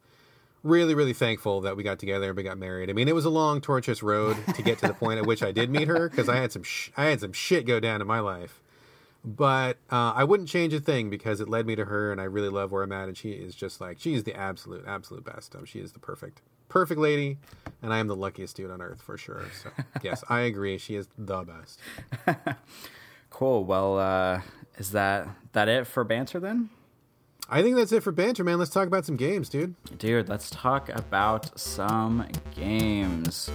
really, 0.63 0.95
really 0.95 1.13
thankful 1.13 1.61
that 1.61 1.75
we 1.75 1.83
got 1.83 1.99
together 1.99 2.29
and 2.29 2.37
we 2.37 2.43
got 2.43 2.57
married. 2.57 2.89
I 2.89 2.93
mean, 2.93 3.07
it 3.07 3.15
was 3.15 3.25
a 3.25 3.29
long, 3.29 3.59
tortuous 3.59 4.01
road 4.01 4.37
to 4.55 4.61
get 4.61 4.79
to 4.79 4.87
the 4.87 4.93
point 4.93 5.19
at 5.19 5.25
which 5.25 5.43
I 5.43 5.51
did 5.51 5.69
meet 5.69 5.87
her 5.89 6.09
because 6.09 6.29
I 6.29 6.37
had 6.37 6.51
some 6.51 6.63
sh- 6.63 6.91
I 6.95 7.05
had 7.05 7.19
some 7.19 7.33
shit 7.33 7.65
go 7.65 7.79
down 7.79 8.01
in 8.01 8.07
my 8.07 8.19
life. 8.19 8.61
But 9.25 9.77
uh, 9.91 10.13
I 10.15 10.23
wouldn't 10.23 10.47
change 10.47 10.73
a 10.73 10.79
thing 10.79 11.09
because 11.09 11.41
it 11.41 11.49
led 11.49 11.65
me 11.65 11.75
to 11.75 11.85
her, 11.85 12.11
and 12.11 12.21
I 12.21 12.25
really 12.25 12.49
love 12.49 12.71
where 12.71 12.83
I'm 12.83 12.91
at. 12.91 13.07
And 13.07 13.17
she 13.17 13.31
is 13.31 13.55
just 13.55 13.81
like 13.81 13.99
she's 13.99 14.23
the 14.23 14.35
absolute, 14.35 14.85
absolute 14.87 15.25
best. 15.25 15.55
Um, 15.55 15.65
she 15.65 15.79
is 15.79 15.93
the 15.93 15.99
perfect, 15.99 16.41
perfect 16.69 16.99
lady, 16.99 17.39
and 17.81 17.91
I 17.91 17.97
am 17.97 18.07
the 18.07 18.15
luckiest 18.15 18.55
dude 18.55 18.69
on 18.69 18.81
earth 18.81 19.01
for 19.01 19.17
sure. 19.17 19.45
So 19.63 19.71
yes, 20.03 20.23
I 20.29 20.41
agree. 20.41 20.77
She 20.77 20.95
is 20.95 21.07
the 21.17 21.41
best. 21.41 21.79
cool. 23.31 23.65
Well, 23.65 23.97
uh, 23.97 24.41
is 24.77 24.91
that 24.91 25.27
that 25.53 25.67
it 25.67 25.87
for 25.87 26.03
banter 26.03 26.39
then? 26.39 26.69
I 27.49 27.61
think 27.61 27.75
that's 27.75 27.91
it 27.91 28.01
for 28.01 28.11
banter, 28.11 28.43
man. 28.43 28.57
Let's 28.57 28.71
talk 28.71 28.87
about 28.87 29.05
some 29.05 29.17
games, 29.17 29.49
dude. 29.49 29.75
Dude, 29.97 30.29
let's 30.29 30.49
talk 30.49 30.89
about 30.89 31.57
some 31.59 32.27
games. 32.55 33.51